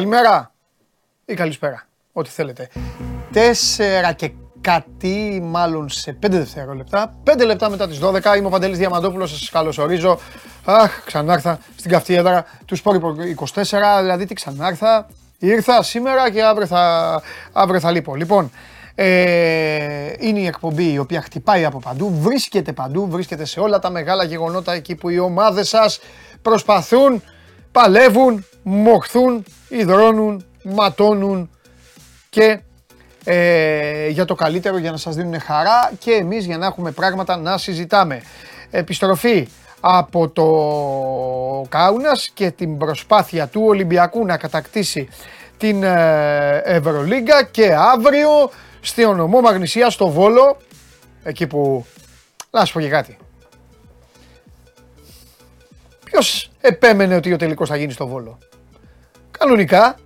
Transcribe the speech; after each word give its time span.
Καλημέρα 0.00 0.52
ή 1.24 1.34
καλησπέρα, 1.34 1.86
ό,τι 2.12 2.28
θέλετε. 2.30 2.68
Τέσσερα 3.32 4.12
και 4.12 4.32
κάτι, 4.60 5.40
μάλλον 5.42 5.88
σε 5.88 6.12
πέντε 6.12 6.38
δευτερόλεπτα. 6.38 7.14
Πέντε 7.22 7.44
λεπτά 7.44 7.70
μετά 7.70 7.88
τις 7.88 7.98
12 8.02 8.36
είμαι 8.36 8.46
ο 8.46 8.50
Παντελής 8.50 8.78
Διαμαντόπουλος, 8.78 9.30
σας 9.30 9.50
καλωσορίζω. 9.50 10.18
Αχ, 10.64 11.04
ξανάρθα 11.04 11.58
στην 11.76 11.90
καυτή 11.90 12.14
έδρα 12.14 12.44
του 12.64 12.76
Σπόρ 12.76 12.96
24, 12.96 14.00
δηλαδή 14.00 14.24
τι 14.26 14.34
ξανάρθα. 14.34 15.06
Ήρθα 15.38 15.82
σήμερα 15.82 16.30
και 16.30 16.42
αύριο 16.42 16.66
θα, 16.66 17.22
αύριο 17.52 17.80
θα 17.80 17.90
λείπω. 17.90 18.14
Λοιπόν, 18.14 18.50
ε, 18.94 20.12
είναι 20.18 20.38
η 20.38 20.46
εκπομπή 20.46 20.92
η 20.92 20.98
οποία 20.98 21.22
χτυπάει 21.22 21.64
από 21.64 21.78
παντού, 21.78 22.18
βρίσκεται 22.20 22.72
παντού, 22.72 23.08
βρίσκεται 23.08 23.44
σε 23.44 23.60
όλα 23.60 23.78
τα 23.78 23.90
μεγάλα 23.90 24.24
γεγονότα 24.24 24.72
εκεί 24.72 24.94
που 24.94 25.08
οι 25.08 25.18
ομάδες 25.18 25.68
σας 25.68 26.00
προσπαθούν, 26.42 27.22
παλεύουν, 27.72 28.44
μοχθούν, 28.62 29.44
υδρώνουν, 29.70 30.44
ματώνουν 30.62 31.50
και 32.30 32.60
ε, 33.24 34.08
για 34.08 34.24
το 34.24 34.34
καλύτερο, 34.34 34.78
για 34.78 34.90
να 34.90 34.96
σας 34.96 35.14
δίνουν 35.14 35.40
χαρά 35.40 35.92
και 35.98 36.12
εμείς 36.12 36.44
για 36.44 36.58
να 36.58 36.66
έχουμε 36.66 36.90
πράγματα 36.90 37.36
να 37.36 37.58
συζητάμε. 37.58 38.22
Επιστροφή 38.70 39.48
από 39.80 40.28
το 40.28 40.46
Κάουνας 41.68 42.30
και 42.34 42.50
την 42.50 42.78
προσπάθεια 42.78 43.46
του 43.46 43.62
Ολυμπιακού 43.66 44.26
να 44.26 44.36
κατακτήσει 44.36 45.08
την 45.56 45.82
ε, 45.82 46.62
Ευρωλίγκα 46.64 47.44
και 47.44 47.74
αύριο 47.74 48.50
στη 48.80 49.04
ονομό 49.04 49.40
Μαγνησία 49.40 49.90
στο 49.90 50.08
Βόλο, 50.08 50.56
εκεί 51.22 51.46
που, 51.46 51.86
να 52.50 52.64
σου 52.64 52.72
πω 52.72 52.80
και 52.80 52.88
κάτι, 52.88 53.18
ποιος 56.04 56.50
επέμενε 56.60 57.14
ότι 57.14 57.32
ο 57.32 57.36
τελικός 57.36 57.68
θα 57.68 57.76
γίνει 57.76 57.92
στο 57.92 58.06
Βόλο; 58.06 58.38
Κανονικά 59.40 59.96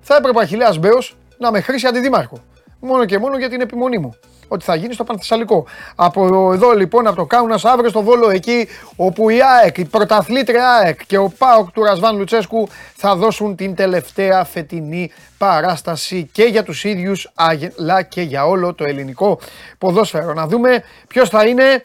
θα 0.00 0.16
έπρεπε 0.16 0.38
ο 0.38 0.40
Αχιλέας 0.40 0.78
Μπέος 0.78 1.16
να 1.38 1.50
με 1.50 1.60
χρήσει 1.60 1.86
αντιδήμαρχο. 1.86 2.38
Μόνο 2.80 3.04
και 3.04 3.18
μόνο 3.18 3.38
για 3.38 3.48
την 3.48 3.60
επιμονή 3.60 3.98
μου. 3.98 4.14
Ότι 4.48 4.64
θα 4.64 4.74
γίνει 4.74 4.94
στο 4.94 5.04
Πανθεσσαλικό. 5.04 5.66
Από 5.94 6.52
εδώ 6.52 6.72
λοιπόν, 6.72 7.06
από 7.06 7.16
το 7.16 7.24
Κάουνας 7.24 7.64
αύριο 7.64 7.90
στο 7.90 8.02
Βόλο, 8.02 8.30
εκεί 8.30 8.68
όπου 8.96 9.30
η 9.30 9.38
ΑΕΚ, 9.42 9.78
η 9.78 9.84
πρωταθλήτρια 9.84 10.68
ΑΕΚ 10.68 11.06
και 11.06 11.16
ο 11.16 11.32
Πάοκ 11.38 11.70
του 11.70 11.82
Ρασβάν 11.84 12.16
Λουτσέσκου 12.16 12.68
θα 12.96 13.16
δώσουν 13.16 13.56
την 13.56 13.74
τελευταία 13.74 14.44
φετινή 14.44 15.10
παράσταση 15.38 16.28
και 16.32 16.44
για 16.44 16.62
τους 16.62 16.84
ίδιους 16.84 17.32
αλλά 17.34 18.02
και 18.02 18.22
για 18.22 18.46
όλο 18.46 18.74
το 18.74 18.84
ελληνικό 18.84 19.40
ποδόσφαιρο. 19.78 20.34
Να 20.34 20.46
δούμε 20.46 20.82
ποιος 21.08 21.28
θα 21.28 21.46
είναι 21.46 21.84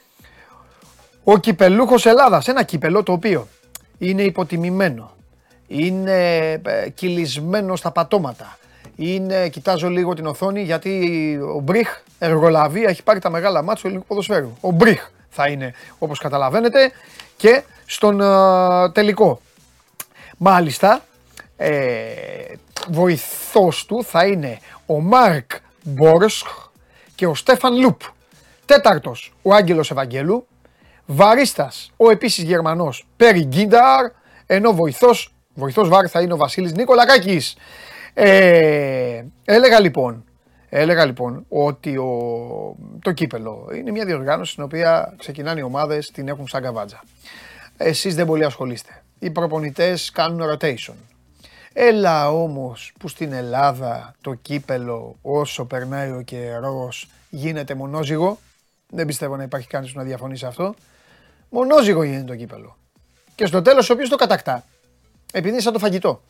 ο 1.23 1.37
κυπελούχος 1.37 2.05
Ελλάδας. 2.05 2.47
Ένα 2.47 2.63
κύπελο 2.63 3.03
το 3.03 3.11
οποίο 3.11 3.47
είναι 3.97 4.21
υποτιμημένο, 4.21 5.15
είναι 5.71 6.51
ε, 6.65 6.89
κυλισμένο 6.89 7.75
στα 7.75 7.91
πατώματα, 7.91 8.57
είναι, 8.95 9.49
κοιτάζω 9.49 9.89
λίγο 9.89 10.13
την 10.13 10.25
οθόνη 10.25 10.61
γιατί 10.61 11.39
ο 11.55 11.59
Μπριχ 11.59 11.89
εργολαβία 12.19 12.89
έχει 12.89 13.03
πάρει 13.03 13.19
τα 13.19 13.29
μεγάλα 13.29 13.61
μάτια 13.61 13.81
του 13.81 13.87
ελληνικού 13.87 14.07
ποδοσφαίρου. 14.07 14.57
Ο 14.61 14.71
Μπριχ 14.71 15.09
θα 15.29 15.47
είναι 15.47 15.73
όπως 15.99 16.19
καταλαβαίνετε 16.19 16.91
και 17.37 17.63
στον 17.85 18.21
ε, 18.21 18.91
τελικό. 18.91 19.41
Μάλιστα, 20.37 21.01
ε, 21.57 21.71
βοηθός 22.87 23.85
του 23.85 24.03
θα 24.03 24.25
είναι 24.25 24.59
ο 24.85 24.99
Μάρκ 24.99 25.51
Μπόρσχ 25.83 26.47
και 27.15 27.27
ο 27.27 27.35
Στέφαν 27.35 27.79
Λουπ. 27.79 28.01
Τέταρτος 28.65 29.33
ο 29.41 29.53
Άγγελος 29.53 29.91
Ευαγγέλου, 29.91 30.47
βαρίστας 31.05 31.91
ο 31.97 32.09
επίσης 32.09 32.43
Γερμανός 32.43 33.07
Πέρι 33.17 33.43
Γκίνταρ, 33.43 34.11
ενώ 34.45 34.73
βοηθός, 34.73 35.33
βοηθός 35.61 35.89
βάρ 35.89 36.09
θα 36.09 36.21
είναι 36.21 36.33
ο 36.33 36.37
Βασίλης 36.37 36.73
Νικολακάκης. 36.73 37.55
Ε, 38.13 39.23
έλεγα 39.45 39.79
λοιπόν, 39.79 40.23
έλεγα 40.69 41.05
λοιπόν 41.05 41.45
ότι 41.49 41.97
ο, 41.97 42.75
το 43.01 43.11
κύπελο 43.11 43.69
είναι 43.75 43.91
μια 43.91 44.05
διοργάνωση 44.05 44.51
στην 44.51 44.63
οποία 44.63 45.13
ξεκινάνε 45.17 45.59
οι 45.59 45.63
ομάδες, 45.63 46.11
την 46.11 46.27
έχουν 46.27 46.47
σαν 46.47 46.61
καβάτζα. 46.61 47.03
Εσείς 47.77 48.15
δεν 48.15 48.25
πολύ 48.25 48.43
ασχολείστε. 48.43 49.03
Οι 49.19 49.29
προπονητές 49.29 50.11
κάνουν 50.11 50.49
rotation. 50.51 50.93
Έλα 51.73 52.31
όμως 52.31 52.93
που 52.99 53.07
στην 53.07 53.33
Ελλάδα 53.33 54.13
το 54.21 54.33
κύπελο 54.33 55.15
όσο 55.21 55.65
περνάει 55.65 56.11
ο 56.11 56.21
καιρός 56.21 57.09
γίνεται 57.29 57.75
μονόζυγο. 57.75 58.37
Δεν 58.89 59.05
πιστεύω 59.05 59.35
να 59.35 59.43
υπάρχει 59.43 59.67
κανείς 59.67 59.91
που 59.91 59.97
να 59.97 60.03
διαφωνεί 60.03 60.37
σε 60.37 60.47
αυτό. 60.47 60.75
Μονόζυγο 61.49 62.03
γίνεται 62.03 62.23
το 62.23 62.35
κύπελο. 62.35 62.77
Και 63.35 63.45
στο 63.45 63.61
τέλος 63.61 63.89
ο 63.89 63.93
οποίος 63.93 64.09
το 64.09 64.15
κατακτά. 64.15 64.63
Επειδή 65.31 65.53
είναι 65.53 65.61
σαν 65.61 65.73
το 65.73 65.79
φαγητό. 65.79 66.21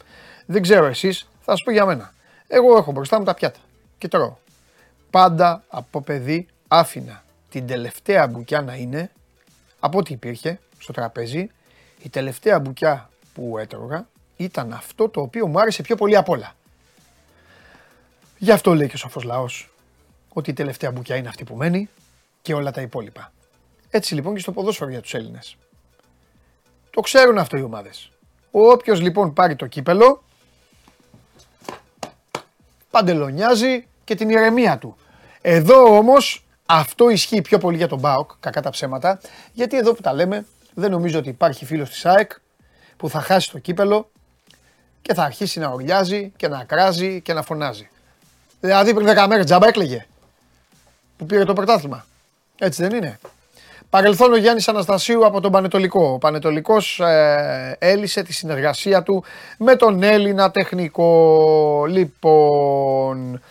Δεν 0.45 0.62
ξέρω 0.62 0.85
εσείς, 0.85 1.28
θα 1.41 1.56
σου 1.56 1.63
πω 1.63 1.72
για 1.72 1.85
μένα. 1.85 2.13
Εγώ 2.47 2.78
έχω 2.78 2.91
μπροστά 2.91 3.19
μου 3.19 3.25
τα 3.25 3.34
πιάτα 3.34 3.59
και 3.97 4.07
τρώω. 4.07 4.35
Πάντα 5.09 5.63
από 5.67 6.01
παιδί 6.01 6.47
άφηνα 6.67 7.23
την 7.50 7.67
τελευταία 7.67 8.28
μπουκιά 8.28 8.62
να 8.62 8.75
είναι 8.75 9.12
από 9.79 9.97
ό,τι 9.97 10.13
υπήρχε 10.13 10.59
στο 10.79 10.94
τραπέζι. 10.94 11.50
Η 12.03 12.09
τελευταία 12.09 12.59
μπουκιά 12.59 13.09
που 13.34 13.57
έτρωγα 13.57 14.07
ήταν 14.38 14.73
αυτό 14.73 15.09
το 15.09 15.22
οποίο 15.22 15.47
μου 15.47 15.59
άρεσε 15.59 15.81
πιο 15.81 15.95
πολύ 15.95 16.16
απ' 16.16 16.29
όλα. 16.29 16.56
Γι' 18.38 18.51
αυτό 18.51 18.75
λέει 18.75 18.88
και 18.88 18.95
ο 18.95 18.97
σοφός 18.97 19.23
λαός 19.23 19.73
ότι 20.33 20.50
η 20.50 20.53
τελευταία 20.53 20.91
μπουκιά 20.91 21.16
είναι 21.16 21.28
αυτή 21.28 21.44
που 21.44 21.56
μένει 21.56 21.89
και 22.41 22.53
όλα 22.53 22.72
τα 22.72 22.81
υπόλοιπα. 22.81 23.31
Έτσι 23.89 24.13
λοιπόν 24.16 24.33
και 24.33 24.39
στο 24.39 24.51
ποδόσφαιρο 24.51 24.89
για 24.89 25.01
τους 25.01 25.13
Έλληνες. 25.13 25.57
Το 26.89 27.01
ξέρουν 27.01 27.38
αυτό 27.38 27.57
οι 27.57 27.62
ομάδες. 27.62 28.12
Όποιος 28.51 29.01
λοιπόν 29.01 29.34
πάρει 29.34 29.56
το 29.56 29.66
κύπελο 29.66 30.23
παντελονιάζει 32.91 33.88
και 34.03 34.16
την 34.16 34.29
ηρεμία 34.29 34.78
του. 34.78 34.95
Εδώ 35.41 35.97
όμως 35.97 36.45
αυτό 36.66 37.09
ισχύει 37.09 37.41
πιο 37.41 37.57
πολύ 37.57 37.78
για 37.78 37.88
τον 37.88 38.00
Μπάοκ, 38.00 38.31
κακά 38.39 38.62
τα 38.62 38.69
ψέματα, 38.69 39.19
γιατί 39.53 39.78
εδώ 39.78 39.94
που 39.94 40.01
τα 40.01 40.13
λέμε 40.13 40.45
δεν 40.73 40.91
νομίζω 40.91 41.19
ότι 41.19 41.29
υπάρχει 41.29 41.66
φίλος 41.66 41.89
της 41.89 42.06
ΑΕΚ 42.06 42.31
που 42.97 43.09
θα 43.09 43.22
χάσει 43.22 43.51
το 43.51 43.59
κύπελο 43.59 44.09
και 45.01 45.13
θα 45.13 45.23
αρχίσει 45.23 45.59
να 45.59 45.68
ορλιάζει 45.68 46.31
και 46.35 46.47
να 46.47 46.63
κράζει 46.63 47.22
και 47.22 47.33
να 47.33 47.41
φωνάζει. 47.41 47.89
Δηλαδή 48.59 48.94
πριν 48.94 49.07
10 49.07 49.25
μέρες 49.28 49.45
τζάμπα 49.45 49.68
έκλαιγε 49.68 50.06
που 51.18 51.25
πήρε 51.25 51.44
το 51.44 51.53
πρωτάθλημα. 51.53 52.06
Έτσι 52.57 52.81
δεν 52.81 52.97
είναι. 52.97 53.19
Παρελθόν 53.91 54.34
ο 54.34 54.38
Γιάννης 54.38 54.68
Αναστασίου 54.68 55.25
από 55.25 55.41
τον 55.41 55.52
Πανετολικό. 55.52 56.12
Ο 56.13 56.18
Πανετολικός 56.18 57.00
ε, 57.00 57.75
έλυσε 57.79 58.24
τη 58.24 58.34
συνεργασία 58.34 59.03
του 59.03 59.24
με 59.57 59.75
τον 59.75 60.03
Έλληνα 60.03 60.52
τεχνικό. 60.52 61.85
Λοιπόν, 61.88 63.41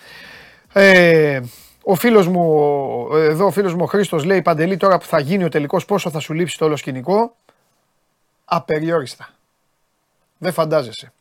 ε, 0.72 1.40
ο 1.82 1.94
φίλος 1.94 2.28
μου, 2.28 2.42
εδώ 3.12 3.46
ο 3.46 3.50
φίλος 3.50 3.74
μου 3.74 3.82
ο 3.82 3.86
Χρήστος 3.86 4.24
λέει 4.24 4.42
Παντελή 4.42 4.76
τώρα 4.76 4.98
που 4.98 5.04
θα 5.04 5.20
γίνει 5.20 5.44
ο 5.44 5.48
τελικός 5.48 5.84
πόσο 5.84 6.10
θα 6.10 6.18
σου 6.18 6.32
λείψει 6.32 6.58
το 6.58 6.64
όλο 6.64 6.76
σκηνικό; 6.76 7.36
Απεριόριστα. 8.44 9.28
Δεν 10.38 10.52
φαντάζεσαι. 10.52 11.12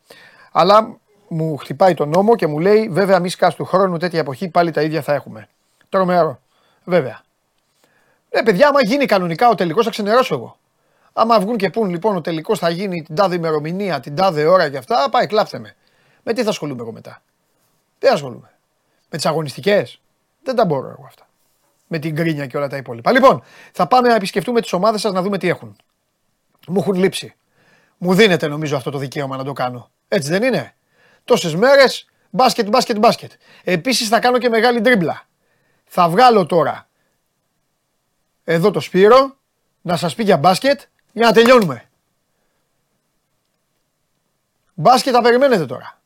Αλλά 0.52 0.96
μου 1.28 1.56
χτυπάει 1.56 1.94
τον 1.94 2.08
νόμο 2.08 2.36
και 2.36 2.46
μου 2.46 2.58
λέει 2.58 2.88
βέβαια 2.92 3.18
μη 3.18 3.28
σκάς 3.28 3.54
του 3.54 3.64
χρόνου 3.64 3.96
τέτοια 3.96 4.18
εποχή 4.18 4.48
πάλι 4.48 4.70
τα 4.70 4.82
ίδια 4.82 5.02
θα 5.02 5.14
έχουμε. 5.14 5.48
Τρομερό. 5.88 6.40
Βέβαια. 6.84 7.22
Ε, 8.30 8.42
παιδιά, 8.42 8.68
άμα 8.68 8.82
γίνει 8.82 9.06
κανονικά 9.06 9.48
ο 9.48 9.54
τελικός, 9.54 9.84
θα 9.84 9.90
ξενερώσω 9.90 10.34
εγώ. 10.34 10.58
Άμα 11.12 11.40
βγουν 11.40 11.56
και 11.56 11.70
πούν 11.70 11.90
λοιπόν 11.90 12.16
ο 12.16 12.20
τελικός 12.20 12.58
θα 12.58 12.68
γίνει 12.68 13.02
την 13.02 13.14
τάδε 13.14 13.34
ημερομηνία, 13.34 14.00
την 14.00 14.14
τάδε 14.14 14.44
ώρα 14.44 14.70
και 14.70 14.76
αυτά, 14.76 15.08
πάει, 15.10 15.26
κλάψτε 15.26 15.58
με. 15.58 15.76
Με 16.22 16.32
τι 16.32 16.42
θα 16.42 16.48
ασχολούμαι 16.48 16.82
εγώ 16.82 16.92
μετά; 16.92 17.22
Δεν 17.98 18.12
ασχολούμαι. 18.12 18.50
Με 19.10 19.16
τις 19.16 19.26
αγωνιστικές; 19.26 20.00
Δεν 20.42 20.54
τα 20.54 20.64
μπορώ 20.64 20.88
εγώ 20.88 21.04
αυτά. 21.06 21.28
Με 21.86 21.98
την 21.98 22.12
γκρίνια 22.12 22.46
και 22.46 22.56
όλα 22.56 22.68
τα 22.68 22.76
υπόλοιπα. 22.76 23.12
Λοιπόν, 23.12 23.42
θα 23.72 23.86
πάμε 23.86 24.08
να 24.08 24.14
επισκεφτούμε 24.14 24.60
τις 24.60 24.72
ομάδες 24.72 25.00
σας 25.00 25.12
να 25.12 25.22
δούμε 25.22 25.38
τι 25.38 25.48
έχουν. 25.48 25.76
Μου 26.68 26.80
έχουν 26.80 26.94
λείψει. 26.94 27.34
Μου 27.98 28.14
δίνεται 28.14 28.48
νομίζω 28.48 28.76
αυτό 28.76 28.90
το 28.90 28.98
δικαίωμα 28.98 29.36
να 29.36 29.44
το 29.44 29.52
κάνω. 29.52 29.90
Έτσι 30.08 30.30
δεν 30.30 30.42
είναι; 30.42 30.74
Τόσες 31.24 31.54
μέρες 31.54 32.06
μπάσκετ, 32.30 32.68
μπάσκετ, 32.68 32.98
μπάσκετ. 32.98 33.32
Επίσης 33.64 34.08
θα 34.08 34.20
κάνω 34.20 34.38
και 34.38 34.48
μεγάλη 34.48 34.80
τρίμπλα. 34.80 35.22
Θα 35.84 36.08
βγάλω 36.08 36.46
τώρα 36.46 36.88
εδώ 38.52 38.70
το 38.70 38.80
Σπύρο 38.80 39.36
να 39.80 39.96
σας 39.96 40.14
πει 40.14 40.22
για 40.22 40.36
μπάσκετ 40.36 40.80
για 41.12 41.26
να 41.26 41.32
τελειώνουμε. 41.32 41.88
Μπάσκετ 44.74 45.12
θα 45.16 45.22
περιμένετε 45.22 45.66
τώρα. 45.66 46.00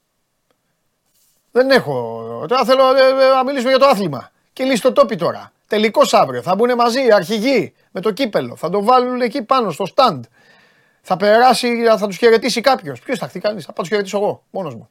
Δεν 1.50 1.70
έχω. 1.70 2.44
Τώρα 2.48 2.64
θέλω 2.64 2.96
ε, 2.96 3.08
ε, 3.08 3.34
να 3.34 3.44
μιλήσουμε 3.44 3.70
για 3.70 3.78
το 3.78 3.86
άθλημα. 3.86 4.30
Και 4.52 4.64
λύσει 4.64 4.82
το 4.82 4.92
τόπι 4.92 5.16
τώρα. 5.16 5.52
Τελικός 5.66 6.14
αύριο. 6.14 6.42
Θα 6.42 6.54
μπουν 6.54 6.74
μαζί 6.74 7.12
αρχηγοί 7.12 7.74
με 7.90 8.00
το 8.00 8.10
κύπελο. 8.10 8.56
Θα 8.56 8.70
το 8.70 8.82
βάλουν 8.82 9.20
εκεί 9.20 9.42
πάνω 9.42 9.70
στο 9.70 9.84
stand. 9.94 10.20
Θα 11.02 11.16
περάσει, 11.16 11.84
θα 11.98 12.06
τους 12.06 12.16
χαιρετήσει 12.16 12.60
κάποιος. 12.60 13.00
Ποιος 13.00 13.18
θα 13.18 13.28
χθεί 13.28 13.40
κανείς; 13.40 13.64
Θα 13.64 13.72
πάω 13.72 13.80
τους 13.80 13.88
χαιρετήσω 13.88 14.18
εγώ 14.18 14.44
μόνος 14.50 14.74
μου. 14.74 14.88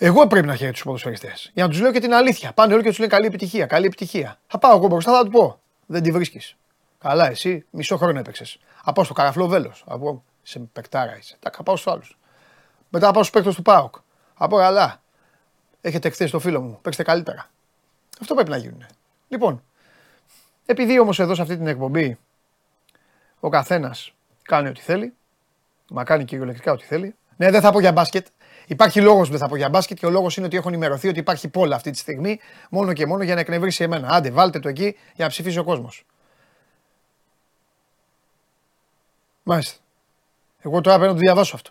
Εγώ 0.00 0.26
πρέπει 0.26 0.46
να 0.46 0.56
χαίρω 0.56 0.72
τους 0.72 0.82
ποδοσφαιριστές. 0.82 1.50
Για 1.54 1.64
να 1.64 1.70
τους 1.70 1.80
λέω 1.80 1.92
και 1.92 2.00
την 2.00 2.14
αλήθεια. 2.14 2.52
Πάνε 2.52 2.74
όλοι 2.74 2.82
και 2.82 2.88
τους 2.88 2.98
λένε 2.98 3.10
καλή 3.10 3.26
επιτυχία, 3.26 3.66
καλή 3.66 3.86
επιτυχία. 3.86 4.38
Θα 4.46 4.58
πάω 4.58 4.76
εγώ 4.76 4.86
μπροστά, 4.86 5.12
θα 5.12 5.24
του 5.24 5.30
πω. 5.30 5.60
Δεν 5.86 6.02
τη 6.02 6.12
βρίσκεις. 6.12 6.56
Καλά, 6.98 7.28
εσύ 7.28 7.64
μισό 7.70 7.96
χρόνο 7.96 8.18
έπαιξες. 8.18 8.58
Από 8.84 9.04
στο 9.04 9.12
καραφλό 9.14 9.46
βέλος. 9.46 9.84
Από 9.86 10.24
σε 10.42 10.58
πεκτάρα 10.58 11.16
είσαι. 11.16 11.36
Τα 11.40 11.50
καπάω 11.50 11.76
στους 11.76 11.92
άλλους. 11.92 12.18
Μετά 12.88 13.10
πάω 13.10 13.22
στους 13.22 13.30
παίκτες 13.30 13.54
του 13.54 13.62
ΠΑΟΚ. 13.62 13.94
Από 14.34 14.56
καλά. 14.56 15.02
Έχετε 15.80 16.08
εκθέσει 16.08 16.32
το 16.32 16.38
φίλο 16.38 16.60
μου. 16.60 16.78
Παίξτε 16.82 17.02
καλύτερα. 17.02 17.50
Αυτό 18.20 18.34
πρέπει 18.34 18.50
να 18.50 18.56
γίνουν. 18.56 18.86
Λοιπόν, 19.28 19.62
επειδή 20.66 20.98
όμως 20.98 21.18
εδώ 21.18 21.34
σε 21.34 21.42
αυτή 21.42 21.56
την 21.56 21.66
εκπομπή 21.66 22.18
ο 23.40 23.48
καθένας 23.48 24.12
κάνει 24.42 24.68
ό,τι 24.68 24.80
θέλει, 24.80 25.12
μα 25.88 26.04
κάνει 26.04 26.24
κυριολεκτικά 26.24 26.72
ό,τι 26.72 26.84
θέλει. 26.84 27.14
Ναι, 27.36 27.50
δεν 27.50 27.60
θα 27.60 27.72
πω 27.72 27.80
για 27.80 27.92
μπάσκετ. 27.92 28.26
Υπάρχει 28.68 29.00
λόγος 29.00 29.24
που 29.26 29.30
δεν 29.30 29.40
θα 29.40 29.48
πω 29.48 29.56
για 29.56 29.68
μπάσκετ 29.68 29.98
και 29.98 30.06
ο 30.06 30.10
λόγος 30.10 30.36
είναι 30.36 30.46
ότι 30.46 30.56
έχω 30.56 30.68
ενημερωθεί 30.68 31.08
ότι 31.08 31.18
υπάρχει 31.18 31.48
πόλα 31.48 31.76
αυτή 31.76 31.90
τη 31.90 31.98
στιγμή 31.98 32.40
μόνο 32.70 32.92
και 32.92 33.06
μόνο 33.06 33.22
για 33.22 33.34
να 33.34 33.40
εκνευρίσει 33.40 33.84
εμένα. 33.84 34.08
Άντε, 34.08 34.30
βάλτε 34.30 34.58
το 34.58 34.68
εκεί 34.68 34.96
για 35.14 35.24
να 35.24 35.30
ψηφίσει 35.30 35.58
ο 35.58 35.64
κόσμος. 35.64 36.04
Μάλιστα. 39.42 39.78
Εγώ 40.60 40.80
τώρα 40.80 40.96
πρέπει 40.96 41.12
να 41.12 41.18
το 41.18 41.24
διαβάσω 41.24 41.56
αυτό. 41.56 41.70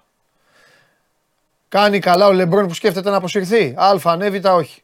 Κάνει 1.70 2.00
καλά 2.00 2.28
ο 2.28 2.32
Λεμπρόν 2.32 2.68
που 2.68 2.74
σκέφτεται 2.74 3.10
να 3.10 3.18
αποσυρθεί. 3.18 3.76
Α, 3.78 4.00
ανέβη 4.04 4.40
τα 4.40 4.54
όχι. 4.54 4.84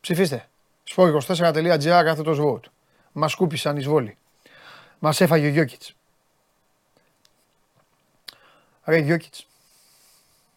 Ψηφίστε. 0.00 0.48
Σπόρ24.gr 0.94 2.02
κάθετος 2.04 2.38
vote. 2.40 2.70
Μας 3.12 3.32
σκούπισαν 3.32 3.76
εισβόλοι. 3.76 4.16
Μας 4.98 5.20
έφαγε 5.20 5.46
ο 5.46 5.50
Γιώκητς. 5.50 5.94
Ρε 8.84 8.96
Γιώκητς. 8.96 9.46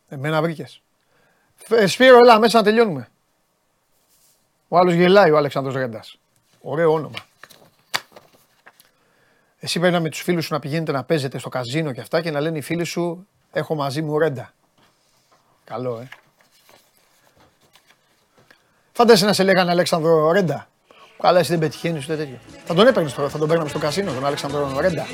Εμένα 0.10 0.42
βρήκες. 0.42 0.82
Σπύρο, 1.86 2.18
έλα 2.18 2.40
μέσα 2.40 2.58
να 2.58 2.64
τελειώνουμε. 2.64 3.10
Ο 4.68 4.78
άλλος 4.78 4.94
γελάει 4.94 5.32
ο 5.32 5.38
Αλεξάνδρος 5.38 5.76
Ρέντας. 5.76 6.18
Ωραίο 6.62 6.94
όνομα. 6.94 7.18
Εσύ 9.60 9.80
πρέπει 9.80 9.94
να 9.94 10.00
με 10.00 10.10
τους 10.10 10.22
φίλους 10.22 10.46
σου 10.46 10.54
να 10.54 10.60
πηγαίνετε 10.60 10.92
να 10.92 11.04
παίζετε 11.04 11.38
στο 11.38 11.50
καζίνο 11.50 11.92
και 11.92 12.02
αυτά 12.02 12.22
και 12.22 12.32
να 12.32 12.40
λένε 12.40 12.58
οι 12.58 12.62
φίλοι 12.62 12.84
σου: 12.84 13.28
Έχω 13.52 13.76
μαζί 13.76 14.02
μου 14.02 14.20
Ρέντα. 14.20 14.54
Καλό, 15.64 16.00
ε. 16.00 16.08
Φαντάζεσαι 18.92 19.26
να 19.26 19.34
σε 19.34 19.44
λέγανε 19.44 19.72
Αλέξανδρο 19.72 20.32
Ρέντα. 20.32 20.68
Καλά, 21.22 21.40
εσύ 21.40 21.50
δεν 21.50 21.60
πετυχαίνεις 21.60 22.04
ούτε 22.04 22.16
τέτοιο. 22.16 22.40
Θα 22.66 22.74
τον 22.74 22.88
έπαιρνες 22.88 23.14
τώρα, 23.14 23.30
θα 23.30 23.38
τον 23.38 23.48
παίρναμε 23.48 23.70
στο 23.70 23.80
καζίνο 23.80 24.14
τον 24.14 24.26
Αλέξανδρο 24.26 24.80
Ρέντα. 24.80 25.08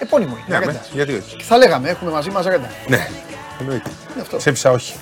Επώνυμο 0.00 0.36
είναι. 0.36 0.58
Ναι, 0.58 0.64
Ρέντας. 0.64 0.90
γιατί 0.90 1.14
όχι. 1.14 1.42
Θα 1.42 1.56
λέγαμε, 1.56 1.88
έχουμε 1.88 2.10
μαζί 2.10 2.30
μας 2.30 2.46
Ρέντα. 2.46 2.68
Ναι, 2.88 3.08
εννοείται. 3.60 3.90
Είναι 4.12 4.20
αυτό. 4.20 4.36
Ψήφισα 4.36 4.70
όχι. 4.70 4.94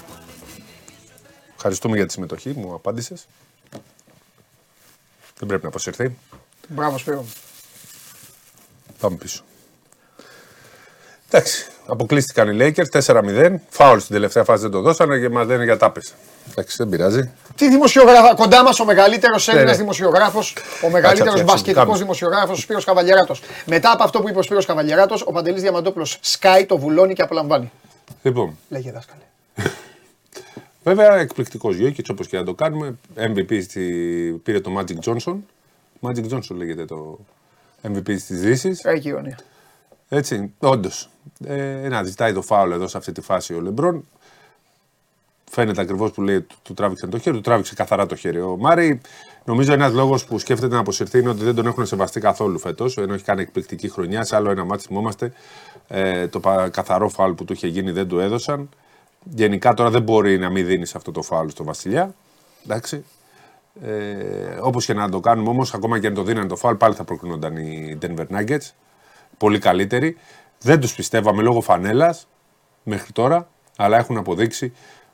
Ευχαριστούμε 1.54 1.96
για 1.96 2.06
τη 2.06 2.12
συμμετοχή, 2.12 2.52
μου 2.56 2.74
απάντησες. 2.74 3.26
Δεν 5.38 5.48
πρέπει 5.48 5.62
να 5.62 5.68
αποσυρθεί. 5.68 6.18
Μπράβο, 6.68 6.98
Σπύρο. 6.98 7.16
μου. 7.16 7.32
Πάμε 9.00 9.16
πίσω. 9.16 9.42
Εντάξει, 11.30 11.66
αποκλείστηκαν 11.86 12.48
οι 12.48 12.56
Lakers 12.60 13.02
4-0. 13.06 13.54
Φάουλ 13.68 13.98
στην 13.98 14.14
τελευταία 14.14 14.44
φάση 14.44 14.62
δεν 14.62 14.70
το 14.70 14.80
δώσανε 14.80 15.18
και 15.18 15.28
μας 15.28 15.46
λένε 15.46 15.64
για 15.64 15.76
τάπε. 15.76 16.00
Εντάξει, 16.50 16.76
δεν 16.78 16.88
πειράζει. 16.88 17.30
Τι 17.56 17.68
δημοσιογράφο, 17.68 18.34
κοντά 18.34 18.62
μας 18.62 18.80
ο 18.80 18.84
μεγαλύτερος 18.84 19.48
Έλληνα 19.48 19.70
ναι. 19.70 19.76
δημοσιογράφος, 19.76 20.56
ο 20.82 20.90
μεγαλύτερος 20.90 21.18
φτιάξουμε, 21.18 21.42
μπασκετικό 21.42 21.84
κάμε. 21.84 21.98
δημοσιογράφος, 21.98 22.58
ο 22.58 22.60
Σπύρος 22.60 22.84
Καβαλιαράτος. 22.84 23.42
Μετά 23.64 23.90
από 23.90 24.02
αυτό 24.04 24.20
που 24.20 24.28
είπε 24.28 24.38
ο 24.38 24.42
Σπύρος 24.42 24.66
Καβαλιαράτος, 24.66 25.22
ο 25.26 25.32
Παντελής 25.32 25.62
Διαμαντόπουλος 25.62 26.18
σκάει, 26.20 26.66
το 26.66 26.78
βουλώνει 26.78 27.14
και 27.14 27.22
απολαμβάνει. 27.22 27.70
Λοιπόν, 28.22 28.56
Λέγε 28.68 28.92
δάσκαλε. 28.92 29.22
βέβαια 30.88 31.16
εκπληκτικός 31.16 31.76
Γιώκητ 31.76 32.10
όπως 32.10 32.28
και 32.28 32.36
να 32.36 32.44
το 32.44 32.54
κάνουμε. 32.54 32.96
MVP 33.16 33.62
στη... 33.62 33.82
πήρε 34.42 34.60
το 34.60 34.78
Magic 34.78 34.98
Johnson. 35.04 35.36
Magic 36.00 36.30
Johnson 36.30 36.54
λέγεται 36.56 36.84
το 36.84 37.18
MVP 37.82 38.16
τη 38.26 38.34
Δύσης. 38.34 38.80
Τραγική 38.80 39.08
ηρωνία. 39.08 39.38
Έτσι, 40.08 40.52
όντως. 40.58 41.10
Ε, 41.44 41.88
να 41.88 42.02
ζητάει 42.02 42.32
το 42.32 42.42
φάουλ 42.42 42.72
εδώ 42.72 42.88
σε 42.88 42.96
αυτή 42.96 43.12
τη 43.12 43.20
φάση 43.20 43.54
ο 43.54 43.60
Λεμπρόν. 43.60 44.04
Φαίνεται 45.50 45.80
ακριβώς 45.80 46.10
που 46.10 46.22
λέει 46.22 46.40
του, 46.40 46.56
του 46.62 46.74
τράβηξε 46.74 47.06
το 47.06 47.18
χέρι, 47.18 47.36
του 47.36 47.42
τράβηξε 47.42 47.74
καθαρά 47.74 48.06
το 48.06 48.14
χέρι. 48.14 48.40
Ο 48.40 48.56
Μάρι, 48.56 49.00
νομίζω 49.44 49.72
ένας 49.72 49.92
λόγος 49.92 50.24
που 50.24 50.38
σκέφτεται 50.38 50.74
να 50.74 50.80
αποσυρθεί 50.80 51.18
είναι 51.18 51.28
ότι 51.28 51.44
δεν 51.44 51.54
τον 51.54 51.66
έχουν 51.66 51.86
σεβαστεί 51.86 52.20
καθόλου 52.20 52.58
φέτος, 52.58 52.96
ενώ 52.96 53.14
έχει 53.14 53.24
κάνει 53.24 53.42
εκπληκτική 53.42 53.88
χρονιά. 53.88 54.24
Σε 54.24 54.36
άλλο 54.36 54.50
ένα 54.50 54.64
μάτι 54.64 54.82
θυμόμαστε 54.86 55.32
ε, 55.88 56.28
το 56.28 56.40
πα- 56.40 56.68
καθαρό 56.68 57.08
φάουλ 57.08 57.32
που 57.32 57.44
του 57.44 57.52
είχε 57.52 57.66
γίνει 57.66 57.90
δεν 57.90 58.08
του 58.08 58.18
έδωσαν. 58.18 58.68
Γενικά 59.24 59.74
τώρα 59.74 59.90
δεν 59.90 60.02
μπορεί 60.02 60.38
να 60.38 60.50
μην 60.50 60.66
δίνεις 60.66 60.94
αυτό 60.94 61.12
το 61.12 61.22
φάουλ 61.22 61.48
στο 61.48 61.64
Βασιλιά. 61.64 62.14
Εντάξει. 62.64 63.04
Ε, 63.82 64.58
Όπως 64.60 64.84
και 64.84 64.94
να 64.94 65.08
το 65.08 65.20
κάνουμε 65.20 65.48
όμως, 65.48 65.74
ακόμα 65.74 65.98
και 65.98 66.06
αν 66.06 66.14
το 66.14 66.22
δίνανε 66.22 66.48
το 66.48 66.56
φάουλ, 66.56 66.74
πάλι 66.76 66.94
θα 66.94 67.04
προκρίνονταν 67.04 67.56
οι 67.56 67.98
Denver 68.02 68.26
Nuggets. 68.30 68.70
Πολύ 69.38 69.58
καλύτεροι. 69.58 70.16
Δεν 70.60 70.80
τους 70.80 70.94
πιστεύαμε 70.94 71.42
λόγω 71.42 71.60
φανέλας 71.60 72.28
μέχρι 72.82 73.12
τώρα, 73.12 73.48
αλλά 73.76 73.96
έχουν 73.96 74.16
αποδείξει 74.16 74.72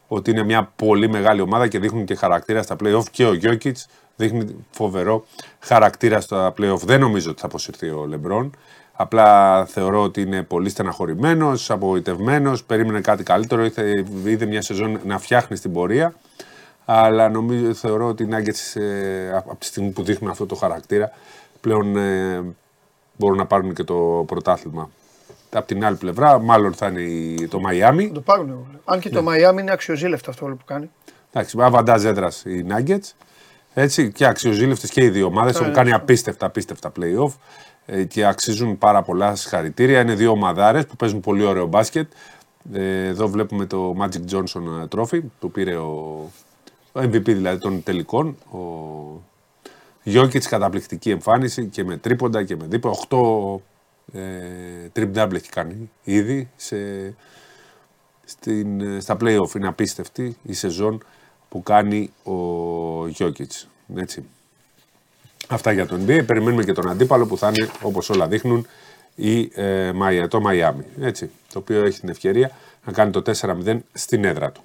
ότι 0.09 0.31
είναι 0.31 0.43
μια 0.43 0.73
πολύ 0.77 1.09
μεγάλη 1.09 1.41
ομάδα 1.41 1.69
και 1.69 1.79
δείχνουν 1.79 2.05
και 2.05 2.15
χαρακτήρα 2.15 2.62
στα 2.62 2.77
playoff 2.85 3.05
και 3.11 3.27
ο 3.27 3.32
Γιώκητ 3.35 3.79
δείχνει 4.17 4.67
φοβερό 4.70 5.25
χαρακτήρα 5.61 6.20
στα 6.20 6.53
playoff. 6.59 6.79
Δεν 6.79 7.00
νομίζω 7.00 7.31
ότι 7.31 7.41
θα 7.41 7.47
αποσυρθεί 7.47 7.88
ο 7.91 8.06
Λεμπρόν. 8.06 8.56
Απλά 8.96 9.64
θεωρώ 9.67 10.02
ότι 10.02 10.20
είναι 10.20 10.43
πολύ 10.43 10.69
στεναχωρημένος, 10.69 11.70
απογοητευμένος, 11.70 12.64
περίμενε 12.64 13.00
κάτι 13.00 13.23
καλύτερο, 13.23 13.64
ήθε- 13.64 14.06
είδε 14.25 14.46
μια 14.46 14.62
σεζόν 14.62 15.00
να 15.05 15.19
φτιάχνει 15.19 15.56
στην 15.56 15.73
πορεία. 15.73 16.14
Αλλά 16.85 17.29
νομίζω, 17.29 17.75
θεωρώ 17.75 18.08
ότι 18.08 18.23
οι 18.23 18.29
Nuggets 18.31 18.81
ε, 18.81 19.32
από 19.37 19.56
τη 19.58 19.67
στιγμή 19.67 19.91
που 19.91 20.02
δείχνουν 20.02 20.31
αυτό 20.31 20.46
το 20.46 20.55
χαρακτήρα 20.55 21.11
πλέον 21.61 21.96
ε, 21.96 22.43
μπορούν 23.17 23.37
να 23.38 23.46
πάρουν 23.46 23.75
και 23.75 23.85
το 23.85 24.25
πρωτάθλημα. 24.26 24.91
Από 25.52 25.67
την 25.67 25.85
άλλη 25.85 25.96
πλευρά, 25.96 26.38
μάλλον 26.38 26.73
θα 26.75 26.87
είναι 26.87 27.00
η- 27.00 27.49
το 27.49 27.58
Miami. 27.69 28.06
Θα 28.06 28.12
το 28.12 28.20
πάρουν 28.20 28.49
εγώ. 28.49 28.67
λέω. 28.70 28.81
Αν 28.85 29.00
και 29.00 29.11
το 29.11 29.23
Μαϊάμι 29.23 29.60
είναι 29.60 29.72
αξιοζήλευτο 29.72 30.31
αυτό 30.31 30.44
όλο 30.46 30.55
που 30.55 30.65
κάνει. 30.65 30.91
Εντάξει, 31.32 31.56
με 31.56 31.65
αβαντάζ 31.65 32.05
έδρας 32.05 32.43
οι 32.44 32.67
Nuggets. 32.69 33.10
Έτσι, 33.74 34.13
και 34.13 34.27
αξιοζήλευτες 34.27 34.91
και 34.91 35.05
οι 35.05 35.08
δύο 35.08 35.27
ομάδες. 35.27 35.60
Έχουν 35.60 35.72
κάνει 35.72 35.93
απίστευτα, 35.93 36.46
απίστευτα 36.46 36.93
playoff 37.01 37.31
ε, 37.31 37.34
και 38.08 38.26
αξίζουν 38.26 38.79
πάρα 38.79 39.03
πολλά 39.03 39.34
συγχαρητήρια. 39.34 40.00
Είναι 40.00 40.14
δύο 40.14 40.31
ομαδάρες 40.31 40.86
που 40.86 40.96
παίζουν 40.96 41.20
πολύ 41.20 41.44
ωραίο 41.44 41.67
μπάσκετ. 41.67 42.12
Ε, 42.72 43.06
εδώ 43.06 43.29
βλέπουμε 43.29 43.67
το 43.67 43.96
Magic 44.00 44.34
Johnson 44.34 44.88
Trophy 44.96 45.20
που 45.38 45.50
πήρε 45.50 45.76
ο, 45.76 45.91
ο 46.93 47.00
MVP 47.00 47.24
δηλαδή 47.24 47.58
των 47.58 47.82
τελικών. 47.82 48.36
Ο 48.53 48.58
Γιώκητς 50.03 50.48
καταπληκτική 50.48 51.10
εμφάνιση 51.10 51.67
και 51.67 51.84
με 51.84 51.96
τρίποντα 51.96 52.44
και 52.44 52.56
με 52.56 52.67
δίπλα. 52.67 52.93
8 53.08 53.60
ε, 54.12 54.91
triple 54.96 55.14
double 55.14 55.34
έχει 55.34 55.48
κάνει 55.48 55.91
ήδη 56.05 56.50
σε, 56.56 56.76
στην, 58.24 58.81
ε, 58.81 59.00
στα 59.00 59.17
play-off. 59.20 59.55
Είναι 59.56 59.69
απίστευτη 59.69 60.36
η 60.43 60.53
σεζόν 60.53 61.05
που 61.48 61.62
κάνει 61.62 62.12
ο 62.22 63.08
Γιώκητς. 63.08 63.69
Έτσι. 63.94 64.24
Αυτά 65.48 65.72
για 65.72 65.86
το 65.86 65.98
NBA. 66.06 66.22
Περιμένουμε 66.27 66.65
και 66.65 66.72
τον 66.72 66.89
αντίπαλο 66.91 67.27
που 67.27 67.39
θα 67.39 67.53
είναι, 67.56 67.69
όπως 67.82 68.10
όλα 68.10 68.27
δείχνουν, 68.29 68.67
η, 69.15 69.51
ε, 69.55 69.93
Μαϊα- 69.94 70.29
το 70.29 70.41
Μαϊάμι. 70.41 70.84
Έτσι, 71.01 71.31
το 71.53 71.58
οποίο 71.58 71.84
έχει 71.84 72.01
την 72.01 72.08
ευκαιρία 72.08 72.51
να 72.84 72.93
κάνει 72.93 73.10
το 73.10 73.22
4-0 73.22 73.79
στην 73.93 74.24
έδρα 74.24 74.51
του. 74.53 74.60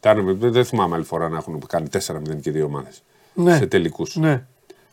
Κάνουμε- 0.00 0.36
δεν 0.38 0.52
δεν 0.52 0.64
θυμάμαι 0.64 0.94
άλλη 0.94 1.04
φορά 1.04 1.28
να 1.28 1.36
έχουν 1.36 1.62
κάνει 1.66 1.88
4-0 1.88 2.40
και 2.40 2.48
οι 2.50 2.52
δύο 2.52 2.64
ομάδες. 2.64 3.02
Ναι. 3.34 3.56
Σε 3.56 3.66
τελικούς. 3.66 4.16
Ναι. 4.16 4.42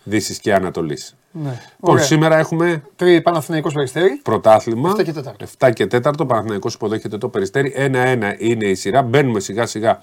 Δύσης 0.03 0.39
και 0.39 0.53
Ανατολής. 0.53 1.15
ναι. 1.31 1.41
Λοιπόν, 1.50 1.60
Ωραία. 1.79 2.03
σήμερα 2.03 2.38
έχουμε 2.38 2.84
Τρει 2.96 3.22
Παναθηναϊκός 3.22 3.74
Περιστέρη. 3.74 4.19
πρωτάθλημα. 4.24 4.89
7 4.98 5.03
και 5.03 5.13
τέταρτο. 5.13 5.43
7 5.57 5.72
και 5.72 5.88
4. 5.88 6.25
Παναθηναϊκός 6.25 6.74
υποδέχεται 6.74 7.17
το 7.17 7.29
περιστέρι. 7.29 7.74
1-1 7.75 8.36
είναι 8.38 8.65
η 8.65 8.75
σειρά. 8.75 9.01
Μπαίνουμε 9.01 9.39
σιγά 9.39 9.65
σιγά 9.65 10.01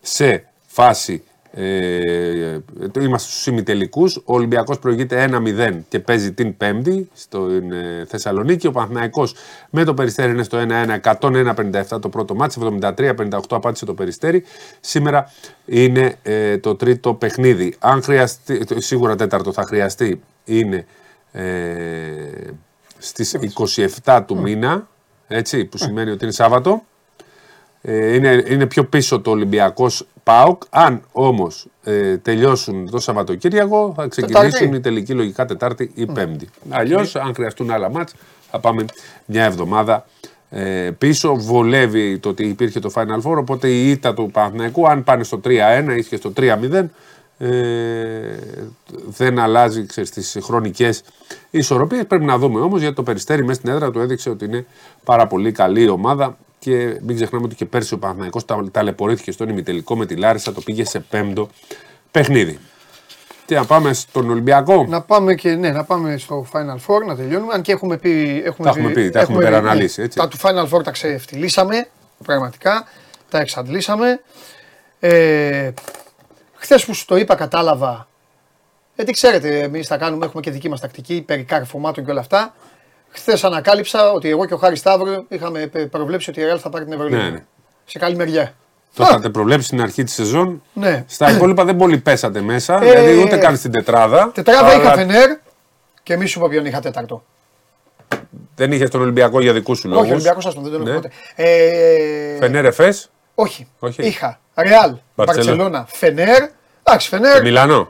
σε 0.00 0.46
φάση. 0.66 1.22
Ε, 1.58 2.58
είμαστε 3.00 3.28
στους 3.30 3.46
ημιτελικούς. 3.46 4.16
Ο 4.16 4.22
Ολυμπιακός 4.34 4.78
προηγείται 4.78 5.28
1-0 5.30 5.78
και 5.88 5.98
παίζει 6.00 6.32
την 6.32 6.56
Πέμπτη 6.56 7.08
στην 7.14 7.72
ε, 7.72 8.04
Θεσσαλονίκη. 8.08 8.66
Ο 8.66 8.70
Παναθηναϊκός 8.72 9.34
με 9.70 9.84
το 9.84 9.94
περιστέρι 9.94 10.30
είναι 10.32 10.42
στο 10.42 10.58
1-1, 11.02 11.16
101-57 11.20 12.00
το 12.00 12.08
πρώτο 12.08 12.34
μάτι, 12.34 12.60
73-58 12.80 13.40
απάντησε 13.50 13.84
το 13.84 13.94
περιστέρι. 13.94 14.44
Σήμερα 14.80 15.32
είναι 15.66 16.14
ε, 16.22 16.58
το 16.58 16.74
τρίτο 16.74 17.14
παιχνίδι. 17.14 17.74
Αν 17.78 18.02
χρειαστεί, 18.02 18.64
το- 18.64 18.80
σίγουρα 18.80 19.16
τέταρτο 19.16 19.52
θα 19.52 19.62
χρειαστεί, 19.62 20.20
είναι 20.44 20.86
ε, 21.32 21.42
στις 22.98 23.36
27 24.04 24.22
του 24.26 24.38
μήνα, 24.38 24.88
έτσι, 25.28 25.64
που 25.64 25.78
σημαίνει 25.78 26.10
ότι 26.10 26.24
είναι 26.24 26.32
Σάββατο. 26.32 26.82
Ε, 27.88 28.14
είναι, 28.14 28.44
είναι 28.48 28.66
πιο 28.66 28.84
πίσω 28.84 29.20
το 29.20 29.30
Ολυμπιακός 29.30 30.06
ΠΑΟΚ. 30.22 30.62
Αν 30.70 31.02
όμως 31.12 31.66
ε, 31.84 32.16
τελειώσουν 32.16 32.90
το 32.90 32.98
Σαββατοκύριακο, 32.98 33.92
θα 33.96 34.06
ξεκινήσουν 34.06 34.50
Τετάρτη. 34.50 34.76
η 34.76 34.80
τελική 34.80 35.12
λογικά 35.12 35.44
Τετάρτη 35.44 35.90
ή 35.94 36.06
Πέμπτη. 36.06 36.48
Αλλιώς, 36.68 37.16
αν 37.16 37.34
χρειαστούν 37.34 37.70
άλλα 37.70 37.90
μάτς, 37.90 38.14
θα 38.50 38.58
πάμε 38.60 38.84
μια 39.24 39.44
εβδομάδα 39.44 40.06
ε, 40.50 40.90
πίσω. 40.98 41.34
Βολεύει 41.34 42.18
το 42.18 42.28
ότι 42.28 42.44
υπήρχε 42.44 42.80
το 42.80 42.90
Final 42.94 43.22
Four, 43.22 43.36
οπότε 43.36 43.68
η 43.68 43.90
ήττα 43.90 44.14
του 44.14 44.30
Παναθηναϊκού, 44.32 44.88
αν 44.88 45.04
πάνε 45.04 45.24
στο 45.24 45.40
3-1 45.44 45.48
ή 45.96 46.04
και 46.04 46.16
στο 46.16 46.32
3-0, 46.36 46.84
ε, 47.38 47.48
δεν 49.06 49.38
αλλάζει 49.38 49.86
ξέρεις, 49.86 50.10
τις 50.10 50.38
χρονικές 50.42 51.02
ισορροπίες. 51.50 52.06
Πρέπει 52.06 52.24
να 52.24 52.38
δούμε 52.38 52.60
όμως 52.60 52.80
γιατί 52.80 52.94
το 52.94 53.02
Περιστέρι 53.02 53.44
μέσα 53.44 53.60
στην 53.60 53.70
έδρα 53.70 53.90
του 53.90 54.00
έδειξε 54.00 54.30
ότι 54.30 54.44
είναι 54.44 54.66
πάρα 55.04 55.26
πολύ 55.26 55.52
καλή 55.52 55.82
η 55.82 55.88
ομάδα 55.88 56.36
Και 56.66 56.98
μην 57.02 57.16
ξεχνάμε 57.16 57.44
ότι 57.44 57.54
και 57.54 57.64
πέρσι 57.64 57.94
ο 57.94 57.98
Παναθηναϊκός 57.98 58.44
τα, 58.44 58.64
ταλαιπωρήθηκε 58.70 59.32
στον 59.32 59.48
ημιτελικό 59.48 59.96
με 59.96 60.06
τη 60.06 60.16
Λάρισα, 60.16 60.52
το 60.52 60.60
πήγε 60.60 60.84
σε 60.84 61.00
πέμπτο 61.00 61.48
παιχνίδι. 62.10 62.58
Τι 63.46 63.54
να 63.54 63.64
πάμε 63.64 63.92
στον 63.92 64.30
Ολυμπιακό; 64.30 64.86
Να 64.88 65.02
πάμε, 65.02 65.34
και, 65.34 65.50
ναι, 65.54 65.70
να 65.70 65.84
πάμε 65.84 66.16
στο 66.16 66.46
Final 66.52 66.76
Four 66.86 67.06
να 67.06 67.16
τελειώνουμε. 67.16 67.54
Αν 67.54 67.62
και 67.62 67.72
έχουμε 67.72 67.96
πει. 67.96 68.42
Έχουμε 68.44 68.68
Τα 68.70 68.74
έχουμε 68.78 68.92
πει, 68.92 69.10
τα 69.10 69.20
έχουμε 69.20 69.38
υπεραναλύσει, 69.38 70.02
έτσι. 70.02 70.18
Τα 70.18 70.28
του 70.28 70.38
Final 70.40 70.68
Four 70.68 70.82
τα 70.82 70.90
ξεφτυλίσαμε. 70.90 71.88
Πραγματικά. 72.24 72.84
Τα 73.30 73.38
εξαντλήσαμε. 73.38 74.20
Ε, 75.00 75.70
Χθες 76.54 76.84
που 76.84 76.94
σου 76.94 77.04
το 77.04 77.16
είπα, 77.16 77.34
κατάλαβα. 77.34 78.08
Γιατί 78.94 79.12
ξέρετε, 79.12 79.58
εμείς 79.58 79.86
θα 79.86 79.96
κάνουμε, 79.96 80.24
έχουμε 80.24 80.42
και 80.42 80.50
δική 80.50 80.68
μας 80.68 80.80
τακτική, 80.80 81.22
περί 81.26 81.44
καρφωμάτων 81.44 82.04
και 82.04 82.10
όλα 82.10 82.20
αυτά. 82.20 82.54
Χθες 83.16 83.44
ανακάλυψα 83.44 84.12
ότι 84.12 84.28
εγώ 84.28 84.46
και 84.46 84.54
ο 84.54 84.56
Χάρης 84.56 84.78
Σταύρο 84.78 85.24
είχαμε 85.28 85.70
προβλέψει 85.90 86.30
ότι 86.30 86.40
η 86.40 86.44
Real 86.52 86.58
θα 86.58 86.68
πάρει 86.70 86.84
την 86.84 86.92
Ευρωλίγα. 86.92 87.22
Ναι, 87.22 87.30
ναι. 87.30 87.44
Σε 87.84 87.98
καλή 87.98 88.16
μεριά. 88.16 88.54
Το 88.94 89.04
είχατε 89.04 89.28
προβλέψει 89.28 89.66
στην 89.66 89.80
αρχή 89.82 90.04
της 90.04 90.14
σεζόν. 90.14 90.62
Ναι. 90.72 91.04
Στα 91.08 91.30
υπόλοιπα 91.30 91.64
δεν 91.64 91.76
πολύ 91.76 91.98
πέσατε 91.98 92.40
μέσα. 92.40 92.74
Ε, 92.82 92.90
δηλαδή 92.90 93.22
ούτε 93.22 93.36
καν 93.36 93.56
στην 93.56 93.70
τετράδα. 93.70 94.30
Τετράδα 94.34 94.66
Αλλά 94.66 94.74
είχα 94.74 94.92
Φενέρ 94.92 95.30
και 96.02 96.16
μη 96.16 96.26
σου 96.26 96.40
πω 96.40 96.48
ποιον 96.48 96.64
είχα 96.66 96.80
τέταρτο. 96.80 97.24
Δεν 98.54 98.72
είχες 98.72 98.90
τον 98.90 99.00
Ολυμπιακό 99.00 99.40
για 99.40 99.52
δικούς 99.52 99.78
σου 99.78 99.88
λόγους. 99.88 100.02
Όχι, 100.02 100.12
Ολυμπιακός 100.12 100.46
άστον, 100.46 100.62
δεν 100.62 100.72
τον 100.72 100.80
έχω 100.80 100.90
Ναι. 100.90 100.94
ποτέ. 100.94 101.10
Ε, 101.34 102.36
Φενέρ 102.38 102.64
Εφές; 102.64 103.10
Όχι. 103.34 103.68
Όχι. 103.78 104.02
Είχα 104.02 104.40
Ρεάλ, 104.54 104.94
Μπαρσελόνα, 105.14 105.86
Φενέρ. 105.88 106.48
Εντάξει, 106.82 107.08
Φενέρ. 107.08 107.36
και 107.36 107.42
Μιλάνο; 107.42 107.88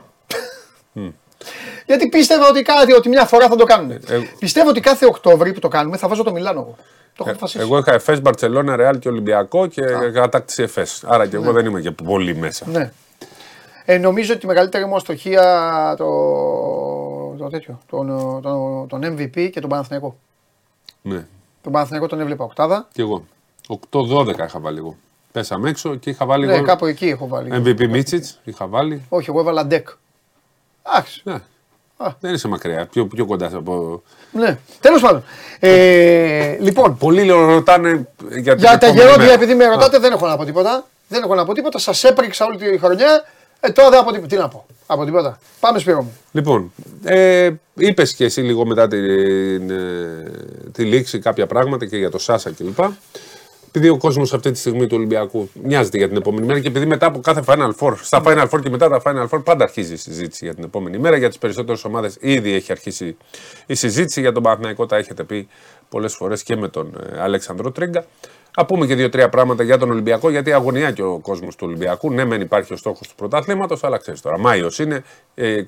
Γιατί 1.87 2.09
πίστευα 2.09 2.47
ότι, 2.49 2.61
κάτι, 2.61 2.93
ότι 2.93 3.09
μια 3.09 3.25
φορά 3.25 3.47
θα 3.47 3.55
το 3.55 3.63
κάνουν. 3.65 3.91
ε, 3.91 3.99
Πιστεύω 4.39 4.69
ότι 4.69 4.79
κάθε 4.79 5.05
Οκτώβρη 5.05 5.53
που 5.53 5.59
το 5.59 5.67
κάνουμε 5.67 5.97
θα 5.97 6.07
βάζω 6.07 6.23
το 6.23 6.31
Μιλάνο. 6.31 6.59
εγώ. 6.59 6.75
Το 7.15 7.23
έχω 7.23 7.29
αποφασίσει. 7.29 7.59
Ε, 7.59 7.61
Εγώ 7.61 7.77
είχα 7.77 7.93
Εφές, 7.93 8.21
Μπαρσελόνα, 8.21 8.75
Ρεάλ 8.75 8.99
και 8.99 9.09
Ολυμπιακό 9.09 9.67
και 9.67 9.81
κατάκτηση 10.13 10.63
Εφές. 10.63 11.03
Άρα 11.07 11.27
και 11.27 11.35
εγώ 11.35 11.51
δεν 11.51 11.65
είμαι 11.65 11.81
και 11.81 11.91
πολύ 11.91 12.35
μέσα. 12.35 12.65
Ναι. 12.69 12.91
Ε, 13.85 13.97
νομίζω 13.97 14.33
ότι 14.33 14.45
η 14.45 14.47
μεγαλύτερη 14.47 14.85
μου 14.85 14.95
αστοχία 14.95 15.93
το, 15.97 16.05
το 17.37 17.47
τέτοιο, 17.49 17.79
τον, 17.89 18.07
τον, 18.41 18.87
τον 18.87 19.01
MVP 19.03 19.49
και 19.51 19.59
τον 19.59 19.69
Παναθηναϊκό. 19.69 20.17
Ναι. 21.01 21.25
Τον 21.61 21.71
Παναθηναϊκό 21.71 22.07
τον 22.07 22.19
έβλεπα 22.19 22.43
οκτάδα. 22.43 22.87
Και 22.93 23.01
εγώ. 23.01 23.23
8-12 23.91 24.27
είχα 24.27 24.59
βάλει 24.59 24.77
εγώ. 24.77 24.95
Πέσαμε 25.31 25.69
έξω 25.69 25.95
και 25.95 26.09
είχα 26.09 26.25
βάλει 26.25 26.45
Ναι, 26.45 26.53
εγώ. 26.55 26.63
κάπου 26.65 26.85
εκεί 26.85 27.07
έχω 27.07 27.27
βάλει. 27.27 27.49
MVP 27.53 27.87
Μίτσιτς 27.87 28.39
είχα 28.43 28.67
βάλει. 28.67 29.05
Όχι, 29.09 29.29
εγώ 29.29 29.39
έβαλα 29.39 29.65
ντεκ. 29.65 29.87
Εντάξει. 30.87 31.21
Ναι. 31.23 31.35
Α. 31.97 32.07
Δεν 32.19 32.33
είσαι 32.33 32.47
μακριά. 32.47 32.85
Πιο, 32.85 33.05
πιο 33.05 33.25
κοντά 33.25 33.51
από. 33.53 34.03
Ναι. 34.31 34.57
Τέλος 34.79 35.01
πάντων. 35.01 35.23
Ε, 35.59 36.57
λοιπόν, 36.59 36.97
Πολλοί 36.97 37.23
λέω, 37.23 37.45
ρωτάνε 37.45 38.07
για, 38.29 38.55
την 38.55 38.63
για 38.63 38.77
τα 38.77 38.85
επόμενη 38.85 38.93
γερόντια, 38.99 39.17
μέρα. 39.17 39.33
επειδή 39.33 39.55
με 39.55 39.65
ρωτάτε, 39.65 39.99
δεν 39.99 40.11
έχω 40.11 40.27
να 40.27 40.37
πω 40.37 40.45
τίποτα. 40.45 40.85
Δεν 41.07 41.23
έχω 41.23 41.35
να 41.35 41.45
πω 41.45 41.53
τίποτα. 41.53 41.79
Σας 41.79 42.03
έπρεξα 42.03 42.45
όλη 42.45 42.57
τη 42.57 42.77
χρονιά. 42.77 43.23
Ε, 43.59 43.69
τώρα 43.69 43.89
δεν 43.89 43.99
έχω 43.99 44.11
τίποτα. 44.11 44.35
Τι 44.35 44.41
να 44.41 44.47
πω; 44.47 44.65
Από 44.85 45.05
τίποτα. 45.05 45.39
Πάμε 45.59 45.79
Σπύρο 45.79 46.01
μου. 46.01 46.17
Λοιπόν, 46.31 46.71
ε, 47.03 47.49
είπες 47.73 48.13
και 48.13 48.25
εσύ 48.25 48.41
λίγο 48.41 48.65
μετά 48.65 48.87
την, 48.87 49.69
ε, 49.69 50.23
τη 50.71 50.83
λήξη 50.83 51.19
κάποια 51.19 51.47
πράγματα 51.47 51.85
και 51.85 51.97
για 51.97 52.09
το 52.09 52.17
Σάσα 52.19 52.51
κλπ. 52.51 52.79
Επειδή 53.77 53.91
ο 53.91 53.97
κόσμος 53.97 54.33
αυτή 54.33 54.51
τη 54.51 54.57
στιγμή 54.57 54.87
του 54.87 54.95
Ολυμπιακού 54.97 55.49
νοιάζεται 55.63 55.97
για 55.97 56.07
την 56.07 56.17
επόμενη 56.17 56.45
μέρα 56.45 56.59
και 56.59 56.67
επειδή 56.67 56.85
μετά 56.85 57.05
από 57.05 57.19
κάθε 57.19 57.43
Final 57.45 57.71
Four, 57.79 57.93
στα 58.01 58.21
Final 58.25 58.47
Four 58.49 58.61
και 58.61 58.69
μετά 58.69 58.89
τα 58.89 59.01
Final 59.05 59.27
Four, 59.29 59.43
πάντα 59.43 59.63
αρχίζει 59.63 59.93
η 59.93 59.97
συζήτηση 59.97 60.45
για 60.45 60.55
την 60.55 60.63
επόμενη 60.63 60.97
μέρα. 60.97 61.17
Για 61.17 61.27
τις 61.27 61.37
περισσότερες 61.37 61.83
ομάδες 61.83 62.17
ήδη 62.19 62.53
έχει 62.53 62.71
αρχίσει 62.71 63.17
η 63.65 63.75
συζήτηση. 63.75 64.21
Για 64.21 64.31
τον 64.31 64.43
Παναθηναϊκό 64.43 64.85
τα 64.85 64.97
έχετε 64.97 65.23
πει 65.23 65.47
πολλές 65.89 66.15
φορές 66.15 66.43
και 66.43 66.55
με 66.55 66.67
τον 66.67 66.93
ε, 67.13 67.21
Αλέξανδρο 67.21 67.71
Τρίγκα. 67.71 68.05
Α 68.53 68.65
πούμε 68.65 68.85
και 68.85 68.95
δύο-τρία 68.95 69.29
πράγματα 69.29 69.63
για 69.63 69.77
τον 69.77 69.91
Ολυμπιακό, 69.91 70.29
γιατί 70.29 70.53
αγωνιά 70.53 70.91
και 70.91 71.03
ο 71.03 71.19
κόσμος 71.19 71.55
του 71.55 71.67
Ολυμπιακού. 71.67 72.11
Ναι, 72.11 72.25
μεν 72.25 72.41
υπάρχει 72.41 72.73
ο 72.73 72.77
στόχος 72.77 73.07
του 73.07 73.15
πρωταθλήματος, 73.15 73.83
αλλά 73.83 73.97
ξέρεις 73.97 74.21
τώρα. 74.21 74.39
Μάιος 74.39 74.79
είναι, 74.79 75.03
ε, 75.35 75.63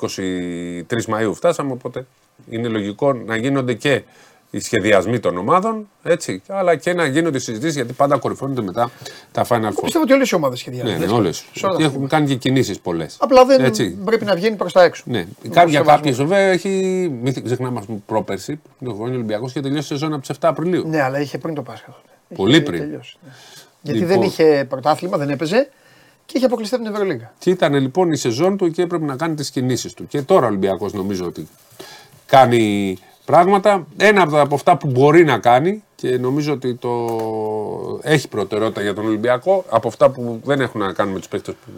23 0.88 1.06
Μαου 1.08 1.34
φτάσαμε, 1.34 1.72
οπότε 1.72 2.06
είναι 2.50 2.68
λογικό 2.68 3.14
να 3.14 3.36
γίνονται 3.36 3.74
και 3.74 4.04
οι 4.52 4.60
σχεδιασμοί 4.60 5.20
των 5.20 5.38
ομάδων, 5.38 5.90
έτσι, 6.04 6.42
αλλά 6.48 6.76
και 6.76 6.94
να 6.94 7.06
γίνονται 7.06 7.38
οι 7.38 7.40
συζητήσεις, 7.40 7.76
γιατί 7.76 7.94
πάντα 7.94 8.18
κορυφώνονται 8.18 8.62
μετά 8.62 8.92
τα 9.32 9.46
Final 9.48 9.68
Four. 9.68 9.82
Πιστεύω 9.82 10.04
ότι 10.04 10.14
όλες 10.14 10.30
οι 10.30 10.36
ομάδες 10.36 10.60
σχεδιάζουν. 10.60 10.92
Ναι, 10.92 10.98
ναι, 10.98 11.04
έτσι. 11.04 11.16
όλες. 11.16 11.46
Σε 11.54 11.66
όλα 11.66 11.76
τα 11.76 11.82
Έχουν 11.82 11.94
θέματα. 11.94 12.16
κάνει 12.16 12.28
και 12.28 12.36
κινήσεις 12.36 12.80
πολλές. 12.80 13.18
Απλά 13.20 13.46
δεν 13.46 13.64
Έτσι. 13.64 13.90
πρέπει 14.06 14.26
να 14.26 14.36
βγαίνει 14.36 14.56
προς 14.56 14.74
τα 14.74 14.84
έξω. 14.84 15.04
Ναι. 15.06 15.18
Με 15.44 15.50
Κάποια 15.50 15.72
σεβασμό. 15.72 15.94
κάποιες 15.96 16.18
βέβαια 16.18 16.38
έχει. 16.40 16.70
Μην 17.22 17.44
ξεχνάμε, 17.44 17.80
ας 17.80 17.86
πούμε, 17.86 18.02
πρόπερση. 18.06 18.60
Ο 18.86 19.04
Ολυμπιακός 19.04 19.50
είχε 19.50 19.62
τελειώσει 19.62 19.84
η 19.94 19.98
σεζόν 19.98 20.12
από 20.14 20.22
τις 20.22 20.30
7 20.30 20.50
Απριλίου. 20.50 20.88
Ναι, 20.88 21.02
αλλά 21.02 21.20
είχε 21.20 21.38
πριν 21.38 21.56
το 21.56 21.62
Πάσχα. 21.62 21.86
τότε. 21.86 22.00
Είχε 22.30 22.42
Πολύ 22.42 22.62
πριν. 22.62 22.80
τελειώσει, 22.80 23.18
ναι. 23.24 23.30
Γιατί 23.82 24.00
Λοιπόν. 24.00 24.16
δεν 24.16 24.28
είχε 24.28 24.66
πρωτάθλημα, 24.70 25.18
δεν 25.18 25.30
έπαιζε 25.30 25.70
και 26.26 26.34
είχε 26.38 26.46
αποκλειστεί 26.46 26.76
από 26.76 26.84
την 26.84 26.94
Ευρωλίγα. 26.94 27.34
Και 27.40 27.50
ήταν 27.50 27.74
λοιπόν 27.74 28.12
η 28.12 28.18
σεζόν 28.18 28.58
του 28.58 28.72
και 28.72 28.82
έπρεπε 28.82 29.06
να 29.06 29.16
κάνει 29.16 29.36
τις 29.36 29.50
κινήσεις 29.50 29.94
του. 29.94 30.08
Και 30.08 30.22
τώρα 30.22 30.46
ο 30.46 30.48
Ολυμπιακός 30.50 30.94
νομίζω 30.94 31.26
ότι 31.26 31.48
κάνει 32.26 32.98
πράγματα. 33.30 33.88
Ένα 33.98 34.22
από 34.22 34.32
τα- 34.32 34.42
από 34.42 34.56
αυτά 34.56 34.78
που 34.78 34.88
μπορεί 34.88 35.24
να 35.24 35.38
κάνει 35.38 35.84
και 35.96 36.18
νομίζω 36.18 36.54
ότι 36.54 36.76
το 36.76 36.90
έχει 38.02 38.28
προτεραιότητα 38.28 38.82
για 38.82 38.94
τον 38.94 39.06
Ολυμπιακό. 39.06 39.66
Από 39.70 39.88
αυτά 39.88 40.10
που 40.10 40.42
δεν 40.44 40.62
έχουν 40.62 40.82
να 40.82 40.94
κάνουν 40.94 41.14
με 41.14 41.20
τους 41.20 41.28
παίκτες 41.28 41.56
που, 41.66 41.72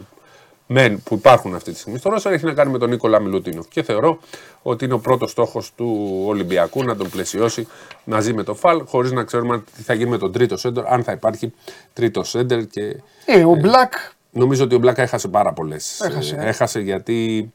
μεν, 0.67 1.01
που 1.03 1.15
υπάρχουν 1.15 1.55
αυτή 1.55 1.71
τη 1.71 1.77
στιγμή 1.79 1.97
στο 1.97 2.09
Ρώσο, 2.09 2.29
έχει 2.29 2.45
να 2.45 2.53
κάνει 2.53 2.71
με 2.71 2.77
τον 2.77 2.89
Νίκολα 2.89 3.19
Μιλουτίνοφ. 3.19 3.67
Και 3.67 3.83
θεωρώ 3.83 4.19
ότι 4.61 4.85
είναι 4.85 4.93
ο 4.93 4.99
πρώτος 4.99 5.31
στόχος 5.31 5.71
του 5.75 6.21
Ολυμπιακού 6.25 6.83
να 6.83 6.95
τον 6.95 7.09
πλαισιώσει 7.09 7.67
μαζί 8.03 8.33
με 8.33 8.43
το 8.43 8.53
Φαλ, 8.55 8.81
χωρίς 8.85 9.11
να 9.11 9.23
ξέρουμε 9.23 9.63
τι 9.75 9.81
θα 9.83 9.93
γίνει 9.93 10.09
με 10.09 10.17
τον 10.17 10.31
τρίτο 10.31 10.57
σέντερ, 10.57 10.87
αν 10.93 11.03
θα 11.03 11.11
υπάρχει 11.11 11.53
τρίτο 11.93 12.23
σέντερ 12.23 12.65
και 12.67 12.95
Ε, 13.25 13.43
ο 13.45 13.55
Μπλακ 13.55 13.93
Νομίζω 14.33 14.63
ότι 14.63 14.75
ο 14.75 14.77
Μπλάκα 14.77 15.01
έχασε 15.01 15.27
πάρα 15.27 15.53
πολλές. 15.53 15.99
Έχασε, 16.01 16.35
ε. 16.39 16.47
έχασε 16.47 16.79
γιατί 16.79 17.51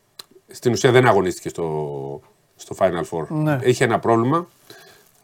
στην 0.51 0.73
ουσία 0.73 0.91
δεν 0.91 1.07
αγωνίστηκε 1.07 1.49
στο, 1.49 1.65
στο 2.69 2.77
Final 2.79 3.05
Four. 3.11 3.27
Ναι. 3.29 3.59
Είχε 3.63 3.85
ένα 3.85 3.99
πρόβλημα 3.99 4.47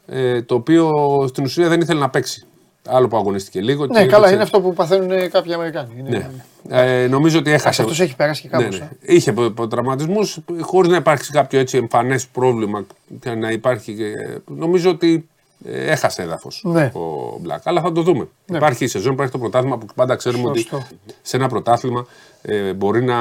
ε, 0.06 0.42
το 0.42 0.54
οποίο 0.54 0.90
στην 1.28 1.44
ουσία 1.44 1.68
δεν 1.68 1.80
ήθελε 1.80 2.00
να 2.00 2.10
παίξει. 2.10 2.46
Άλλο 2.88 3.08
που 3.08 3.16
αγωνίστηκε 3.16 3.60
λίγο. 3.60 3.86
Ναι, 3.86 4.00
και 4.00 4.06
καλά, 4.06 4.16
έπαιξε. 4.16 4.34
είναι 4.34 4.42
αυτό 4.42 4.60
που 4.60 4.72
παθαίνουν 4.72 5.10
ε, 5.10 5.28
κάποιοι 5.28 5.52
Αμερικάνοι. 5.52 5.94
Είναι... 5.98 6.30
Ναι. 6.62 7.02
Ε, 7.02 7.08
νομίζω 7.08 7.38
ότι 7.38 7.50
έχασε. 7.50 7.82
Αυτός 7.82 8.00
έχει 8.00 8.16
περάσει 8.16 8.42
και 8.42 8.48
κάπως. 8.48 8.78
Ναι, 8.78 8.84
ναι. 8.84 9.14
Είχε 9.14 9.34
τραυματισμούς 9.70 10.38
χωρίς 10.60 10.90
να 10.90 10.96
υπάρξει 10.96 11.32
κάποιο 11.32 11.58
έτσι 11.58 11.76
εμφανές 11.76 12.26
πρόβλημα 12.26 12.84
και 13.20 13.34
να 13.34 13.50
υπάρχει. 13.50 13.96
ε, 14.00 14.36
Νομίζω 14.46 14.90
ότι 14.90 15.14
ε, 15.14 15.31
έχασε 15.64 16.22
έδαφος 16.22 16.62
Ναι. 16.66 16.90
ο 16.94 17.36
Μπλακ. 17.40 17.60
Αλλά 17.64 17.80
θα 17.80 17.92
το 17.92 18.02
δούμε. 18.02 18.28
Υπάρχει 18.46 18.84
η 18.84 18.86
σεζόν, 18.86 19.12
υπάρχει 19.12 19.32
το 19.32 19.38
πρωτάθλημα 19.38 19.78
που 19.78 19.86
πάντα 19.94 20.16
ξέρουμε 20.16 20.52
Σωστό. 20.56 20.76
ότι 20.76 20.86
σε 21.22 21.36
ένα 21.36 21.48
πρωτάθλημα 21.48 22.06
ε, 22.42 22.72
μπορεί 22.72 23.02
να 23.04 23.16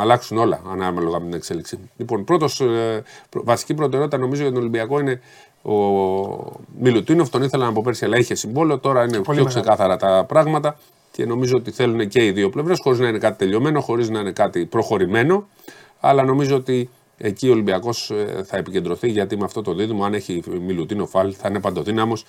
αλλάξουν 0.00 0.38
όλα 0.38 0.60
ανάλογα 0.70 1.18
με 1.18 1.24
την 1.24 1.34
εξέλιξη. 1.34 1.78
Λοιπόν, 1.96 2.24
πρώτος, 2.24 2.60
ε, 2.60 3.02
προ- 3.30 3.44
βασική 3.44 3.74
προτεραιότητα 3.74 4.18
νομίζω 4.18 4.42
για 4.42 4.50
τον 4.50 4.60
Ολυμπιακό 4.60 5.00
είναι 5.00 5.20
ο 5.62 5.72
Μιλουτίνοφ. 6.78 7.28
Τον 7.28 7.42
ήθελαν 7.42 7.68
από 7.68 7.82
πέρσι, 7.82 8.04
αλλά 8.04 8.16
είχε 8.18 8.34
συμβόλαιο. 8.34 8.78
Τώρα 8.78 9.02
είναι 9.02 9.12
πιο 9.12 9.22
μεγάλο. 9.26 9.46
ξεκάθαρα 9.48 9.96
τα 9.96 10.24
πράγματα 10.28 10.76
και 11.12 11.24
νομίζω 11.26 11.56
ότι 11.56 11.70
θέλουν 11.70 12.08
και 12.08 12.24
οι 12.24 12.30
δύο 12.30 12.50
πλευρές, 12.50 12.78
χωρίς 12.82 12.98
να 12.98 13.08
είναι 13.08 13.18
κάτι 13.18 13.38
τελειωμένο, 13.38 13.80
χωρίς 13.80 14.08
να 14.10 14.20
είναι 14.20 14.32
κάτι 14.32 14.64
προχωρημένο. 14.66 15.46
Αλλά 16.00 16.22
νομίζω 16.24 16.56
ότι 16.56 16.90
εκεί 17.22 17.48
ο 17.48 17.52
Ολυμπιακός 17.52 18.12
θα 18.44 18.56
επικεντρωθεί 18.56 19.08
γιατί 19.08 19.36
με 19.36 19.44
αυτό 19.44 19.62
το 19.62 19.74
δίδυμο, 19.74 20.04
αν 20.04 20.14
έχει 20.14 20.42
Μιλουτίνο 20.66 21.06
Φάλ, 21.06 21.34
θα 21.38 21.48
είναι 21.48 21.60
παντοδύναμος 21.60 22.24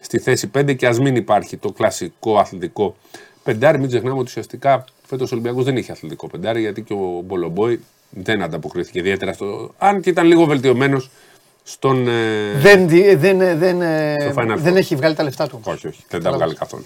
στη 0.00 0.18
θέση 0.18 0.50
5 0.58 0.74
και 0.76 0.86
ας 0.86 0.98
μην 0.98 1.16
υπάρχει 1.16 1.56
το 1.56 1.72
κλασικό 1.72 2.38
αθλητικό 2.38 2.96
πεντάρι. 3.42 3.78
Μην 3.78 3.88
ξεχνάμε 3.88 4.14
ότι 4.18 4.22
ουσιαστικά 4.28 4.84
φέτος 5.06 5.30
ο 5.30 5.34
Ολυμπιακός 5.34 5.64
δεν 5.64 5.76
είχε 5.76 5.92
αθλητικό 5.92 6.26
πεντάρι 6.28 6.60
γιατί 6.60 6.82
και 6.82 6.92
ο 6.92 7.22
Μπολομπόη 7.24 7.80
δεν 8.10 8.42
ανταποκρίθηκε 8.42 8.98
ιδιαίτερα 8.98 9.32
στο. 9.32 9.74
Αν 9.78 10.00
και 10.00 10.10
ήταν 10.10 10.26
λίγο 10.26 10.44
βελτιωμένος 10.44 11.10
στον. 11.62 12.08
ε, 12.08 12.52
Δεν, 12.56 12.88
δι- 12.88 13.16
δεν, 13.16 13.40
ε, 13.40 13.54
δεν, 13.54 13.80
ε, 13.80 14.14
Στο 14.20 14.42
Final 14.42 14.54
δεν 14.56 14.74
Four. 14.74 14.76
έχει 14.76 14.96
βγάλει 14.96 15.14
τα 15.14 15.22
λεφτά 15.22 15.48
του. 15.48 15.60
Όχι, 15.64 15.86
όχι, 15.86 16.04
δεν 16.08 16.22
τα 16.22 16.32
βγάλει 16.32 16.54
καθόλου. 16.54 16.84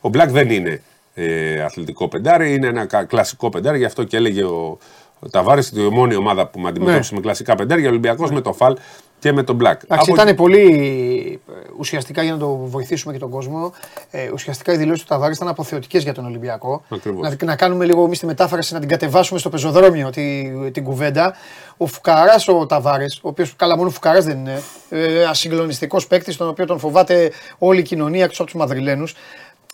Ο 0.00 0.08
Μπλακ 0.08 0.30
δεν 0.30 0.50
είναι 0.50 0.82
ε, 1.14 1.62
αθλητικό 1.62 2.08
πεντάρι, 2.08 2.54
είναι 2.54 2.66
ένα 2.66 2.86
κα- 2.86 3.04
κλασικό 3.04 3.48
πεντάρι, 3.48 3.78
γι' 3.78 3.84
αυτό 3.84 4.04
και 4.04 4.16
έλεγε 4.16 4.42
ο, 4.44 4.78
ο 5.24 5.28
Ταβάρη, 5.30 5.62
η 5.74 5.80
μόνη 5.80 6.14
ομάδα 6.14 6.46
που 6.46 6.60
με 6.60 6.68
αντιμετώπισε 6.68 7.14
με 7.14 7.20
κλασικά 7.20 7.54
πεντάρια, 7.54 7.86
ο 7.86 7.88
Ολυμπιακός 7.90 8.30
με 8.30 8.40
το 8.40 8.52
Φαλ 8.52 8.76
και 9.18 9.32
με 9.32 9.42
τον 9.42 9.56
Μπλακ. 9.56 9.80
Εντάξει, 9.84 10.10
Από- 10.10 10.22
ήταν 10.22 10.34
πολύ 10.34 11.40
ε, 11.48 11.52
ουσιαστικά 11.78 12.22
για 12.22 12.32
να 12.32 12.38
το 12.38 12.56
βοηθήσουμε 12.56 13.12
και 13.12 13.18
τον 13.18 13.30
κόσμο. 13.30 13.72
Ε, 14.10 14.30
ουσιαστικά 14.32 14.72
οι 14.72 14.76
δηλώσεις 14.76 15.02
του 15.02 15.08
Ταβάρης 15.08 15.36
ήταν 15.36 15.48
αποθεωτικές 15.48 16.02
για 16.02 16.14
τον 16.14 16.24
Ολυμπιακό. 16.24 16.84
Ακριβώς. 16.88 17.28
Να, 17.28 17.46
να 17.46 17.56
κάνουμε 17.56 17.84
λίγο 17.84 18.04
εμείς 18.04 18.18
τη 18.18 18.26
μετάφραση, 18.26 18.74
να 18.74 18.80
την 18.80 18.88
κατεβάσουμε 18.88 19.38
στο 19.38 19.48
πεζοδρόμιο 19.48 20.10
τη, 20.10 20.50
την 20.70 20.84
κουβέντα. 20.84 21.34
Ο 21.76 21.86
Φουκαράς 21.86 22.48
ο 22.48 22.66
Ταβάρης, 22.66 23.16
ο 23.22 23.28
οποίος 23.28 23.56
καλά 23.56 23.76
μόνο 23.76 23.90
Φουκαράς 23.90 24.24
δεν 24.24 24.38
είναι, 24.38 24.62
ε, 24.88 25.24
ασυγκλονιστικός 25.24 26.06
παίκτης, 26.06 26.36
τον 26.36 26.48
οποίο 26.48 26.66
τον 26.66 26.78
φοβάται 26.78 27.32
όλη 27.58 27.80
η 27.80 27.82
κοινωνία 27.82 28.22
εκτός 28.22 28.40
από 28.40 28.50
τους 28.50 28.58
Μαδριλένους, 28.58 29.14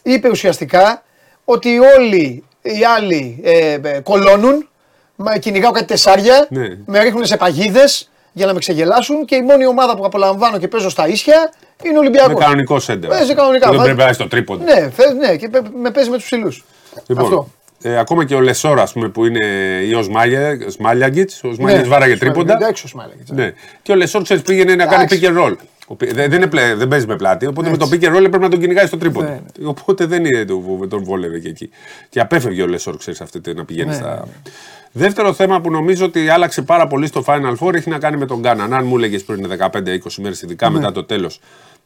είπε 0.03 0.29
ουσιαστικά 0.29 1.03
ότι 1.45 1.79
όλοι 1.79 2.45
οι 2.63 2.85
άλλοι 2.97 3.41
ε, 3.43 3.79
ε, 3.83 4.01
κολώνουν, 4.01 4.69
μα 5.21 5.39
κυνηγάω 5.39 5.71
κάτι 5.71 5.87
τεσσάρια, 5.87 6.47
Ναι. 6.51 6.69
με 6.87 7.03
ρίχνουν 7.03 7.25
σε 7.27 7.37
παγίδες 7.37 8.11
για 8.33 8.47
να 8.47 8.53
με 8.53 8.59
ξεγελάσουν 8.59 9.25
και 9.25 9.35
η 9.35 9.43
μόνη 9.43 9.67
ομάδα 9.67 9.97
που 9.97 10.05
απολαμβάνω 10.05 10.59
και 10.59 10.69
παίζω 10.69 10.89
στα 10.89 11.09
ίσια 11.09 11.53
είναι 11.85 11.93
Με 11.93 11.99
Ολυμπιακός. 11.99 12.41
κανονικό 12.45 12.79
σέντερ. 12.81 13.11
Παίζει 13.11 13.35
κανονικά. 13.35 13.69
Δεν 13.69 13.77
Βάζει- 13.77 13.83
πρέπει 13.85 13.99
να 13.99 14.05
πάει 14.05 14.13
στο 14.15 14.29
τρίποντο. 14.29 14.65
Ναι, 14.65 14.91
θες, 14.91 15.13
ναι, 15.15 15.37
και 15.37 15.49
παι- 15.49 15.67
με 15.83 15.91
παίζει 15.91 16.11
με 16.11 16.17
τους 16.17 16.25
ψηλούς. 16.25 16.53
Λοιπόν, 17.07 17.25
Αυτό. 17.25 17.49
ε, 17.83 17.99
ακόμα 17.99 18.25
και 18.25 18.35
ο 18.35 18.41
Λεσόρ, 18.41 18.83
ας 18.83 18.93
πούμε, 18.93 19.09
που 19.09 19.25
είναι 19.27 19.47
ή 19.87 19.95
ο 19.95 20.03
Σμάιλαγκιτς. 20.03 21.31
Ο 21.43 21.53
Σμάιλαγκιτς 21.53 21.87
βάραγε 21.87 22.17
τρίποντα. 22.17 22.53
Ναι, 22.59 22.65
Εντάξει, 22.65 22.85
ο 22.85 22.89
Σμάιλαγκιτς. 22.89 23.31
Ναι. 23.31 23.53
Και 23.83 23.93
ο 23.93 23.95
Λεσόρ 23.95 24.23
ξέρεις 24.23 24.43
πήγαινε 24.43 24.75
να 24.75 24.87
κάνει 24.87 25.03
Εντάξει. 25.03 25.21
pick 25.23 25.29
and 25.29 25.45
roll. 25.45 25.57
Ο 25.87 25.95
πι- 25.95 26.13
Δεν, 26.15 26.31
δεν, 26.31 26.39
είναι 26.39 26.47
πλέ- 26.51 26.75
δεν 26.77 26.89
παίζει 26.89 27.07
με 27.07 27.17
πλάτη. 27.17 27.47
Οπότε 27.47 27.71
με 27.71 27.77
το 27.77 27.89
pick 27.93 28.03
and 28.05 28.09
roll 28.17 28.21
πρέπει 28.21 28.39
να 28.39 28.49
τον 28.49 28.61
κυνηγάει 28.61 28.87
στο 28.87 28.97
τρίποντο. 28.99 29.29
Ναι, 29.29 29.41
Οπότε 29.69 30.07
δεν 30.07 30.25
είναι, 30.25 30.45
το- 30.45 30.87
τον 30.89 31.05
βόλευε 31.05 31.39
και 31.39 31.49
εκεί. 31.49 31.71
Και 32.09 32.21
απέφευγε 32.21 32.63
ο 32.63 32.67
Λεσόρ, 32.67 32.97
ξέρεις, 32.97 33.21
αυτή 33.21 33.41
τη- 33.41 33.55
να 33.55 33.65
πηγαίνει 33.65 33.89
Ναι, 33.89 33.95
στα. 33.95 34.29
Δεύτερο 34.93 35.33
θέμα 35.33 35.61
που 35.61 35.71
νομίζω 35.71 36.05
ότι 36.05 36.29
άλλαξε 36.29 36.63
πάρα 36.63 36.87
πολύ 36.87 37.07
στο 37.07 37.23
Final 37.27 37.55
Four 37.61 37.75
έχει 37.75 37.89
να 37.91 37.99
κάνει 37.99 38.17
με 38.17 38.27
τον 38.27 38.41
Γκάναν. 38.41 38.73
Αν 38.75 38.87
μου 38.87 38.97
έλεγε 38.97 39.19
πριν 39.19 39.47
15-20 39.59 40.15
μέρες, 40.19 40.43
ειδικά 40.43 40.69
Ναι. 40.71 40.79
μετά 40.79 40.93
το 40.93 41.05
τέλος 41.05 41.41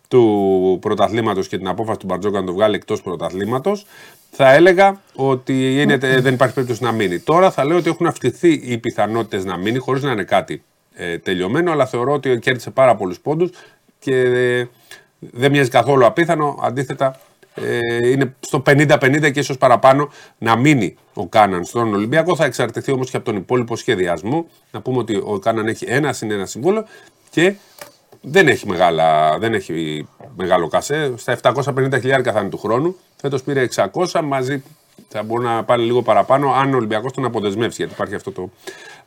του 0.08 0.78
πρωταθλήματος 0.80 1.48
και 1.48 1.58
την 1.58 1.68
απόφαση 1.68 1.98
του 1.98 2.06
Μπαρτζόκα 2.06 2.40
να 2.40 2.46
το 2.46 2.52
βγάλει 2.52 2.74
εκτός 2.74 3.02
πρωταθλήματος, 3.02 3.86
θα 4.30 4.52
έλεγα 4.52 5.00
ότι 5.14 5.80
είναι, 5.80 5.96
δεν 5.96 6.34
υπάρχει 6.34 6.54
περίπτωση 6.54 6.82
να 6.82 6.92
μείνει. 6.92 7.18
Τώρα 7.18 7.50
θα 7.50 7.64
λέω 7.64 7.76
ότι 7.76 7.88
έχουν 7.88 8.06
αυξηθεί 8.06 8.52
οι 8.64 8.78
πιθανότητες 8.78 9.44
να 9.44 9.56
μείνει, 9.56 9.78
χωρίς 9.78 10.02
να 10.02 10.12
είναι 10.12 10.24
κάτι 10.24 10.62
ε, 10.94 11.18
τελειωμένο, 11.18 11.72
αλλά 11.72 11.86
θεωρώ 11.86 12.12
ότι 12.12 12.38
κέρδισε 12.38 12.70
πάρα 12.70 12.94
πολλούς 12.96 13.20
πόντους 13.20 13.50
και 13.98 14.16
ε, 14.16 14.68
δεν 15.18 15.50
μοιάζει 15.50 15.70
καθόλου 15.70 16.06
απίθανο. 16.06 16.58
Αντίθετα, 16.62 17.20
ε, 17.54 18.08
είναι 18.10 18.34
στο 18.40 18.62
50-50 18.66 19.30
και 19.32 19.40
ίσως 19.40 19.58
παραπάνω 19.58 20.10
να 20.38 20.56
μείνει 20.56 20.96
ο 21.14 21.26
Κάναν 21.26 21.64
στον 21.64 21.94
Ολυμπιακό. 21.94 22.36
Θα 22.36 22.44
εξαρτηθεί 22.44 22.92
όμως 22.92 23.10
και 23.10 23.16
από 23.16 23.26
τον 23.26 23.36
υπόλοιπο 23.36 23.76
σχεδιασμό. 23.76 24.46
Να 24.70 24.80
πούμε 24.80 24.98
ότι 24.98 25.16
ο 25.24 25.38
Κάναν 25.38 25.66
έχει 25.66 25.84
ένα 25.88 26.12
συν 26.12 26.30
ένα 26.30 26.46
συμβόλαιο 26.46 26.84
και 27.30 27.54
δεν 28.20 28.48
έχει, 28.48 28.68
μεγάλα, 28.68 29.38
δεν 29.38 29.54
έχει 29.54 30.06
μεγάλο 30.36 30.68
κασέ. 30.68 31.12
Στα 31.16 31.38
750 31.42 32.00
χιλιάρικα 32.00 32.32
θα 32.32 32.40
είναι 32.40 32.48
του 32.48 32.58
χρόνου. 32.58 32.96
Φέτος 33.16 33.42
πήρε 33.42 33.68
600 33.74 34.20
μαζί. 34.24 34.62
Θα 35.08 35.22
μπορεί 35.22 35.44
να 35.44 35.64
πάνε 35.64 35.82
λίγο 35.82 36.02
παραπάνω 36.02 36.52
αν 36.52 36.74
ο 36.74 36.76
Ολυμπιακός 36.76 37.12
τον 37.12 37.24
αποδεσμεύσει, 37.24 37.76
γιατί 37.76 37.92
υπάρχει 37.92 38.14
αυτό 38.14 38.32
το 38.32 38.50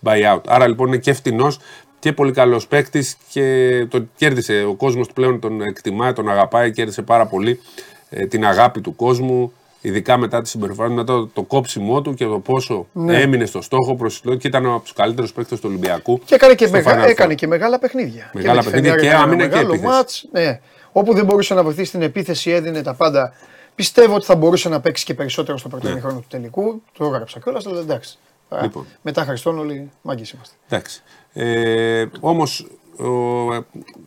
buyout. 0.03 0.41
Άρα 0.47 0.67
λοιπόν 0.67 0.87
είναι 0.87 0.97
και 0.97 1.13
φτηνός 1.13 1.59
και 1.99 2.13
πολύ 2.13 2.31
καλός 2.31 2.67
παίκτης 2.67 3.17
και 3.31 3.85
τον 3.89 4.09
κέρδισε. 4.15 4.63
Ο 4.63 4.73
κόσμος 4.73 5.07
του 5.07 5.13
πλέον 5.13 5.39
τον 5.39 5.61
εκτιμάει, 5.61 6.13
τον 6.13 6.29
αγαπάει, 6.29 6.71
κέρδισε 6.71 7.01
πάρα 7.01 7.25
πολύ 7.25 7.51
ε, 7.51 7.94
την 8.29 8.45
αγάπη 8.45 8.81
του 8.81 8.95
κόσμου. 8.95 9.53
Ειδικά 9.81 10.17
μετά 10.17 10.41
τη 10.41 10.49
συμπεριφορά 10.49 10.87
του, 10.87 10.93
μετά 10.93 11.13
το, 11.13 11.27
το 11.27 11.43
κόψιμό 11.43 12.01
του 12.01 12.13
και 12.13 12.25
το 12.25 12.39
πόσο 12.39 12.87
Ναι. 12.91 13.21
έμεινε 13.21 13.45
στο 13.45 13.61
στόχο 13.61 13.95
προ 13.95 14.09
και 14.37 14.47
ήταν 14.47 14.65
από 14.65 14.79
τους 14.79 14.93
καλύτερους 14.93 15.33
παίκτες 15.33 15.59
του 15.59 15.65
Ολυμπιακού. 15.69 16.19
Και 16.25 16.35
έκανε 16.35 16.55
και, 16.55 16.65
στο 16.67 16.75
μεγα- 16.77 16.91
Final 17.01 17.05
Four. 17.05 17.09
έκανε 17.09 17.33
και 17.35 17.47
μεγάλα 17.47 17.79
παιχνίδια. 17.79 18.29
Μεγάλα 18.33 18.55
με 18.55 18.59
τη 18.63 18.65
παιχνίδια 18.65 18.89
Φενέρ 18.91 18.99
και 18.99 19.05
έκανε 19.07 19.23
ένα 19.23 19.31
άμυνα 19.31 19.43
και 19.49 19.55
μεγάλο 19.55 19.73
επίθεση. 19.73 19.93
μάτς, 19.95 20.25
ναι. 20.31 20.59
Όπου 20.91 21.13
δεν 21.13 21.25
μπορούσε 21.25 21.53
να 21.53 21.63
βοηθήσει 21.63 21.91
την 21.91 22.01
επίθεση, 22.01 22.51
έδινε 22.51 22.81
τα 22.81 22.93
πάντα. 22.93 23.33
Πιστεύω 23.75 24.15
ότι 24.15 24.25
θα 24.25 24.35
μπορούσε 24.35 24.69
να 24.69 24.79
παίξει 24.79 25.05
και 25.05 25.13
περισσότερο 25.13 25.57
στο 25.57 25.69
πρώτο 25.69 25.89
ημίχρονο 25.89 26.19
του 26.19 26.25
τελικού. 26.29 26.81
Το 26.97 27.05
έγραψα 27.05 27.39
κιόλας, 27.39 27.65
αλλά 27.65 27.79
εντάξει. 27.79 28.17
Α, 28.49 28.55
Ναι. 28.57 28.61
Λοιπόν. 28.61 28.85
Μετά 29.01 29.23
Χριστόν 29.23 29.59
όλοι 29.59 29.89
μάγκες 30.01 30.31
είμαστε. 30.31 30.55
Εντάξει. 30.69 31.01
Ε, 31.33 32.05
Όμως 32.19 32.67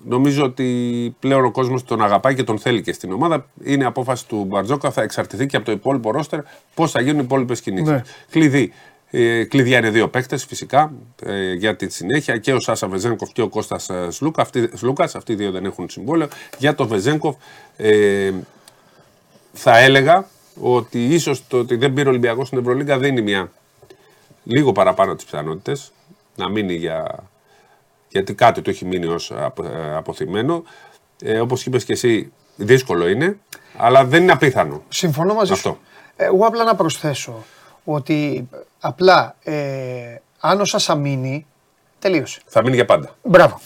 νομίζω 0.05 0.45
ότι 0.45 1.17
πλέον 1.21 1.45
ο 1.45 1.51
κόσμος 1.51 1.85
τον 1.85 2.03
αγαπάει 2.03 2.35
και 2.35 2.43
τον 2.43 2.59
θέλει 2.59 2.83
και 2.83 2.93
στην 2.93 3.13
ομάδα. 3.13 3.47
Είναι 3.65 3.85
απόφαση 3.85 4.27
του 4.27 4.45
Μπαρτζόκα, 4.45 4.91
θα 4.91 5.03
εξαρτηθεί 5.03 5.47
και 5.47 5.57
από 5.57 5.65
το 5.65 5.73
υπόλοιπο 5.73 6.11
ρόστερ 6.11 6.41
πώς 6.75 6.91
θα 6.91 7.01
γίνουν 7.01 7.19
οι 7.19 7.23
υπόλοιπες 7.25 7.61
κινήσεις. 7.61 7.89
Ναι. 7.89 8.03
Κλειδί. 8.31 8.73
Ε, 9.11 9.45
κλειδιά 9.45 9.79
είναι 9.79 9.91
δύο 9.91 10.09
παίκτες 10.09 10.45
φυσικά 10.45 10.93
ε, 11.23 11.53
για 11.53 11.77
τη 11.77 11.89
συνέχεια 11.89 12.39
και 12.39 12.53
ο 12.53 12.61
Σάσα 12.61 12.89
Βεζένκοφ 12.89 13.33
και 13.33 13.43
ο 13.43 13.49
Κώστας 13.49 13.89
ε, 13.91 14.11
Σλούκα. 14.11 14.43
Αυτοί, 14.43 14.71
Σλούκας, 14.75 15.15
αυτοί 15.15 15.33
οι 15.33 15.37
δύο 15.37 15.51
δεν 15.51 15.65
έχουν 15.65 15.89
συμβόλαιο. 15.89 16.29
Για 16.59 16.75
το 16.75 16.87
Βεζένκοφ 16.87 17.37
ε, 17.77 18.33
θα 19.53 19.79
έλεγα 19.79 20.29
ότι 20.61 21.05
ίσως 21.05 21.47
το 21.49 21.59
ότι 21.59 21.77
δεν 21.77 21.93
πήρε 21.93 22.07
ο 22.07 22.11
Ολυμπιακός 22.11 22.47
στην 22.47 22.59
Ευρωλίγκα 22.59 22.99
δίνει 22.99 23.23
μια 23.23 23.53
λίγο 24.45 24.73
παραπάνω 24.73 25.15
τις 25.15 25.25
πιθανότητες 25.25 25.93
να 26.37 26.49
μείνει 26.49 26.75
για. 26.75 27.29
Γιατί 28.09 28.35
κάτι 28.35 28.63
του 28.63 28.71
έχει 28.71 28.85
μείνει 28.85 29.07
ως 29.07 29.33
αποθυμένο. 29.97 30.63
Ε, 31.23 31.41
Όπως 31.41 31.67
είπες 31.67 31.85
και 31.85 31.93
εσύ, 31.93 32.33
δύσκολο 32.57 33.09
είναι, 33.09 33.39
αλλά 33.77 34.05
δεν 34.05 34.23
είναι 34.23 34.33
απίθανο. 34.33 34.83
Συμφωνώ 34.89 35.35
μαζί 35.35 35.53
Αυτό. 35.53 35.69
σου. 35.69 35.79
Εγώ 36.17 36.47
απλά 36.47 36.65
να 36.65 36.75
προσθέσω 36.75 37.45
ότι 37.85 38.49
απλά 38.81 39.35
ε, 39.43 39.55
αν 40.41 40.61
ο 40.61 40.65
Σάσα 40.65 40.95
μείνει, 40.95 41.47
τελείωσε. 41.99 42.41
Θα 42.47 42.63
μείνει 42.63 42.75
για 42.75 42.85
πάντα. 42.85 43.17
Μπράβο. 43.23 43.61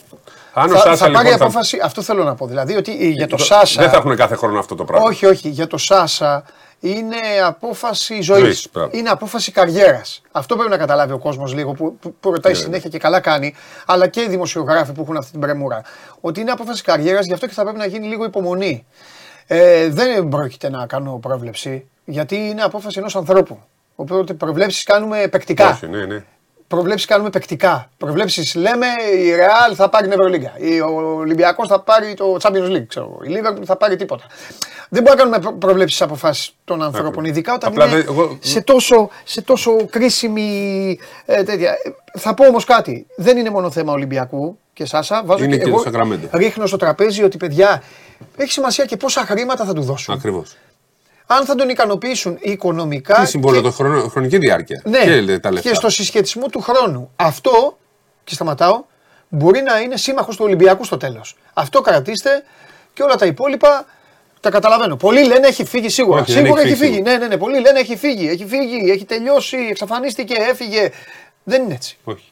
Αν 0.52 0.70
ο 0.70 0.74
θα, 0.74 0.78
Σάσα 0.80 0.96
θα 0.96 1.10
πάρει 1.10 1.16
λοιπόν. 1.24 1.38
θα- 1.38 1.44
απόφαση, 1.44 1.78
αυτό 1.84 2.02
θέλω 2.02 2.24
να 2.24 2.34
πω. 2.34 2.46
Δηλαδή 2.46 2.76
ότι 2.76 3.10
για 3.12 3.26
το 3.26 3.36
Σάσα. 3.36 3.80
Δεν 3.82 3.90
θα 3.90 3.96
έχουν 3.96 4.16
κάθε 4.16 4.34
χρόνο 4.36 4.58
αυτό 4.58 4.74
το 4.74 4.84
πράγμα. 4.84 5.06
Όχι, 5.06 5.26
όχι. 5.26 5.48
Για 5.48 5.66
το 5.66 5.76
Σάσα 5.78 6.44
είναι 6.82 7.16
απόφαση 7.44 8.20
ζωής. 8.20 8.42
Ζωής, 8.42 8.68
μπράβο. 8.72 8.90
Είναι 8.92 9.08
απόφαση 9.08 9.52
καριέρας. 9.52 10.22
Αυτό 10.32 10.54
πρέπει 10.54 10.70
να 10.70 10.76
καταλάβει 10.76 11.12
ο 11.12 11.18
κόσμος 11.18 11.54
λίγο 11.54 11.72
που, 11.72 11.96
που, 11.96 12.14
που 12.20 12.30
ρωτάει 12.30 12.52
Ναι, 12.52 12.58
συνέχεια 12.58 12.90
και 12.90 12.98
καλά 12.98 13.20
κάνει, 13.20 13.54
αλλά 13.86 14.08
και 14.08 14.20
οι 14.20 14.28
δημοσιογράφοι 14.28 14.92
που 14.92 15.02
έχουν 15.02 15.16
αυτή 15.16 15.30
την 15.30 15.40
πρεμούρα. 15.40 15.82
Ότι 16.20 16.40
είναι 16.40 16.50
απόφαση 16.50 16.82
καριέρας, 16.82 17.26
γι' 17.26 17.32
αυτό 17.32 17.46
και 17.46 17.52
θα 17.52 17.62
πρέπει 17.62 17.78
να 17.78 17.86
γίνει 17.86 18.06
λίγο 18.06 18.24
υπομονή. 18.24 18.86
Ε, 19.46 19.88
δεν 19.88 20.28
πρόκειται 20.28 20.70
να 20.70 20.86
κάνω 20.86 21.18
πρόβλεψη, 21.18 21.88
γιατί 22.04 22.36
είναι 22.36 22.62
απόφαση 22.62 22.98
ενός 22.98 23.16
ανθρώπου. 23.16 23.62
Οπότε 23.94 24.34
προβλέψεις 24.34 24.84
κάνουμε 24.84 25.28
παικτικά. 25.28 25.70
Όχι, 25.70 25.88
ναι, 25.88 26.04
ναι. 26.04 26.24
Προβλέψεις 26.72 27.06
κάνουμε 27.06 27.30
παικτικά. 27.30 27.90
Προβλέψεις 27.98 28.54
λέμε 28.54 28.86
η 29.14 29.30
Real 29.38 29.74
θα 29.74 29.88
πάρει 29.88 30.04
την 30.08 30.12
Ευρωλίγκα. 30.12 30.52
Ο 30.88 31.16
Ολυμπιακός 31.16 31.68
θα 31.68 31.80
πάρει 31.80 32.14
το 32.14 32.36
Champions 32.42 32.70
League. 32.76 32.86
Ξέρω. 32.86 33.18
εγώ. 33.24 33.36
Η 33.36 33.40
Liverpool 33.40 33.62
θα 33.64 33.76
πάρει 33.76 33.96
τίποτα. 33.96 34.24
Δεν 34.88 35.02
μπορούμε 35.02 35.24
να 35.24 35.38
κάνουμε 35.38 35.58
προβλέψεις 35.58 36.02
αποφάσεις 36.02 36.54
των 36.64 36.82
ανθρώπων. 36.82 37.24
Ειδικά 37.24 37.54
όταν 37.54 37.70
Απλά 37.70 37.86
είναι 37.86 37.94
δεν- 37.96 38.04
εγώ- 38.08 38.38
σε, 38.40 38.60
τόσο, 38.60 39.10
σε 39.24 39.42
τόσο 39.42 39.86
κρίσιμη. 39.90 40.98
Ε, 41.26 41.42
τέτοια. 41.42 41.70
Ε, 41.70 42.18
Θα 42.18 42.34
πω 42.34 42.46
όμως 42.46 42.64
κάτι. 42.64 43.06
Δεν 43.16 43.36
είναι 43.36 43.50
μόνο 43.50 43.70
θέμα 43.70 43.92
Ολυμπιακού 43.92 44.58
και 44.72 44.84
Σάσα. 44.84 45.22
Βάζω 45.24 45.44
Είναι 45.44 45.56
και 45.56 45.62
εγώ 45.68 45.76
του 45.76 45.82
Σακραμέντο. 45.82 46.28
Ρίχνω 46.32 46.66
στο 46.66 46.76
τραπέζι 46.76 47.22
ότι 47.22 47.36
παιδιά 47.36 47.82
έχει 48.36 48.52
σημασία 48.52 48.84
και 48.84 48.96
πόσα 48.96 49.20
χρήματα 49.20 49.64
θα 49.64 49.72
του 49.72 49.82
δώσουν. 49.82 50.14
Ακριβώς. 50.14 50.56
Αν 51.32 51.44
θα 51.44 51.54
τον 51.54 51.68
ικανοποιήσουν 51.68 52.38
οικονομικά. 52.40 53.14
Τι 53.20 53.26
συμβόλαιο, 53.26 53.60
και- 53.60 53.66
το 53.68 53.72
χρονο, 53.74 54.08
χρονική 54.08 54.38
διάρκεια. 54.38 54.82
ναι, 54.84 54.98
Και 54.98 55.38
τα 55.38 55.50
λεφτά. 55.52 55.68
και 55.68 55.74
στο 55.74 55.88
συσχετισμό 55.90 56.46
του 56.48 56.60
χρόνου. 56.60 57.10
Αυτό, 57.16 57.78
και 58.24 58.34
σταματάω, 58.34 58.84
μπορεί 59.28 59.62
να 59.62 59.80
είναι 59.80 59.96
σύμμαχος 59.96 60.36
του 60.36 60.44
Ολυμπιακού 60.44 60.84
στο 60.84 60.96
τέλος. 60.96 61.36
Αυτό 61.52 61.80
κρατήστε 61.80 62.30
και 62.92 63.02
όλα 63.02 63.14
τα 63.14 63.26
υπόλοιπα 63.26 63.86
τα 64.40 64.50
καταλαβαίνω. 64.50 64.96
Πολλοί 64.96 65.24
λένε 65.26 65.46
έχει 65.46 65.64
φύγει 65.64 65.88
σίγουρα. 65.88 66.20
Όχι, 66.20 66.32
δεν 66.32 66.42
σίγουρα 66.44 66.60
έχει 66.60 66.70
έχει 66.70 66.78
φύγει. 66.78 66.92
φύγει. 66.92 67.02
Ναι, 67.02 67.16
ναι, 67.16 67.26
ναι. 67.26 67.36
Πολλοί 67.36 67.60
λένε 67.60 67.78
έχει 67.78 67.96
φύγει, 67.96 68.28
έχει 68.28 68.46
φύγει, 68.46 68.90
έχει 68.90 69.04
τελειώσει, 69.04 69.56
εξαφανίστηκε, 69.70 70.34
έφυγε. 70.38 70.90
Δεν 71.44 71.62
είναι 71.62 71.74
έτσι. 71.74 71.96
Όχι. 72.04 72.31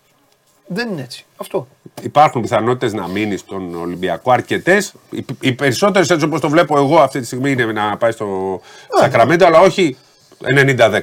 Δεν 0.73 0.89
είναι 0.89 1.03
έτσι. 1.03 1.25
Αυτό. 1.37 1.69
Υπάρχουν 2.03 2.43
πιθανότητες 2.43 2.93
να 2.93 3.09
μείνει 3.09 3.37
στον 3.37 3.75
Ολυμπιακό 3.75 4.31
αρκετές. 4.31 4.95
Οι, 5.11 5.25
οι 5.41 5.53
περισσότερες, 5.53 6.11
έτσι 6.11 6.25
όπως 6.25 6.41
το 6.41 6.49
βλέπω 6.49 6.79
εγώ 6.79 6.99
αυτή 7.01 7.21
τη 7.21 7.27
στιγμή, 7.27 7.51
είναι 7.51 7.65
να 7.65 7.97
πάει 7.97 8.11
στο 8.11 8.61
Σακραμέντο, 9.01 9.47
αλλά 9.47 9.61
όχι 9.61 9.97
90-10. 10.45 11.01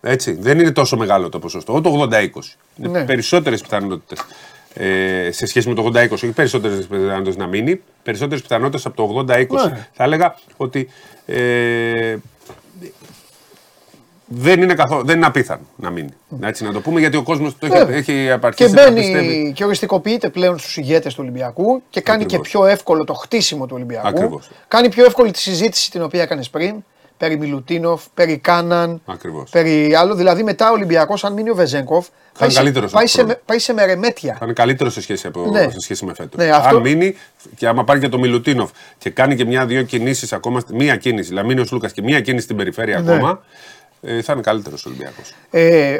Έτσι. 0.00 0.32
Δεν 0.32 0.58
είναι 0.58 0.70
τόσο 0.70 0.96
μεγάλο 0.96 1.28
το 1.28 1.38
ποσοστό. 1.38 1.80
Το 1.80 2.08
80-20. 2.12 2.56
Είναι 2.76 2.88
Ναι. 2.88 3.04
περισσότερες 3.04 3.60
πιθανότητες. 3.60 4.24
Ε, 4.74 5.30
σε 5.32 5.46
σχέση 5.46 5.68
με 5.68 5.74
το 5.74 5.82
80-20, 5.82 6.10
όχι 6.12 6.26
περισσότερες 6.26 6.86
πιθανότητες 6.86 7.36
να 7.36 7.46
μείνει, 7.46 7.80
περισσότερες 8.02 8.42
πιθανότητες 8.42 8.86
από 8.86 8.96
το 8.96 9.02
80-20. 9.02 9.68
Ναι. 9.68 9.88
Θα 9.92 10.04
έλεγα 10.04 10.34
ότι 10.56 10.88
ε, 11.26 12.16
δεν 14.26 14.62
είναι, 14.62 14.74
καθόλου, 14.74 15.04
δεν 15.06 15.16
είναι 15.16 15.26
απίθανο 15.26 15.60
να 15.76 15.90
μείνει. 15.90 16.08
Έτσι 16.40 16.64
να 16.64 16.72
το 16.72 16.80
πούμε, 16.80 17.00
γιατί 17.00 17.16
ο 17.16 17.22
κόσμος 17.22 17.58
το 17.58 17.66
έχει, 17.66 17.76
Βέβαια. 17.76 17.96
έχει 17.96 18.12
Και 18.24 18.30
απαρχίσει 18.30 18.72
να 18.74 18.82
πιστεύει. 18.92 19.12
μπαίνει 19.26 19.52
και 19.52 19.64
οριστικοποιείται 19.64 20.28
πλέον 20.28 20.58
στους 20.58 20.76
ηγέτες 20.76 21.14
του 21.14 21.20
Ολυμπιακού 21.22 21.82
και 21.90 22.00
κάνει 22.00 22.22
Ακριβώς. 22.24 22.46
και 22.48 22.50
πιο 22.58 22.66
εύκολο 22.66 23.04
το 23.04 23.12
χτίσιμο 23.14 23.66
του 23.66 23.72
Ολυμπιακού. 23.76 24.06
Ακριβώς. 24.08 24.50
Κάνει 24.68 24.88
πιο 24.88 25.04
εύκολη 25.04 25.30
τη 25.30 25.38
συζήτηση 25.38 25.90
την 25.90 26.02
οποία 26.02 26.22
έκανες 26.22 26.50
πριν. 26.50 26.74
Περί 27.16 27.38
Μιλουτίνοφ, 27.38 28.02
περί 28.14 28.38
Κάναν, 28.38 29.00
Ακριβώς. 29.06 29.50
περί 29.50 29.94
άλλο. 29.94 30.14
Δηλαδή 30.14 30.42
μετά 30.42 30.70
ο 30.70 30.72
Ολυμπιακός, 30.72 31.24
αν 31.24 31.32
μείνει 31.32 31.50
ο 31.50 31.54
Βεζέγκοφ, 31.54 32.06
πάει, 32.38 32.50
σε, 32.50 32.56
καλύτερος 32.58 32.92
πάει, 32.92 33.02
από 33.02 33.10
σε, 33.10 33.18
τον 33.18 33.26
με- 33.26 33.40
πάει 33.44 33.58
σε 33.58 33.72
μερεμέτια. 33.72 34.32
Θα 34.38 34.44
είναι 34.44 34.52
καλύτερος 34.52 34.92
σε 34.92 35.00
σχέση, 35.00 35.26
από, 35.26 35.46
Ναι. 35.50 35.68
σε 35.70 35.80
σχέση 35.80 36.04
με 36.04 36.14
φέτος. 36.14 36.44
Ναι, 36.44 36.50
αυτό- 36.50 36.76
Αν 36.76 36.82
μείνει 36.82 37.16
και 37.56 37.66
άμα 37.68 37.84
πάρει 37.84 38.00
και 38.00 38.08
το 38.08 38.18
Μιλουτίνοφ 38.18 38.70
και 38.98 39.10
κάνει 39.10 39.36
και 39.36 39.44
μια-δύο 39.44 39.82
κινήσεις 39.82 40.32
ακόμα, 40.32 40.60
στη- 40.60 40.74
μία 40.74 40.96
κίνηση, 40.96 41.28
δηλαδή 41.28 41.48
μείνει 41.48 41.60
ο 41.60 41.64
Σλούκα 41.64 41.88
και 41.88 42.02
μία 42.02 42.20
κίνηση 42.20 42.44
στην 42.44 42.56
περιφέρεια 42.56 43.00
Ναι. 43.00 43.12
ακόμα, 43.14 43.42
ε, 44.04 44.22
θα 44.22 44.32
είναι 44.32 44.42
καλύτερος 44.42 44.84
ο 44.86 44.88
Ολυμπιακός. 44.88 45.32
Ε, 45.50 45.98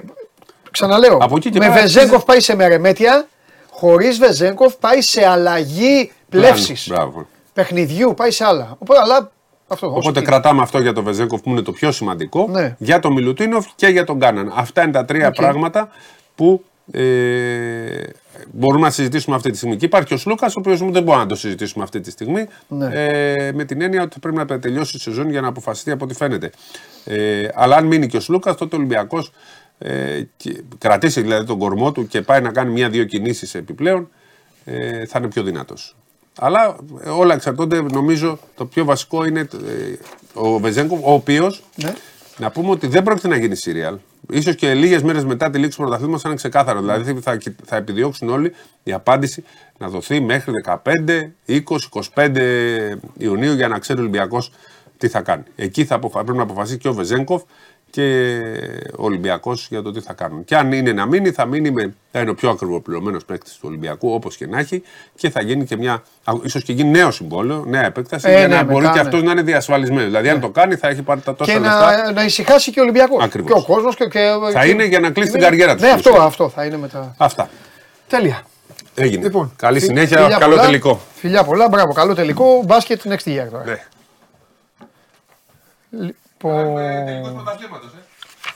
ξαναλέω, 0.71 1.19
Από 1.21 1.37
εκεί 1.37 1.51
και 1.51 1.59
με 1.59 1.67
πέρα 1.69 1.81
Βεζέγκοφ 1.81 2.25
πάει 2.25 2.41
σε 2.41 2.55
μερεμέτια, 2.55 3.29
χωρίς 3.71 4.19
Βεζέγκοφ 4.19 4.75
πάει 4.75 5.01
σε 5.01 5.27
αλλαγή 5.27 6.13
πλεύσης. 6.29 6.89
Μπράβο. 6.89 7.27
Παιχνιδιού, 7.53 8.15
πάει 8.15 8.31
σε 8.31 8.45
άλλα. 8.45 8.77
Οπότε, 8.79 9.01
αλλά 9.01 9.31
αυτό 9.69 9.87
όσο 9.87 9.97
Οπότε 9.97 10.21
και- 10.21 10.27
κρατάμε 10.27 10.63
αυτό 10.63 10.79
για 10.79 10.93
τον 10.93 11.05
Βεζένκοφ 11.05 11.41
που 11.41 11.51
είναι 11.51 11.63
το 11.63 11.73
πιο 11.73 11.93
σημαντικό, 11.93 12.47
Ναι. 12.51 12.75
για 12.79 12.99
τον 12.99 13.13
Μιλουτίνοφ 13.13 13.67
και 13.77 13.87
για 13.87 14.05
τον 14.05 14.19
Κάναν. 14.19 14.53
Αυτά 14.57 14.83
είναι 14.83 14.93
τα 14.93 15.05
τρία 15.05 15.29
Οκ. 15.29 15.35
πράγματα 15.35 15.89
που 16.35 16.65
Ε, 16.91 18.03
μπορούμε 18.53 18.85
να 18.85 18.91
συζητήσουμε 18.91 19.37
αυτή 19.37 19.51
τη 19.51 19.57
στιγμή. 19.57 19.77
Και 19.77 19.85
υπάρχει 19.85 20.09
και 20.09 20.15
ο 20.15 20.17
Σλούκας, 20.17 20.57
ο 20.57 20.59
οποίος 20.59 20.79
δεν 20.79 21.03
μπορούμε 21.03 21.17
να 21.17 21.27
το 21.27 21.35
συζητήσουμε 21.35 21.85
αυτή 21.85 22.01
τη 22.01 22.11
στιγμή. 22.11 22.47
Ναι. 22.69 22.89
Ε, 22.93 23.53
με 23.53 23.65
την 23.65 23.81
έννοια 23.81 24.03
ότι 24.03 24.19
πρέπει 24.21 24.37
να 24.37 24.47
τελειώσει 24.59 24.97
η 24.97 25.01
σεζόν 25.01 25.31
για 25.31 25.41
να 25.41 25.49
αποφασιστεί 25.49 25.91
από 25.91 26.05
ό,τι 26.05 26.15
φαίνεται. 26.15 26.51
Ε, 27.05 27.49
αλλά 27.55 27.77
αν 27.77 27.87
μείνει 27.87 28.07
και 28.07 28.17
ο 28.17 28.21
Σλούκας, 28.21 28.57
τότε 28.57 28.77
ο 28.77 28.79
Ολυμπιακός 28.79 29.33
ε, 29.79 30.23
κρατήσει 30.79 31.21
δηλαδή 31.21 31.47
τον 31.47 31.59
κορμό 31.59 31.93
του 31.93 32.07
και 32.07 32.21
πάει 32.21 32.41
να 32.41 32.51
κάνει 32.53 32.73
μία-δύο 32.73 33.05
κινήσεις 33.05 33.55
επιπλέον, 33.55 34.09
ε, 34.65 35.07
θα 35.07 35.19
είναι 35.19 35.29
πιο 35.29 35.43
δυνατός. 35.43 35.97
Αλλά 36.39 36.77
ε, 37.05 37.09
όλα 37.09 37.35
εξαρτώνται, 37.35 37.83
νομίζω, 37.83 38.39
το 38.57 38.67
πιο 38.67 38.85
βασικό 38.85 39.25
είναι 39.25 39.41
ε, 39.41 39.47
ο 40.35 40.59
Βεζέγκο, 40.59 41.01
ο 41.03 41.13
οποίος 41.13 41.63
Ναι. 41.77 41.95
να 42.39 42.51
πούμε 42.51 42.71
ότι 42.71 42.87
δεν 42.87 43.03
πρόκειται 43.03 43.29
να 43.29 43.37
γίνει 43.37 43.57
serial. 43.65 43.95
Σω 44.43 44.53
και 44.53 44.75
λίγες 44.75 45.03
μέρες 45.03 45.25
μετά 45.25 45.51
τη 45.51 45.59
λήξη 45.59 45.77
του 45.77 45.83
πρωταθλήματος 45.83 46.23
θα 46.23 46.29
είναι 46.29 46.37
ξεκάθαρο. 46.37 46.81
Δηλαδή 46.81 47.21
θα, 47.21 47.39
θα 47.65 47.77
επιδιώξουν 47.77 48.29
όλοι 48.29 48.55
η 48.83 48.93
απάντηση 48.93 49.45
να 49.79 49.89
δοθεί 49.89 50.21
μέχρι 50.21 50.53
15, 50.65 50.79
20, 51.49 51.61
25 52.15 52.97
Ιουνίου 53.19 53.53
για 53.53 53.69
να 53.69 53.79
ξέρει 53.79 53.99
ο 53.99 54.03
Ολυμπιακός 54.03 54.53
τι 54.99 55.09
θα 55.09 55.21
κάνει. 55.21 55.43
Εκεί 55.57 55.85
θα 55.85 55.95
αποφα... 55.95 56.23
πρέπει 56.23 56.37
να 56.37 56.43
αποφασίσει 56.43 56.79
και 56.79 56.89
ο 56.89 56.93
Βεζέγκοφ 56.93 57.43
και 57.95 58.41
ο 58.97 59.05
Ολυμπιακός 59.05 59.67
για 59.71 59.83
το 59.83 59.91
τι 59.91 60.01
θα 60.01 60.13
κάνουν. 60.13 60.45
Και 60.45 60.57
αν 60.57 60.73
είναι 60.73 60.93
να 60.93 61.07
μείνει, 61.07 61.31
θα 61.31 61.45
μείνει 61.45 61.71
με. 61.71 61.95
θα 62.13 62.21
είναι 62.21 62.31
ο 62.31 62.35
πιο 62.35 62.51
ακριβοπληρωμένο 62.51 63.19
παίκτης 63.27 63.53
του 63.53 63.61
Ολυμπιακού, 63.63 64.13
όπως 64.15 64.37
και 64.37 64.47
να 64.47 64.59
έχει, 64.59 64.83
και 65.15 65.31
θα 65.31 65.43
γίνει 65.43 65.65
και 65.65 65.77
μια. 65.77 66.03
ίσως 66.43 66.63
και 66.63 66.73
γίνει 66.73 66.91
νέο 66.91 67.11
συμβόλαιο, 67.11 67.65
νέα 67.67 67.85
επέκταση, 67.85 68.29
Ε, 68.29 68.39
για 68.39 68.49
ναι, 68.49 68.55
να 68.57 68.63
μπορεί 68.65 68.81
μετά, 68.81 68.93
και 68.93 69.01
ναι. 69.01 69.05
αυτός 69.09 69.23
να 69.23 69.31
είναι 69.33 69.43
διασφαλισμένος. 69.43 70.05
Δηλαδή, 70.05 70.29
αν 70.29 70.41
το 70.41 70.49
κάνει, 70.51 70.75
θα 70.75 70.89
έχει 70.89 71.03
πάρει 71.03 71.21
τα 71.21 71.35
τόσα 71.35 71.53
Και 71.53 71.59
λεφτά. 71.59 72.03
να, 72.05 72.13
να 72.13 72.25
ησυχάσει 72.25 72.71
και 72.71 72.81
ο 72.81 72.83
Ολυμπιακός. 72.83 73.25
Ακριβώς. 73.25 73.53
Και 73.53 73.59
ο 73.59 73.75
κόσμος 73.75 73.97
και, 73.97 74.05
και. 74.05 74.31
Θα 74.53 74.63
και- 74.65 74.71
είναι 74.71 74.85
για 74.85 75.01
να 75.01 75.11
κλείσει 75.11 75.31
την 75.31 75.41
Ναι, 75.41 75.47
καριέρα 75.47 75.75
του. 75.75 75.81
Ναι, 75.81 75.87
στην 75.87 75.99
αυτό, 75.99 76.11
ουσία. 76.11 76.23
αυτό 76.23 76.49
θα 76.49 76.65
είναι 76.65 76.77
μετά. 76.77 77.15
Αυτά. 77.19 77.49
Τέλεια. 78.09 78.43
Έγινε. 78.95 79.23
Λοιπόν, 79.23 79.53
Καλή 79.57 79.79
φι- 79.79 79.89
συνέχεια, 79.89 80.19
φιλιά 80.23 80.39
καλό 80.39 80.51
πολλά. 80.55 80.67
τελικό. 80.67 81.01
Φιλιά 81.15 81.45
πολλά, 81.45 81.69
μπράβο. 81.69 81.93
Καλό 81.93 82.15
τελικό. 82.15 82.63
Μπάσκετ 82.65 83.01
next 83.05 83.29
year 83.29 83.47
τώρα. 83.51 83.65
Ναι. 83.65 83.79
Λοιπόν, 86.45 87.45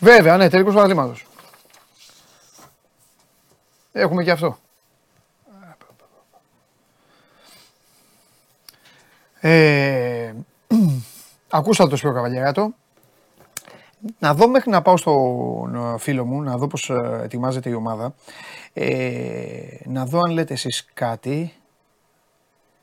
Βέβαια, 0.01 0.37
ναι, 0.37 0.49
τελικός 0.49 0.73
πρωταθλήματος. 0.73 1.27
Έχουμε 3.93 4.25
και 4.25 4.31
αυτό. 4.31 4.59
Ε, 9.41 10.33
ακούσατε 11.51 11.91
το 11.91 11.97
Σπύρο 11.97 12.13
Καβαλιαράτο. 12.13 12.75
Να 14.19 14.35
δω 14.35 14.49
μέχρι 14.49 14.71
να 14.71 14.83
πάω 14.83 14.97
στον 14.97 15.75
ε, 15.75 15.99
φίλο 15.99 16.25
μου, 16.25 16.43
να 16.43 16.57
δω 16.57 16.67
πώς 16.67 16.91
ε, 16.91 17.21
ετοιμάζεται 17.23 17.71
η 17.71 17.75
ομάδα. 17.75 18.15
Ε, 18.73 19.59
να 19.85 20.07
δω 20.07 20.21
αν 20.21 20.31
λέτε 20.31 20.53
εσείς 20.55 20.89
κάτι. 20.95 21.53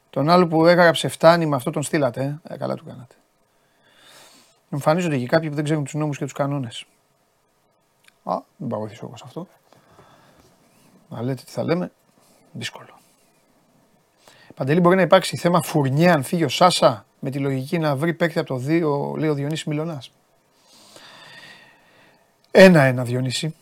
Τον 0.09 0.29
άλλο 0.29 0.47
που 0.47 0.65
έγραψε 0.65 1.07
φτάνει 1.07 1.45
με 1.45 1.55
αυτό 1.55 1.71
τον 1.71 1.83
στείλατε. 1.83 2.39
Ε, 2.43 2.57
καλά 2.57 2.75
του 2.75 2.85
κάνατε. 2.85 3.15
Εμφανίζονται 4.75 5.17
και 5.17 5.25
κάποιοι 5.25 5.49
που 5.49 5.55
δεν 5.55 5.63
ξέρουν 5.63 5.83
τους 5.83 5.93
νόμους 5.93 6.17
και 6.17 6.23
τους 6.23 6.33
κανόνες. 6.33 6.85
Α, 8.23 8.37
δεν 8.57 8.67
πάω 8.67 8.79
βοηθήσω 8.79 9.05
εγώ 9.05 9.17
σε 9.17 9.23
αυτό. 9.25 9.47
Να 11.09 11.21
λέτε 11.21 11.43
τι 11.43 11.51
θα 11.51 11.63
λέμε, 11.63 11.91
δύσκολο. 12.51 12.99
Παντελή 14.55 14.79
μπορεί 14.79 14.95
να 14.95 15.01
υπάρξει 15.01 15.37
θέμα 15.37 15.61
φουρνιά 15.61 16.13
αν 16.13 16.23
φύγει 16.23 16.43
ο 16.43 16.49
Σάσα 16.49 17.05
με 17.19 17.29
τη 17.29 17.39
λογική 17.39 17.77
να 17.77 17.95
βρει 17.95 18.13
παίκτη 18.13 18.39
από 18.39 18.47
το 18.47 18.55
2, 18.55 19.17
λέει 19.17 19.29
ο 19.29 19.33
Διονύσης 19.33 19.65
Μιλωνάς. 19.65 20.11
Ένα-ένα 22.51 23.03
Διονύση. 23.03 23.55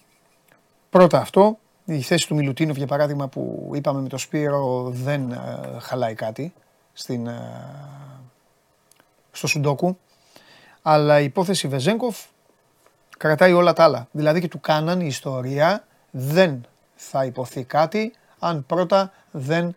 Πρώτα 0.90 1.20
αυτό, 1.20 1.58
η 1.86 2.02
θέση 2.02 2.28
του 2.28 2.36
Μιλουτίνοφ 2.36 2.78
για 2.78 2.88
παράδειγμα 2.88 3.28
που 3.28 3.72
είπαμε 3.74 4.02
με 4.02 4.08
το 4.08 4.18
Σπύρο 4.18 4.90
δεν 4.90 5.32
ε, 5.32 5.80
χαλάει 5.80 6.14
κάτι 6.14 6.54
στην, 6.94 7.28
ε, 7.28 8.14
στο 9.32 9.48
Σουντόκου. 9.48 9.98
Αλλά 10.86 11.20
η 11.20 11.24
υπόθεση 11.24 11.68
Βεζέγκοφ 11.68 12.20
κρατάει 13.18 13.54
όλα 13.54 13.74
τα 13.74 13.84
άλλα. 13.84 14.08
Δηλαδή 14.12 14.40
και 14.40 14.48
του 14.48 14.60
κάναν 14.60 15.02
η 15.02 15.06
ιστορία 15.08 15.88
δεν 16.12 16.66
θα 16.96 17.26
υποθεί 17.26 17.64
κάτι 17.64 18.14
αν 18.40 18.66
πρώτα 18.66 19.12
δεν 19.32 19.76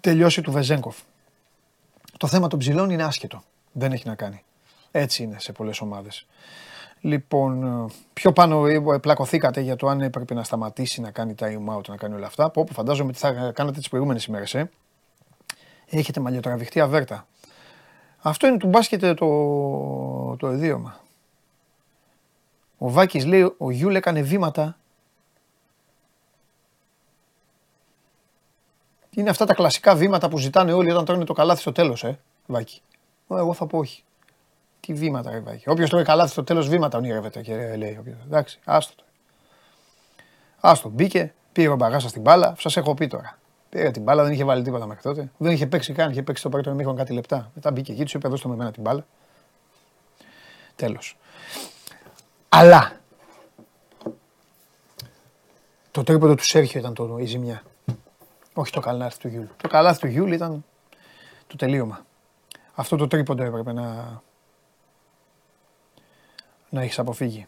τελειώσει 0.00 0.40
του 0.40 0.52
Βεζέγκοφ. 0.52 0.96
Το 2.18 2.26
θέμα 2.26 2.48
των 2.48 2.58
ψηλών 2.58 2.90
είναι 2.90 3.02
άσχετο. 3.02 3.42
Δεν 3.72 3.92
έχει 3.92 4.08
να 4.08 4.14
κάνει. 4.14 4.44
Έτσι 4.90 5.22
είναι 5.22 5.36
σε 5.38 5.52
πολλές 5.52 5.80
ομάδες. 5.80 6.26
Λοιπόν, 7.00 7.64
ε, 7.86 7.92
πιο 8.12 8.32
πάνω 8.32 8.66
ε, 8.66 8.98
πλακωθήκατε 9.00 9.60
για 9.60 9.76
το 9.76 9.88
αν 9.88 10.00
έπρεπε 10.00 10.34
να 10.34 10.42
σταματήσει 10.42 11.00
να 11.00 11.10
κάνει 11.10 11.34
time 11.38 11.76
out, 11.76 11.88
να 11.88 11.96
κάνει 11.96 12.14
όλα 12.14 12.26
αυτά. 12.26 12.50
Που 12.50 12.66
φαντάζομαι 12.72 13.12
τι 13.12 13.18
θα 13.18 13.32
κάνατε 13.32 13.78
τις 13.78 13.88
προηγούμενες 13.88 14.24
ημέρες, 14.24 14.54
ε. 14.54 14.70
Έχετε 15.86 16.20
μαλλιοτραβηχτεί 16.20 16.80
αβέρτα. 16.80 17.26
Αυτό 18.22 18.46
είναι 18.46 18.56
του 18.56 18.66
μπάσκετ 18.66 19.14
το, 19.14 20.36
το 20.36 20.52
ιδίωμα. 20.52 21.00
Ο 22.78 22.90
Βάκης 22.90 23.24
λέει, 23.24 23.54
ο 23.58 23.70
Γιούλ 23.70 23.94
έκανε 23.94 24.22
βήματα. 24.22 24.76
Είναι 29.10 29.30
αυτά 29.30 29.44
τα 29.44 29.54
κλασικά 29.54 29.94
βήματα 29.94 30.28
που 30.28 30.38
ζητάνε 30.38 30.72
όλοι 30.72 30.90
όταν 30.90 31.04
τρώνε 31.04 31.24
το 31.24 31.32
καλάθι 31.32 31.60
στο 31.60 31.72
τέλος, 31.72 32.04
ε, 32.04 32.18
Βάκη. 32.46 32.82
Ω, 33.26 33.36
Εγώ 33.36 33.52
θα 33.54 33.66
πω 33.66 33.78
όχι. 33.78 34.04
Τι 34.80 34.94
βήματα, 34.94 35.30
ρε 35.30 35.40
Βάκη. 35.40 35.68
Όποιος 35.68 35.90
τρώει 35.90 36.04
καλάθι 36.04 36.30
στο 36.30 36.44
τέλος 36.44 36.68
βήματα 36.68 36.98
ονειρεύεται, 36.98 37.40
και 37.42 37.56
ρε, 37.56 37.76
λέει. 37.76 37.96
όποιος. 38.00 38.16
Εντάξει, 38.24 38.58
άστο 38.64 38.94
το. 38.96 39.04
Άστο, 40.60 40.88
μπήκε, 40.88 41.34
πήρε 41.52 41.68
ο 41.68 41.76
Μπαγάσα 41.76 42.08
στην 42.08 42.22
μπάλα, 42.22 42.54
σας 42.58 42.76
έχω 42.76 42.94
πει 42.94 43.06
τώρα. 43.06 43.38
Πήρε 43.72 43.90
την 43.90 44.02
μπάλα, 44.02 44.22
δεν 44.22 44.32
είχε 44.32 44.44
βάλει 44.44 44.62
τίποτα 44.62 44.86
μέχρι 44.86 45.02
τότε. 45.02 45.30
Δεν 45.36 45.52
είχε 45.52 45.66
παίξει 45.66 45.92
καν, 45.92 46.10
είχε 46.10 46.22
παίξει 46.22 46.42
το 46.42 46.48
πρώτο 46.48 46.70
ημίχρονο 46.70 46.96
κάτι 46.98 47.12
λεπτά. 47.12 47.50
Μετά 47.54 47.70
μπήκε 47.70 47.92
εκεί, 47.92 48.04
του 48.04 48.16
είπε: 48.16 48.28
Δώστε 48.28 48.48
με 48.48 48.54
εμένα 48.54 48.72
την 48.72 48.82
μπάλα. 48.82 49.06
Τέλος. 50.76 51.18
Αλλά 52.48 53.00
το 55.90 56.02
τρίποντο 56.02 56.34
του 56.34 56.44
Σέρχιο 56.44 56.80
ήταν 56.80 56.94
το, 56.94 57.18
η 57.18 57.24
ζημιά. 57.24 57.62
Όχι 58.54 58.72
το 58.72 58.80
καλάθι 58.80 59.18
του 59.18 59.28
Γιούλ. 59.28 59.46
Το 59.56 59.68
καλάθι 59.68 60.00
του 60.00 60.06
Γιούλ 60.06 60.32
ήταν 60.32 60.64
το 61.46 61.56
τελείωμα. 61.56 62.06
Αυτό 62.74 62.96
το 62.96 63.06
τρίποντο 63.06 63.42
έπρεπε 63.42 63.72
να, 63.72 64.20
να 66.68 66.82
έχεις 66.82 66.98
αποφύγει. 66.98 67.46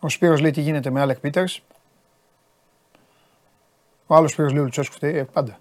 Ο 0.00 0.08
Σπύρος 0.08 0.40
λέει 0.40 0.50
τι 0.50 0.60
γίνεται 0.60 0.90
με 0.90 1.00
Άλεκ 1.00 1.18
Πίτερς; 1.18 1.62
Ο 4.10 4.14
άλλος 4.14 4.30
Σπύρος 4.30 4.52
λέει 4.52 4.60
ο 4.60 4.64
Λουτσέσκου 4.64 4.94
φταίει, 4.94 5.16
ε, 5.16 5.22
πάντα. 5.22 5.58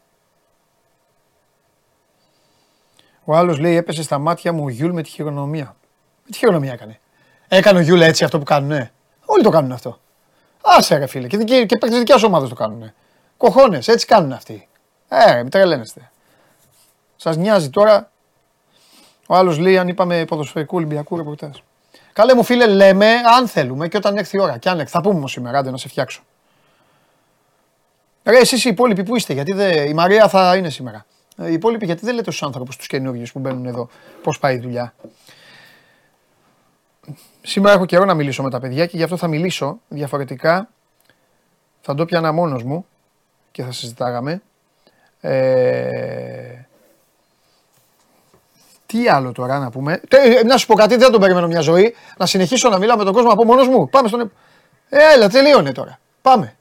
Ο 3.23 3.35
άλλος 3.35 3.59
λέει 3.59 3.75
έπεσε 3.75 4.03
στα 4.03 4.17
μάτια 4.17 4.53
μου 4.53 4.63
ο 4.63 4.69
Γιούλ 4.69 4.91
με 4.91 5.01
τη 5.01 5.09
χειρονομία. 5.09 5.75
Με 6.23 6.31
τη 6.31 6.37
χειρονομία 6.37 6.73
έκανε. 6.73 6.99
Έκανε 7.47 7.79
ο 7.79 7.81
Γιούλ 7.81 8.01
έτσι 8.01 8.23
αυτό 8.23 8.37
που 8.37 8.43
κάνουνε. 8.43 8.91
Όλοι 9.25 9.43
το 9.43 9.49
κάνουν 9.49 9.71
αυτό. 9.71 9.99
Άσε 10.61 10.97
ρε 10.97 11.07
φίλε. 11.07 11.27
Και, 11.27 11.37
και, 11.37 11.65
και 11.65 11.77
παίκτες 11.77 11.99
δικιάς 11.99 12.23
ομάδας 12.23 12.49
το 12.49 12.55
κάνουνε. 12.55 12.93
Κοχώνες, 13.37 13.87
έτσι 13.87 14.05
κάνουν 14.05 14.31
αυτοί. 14.31 14.67
Ε, 15.07 15.31
ρε, 15.31 15.41
μην 15.41 15.49
τρελαίνεστε. 15.49 16.11
Σας 17.15 17.37
νοιάζει 17.37 17.69
τώρα. 17.69 18.11
Ο 19.27 19.35
άλλος 19.35 19.57
λέει 19.57 19.77
αν 19.77 19.87
είπαμε 19.87 20.25
ποδοσφαιρικού 20.25 20.75
Ολυμπιακού 20.75 21.17
ρεπορτάζ. 21.17 21.57
Καλέ 22.13 22.33
μου 22.33 22.43
φίλε, 22.43 22.67
λέμε 22.67 23.13
αν 23.37 23.47
θέλουμε 23.47 23.87
και 23.87 23.97
όταν 23.97 24.17
έρθει 24.17 24.37
η 24.37 24.39
ώρα. 24.39 24.57
Και 24.57 24.69
αν 24.69 24.79
έρθει, 24.79 24.91
θα 24.91 25.01
πούμε 25.01 25.15
όμως 25.15 25.31
σήμερα, 25.31 25.57
άντε 25.57 25.71
να 25.71 25.77
σε 25.77 25.87
φτιάξω. 25.87 26.21
Ρε, 28.27 28.37
εσείς 28.37 28.65
οι 28.65 28.69
υπόλοιποι 28.69 29.03
που 29.03 29.15
είστε, 29.15 29.33
γιατί 29.33 29.53
δεν... 29.53 29.87
η 29.87 29.93
Μαρία 29.93 30.27
θα 30.27 30.55
είναι 30.55 30.69
σήμερα. 30.69 31.05
Ε, 31.37 31.49
Οι 31.49 31.53
υπόλοιποι 31.53 31.85
γιατί 31.85 32.05
δεν 32.05 32.15
λέτε 32.15 32.31
στους 32.31 32.43
άνθρωπους, 32.43 32.75
τους 32.75 32.87
καινούριους 32.87 33.31
που 33.31 33.39
μπαίνουν 33.39 33.65
εδώ, 33.65 33.89
πώς 34.23 34.39
πάει 34.39 34.55
η 34.55 34.59
δουλειά. 34.59 34.93
Σήμερα 37.41 37.75
έχω 37.75 37.85
καιρό 37.85 38.05
να 38.05 38.13
μιλήσω 38.13 38.43
με 38.43 38.49
τα 38.49 38.59
παιδιά 38.59 38.85
και 38.85 38.97
γι' 38.97 39.03
αυτό 39.03 39.17
θα 39.17 39.27
μιλήσω 39.27 39.79
διαφορετικά. 39.87 40.69
Θα 41.81 41.95
το 41.95 42.05
πιάνα 42.05 42.31
μόνος 42.31 42.63
μου 42.63 42.85
και 43.51 43.63
θα 43.63 43.71
συζητάγαμε. 43.71 44.41
Ε... 45.21 46.65
Τι 48.85 49.09
άλλο 49.09 49.31
τώρα 49.31 49.59
να 49.59 49.69
πούμε; 49.69 50.01
Τε, 50.07 50.43
να 50.43 50.57
σου 50.57 50.65
πω 50.67 50.73
κάτι, 50.73 50.95
δεν 50.95 51.11
τον 51.11 51.21
περιμένω 51.21 51.47
μια 51.47 51.59
ζωή. 51.61 51.95
Να 52.17 52.25
συνεχίσω 52.25 52.69
να 52.69 52.77
μιλάω 52.77 52.97
με 52.97 53.03
τον 53.03 53.13
κόσμο 53.13 53.31
από 53.31 53.45
μόνος 53.45 53.67
μου. 53.67 53.89
Πάμε 53.89 54.07
στον... 54.07 54.31
Ε, 54.89 55.13
έλα, 55.13 55.29
τελείωνε 55.29 55.71
τώρα. 55.71 55.99
Πάμε. 56.21 56.56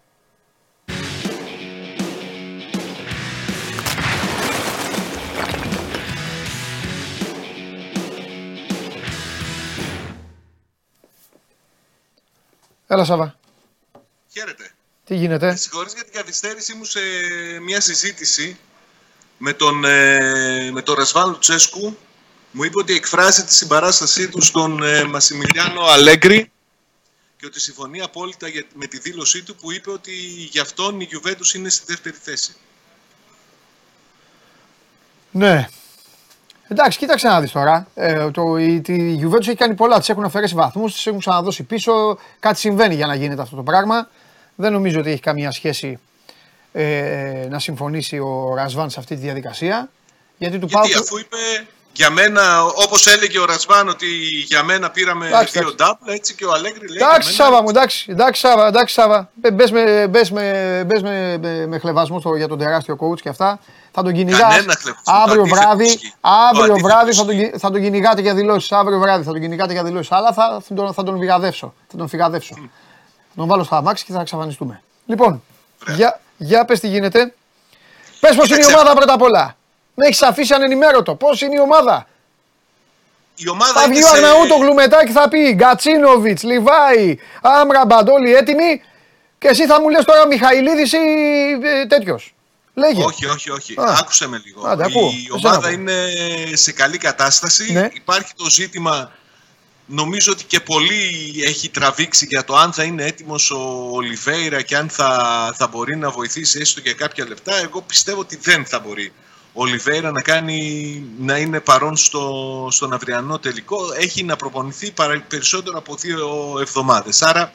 Έλα 12.87 13.05
Σάβα. 13.05 13.39
Χαίρετε. 14.33 14.71
Τι 15.05 15.15
γίνεται; 15.17 15.47
Με 15.47 15.57
συγχωρείς 15.57 15.93
για 15.95 16.05
την 16.05 16.13
καθυστέρησή 16.13 16.75
μου 16.75 16.85
σε 16.85 17.01
μια 17.63 17.81
συζήτηση 17.81 18.59
με 19.39 19.53
τον, 19.53 19.85
ε, 19.85 20.71
με 20.73 20.83
τον 20.83 20.95
Ρασβάν 20.95 21.29
Λουτσέσκου. 21.29 21.97
Μου 22.51 22.65
είπε 22.65 22.79
ότι 22.79 22.93
εκφράσει 22.95 23.45
τη 23.45 23.55
συμπαράστασή 23.55 24.29
του 24.29 24.43
στον 24.43 24.83
ε, 24.83 25.05
Μασιμιλιάνο 25.05 25.81
Αλέγκρι 25.83 26.51
και 27.37 27.47
ότι 27.47 27.61
συμφωνεί 27.61 28.01
απόλυτα 28.01 28.49
για- 28.49 28.65
με 28.75 28.87
τη 28.87 28.99
δήλωσή 28.99 29.43
του 29.43 29.57
που 29.57 29.73
είπε 29.73 29.91
ότι 29.91 30.13
γι' 30.51 30.59
αυτόν 30.59 31.01
η 31.01 31.09
Juventus 31.13 31.55
είναι 31.55 31.69
στη 31.69 31.85
δεύτερη 31.87 32.17
θέση. 32.23 32.55
Ναι. 35.31 35.69
Εντάξει, 36.69 36.99
κοίταξε 36.99 37.29
να 37.29 37.41
δεις 37.41 37.53
τώρα. 37.53 37.87
Ε, 37.95 38.31
το, 38.31 38.57
η, 38.57 38.81
τη 38.81 39.19
Juventus 39.23 39.41
έχει 39.41 39.55
κάνει 39.55 39.75
πολλά. 39.75 40.01
Τη 40.01 40.07
έχουν 40.13 40.25
αφαιρέσει 40.25 40.55
βαθμούς, 40.55 40.95
τη 40.95 41.03
έχουν 41.07 41.21
ξαναδώσει 41.21 41.63
πίσω. 41.63 42.19
Κάτι 42.41 42.59
συμβαίνει 42.59 42.95
για 42.95 43.07
να 43.07 43.15
γίνεται 43.15 43.43
αυτό 43.43 43.57
το 43.57 43.63
πράγμα. 43.63 44.09
Δεν 44.55 44.73
νομίζω 44.73 45.01
ότι 45.01 45.11
έχει 45.11 45.21
καμία 45.21 45.51
σχέση 45.51 45.99
ε, 46.73 47.47
να 47.51 47.59
συμφωνήσει 47.59 48.19
ο 48.19 48.55
Ρασβάν 48.55 48.91
σε 48.91 49.01
αυτή 49.01 49.15
τη 49.15 49.21
διαδικασία. 49.21 49.91
Γιατί 50.39 50.59
του 50.59 50.67
Γιατί 50.67 50.93
πάω. 50.93 51.01
αφού 51.03 51.19
είπε 51.19 51.37
για 51.97 52.11
μένα, 52.11 52.63
όπως 52.65 53.07
έλεγε 53.07 53.39
ο 53.39 53.45
Ρασβάν 53.45 53.89
ότι 53.89 54.07
για 54.47 54.63
μένα 54.63 54.91
πήραμε 54.91 55.27
Εντάξει, 55.27 55.59
δύο 55.59 55.69
εντάξει. 55.69 55.97
double, 56.05 56.13
έτσι 56.13 56.35
και 56.35 56.45
ο 56.45 56.53
Αλέγκρι 56.53 56.89
λέει 56.89 56.97
Εντάξει, 57.03 57.33
για 57.33 57.45
μένα- 57.45 57.51
Σάβα 57.55 57.63
μου, 57.63 57.69
εντάξει, 57.69 58.07
εντάξει, 58.11 58.41
Σάβα, 58.41 58.67
εντάξει, 58.67 58.95
Σάβα. 58.95 59.31
Μπε 59.35 59.51
μπες 59.51 59.71
με, 59.71 60.07
μπες 60.11 60.31
με, 60.31 60.83
μπες 60.87 61.03
με, 61.03 61.39
με, 61.39 61.67
με 61.67 61.79
χλεβασμό 61.79 62.21
στο, 62.21 62.35
για 62.37 62.49
τον 62.49 62.59
τεράστιο 62.59 62.97
coach 63.01 63.21
και 63.21 63.29
αυτά. 63.29 63.59
Θα 63.93 64.03
τον 64.03 64.13
κυνηγάς. 64.13 64.41
Κανένα 64.41 64.77
χλεβασμό, 64.81 65.03
το 65.05 65.13
Αύριο 65.13 65.41
αντίθετο 65.43 65.63
βράδυ, 65.63 65.85
ισχύει. 65.85 66.15
Το 66.21 66.29
αύριο 66.49 66.63
αντίθετο 66.73 66.87
βράδυ 66.87 67.13
θα 67.15 67.25
τον, 67.25 67.35
ισχύει. 67.39 67.51
κι- 67.51 67.59
θα 67.59 67.71
τον 67.71 67.81
κυνηγάτε 67.83 68.21
για 68.21 68.35
δηλώσεις. 68.35 68.73
Αύριο 68.73 68.99
βράδυ 68.99 69.25
θα 69.25 69.33
τον 69.33 69.41
κυνηγάτε 69.41 69.73
για 69.73 69.83
δηλώσεις. 69.85 70.13
Αλλά 70.13 70.33
θα, 70.33 70.61
θα, 70.69 70.75
τον, 70.75 70.93
θα 70.95 71.03
τον 71.03 71.19
βιγαδεύσω. 71.19 71.75
Θα 71.91 71.97
τον 71.97 72.09
φυγαδεύσω. 72.09 72.55
Θα 72.55 73.35
τον 73.37 73.47
βάλω 73.47 73.65
στο 73.65 73.75
αμάξι 73.77 74.05
και 74.05 74.13
θα 74.13 74.21
εξαφανιστούμε. 74.21 74.83
Λοιπόν, 75.07 75.43
για, 75.97 76.21
για 76.37 76.65
πες 76.65 76.81
τι 76.81 76.89
γίνεται. 76.89 77.35
Πες 78.21 78.37
πώς 78.37 78.47
είναι 78.49 78.57
η 78.57 78.59
Κοίταξε. 78.59 78.75
ομάδα 78.77 78.95
πρώτα 78.95 79.13
απ' 79.13 79.23
όλα. 79.23 79.57
Με 79.99 80.07
έχεις 80.07 80.23
αφήσει 80.23 80.55
ανενημέρωτο. 80.55 81.15
Πώς 81.15 81.41
είναι 81.41 81.55
η 81.55 81.61
ομάδα; 81.61 82.07
Η 83.37 83.49
ομάδα 83.49 83.73
Θα 83.73 83.83
είναι 83.85 83.95
βγει 83.95 84.05
ο 84.05 84.07
σε... 84.07 84.17
Αρναούτογλου 84.17 84.75
μετά 84.75 85.07
και 85.07 85.13
θα 85.13 85.29
πει 85.29 85.53
Γκατσίνοβιτς, 85.55 86.43
Λιβάη, 86.43 87.19
Άμραμπαντ, 87.43 88.09
όλοι 88.09 88.35
έτοιμοι. 88.35 88.83
Και 89.39 89.49
εσύ 89.49 89.67
θα 89.67 89.81
μου 89.81 89.89
λες 89.89 90.05
τώρα 90.05 90.27
Μιχαηλίδης 90.27 90.93
ή 90.93 90.97
ε, 91.63 91.87
τέτοιος. 91.87 92.35
Λέγε. 92.75 93.05
Όχι, 93.05 93.27
όχι, 93.27 93.51
όχι. 93.51 93.75
Α. 93.81 93.97
Άκουσε 94.01 94.29
με 94.29 94.43
λίγο. 94.45 94.67
Άντε, 94.67 94.85
ακούω. 94.85 95.11
Η 95.11 95.15
Εσένα 95.17 95.35
ομάδα 95.37 95.57
ακούω. 95.57 95.71
είναι 95.71 95.97
σε 96.53 96.73
καλή 96.73 96.99
κατάσταση. 96.99 97.73
Ναι. 97.73 97.89
Υπάρχει 97.93 98.33
το 98.37 98.51
ζήτημα, 98.51 99.13
νομίζω 99.87 100.33
ότι 100.33 100.45
και 100.45 100.61
πολύ 100.61 101.33
έχει 101.47 101.69
τραβήξει 101.69 102.27
για 102.29 102.45
το 102.45 102.57
αν 102.57 102.73
θα 102.73 102.83
είναι 102.83 103.05
έτοιμος 103.05 103.51
ο 103.51 103.89
Ολιβέηρα 103.93 104.63
και 104.63 104.77
αν 104.77 104.89
θα, 104.89 105.11
θα 105.57 105.67
μπορεί 105.67 105.97
να 105.97 106.11
βοηθήσει 106.11 106.61
έστω 106.61 106.81
για 106.81 106.93
κάποια 106.93 107.27
λεπτά. 107.29 107.57
Εγώ 107.57 107.81
πιστεύω 107.81 108.21
ότι 108.21 108.37
δεν 108.37 108.65
θα 108.67 108.79
μπορεί 108.79 109.07
ο 109.07 109.36
Ολιβέηρα 109.59 110.11
να, 110.11 110.23
κάνει, 110.23 111.03
να 111.19 111.37
είναι 111.39 111.61
παρόν 111.61 111.97
στο, 111.97 112.69
στον 112.71 112.93
αυριανό 112.93 113.39
τελικό. 113.39 113.79
Έχει 113.99 114.23
να 114.23 114.37
προπονηθεί 114.37 114.91
παρα- 114.91 115.25
περισσότερο 115.29 115.79
από 115.79 115.95
δύο 115.97 116.57
εβδομάδες. 116.61 117.23
Άρα 117.23 117.53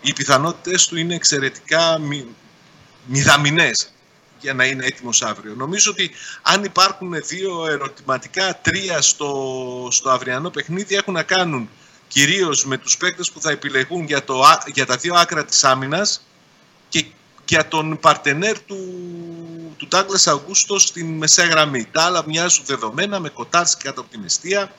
οι 0.00 0.12
πιθανότητες 0.12 0.86
του 0.86 0.96
είναι 0.96 1.14
εξαιρετικά 1.14 1.98
μη, 1.98 2.26
μηδαμινές 3.06 3.92
για 4.40 4.54
να 4.54 4.64
είναι 4.64 4.86
έτοιμος 4.86 5.22
αύριο. 5.22 5.54
Νομίζω 5.56 5.90
ότι 5.90 6.10
αν 6.42 6.64
υπάρχουν 6.64 7.14
δύο 7.26 7.66
ερωτηματικά, 7.66 8.58
τρία 8.62 9.00
στο, 9.02 9.88
στο 9.90 10.10
αυριανό 10.10 10.50
παιχνίδι 10.50 10.94
έχουν 10.94 11.14
να 11.14 11.22
κάνουν 11.22 11.68
κυρίως 12.08 12.64
με 12.64 12.78
τους 12.78 12.96
παίκτες 12.96 13.30
που 13.30 13.40
θα 13.40 13.50
επιλεγούν 13.50 14.04
για, 14.04 14.24
το, 14.24 14.40
α- 14.42 14.62
για 14.74 14.86
τα 14.86 14.96
δύο 14.96 15.14
άκρα 15.14 15.44
της 15.44 15.64
άμυνας 15.64 16.26
και 16.88 17.04
για 17.44 17.68
τον 17.68 17.98
παρτενέρ 18.00 18.58
του, 18.60 18.76
του 19.76 19.86
Ντάγκλας 19.88 20.26
Αυγούστο 20.26 20.78
στην 20.78 21.16
μεσαία 21.16 21.46
γραμμή. 21.46 21.84
Τα 21.92 22.02
άλλα 22.02 22.24
μοιάζουν 22.26 22.64
δεδομένα 22.66 23.20
με 23.20 23.28
Κοτάρσκι 23.28 23.82
κάτω 23.82 24.00
από 24.00 24.10
την 24.10 24.24
αιστεία, 24.24 24.72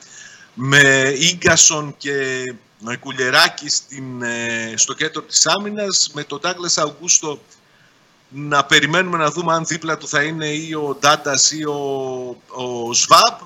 με 0.54 1.12
Ίγκασον 1.18 1.94
και 1.96 2.44
με 2.78 2.96
Κουλεράκη 2.96 3.68
στην, 3.68 4.22
ε, 4.22 4.74
στο 4.76 4.94
κέντρο 4.94 5.22
της 5.22 5.46
άμυνας, 5.46 6.10
με 6.12 6.24
τον 6.24 6.40
Ντάγκλας 6.40 6.78
Αυγούστο 6.78 7.40
να 8.28 8.64
περιμένουμε 8.64 9.18
να 9.18 9.30
δούμε 9.30 9.52
αν 9.54 9.64
δίπλα 9.64 9.96
του 9.96 10.08
θα 10.08 10.22
είναι 10.22 10.46
ή 10.46 10.74
ο 10.74 10.96
Ντάντας 11.00 11.50
ή 11.50 11.64
ο, 11.64 11.76
ο 12.48 12.92
Σβάμπ. 12.92 13.40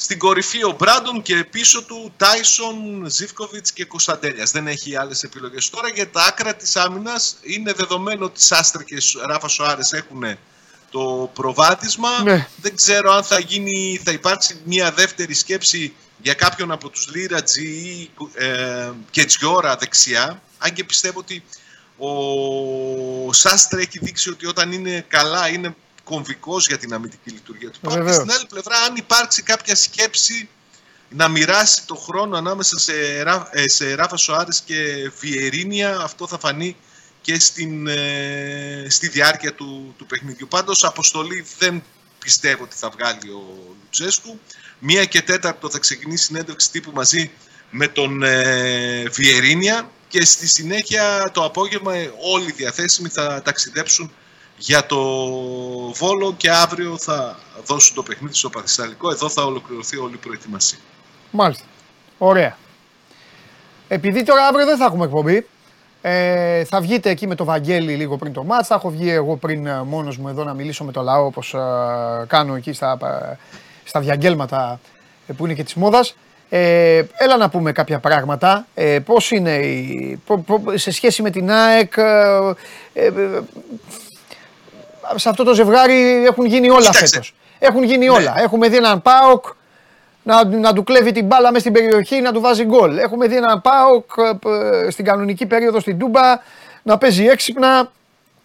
Στην 0.00 0.18
κορυφή 0.18 0.64
ο 0.64 0.76
Μπράντον 0.78 1.22
και 1.22 1.44
πίσω 1.50 1.82
του 1.82 2.12
Τάισον, 2.16 3.04
Ζίβκοβιτς 3.06 3.72
και 3.72 3.84
Κωνσταντέλιας. 3.84 4.50
Δεν 4.50 4.66
έχει 4.66 4.96
άλλες 4.96 5.22
επιλογές. 5.22 5.70
Τώρα 5.70 5.88
για 5.88 6.10
τα 6.10 6.24
άκρα 6.24 6.54
της 6.54 6.76
άμυνας 6.76 7.36
είναι 7.42 7.72
δεδομένο 7.72 8.24
ότι 8.24 8.42
Σάστρε 8.42 8.82
και 8.82 8.96
Ράφα 9.26 9.48
Σοάρες 9.48 9.92
έχουν 9.92 10.38
το 10.90 11.30
προβάδισμα. 11.34 12.22
Ναι. 12.22 12.48
Δεν 12.60 12.76
ξέρω 12.76 13.12
αν 13.12 13.24
θα, 13.24 13.38
γίνει, 13.38 14.00
θα 14.04 14.12
υπάρξει 14.12 14.60
μια 14.64 14.90
δεύτερη 14.90 15.34
σκέψη 15.34 15.94
για 16.22 16.34
κάποιον 16.34 16.72
από 16.72 16.88
τους 16.88 17.08
Λίρατζι 17.14 17.66
ή 17.66 18.10
ε, 18.34 18.90
και 19.10 19.24
Τζιόρα 19.24 19.76
δεξιά. 19.76 20.42
Αν 20.58 20.72
και 20.72 20.84
πιστεύω 20.84 21.18
ότι 21.18 21.44
ο 21.98 23.32
Σάστρε 23.32 23.80
έχει 23.80 23.98
δείξει 23.98 24.30
ότι 24.30 24.46
όταν 24.46 24.72
είναι 24.72 25.04
καλά 25.08 25.48
είναι 25.48 25.74
κομβικός 26.08 26.66
για 26.66 26.78
την 26.78 26.92
αμυντική 26.94 27.30
λειτουργία 27.30 27.70
του. 27.70 27.78
Πάου. 27.80 27.92
Και 27.92 27.98
Βεβαίως. 27.98 28.16
στην 28.16 28.30
άλλη 28.30 28.46
πλευρά, 28.48 28.76
αν 28.78 28.96
υπάρξει 28.96 29.42
κάποια 29.42 29.74
σκέψη 29.74 30.48
να 31.08 31.28
μοιράσει 31.28 31.86
το 31.86 31.94
χρόνο 31.94 32.36
ανάμεσα 32.36 32.78
σε, 32.78 33.22
Ρα- 33.22 33.48
ε, 33.52 33.68
σε 33.68 33.94
Ράφα 33.94 34.16
Σοάρες 34.16 34.62
και 34.64 35.10
Βιερίνια, 35.20 35.98
αυτό 36.00 36.26
θα 36.26 36.38
φανεί 36.38 36.76
και 37.20 37.38
στην, 37.40 37.86
ε, 37.86 38.86
στη 38.88 39.08
διάρκεια 39.08 39.54
του, 39.54 39.94
του 39.98 40.06
παιχνιδιού. 40.06 40.46
Πάντως, 40.48 40.84
αποστολή 40.84 41.46
δεν 41.58 41.82
πιστεύω 42.18 42.62
ότι 42.64 42.76
θα 42.76 42.90
βγάλει 42.90 43.30
ο 43.30 43.42
Λουτσέσκου. 43.82 44.40
Μία 44.78 45.04
και 45.04 45.22
τέταρτο 45.22 45.70
θα 45.70 45.78
ξεκινήσει 45.78 46.24
συνέντευξη 46.24 46.70
τύπου 46.70 46.90
μαζί 46.94 47.30
με 47.70 47.88
τον 47.88 48.22
ε, 48.22 49.08
Βιερίνια 49.08 49.90
και 50.08 50.24
στη 50.24 50.48
συνέχεια 50.48 51.30
το 51.32 51.44
απόγευμα 51.44 51.94
ε, 51.94 52.12
όλοι 52.32 52.48
οι 52.48 52.54
διαθέσιμοι 52.56 53.08
θα 53.08 53.42
ταξιδέψουν 53.44 54.12
για 54.58 54.86
το 54.86 54.98
Βόλο 55.94 56.34
και 56.36 56.50
αύριο 56.50 56.96
θα 56.98 57.36
δώσουν 57.66 57.94
το 57.94 58.02
παιχνίδι 58.02 58.34
στο 58.34 58.50
Παθησαλικό. 58.50 59.10
Εδώ 59.10 59.28
θα 59.28 59.42
ολοκληρωθεί 59.44 59.96
όλη 59.96 60.14
η 60.14 60.16
προετοιμασία. 60.16 60.78
Μάλιστα. 61.30 61.64
Ωραία. 62.18 62.56
Επειδή 63.88 64.22
τώρα 64.22 64.46
αύριο 64.46 64.66
δεν 64.66 64.76
θα 64.76 64.84
έχουμε 64.84 65.04
εκπομπή, 65.04 65.46
ε, 66.02 66.64
θα 66.64 66.80
βγείτε 66.80 67.10
εκεί 67.10 67.26
με 67.26 67.34
το 67.34 67.44
Βαγγέλη 67.44 67.94
λίγο 67.94 68.16
πριν 68.16 68.32
το 68.32 68.44
μάτς. 68.44 68.66
Θα 68.66 68.74
έχω 68.74 68.90
βγει 68.90 69.10
εγώ 69.10 69.36
πριν 69.36 69.66
ε, 69.66 69.82
μόνος 69.82 70.16
μου 70.16 70.28
εδώ 70.28 70.44
να 70.44 70.54
μιλήσω 70.54 70.84
με 70.84 70.92
το 70.92 71.02
λαό 71.02 71.24
όπως 71.24 71.54
ε, 71.54 71.58
κάνω 72.26 72.54
εκεί 72.54 72.72
στα, 72.72 72.98
ε, 73.32 73.36
στα 73.84 74.00
διαγγέλματα 74.00 74.80
ε, 75.26 75.32
που 75.32 75.44
είναι 75.44 75.54
και 75.54 75.64
της 75.64 75.74
μόδας. 75.74 76.16
Ε, 76.48 77.02
έλα 77.18 77.36
να 77.36 77.48
πούμε 77.50 77.72
κάποια 77.72 77.98
πράγματα. 77.98 78.66
Ε, 78.74 78.98
πώς 78.98 79.30
είναι 79.30 79.54
η, 79.56 80.20
πο- 80.26 80.38
πο- 80.38 80.62
σε 80.74 80.90
σχέση 80.90 81.22
με 81.22 81.30
την 81.30 81.50
ΑΕΚ, 81.50 81.92
ε, 81.96 82.52
ε, 82.92 83.06
ε, 83.06 83.40
σε 85.14 85.28
αυτό 85.28 85.44
το 85.44 85.54
ζευγάρι 85.54 86.24
έχουν 86.26 86.44
γίνει 86.44 86.70
όλα 86.70 86.78
Κοίταξε. 86.80 87.06
φέτος. 87.06 87.34
Έχουν 87.58 87.82
γίνει 87.82 88.04
Ναι. 88.04 88.10
όλα. 88.10 88.34
Έχουμε 88.40 88.68
δει 88.68 88.76
έναν 88.76 89.02
ΠΑΟΚ 89.02 89.44
να, 90.22 90.44
να 90.44 90.72
του 90.72 90.84
κλέβει 90.84 91.12
την 91.12 91.26
μπάλα 91.26 91.48
μέσα 91.48 91.60
στην 91.60 91.72
περιοχή 91.72 92.20
να 92.20 92.32
του 92.32 92.40
βάζει 92.40 92.64
γκολ. 92.64 92.98
Έχουμε 92.98 93.26
δει 93.26 93.36
έναν 93.36 93.60
ΠΑΟΚ 93.60 94.10
ε, 94.16 94.86
ε, 94.86 94.90
στην 94.90 95.04
κανονική 95.04 95.46
περίοδο 95.46 95.80
στην 95.80 95.98
Τούμπα 95.98 96.40
να 96.82 96.98
παίζει 96.98 97.26
έξυπνα, 97.26 97.90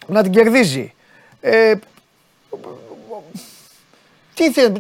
να 0.08 0.24
την 0.24 0.32
κερδίζει. 0.32 0.94
Ε, 1.42 1.74
τι 4.34 4.52
θε, 4.52 4.72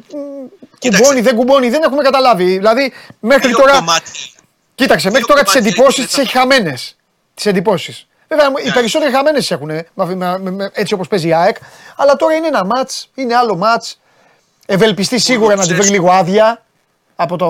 κουμπώνει, 0.79 1.21
δεν 1.21 1.35
κουμπώνει, 1.35 1.69
δεν 1.69 1.81
έχουμε 1.83 2.03
καταλάβει. 2.03 2.43
Δηλαδή, 2.43 2.91
μέχρι 3.19 3.47
Δύο 3.47 3.57
τώρα. 3.57 3.71
κομμάτια. 3.73 4.11
Κοίταξε, 4.75 5.07
μέχρι 5.09 5.23
Δύο 5.25 5.35
τώρα 5.35 5.43
τις 5.43 5.53
κομμάτια 5.53 5.71
εντυπώσεις 5.71 5.97
είναι 5.97 6.07
τις 6.07 6.15
τα- 6.15 6.21
έχει 6.21 6.31
χαμένες. 6.31 6.95
Τις 7.33 7.45
εντυπώσεις. 7.45 8.07
Βέβαια, 8.35 8.61
οι 8.63 8.67
Ναι. 8.67 8.73
περισσότεροι 8.73 9.11
χαμένες 9.11 9.47
τι 9.47 9.53
έχουν, 9.53 9.69
έτσι 10.73 10.93
όπως 10.93 11.07
παίζει 11.07 11.27
η 11.27 11.33
ΑΕΚ. 11.33 11.57
Αλλά 11.95 12.15
τώρα 12.15 12.33
είναι 12.35 12.47
ένα 12.47 12.65
ματ, 12.65 12.91
είναι 13.15 13.35
άλλο 13.35 13.55
ματ. 13.55 13.83
Ευελπιστεί 14.65 15.19
σίγουρα 15.19 15.55
να 15.55 15.61
τη 15.61 15.67
βρει 15.67 15.75
Λουτσέσκου. 15.75 15.93
λίγο 16.03 16.11
άδεια 16.13 16.65
από 17.15 17.37
το. 17.37 17.45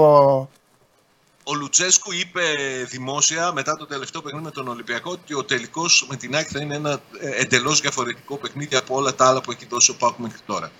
Ο 1.45 1.53
Λουτσέσκου 1.55 2.13
είπε 2.13 2.41
δημόσια 2.89 3.51
μετά 3.53 3.75
το 3.77 3.85
τελευταίο 3.87 4.21
παιχνίδι 4.21 4.45
με 4.45 4.51
τον 4.51 4.67
Ολυμπιακό 4.67 5.11
ότι 5.11 5.33
ο 5.33 5.43
τελικός 5.43 6.05
με 6.09 6.15
την 6.15 6.35
ΑΕΚ 6.35 6.47
θα 6.51 6.59
είναι 6.61 6.75
ένα 6.75 7.01
εντελώς 7.37 7.79
διαφορετικό 7.81 8.35
παιχνίδι 8.37 8.75
από 8.75 8.95
όλα 8.95 9.15
τα 9.15 9.27
άλλα 9.27 9.41
που 9.41 9.51
έχει 9.51 9.65
δώσει 9.69 9.91
ο 9.91 9.95
Πάοκ 9.99 10.17
μέχρι 10.17 10.39
τώρα. 10.45 10.71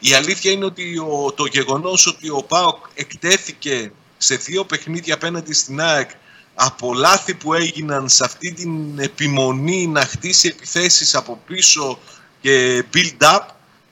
Η 0.00 0.14
αλήθεια 0.14 0.50
είναι 0.50 0.64
ότι 0.64 0.98
ο, 0.98 1.32
το 1.32 1.44
γεγονός 1.46 2.06
ότι 2.06 2.30
ο 2.30 2.42
Πάοκ 2.48 2.76
εκτέθηκε 2.94 3.92
σε 4.18 4.34
δύο 4.34 4.64
παιχνίδια 4.64 5.14
απέναντι 5.14 5.52
στην 5.52 5.80
ΑΕΚ 5.80 6.10
από 6.60 6.94
λάθη 6.94 7.34
που 7.34 7.54
έγιναν 7.54 8.08
σε 8.08 8.24
αυτή 8.24 8.52
την 8.52 8.98
επιμονή 8.98 9.86
να 9.86 10.00
χτίσει 10.00 10.48
επιθέσεις 10.48 11.14
από 11.14 11.40
πίσω 11.46 11.98
και 12.40 12.84
build-up 12.94 13.40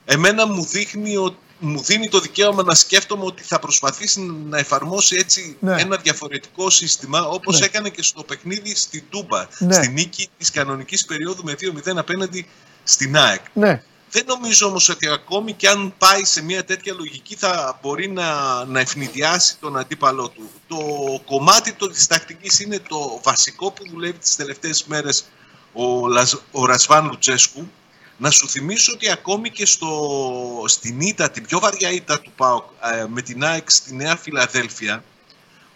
εμένα 0.04 0.46
μου 0.46 0.64
δείχνει 0.64 1.16
ότι 1.16 1.36
μου 1.58 1.80
δίνει 1.82 2.08
το 2.08 2.20
δικαίωμα 2.20 2.62
να 2.62 2.74
σκέφτομαι 2.74 3.24
ότι 3.24 3.42
θα 3.42 3.58
προσπαθήσει 3.58 4.20
να 4.48 4.58
εφαρμόσει 4.58 5.16
έτσι 5.16 5.56
Ναι. 5.60 5.74
ένα 5.80 5.96
διαφορετικό 5.96 6.70
σύστημα 6.70 7.20
όπως 7.26 7.58
Ναι. 7.58 7.66
έκανε 7.66 7.88
και 7.88 8.02
στο 8.02 8.22
παιχνίδι 8.22 8.74
στη 8.74 9.00
Τούμπα, 9.00 9.46
Ναι. 9.58 9.72
στη 9.72 9.88
νίκη 9.88 10.28
της 10.38 10.50
κανονικής 10.50 11.04
περίοδου 11.04 11.42
με 11.44 11.54
2-0 11.54 11.98
απέναντι 11.98 12.46
στην 12.84 13.16
ΑΕΚ. 13.16 13.40
Ναι. 13.52 13.82
Δεν 14.10 14.24
νομίζω 14.26 14.66
όμως 14.66 14.88
ότι 14.88 15.08
ακόμη 15.08 15.52
και 15.52 15.68
αν 15.68 15.94
πάει 15.98 16.24
σε 16.24 16.42
μια 16.42 16.64
τέτοια 16.64 16.94
λογική 16.94 17.34
θα 17.36 17.78
μπορεί 17.82 18.08
να, 18.08 18.64
να 18.64 18.80
ευνηδιάσει 18.80 19.56
τον 19.60 19.78
αντίπαλό 19.78 20.28
του. 20.28 20.50
Το 20.68 20.76
κομμάτι 21.24 21.72
το, 21.72 21.88
της 21.88 22.06
τακτικής 22.06 22.60
είναι 22.60 22.78
το 22.88 23.20
βασικό 23.22 23.70
που 23.70 23.88
δουλεύει 23.90 24.18
τις 24.18 24.36
τελευταίες 24.36 24.84
μέρες 24.84 25.24
ο, 25.72 26.08
Λαζ, 26.08 26.32
ο 26.50 26.64
Ρασβάν 26.66 27.06
Λουτσέσκου. 27.06 27.70
Να 28.18 28.30
σου 28.30 28.48
θυμίσω 28.48 28.92
ότι 28.92 29.10
ακόμη 29.10 29.50
και 29.50 29.66
στο, 29.66 30.64
στην 30.66 31.00
ήττα, 31.00 31.30
την 31.30 31.46
πιο 31.46 31.58
βαριά 31.58 31.90
ήττα 31.90 32.20
του 32.20 32.32
ΠΑΟΚ 32.36 32.64
ε, 32.94 33.04
με 33.08 33.22
την 33.22 33.44
ΑΕΚ 33.44 33.70
στη 33.70 33.94
Νέα 33.94 34.16
Φιλαδέλφια, 34.16 35.04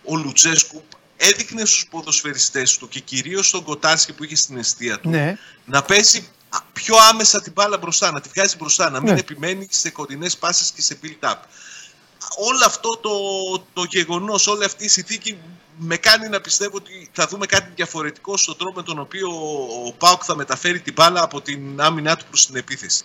ο 0.04 0.16
Λουτσέσκου 0.16 0.82
έδειχνε 1.16 1.64
στους 1.64 1.86
ποδοσφαιριστές 1.90 2.76
του 2.76 2.88
και 2.88 3.00
κυρίως 3.00 3.48
στον 3.48 3.62
Κοτάρσκι 3.62 4.12
που 4.12 4.24
είχε 4.24 4.36
στην 4.36 4.56
αιστεία 4.58 5.00
του 5.00 5.08
Ναι. 5.08 5.38
να 5.64 5.82
πέσει 5.82 6.28
πιο 6.72 6.96
άμεσα 7.10 7.42
την 7.42 7.52
μπάλα 7.52 7.78
μπροστά, 7.78 8.10
να 8.12 8.20
τη 8.20 8.28
βγάζει 8.34 8.56
μπροστά, 8.56 8.90
να 8.90 9.00
μην 9.00 9.12
Ναι. 9.12 9.18
επιμένει 9.18 9.66
σε 9.70 9.90
κοντινές 9.90 10.36
πάσες 10.36 10.70
και 10.70 10.82
σε 10.82 10.98
build-up. 11.02 11.34
Όλο 12.36 12.64
αυτό 12.64 12.88
το, 12.88 13.10
το 13.72 13.84
γεγονός, 13.88 14.46
όλη 14.46 14.64
αυτή 14.64 14.84
η 14.84 14.88
συνθήκη 14.88 15.38
με 15.78 15.96
κάνει 15.96 16.28
να 16.28 16.40
πιστεύω 16.40 16.76
ότι 16.76 17.10
θα 17.12 17.26
δούμε 17.26 17.46
κάτι 17.46 17.72
διαφορετικό 17.74 18.36
στον 18.36 18.56
τρόπο 18.56 18.72
με 18.76 18.82
τον 18.82 18.98
οποίο 18.98 19.28
ο 19.86 19.92
Πάουκ 19.92 20.22
θα 20.24 20.36
μεταφέρει 20.36 20.80
την 20.80 20.92
μπάλα 20.92 21.22
από 21.22 21.40
την 21.40 21.80
άμυνά 21.80 22.16
του 22.16 22.24
προς 22.28 22.46
την 22.46 22.56
επίθεση. 22.56 23.04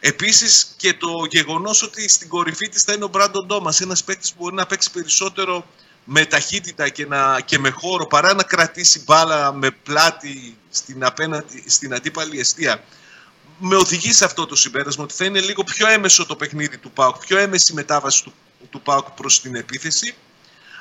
Επίσης 0.00 0.74
και 0.76 0.94
το 0.94 1.08
γεγονός 1.30 1.82
ότι 1.82 2.08
στην 2.08 2.28
κορυφή 2.28 2.68
της 2.68 2.82
θα 2.82 2.92
είναι 2.92 3.04
ο 3.04 3.08
Μπράντον 3.08 3.46
Ντόμας, 3.46 3.80
ένας 3.80 4.04
παίκτης 4.04 4.30
που 4.32 4.36
μπορεί 4.42 4.54
να 4.54 4.66
παίξει 4.66 4.90
περισσότερο 4.90 5.66
με 6.04 6.24
ταχύτητα 6.24 6.88
και, 6.88 7.06
να, 7.06 7.40
και 7.40 7.58
με 7.58 7.70
χώρο 7.70 8.06
παρά 8.06 8.34
να 8.34 8.42
κρατήσει 8.42 9.02
μπάλα 9.06 9.52
με 9.52 9.70
πλάτη 9.70 10.56
στην, 10.72 11.04
απέναντι, 11.04 11.64
στην 11.66 11.94
αντίπαλη 11.94 12.40
αιστεία. 12.40 12.84
Με 13.58 13.76
οδηγεί 13.76 14.12
σε 14.12 14.24
αυτό 14.24 14.46
το 14.46 14.56
συμπέρασμα 14.56 15.04
ότι 15.04 15.14
θα 15.14 15.24
είναι 15.24 15.40
λίγο 15.40 15.64
πιο 15.64 15.88
έμεσο 15.88 16.26
το 16.26 16.36
παιχνίδι 16.36 16.78
του 16.78 16.90
ΠΑΟΚ, 16.90 17.18
πιο 17.18 17.38
έμεση 17.38 17.72
η 17.72 17.74
μετάβαση 17.74 18.22
του, 18.22 18.32
του 18.70 18.80
ΠΑΟΚ 18.80 19.10
προς 19.10 19.40
την 19.40 19.54
επίθεση 19.54 20.14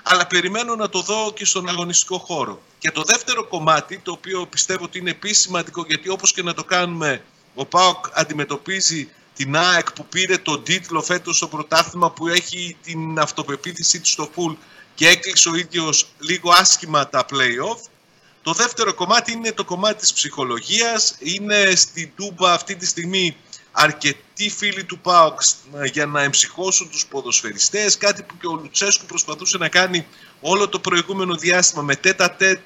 αλλά 0.04 0.28
περιμένω 0.28 0.76
να 0.76 0.90
το 0.90 1.02
δω 1.02 1.34
και 1.34 1.46
στον 1.46 1.70
αγωνιστικό 1.70 2.18
χώρο. 2.18 2.62
Και 2.78 2.92
το 2.92 3.04
δεύτερο 3.04 3.48
κομμάτι, 3.48 4.00
το 4.00 4.12
οποίο 4.12 4.46
πιστεύω 4.46 4.84
ότι 4.84 4.98
είναι 4.98 5.10
επίσης 5.10 5.42
σημαντικό, 5.42 5.86
γιατί 5.88 6.10
όπως 6.10 6.34
και 6.34 6.44
να 6.44 6.54
το 6.54 6.64
κάνουμε, 6.64 7.24
ο 7.56 7.66
ΠΑΟΚ 7.66 8.06
αντιμετωπίζει 8.14 9.10
την 9.36 9.56
ΑΕΚ 9.56 9.92
που 9.92 10.06
πήρε 10.06 10.38
τον 10.38 10.64
τίτλο 10.64 11.02
φέτος 11.02 11.36
στο 11.36 11.48
πρωτάθλημα 11.48 12.12
που 12.12 12.28
έχει 12.28 12.78
την 12.84 13.20
αυτοπεποίθησή 13.20 14.00
της 14.00 14.12
στο 14.12 14.30
full 14.36 14.56
και 14.96 15.08
έκλεισε 15.08 15.50
ο 15.50 15.56
ίδιος 15.56 16.08
λίγο 16.20 16.52
άσχημα 16.52 17.10
τα 17.10 17.26
play-off. 17.30 17.90
Το 18.44 18.54
δεύτερο 18.54 18.94
κομμάτι 18.94 19.32
είναι 19.32 19.52
το 19.52 19.64
κομμάτι 19.64 20.00
της 20.00 20.14
ψυχολογίας. 20.14 21.16
Είναι 21.20 21.76
στην 21.76 22.12
Τούμπα 22.16 22.54
αυτή 22.54 22.76
τη 22.76 22.86
στιγμή 22.86 23.36
αρκετοί 23.72 24.50
φίλοι 24.50 24.84
του 24.84 25.00
ΠΑΟΚ 25.00 25.42
για 25.92 26.06
να 26.06 26.22
εμψυχώσουν 26.22 26.90
τους 26.90 27.06
ποδοσφαιριστές, 27.06 27.98
κάτι 27.98 28.24
που 28.24 28.38
και 28.38 28.48
ο 28.48 28.54
Λουτσέσκου 28.54 29.06
προσπαθούσε 29.06 29.58
να 29.58 29.70
κάνει 29.70 30.06
όλο 30.42 30.68
το 30.68 30.80
προηγούμενο 30.80 31.36
διάστημα 31.36 31.82
με 31.82 31.96
τέτα 31.96 32.32
τέτ 32.32 32.60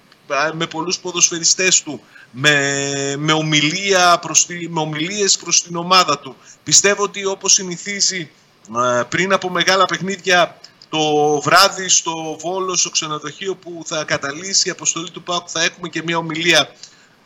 με 0.53 0.67
πολλούς 0.67 0.99
ποδοσφαιριστές 0.99 1.83
του, 1.83 2.01
με, 2.31 3.15
με, 3.17 3.33
ομιλία 3.33 4.19
προς 4.19 4.45
τη, 4.45 4.69
με 4.69 4.79
ομιλίες 4.79 5.37
προς 5.37 5.63
την 5.63 5.75
ομάδα 5.75 6.19
του. 6.19 6.35
Πιστεύω 6.63 7.03
ότι 7.03 7.25
όπως 7.25 7.53
συνηθίζει 7.53 8.29
ε, 8.77 9.03
πριν 9.09 9.33
από 9.33 9.49
μεγάλα 9.49 9.85
παιχνίδια 9.85 10.59
το 10.89 11.39
βράδυ 11.41 11.89
στο 11.89 12.37
Βόλο, 12.39 12.75
στο 12.75 12.89
ξενοδοχείο 12.89 13.55
που 13.55 13.81
θα 13.85 14.03
καταλύσει 14.03 14.67
η 14.67 14.71
αποστολή 14.71 15.11
του 15.11 15.23
ΠΑΟΚ 15.23 15.47
θα 15.51 15.63
έχουμε 15.63 15.89
και 15.89 16.03
μια 16.03 16.17
ομιλία 16.17 16.69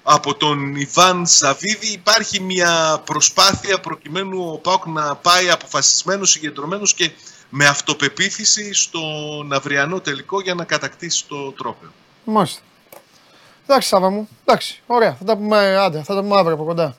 από 0.03 0.35
τον 0.35 0.75
Ιβάν 0.75 1.27
Σαββίδη 1.27 1.87
υπάρχει 1.87 2.41
μια 2.41 3.01
προσπάθεια 3.05 3.79
προκειμένου 3.79 4.51
ο 4.51 4.57
ΠΑΟΚ 4.57 4.85
να 4.85 5.15
πάει 5.15 5.49
αποφασισμένος, 5.49 6.29
συγκεντρωμένος 6.29 6.93
και 6.93 7.11
με 7.49 7.67
αυτοπεποίθηση 7.67 8.73
στον 8.73 9.53
αυριανό 9.53 9.99
τελικό 10.01 10.41
για 10.41 10.53
να 10.53 10.63
κατακτήσει 10.63 11.25
το 11.27 11.51
τρόπαιο. 11.51 11.89
Μάλιστα. 12.23 12.61
Εντάξει, 13.63 13.87
Σάβα 13.87 14.09
μου. 14.09 14.29
Εντάξει, 14.45 14.81
ωραία. 14.87 15.15
Θα 15.15 15.25
τα 15.25 15.37
πούμε, 15.37 15.77
άντε, 15.77 16.03
θα 16.03 16.15
τα 16.15 16.21
πούμε 16.21 16.37
αύριο 16.37 16.53
από 16.53 16.63
κοντά. 16.63 16.97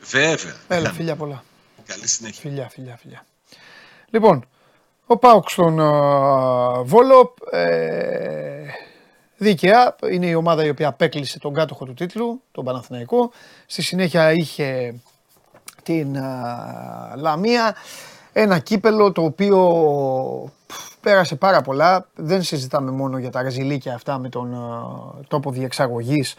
Βέβαια. 0.00 0.56
Έλα, 0.68 0.92
φιλιά 0.92 1.16
πολλά. 1.16 1.44
Καλή 1.86 2.08
συνέχεια. 2.08 2.40
Φιλιά, 2.40 2.68
φιλιά, 2.68 2.98
φιλιά. 3.02 3.26
Λοιπόν, 4.10 4.46
ο 5.12 5.16
Πάουκ 5.16 5.50
στον 5.50 5.80
α, 5.80 6.82
Βόλο, 6.82 7.34
ε, 7.50 8.64
δίκαια, 9.36 9.96
είναι 10.10 10.26
η 10.26 10.34
ομάδα 10.34 10.64
η 10.64 10.68
οποία 10.68 10.88
απέκλεισε 10.88 11.38
τον 11.38 11.54
κάτοχο 11.54 11.84
του 11.84 11.94
τίτλου, 11.94 12.40
τον 12.52 12.64
Παναθηναϊκό. 12.64 13.30
Στη 13.66 13.82
συνέχεια 13.82 14.32
είχε 14.32 14.94
την 15.82 16.18
α, 16.18 17.14
Λαμία, 17.16 17.74
ένα 18.32 18.58
κύπελο 18.58 19.12
το 19.12 19.22
οποίο 19.22 19.58
πφ, 20.66 20.94
πέρασε 21.00 21.36
πάρα 21.36 21.62
πολλά. 21.62 22.06
Δεν 22.14 22.42
συζητάμε 22.42 22.90
μόνο 22.90 23.18
για 23.18 23.30
τα 23.30 23.42
ρεζιλίκια 23.42 23.94
αυτά 23.94 24.18
με 24.18 24.28
τον 24.28 24.54
α, 24.54 24.68
τόπο 25.28 25.50
διεξαγωγής 25.50 26.34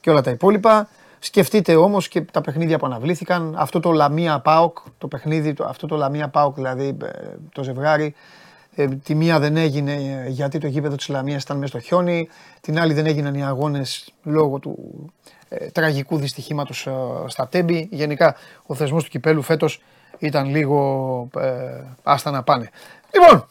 και 0.00 0.10
όλα 0.10 0.20
τα 0.20 0.30
υπόλοιπα. 0.30 0.88
Σκεφτείτε 1.24 1.76
όμως 1.76 2.08
και 2.08 2.20
τα 2.20 2.40
παιχνίδια 2.40 2.78
που 2.78 2.86
αναβλήθηκαν. 2.86 3.54
Αυτό 3.58 3.80
το 3.80 3.90
Λαμία 3.92 4.40
Πάοκ, 4.40 4.78
το 4.98 5.08
παιχνίδι, 5.08 5.52
το- 5.52 5.64
αυτό 5.64 5.86
το 5.86 5.96
Λαμία 5.96 6.28
Πάοκ 6.28 6.54
δηλαδή 6.54 6.96
ε, 7.02 7.08
το 7.52 7.62
ζευγάρι. 7.62 8.14
Ε, 8.74 8.86
τη 8.88 9.14
μία 9.14 9.38
δεν 9.38 9.56
έγινε 9.56 9.92
ε, 9.92 10.28
γιατί 10.28 10.58
το 10.58 10.66
γήπεδο 10.66 10.96
της 10.96 11.08
Λαμίας 11.08 11.42
ήταν 11.42 11.56
μέσα 11.56 11.68
στο 11.68 11.78
χιόνι. 11.80 12.28
Την 12.60 12.78
άλλη 12.78 12.92
δεν 12.94 13.06
έγιναν 13.06 13.34
οι 13.34 13.44
αγώνες 13.44 14.12
λόγω 14.22 14.58
του 14.58 14.76
ε, 15.48 15.66
τραγικού 15.66 16.16
δυστυχήματος 16.16 16.86
ε, 16.86 16.92
στα 17.26 17.48
Τέμπη. 17.48 17.88
Γενικά 17.90 18.36
ο 18.66 18.74
θεσμός 18.74 19.04
του 19.04 19.10
κυπέλου 19.10 19.42
φέτος 19.42 19.82
ήταν 20.18 20.46
λίγο 20.50 21.28
ε, 21.38 21.82
άστα 22.02 22.30
να 22.30 22.42
πάνε. 22.42 22.70
Λοιπόν, 23.14 23.46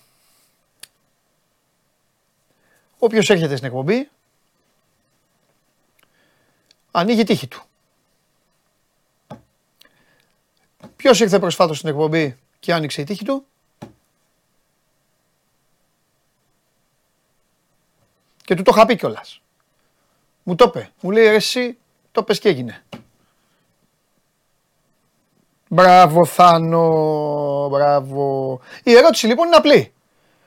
όποιος 2.99 3.29
έρχεται 3.29 3.55
στην 3.55 3.67
εκπομπή 3.67 4.09
ανοίγει 6.95 7.19
η 7.19 7.23
τύχη 7.23 7.47
του. 7.47 7.63
Ποιος 10.95 11.19
ήρθε 11.19 11.39
προσφάτως 11.39 11.77
στην 11.77 11.89
εκπομπή 11.89 12.37
και 12.59 12.73
άνοιξε 12.73 13.01
η 13.01 13.03
τύχη 13.03 13.25
του; 13.25 13.45
Και 18.45 18.55
του 18.55 18.61
το 18.61 18.71
είχα 18.75 18.85
πει 18.85 18.95
κιόλας. 18.95 19.41
Μου 20.43 20.55
το 20.55 20.65
είπε. 20.67 20.91
Μου 21.01 21.11
λέει 21.11 21.27
«Ρε 21.27 21.35
εσύ, 21.35 21.77
το 22.11 22.23
πες 22.23 22.39
και 22.39 22.49
έγινε. 22.49 22.83
Μπράβο 25.67 26.25
Θάνο, 26.25 27.67
μπράβο. 27.69 28.59
Η 28.83 28.95
ερώτηση 28.95 29.27
λοιπόν 29.27 29.47
είναι 29.47 29.55
απλή. 29.55 29.93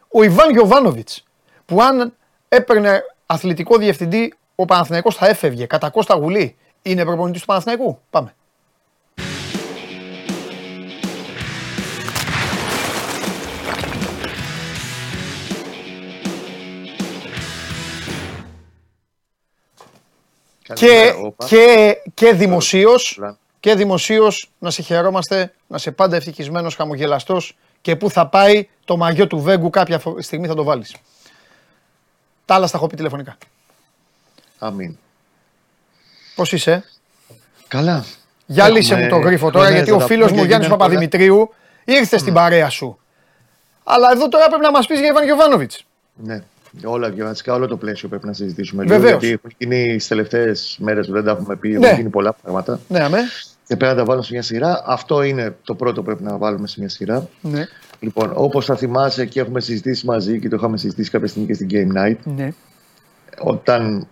Ο 0.09 0.23
Ιβάν 0.23 0.51
Γιωβάνοβιτς 0.51 1.25
που 1.67 1.83
αν 1.83 2.17
έπαιρνε 2.49 3.03
αθλητικό 3.27 3.77
διευθυντή 3.77 4.35
ο 4.57 4.65
Παναθηναϊκός 4.65 5.15
θα 5.17 5.27
έφευγε 5.29 5.67
κατά 5.67 5.91
Κώστα 5.91 6.15
Γουλή 6.15 6.57
είναι 6.83 7.05
προπονητής 7.05 7.41
του 7.41 7.47
Παναθηναϊκού. 7.47 7.99
Πάμε. 8.11 8.35
Και, 20.63 20.75
Καλημέρα, 20.87 21.17
όπα. 21.19 21.47
και, 21.47 21.97
και 22.15 22.33
δημοσίως, 22.33 23.17
Καλά. 23.21 23.39
και 23.61 23.75
δημοσίως 23.75 24.51
να 24.59 24.71
σε 24.71 24.83
χαιρόμαστε, 24.83 25.53
να 25.67 25.79
σε 25.79 25.91
πάντα 25.93 26.17
ευτυχισμένος, 26.17 26.75
χαμογελαστός 26.75 27.57
και 27.81 27.97
που 27.97 28.11
θα 28.11 28.27
πάει 28.29 28.69
το 28.85 28.97
μαγιό 28.97 29.27
του 29.27 29.39
Βέγκου 29.41 29.71
κάποια 29.71 29.99
φο- 29.99 30.23
στιγμή 30.23 30.47
θα 30.47 30.55
το 30.55 30.65
βάλεις. 30.65 30.95
Τα 32.45 32.55
άλλα 32.55 32.67
στα 32.67 32.77
έχω 32.77 32.87
πει 32.87 32.97
τηλεφωνικά. 32.97 33.37
Αμήν. 34.59 34.97
Πώς 36.35 36.53
είσαι, 36.53 36.85
Καλά. 37.69 38.05
για 38.47 38.65
Έχουμε 38.65 38.79
λύσε 38.79 38.95
μου 38.97 39.09
το 39.09 39.17
γρίφο 39.17 39.51
τώρα, 39.51 39.65
χρόνια 39.65 39.77
γιατί 39.77 39.91
ο 39.91 39.95
να 39.95 40.01
τα 40.01 40.07
φίλος 40.07 40.27
πούμε 40.29 40.37
μου 40.37 40.43
και 40.43 40.49
Γιάννης 40.49 40.69
γίνανε 40.69 40.83
Παπαδημητρίου 40.83 41.55
ήρθε 41.85 42.19
στην 42.19 42.35
παρέα 42.35 42.69
σου. 42.71 42.99
Αλλά 43.85 44.11
εδώ 44.13 44.29
τώρα 44.29 44.47
πρέπει 44.49 44.63
να 44.63 44.71
μας 44.71 44.87
πεις 44.87 44.99
για 44.99 45.09
Ιβάν 45.09 45.25
Γιωβάνοβιτς. 45.25 45.85
Ναι. 46.15 46.43
Όλα 46.85 47.11
και 47.11 47.23
βασικά 47.23 47.55
όλο 47.55 47.67
το 47.67 47.77
πλαίσιο 47.77 48.09
πρέπει 48.09 48.27
να 48.27 48.33
συζητήσουμε. 48.33 48.85
Βεβαίως. 48.85 49.03
Λίγο, 49.03 49.19
γιατί 49.19 49.31
έχουν 49.45 49.55
γίνει 49.59 49.99
στι 49.99 50.09
τελευταίες 50.09 50.77
μέρες 50.81 51.07
που 51.07 51.13
δεν 51.13 51.25
τα 51.25 51.31
έχουμε 51.31 51.57
πει, 51.57 51.69
Ναι. 51.69 51.87
έχουν 51.87 51.99
γίνει 51.99 52.09
πολλά 52.11 52.33
πράγματα. 52.33 52.81
Ναι, 52.89 53.01
αμέ. 53.01 53.19
Και 53.67 53.77
πρέπει 53.77 53.93
να 53.93 53.99
τα 53.99 54.05
βάλουμε 54.05 54.25
σε 54.25 54.33
μια 54.33 54.43
σειρά. 54.43 54.83
Αυτό 54.87 55.23
είναι 55.23 55.57
το 55.65 55.75
πρώτο 55.75 56.01
που 56.01 56.07
πρέπει 56.07 56.23
να 56.23 56.37
βάλουμε 56.37 56.67
σε 56.67 56.75
μια 56.79 56.89
σειρά. 56.89 57.29
Ναι, 57.41 57.67
Λοιπόν, 58.01 58.33
όπως 58.35 58.65
θα 58.65 58.77
θυμάσαι 58.77 59.27
και 59.27 59.41
έχουμε 59.41 59.61
συζητήσει 59.61 60.07
μαζί 60.07 60.39
και 60.41 60.49
το 60.49 60.57
είχαμε 60.57 60.77
συζητήσει 60.77 61.11
κάποια 61.11 61.29
στιγμή 61.29 61.47
και 61.47 61.55
στην 61.55 61.69
Game 61.71 61.99
Night, 61.99 62.17
ναι. 62.25 62.49
όταν 63.39 64.09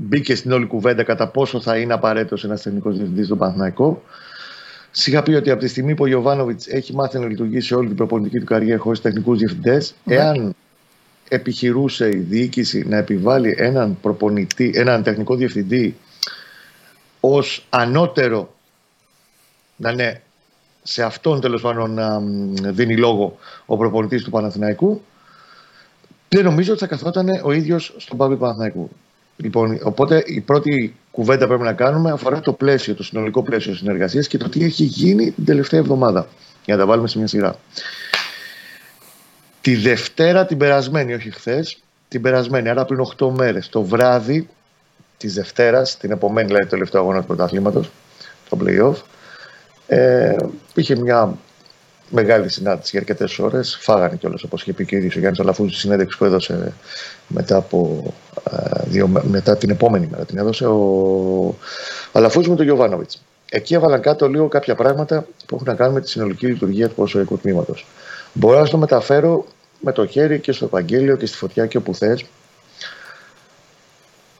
μπήκε 0.00 0.34
στην 0.34 0.52
όλη 0.52 0.66
κουβέντα 0.66 1.02
κατά 1.02 1.28
πόσο 1.28 1.60
θα 1.60 1.76
είναι 1.76 1.92
απαραίτητος 1.92 2.44
ένας 2.44 2.62
τεχνικός 2.62 2.96
διευθυντής 2.96 3.26
στον 3.26 3.38
Παναθηναϊκό. 3.38 4.02
Είχα 5.06 5.22
πει 5.22 5.32
ότι 5.32 5.50
από 5.50 5.60
τη 5.60 5.68
στιγμή 5.68 5.94
που 5.94 6.02
ο 6.02 6.06
Γιωβάνοβιτς 6.06 6.66
έχει 6.66 6.94
μάθει 6.94 7.18
να 7.18 7.26
λειτουργεί 7.26 7.60
σε 7.60 7.74
όλη 7.74 7.86
την 7.86 7.96
προπονητική 7.96 8.38
του 8.38 8.44
καριέρα 8.44 8.78
χωρίς 8.78 9.00
τεχνικούς 9.00 9.38
διευθυντές, 9.38 9.94
Ναι. 10.04 10.14
εάν 10.14 10.54
επιχειρούσε 11.28 12.08
η 12.08 12.16
διοίκηση 12.16 12.84
να 12.88 12.96
επιβάλλει 12.96 13.54
έναν 13.58 13.98
προπονητή, 14.00 14.72
έναν 14.74 15.02
τεχνικό 15.02 15.34
διευθυντή 15.34 15.96
ως 17.20 17.66
ανώτερο 17.70 18.54
να 19.76 19.90
είναι 19.90 20.22
σε 20.82 21.02
αυτόν 21.02 21.40
τέλος 21.40 21.62
πάντων 21.62 21.90
να 21.94 22.20
δίνει 22.72 22.96
λόγο 22.96 23.38
ο 23.66 23.76
προπονητής 23.76 24.22
του 24.24 24.30
Παναθηναϊκού, 24.30 25.02
δεν 26.28 26.44
νομίζω 26.44 26.72
ότι 26.72 26.80
θα 26.80 26.86
καθόταν 26.86 27.40
ο 27.42 27.52
ίδιος 27.52 27.94
στον 27.96 28.18
πάγκο 28.18 28.32
του 28.32 28.38
Παναθηναϊκού. 28.38 28.90
Λοιπόν, 29.40 29.78
οπότε 29.82 30.22
η 30.26 30.40
πρώτη 30.40 30.96
κουβέντα 31.10 31.40
που 31.40 31.46
πρέπει 31.46 31.62
να 31.62 31.72
κάνουμε 31.72 32.10
αφορά 32.10 32.40
το 32.40 32.52
πλαίσιο, 32.52 32.94
το 32.94 33.02
συνολικό 33.02 33.42
πλαίσιο 33.42 33.74
συνεργασίας 33.74 34.28
και 34.28 34.38
το 34.38 34.48
τι 34.48 34.64
έχει 34.64 34.84
γίνει 34.84 35.30
την 35.30 35.44
τελευταία 35.44 35.80
εβδομάδα. 35.80 36.28
Για 36.64 36.76
να 36.76 36.80
τα 36.80 36.86
βάλουμε 36.86 37.08
σε 37.08 37.18
μια 37.18 37.26
σειρά. 37.26 37.58
Τη 39.60 39.76
Δευτέρα 39.76 40.46
την 40.46 40.58
περασμένη, 40.58 41.14
όχι 41.14 41.30
χθες, 41.30 41.78
την 42.08 42.22
περασμένη, 42.22 42.68
άρα 42.68 42.84
πριν 42.84 43.00
8 43.18 43.30
μέρες, 43.30 43.68
το 43.68 43.82
βράδυ 43.82 44.48
της 45.16 45.34
Δευτέρας, 45.34 45.96
την 45.96 46.10
επομένη 46.10 46.46
δηλαδή 46.46 46.64
το 46.64 46.70
τελευταίο 46.70 47.00
αγώνα 47.00 47.20
του 47.20 47.26
πρωταθλήματος, 47.26 47.90
το 48.48 48.58
playoff, 48.64 48.94
ε, 49.86 50.36
είχε 50.74 50.96
μια 50.96 51.38
μεγάλη 52.10 52.48
συνάντηση 52.48 52.88
για 52.90 53.00
αρκετές 53.00 53.38
ώρες. 53.38 53.78
Φάγανε 53.80 54.16
κιόλας, 54.16 54.42
όπως 54.42 54.62
είχε 54.62 54.72
πει 54.72 54.84
και 54.84 54.94
ο 54.94 54.98
ίδιος 54.98 55.16
ο 55.16 55.18
Γιάννης 55.18 55.40
Αλαφούζης, 55.40 55.72
στη 55.72 55.80
συνέντευξη 55.80 56.18
που 56.18 56.24
έδωσε 56.24 56.72
μετά, 57.28 57.56
από, 57.56 58.02
ε, 58.50 58.80
δύο, 58.84 59.08
μετά 59.22 59.56
την 59.56 59.70
επόμενη 59.70 60.08
μέρα. 60.10 60.24
Την 60.24 60.38
έδωσε 60.38 60.66
ο 60.66 61.54
Αλαφούζης 62.12 62.48
με 62.48 62.56
τον 62.56 62.64
Γιωβάνοβιτς. 62.64 63.22
Εκεί 63.50 63.74
έβαλαν 63.74 64.00
κάτω 64.00 64.28
λίγο 64.28 64.48
κάποια 64.48 64.74
πράγματα 64.74 65.26
που 65.46 65.54
έχουν 65.54 65.66
να 65.66 65.74
κάνουν 65.74 65.94
με 65.94 66.00
τη 66.00 66.08
συνολική 66.08 66.46
λειτουργία 66.46 66.88
του 66.88 66.94
ποσοϊκού 66.94 67.38
τμήματος. 67.38 67.86
Μπορώ 68.32 68.58
να 68.58 68.68
το 68.68 68.78
μεταφέρω 68.78 69.44
με 69.80 69.92
το 69.92 70.06
χέρι 70.06 70.38
και 70.40 70.52
στο 70.52 70.64
Ευαγγέλιο 70.64 71.16
και 71.16 71.26
στη 71.26 71.36
φωτιά 71.36 71.66
και 71.66 71.76
όπου 71.76 71.94
θες. 71.94 72.24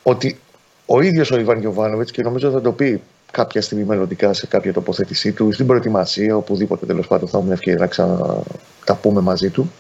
Ότι 0.03 0.41
ο 0.87 1.01
ίδιος 1.01 1.31
ο 1.31 1.39
Ιβάν 1.39 1.61
Γιωβάνοβιτς 1.61 2.11
και 2.11 2.23
νομίζω 2.23 2.51
θα 2.51 2.61
το 2.61 2.73
πει 2.73 3.03
κάποια 3.31 3.63
στιγμή 3.63 3.85
μελλοντικά 3.85 4.33
σε 4.33 4.47
κάποια 4.47 4.73
τοποθέτησή 4.73 5.33
του, 5.33 5.53
στην 5.53 5.67
προετοιμασία, 5.67 6.37
οπουδήποτε 6.37 6.87
τέλος 6.87 7.07
πάντων 7.07 7.29
θα 7.29 7.39
έχουμε 7.39 7.55
ευκαιρία 7.55 7.79
να 7.79 7.87
ξαναταπούμε 7.87 8.47
πούμε 9.01 9.21
μαζί 9.21 9.51
του. 9.51 9.73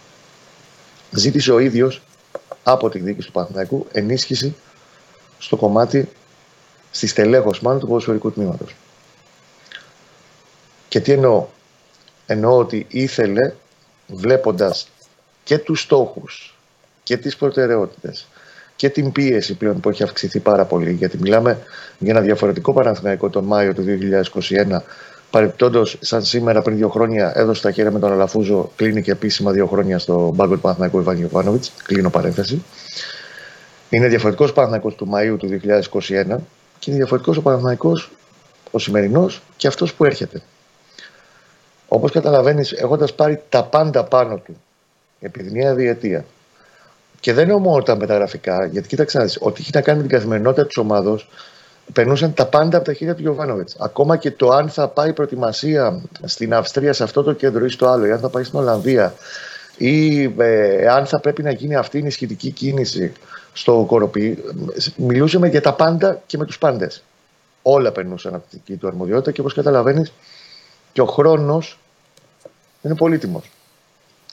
Ζήτησε 1.10 1.52
ο 1.52 1.58
ίδιος 1.58 2.02
από 2.62 2.88
την 2.88 3.04
διοίκηση 3.04 3.26
του 3.26 3.32
Παναθηναϊκού 3.32 3.86
ενίσχυση 3.92 4.56
στο 5.38 5.56
κομμάτι 5.56 6.08
στη 6.90 7.06
στελέχωση 7.06 7.60
μάλλον 7.64 7.80
του 7.80 7.86
ποδοσφαιρικού 7.86 8.32
τμήματος. 8.32 8.74
Και 10.88 11.00
τι 11.00 11.12
εννοώ; 11.12 11.46
Εννοώ 12.30 12.58
ότι 12.58 12.86
ήθελε 12.88 13.52
βλέποντας 14.06 14.88
και 15.44 15.58
τους 15.58 15.80
στόχους 15.80 16.56
και 17.02 17.16
τις 17.16 17.36
προτεραιότητες 17.36 18.26
και 18.78 18.88
την 18.88 19.12
πίεση 19.12 19.54
πλέον 19.54 19.80
που 19.80 19.88
έχει 19.88 20.02
αυξηθεί 20.02 20.38
πάρα 20.38 20.64
πολύ. 20.64 20.92
Γιατί 20.92 21.18
μιλάμε 21.20 21.58
για 21.98 22.12
ένα 22.12 22.20
διαφορετικό 22.20 22.72
Παναθηναϊκό 22.72 23.28
τον 23.28 23.44
Μάιο 23.44 23.74
του 23.74 23.84
2021. 23.84 24.80
Παρεπτόντως, 25.30 25.96
σαν 26.00 26.24
σήμερα 26.24 26.62
πριν 26.62 26.76
δύο 26.76 26.88
χρόνια 26.88 27.32
έδωσε 27.34 27.62
τα 27.62 27.70
χέρια 27.70 27.90
με 27.90 27.98
τον 27.98 28.12
Αλαφούζο, 28.12 28.72
κλείνει 28.76 29.02
και 29.02 29.10
επίσημα 29.10 29.52
δύο 29.52 29.66
χρόνια 29.66 29.98
στο 29.98 30.32
μπάγκο 30.34 30.54
του 30.54 30.60
Παναθηναϊκού 30.60 30.98
Ιβάνι 30.98 31.20
Ιωβάνοβιτ. 31.20 31.64
Κλείνω 31.82 32.10
παρένθεση. 32.10 32.64
Είναι 33.90 34.08
διαφορετικός 34.08 34.50
ο 34.50 34.52
Παναθηναϊκός 34.52 34.94
του 34.94 35.08
Μαΐου 35.12 35.36
του 35.38 35.48
2021 35.48 36.36
και 36.78 36.90
είναι 36.90 36.96
διαφορετικός 36.96 37.36
ο 37.36 37.42
Παναθηναϊκός 37.42 38.10
ο 38.70 38.78
σημερινός 38.78 39.42
και 39.56 39.66
αυτός 39.66 39.94
που 39.94 40.04
έρχεται. 40.04 40.42
Όπως 41.88 42.12
καταλαβαίνεις, 42.12 42.72
έχοντας 42.72 43.14
πάρει 43.14 43.42
τα 43.48 43.64
πάντα 43.64 44.04
πάνω 44.04 44.36
του 44.36 44.56
επί 45.20 45.50
μια 45.52 45.74
διετία 45.74 46.24
και 47.20 47.32
δεν 47.32 47.48
είναι 47.48 47.58
μόνο 47.58 47.82
τα 47.82 47.96
μεταγραφικά, 47.96 48.66
γιατί 48.66 48.88
κοίταξε, 48.88 49.18
ό,τι 49.38 49.60
έχει 49.60 49.70
να 49.74 49.80
κάνει 49.80 49.98
με 49.98 50.06
την 50.06 50.16
καθημερινότητα 50.16 50.66
της 50.66 50.76
ομάδα, 50.76 51.20
περνούσαν 51.92 52.34
τα 52.34 52.46
πάντα 52.46 52.76
από 52.76 52.86
τα 52.86 52.92
χέρια 52.92 53.14
του 53.14 53.20
Γιωβάνοβιτς. 53.20 53.76
Ακόμα 53.78 54.16
και 54.16 54.30
το 54.30 54.50
αν 54.50 54.68
θα 54.68 54.88
πάει 54.88 55.12
προετοιμασία 55.12 56.02
στην 56.24 56.54
Αυστρία 56.54 56.92
σε 56.92 57.02
αυτό 57.02 57.22
το 57.22 57.32
κέντρο 57.32 57.64
ή 57.64 57.68
στο 57.68 57.86
άλλο, 57.86 58.06
ή 58.06 58.10
αν 58.10 58.18
θα 58.18 58.28
πάει 58.28 58.44
στην 58.44 58.58
Ολλανδία, 58.58 59.14
ή 59.76 60.22
ε, 60.38 60.86
αν 60.88 61.06
θα 61.06 61.20
πρέπει 61.20 61.42
να 61.42 61.50
γίνει 61.50 61.74
αυτή 61.74 61.96
η 61.96 62.00
ενισχυτική 62.00 62.50
κίνηση 62.50 63.12
στο 63.52 63.84
Κοροπή. 63.86 64.44
Μιλούσαμε 64.96 65.48
για 65.48 65.60
τα 65.60 65.72
πάντα 65.72 66.22
και 66.26 66.38
με 66.38 66.44
τους 66.44 66.58
πάντες. 66.58 67.02
Όλα 67.62 67.92
περνούσαν 67.92 68.34
από 68.34 68.44
την 68.50 68.60
δική 68.64 68.78
του 68.78 68.86
αρμοδιότητα 68.86 69.30
και 69.30 69.40
όπως 69.40 69.54
καταλαβαίνεις, 69.54 70.12
και 70.92 71.00
ο 71.00 71.06
χρόνος 71.06 71.78
είναι 72.82 72.94
πολύτιμος 72.94 73.50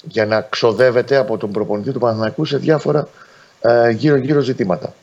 για 0.07 0.25
να 0.25 0.41
ξοδεύεται 0.41 1.15
από 1.15 1.37
τον 1.37 1.51
προπονητή 1.51 1.91
του 1.91 1.99
Παναθηναϊκού 1.99 2.45
σε 2.45 2.57
διάφορα 2.57 3.07
ε, 3.61 3.89
γύρω-γύρω 3.89 4.39
ζητήματα. 4.39 4.93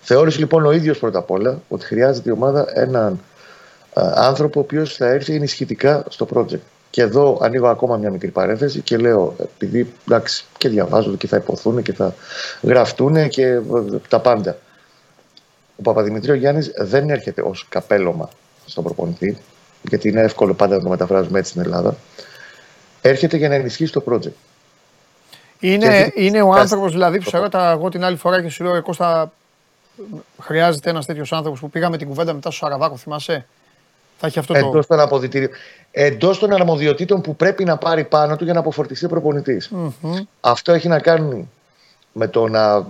Θεώρησε 0.00 0.38
λοιπόν 0.38 0.66
ο 0.66 0.72
ίδιος 0.72 0.98
πρώτα 0.98 1.18
απ' 1.18 1.30
όλα 1.30 1.60
ότι 1.68 1.84
χρειάζεται 1.84 2.30
η 2.30 2.32
ομάδα 2.32 2.66
έναν 2.74 3.20
ε, 3.94 4.00
άνθρωπο 4.14 4.60
ο 4.60 4.62
οποίος 4.62 4.96
θα 4.96 5.06
έρθει 5.06 5.34
ενισχυτικά 5.34 6.04
στο 6.08 6.28
project. 6.34 6.60
Και 6.90 7.02
εδώ 7.02 7.38
ανοίγω 7.42 7.68
ακόμα 7.68 7.96
μια 7.96 8.10
μικρή 8.10 8.30
παρένθεση 8.30 8.80
και 8.80 8.96
λέω, 8.96 9.34
επειδή 9.38 9.92
εντάξει, 10.08 10.44
και 10.58 10.68
διαβάζω 10.68 11.16
και 11.16 11.26
θα 11.26 11.36
υποθούν 11.36 11.82
και 11.82 11.92
θα 11.92 12.14
γραφτούν 12.62 13.28
και 13.28 13.46
ε, 13.46 13.62
τα 14.08 14.20
πάντα. 14.20 14.58
Ο 15.76 15.82
Παπαδημητρίου 15.82 16.34
Γιάννης 16.34 16.72
δεν 16.76 17.10
έρχεται 17.10 17.42
ως 17.42 17.66
καπέλωμα 17.68 18.28
στον 18.66 18.84
προπονητή, 18.84 19.38
γιατί 19.88 20.08
είναι 20.08 20.20
εύκολο 20.20 20.54
πάντα 20.54 20.76
να 20.76 20.82
το 20.82 20.88
μεταφράζουμε 20.88 21.38
έτσι 21.38 21.50
στην 21.50 21.62
Ελλάδα 21.62 21.96
έρχεται 23.08 23.36
για 23.36 23.48
να 23.48 23.54
ενισχύσει 23.54 23.92
το 23.92 24.02
project. 24.10 24.32
Είναι, 25.60 26.12
είναι 26.14 26.42
ο 26.42 26.52
άνθρωπος 26.52 26.92
δηλαδή 26.92 27.18
που 27.18 27.30
σε 27.30 27.36
έρωτα 27.36 27.70
εγώ 27.70 27.88
την 27.88 28.04
άλλη 28.04 28.16
φορά 28.16 28.42
και 28.42 28.48
σου 28.48 28.64
λέω: 28.64 28.82
Κώστα, 28.82 29.32
χρειάζεται 30.42 30.90
ένας 30.90 31.06
τέτοιος 31.06 31.32
άνθρωπος 31.32 31.60
που 31.60 31.70
πήγαμε 31.70 31.96
την 31.96 32.08
κουβέντα 32.08 32.32
μετά 32.32 32.50
στο 32.50 32.64
Σαραβάκο, 32.64 32.96
θυμάσαι; 32.96 33.46
Θα 34.18 34.26
έχει 34.26 34.38
αυτό 34.38 34.56
Εντός 34.56 34.86
το. 34.86 34.96
Των 34.96 35.48
Εντός 35.90 36.38
των 36.38 36.52
αρμοδιοτήτων 36.52 37.20
που 37.20 37.36
πρέπει 37.36 37.64
να 37.64 37.76
πάρει 37.76 38.04
πάνω 38.04 38.36
του 38.36 38.44
για 38.44 38.52
να 38.52 38.58
αποφορτιστεί 38.58 39.04
ο 39.04 39.08
προπονητη 39.08 39.62
mm-hmm. 39.70 40.22
Αυτό 40.40 40.72
έχει 40.72 40.88
να 40.88 40.98
κάνει 40.98 41.48
με 42.12 42.28
το 42.28 42.48
να. 42.48 42.86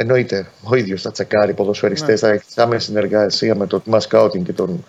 Εννοείται, 0.00 0.46
ο 0.62 0.76
ίδιος 0.76 1.02
θα 1.02 1.10
τσεκάρει 1.10 1.54
ποδοσφαιριστές, 1.54 2.22
ναι. 2.22 2.28
θα 2.28 2.34
έχει 2.34 2.44
άμεση 2.56 2.86
συνεργασία 2.86 3.54
με 3.54 3.66
τον 3.66 3.82
Τιμά 3.82 4.00
Σκάουτιν 4.00 4.44
και 4.44 4.52
τον 4.52 4.84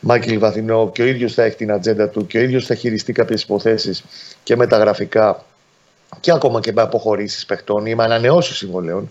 Μάικλ 0.00 0.36
Βαθινό 0.38 0.90
και 0.92 1.02
ο 1.02 1.06
ίδιος 1.06 1.34
θα 1.34 1.42
έχει 1.42 1.56
την 1.56 1.72
ατζέντα 1.72 2.08
του 2.08 2.26
και 2.26 2.38
ο 2.38 2.40
ίδιος 2.40 2.66
θα 2.66 2.74
χειριστεί 2.74 3.12
κάποιες 3.12 3.42
υποθέσεις 3.42 4.04
και 4.42 4.56
με 4.56 4.66
τα 4.66 4.76
γραφικά 4.76 5.44
και 6.20 6.30
ακόμα 6.32 6.60
και 6.60 6.72
με 6.72 6.82
αποχωρήσεις 6.82 7.46
παιχτών 7.46 7.86
ή 7.86 7.94
με 7.94 8.04
ανανεώσεις 8.04 8.56
συμβολέων. 8.56 9.10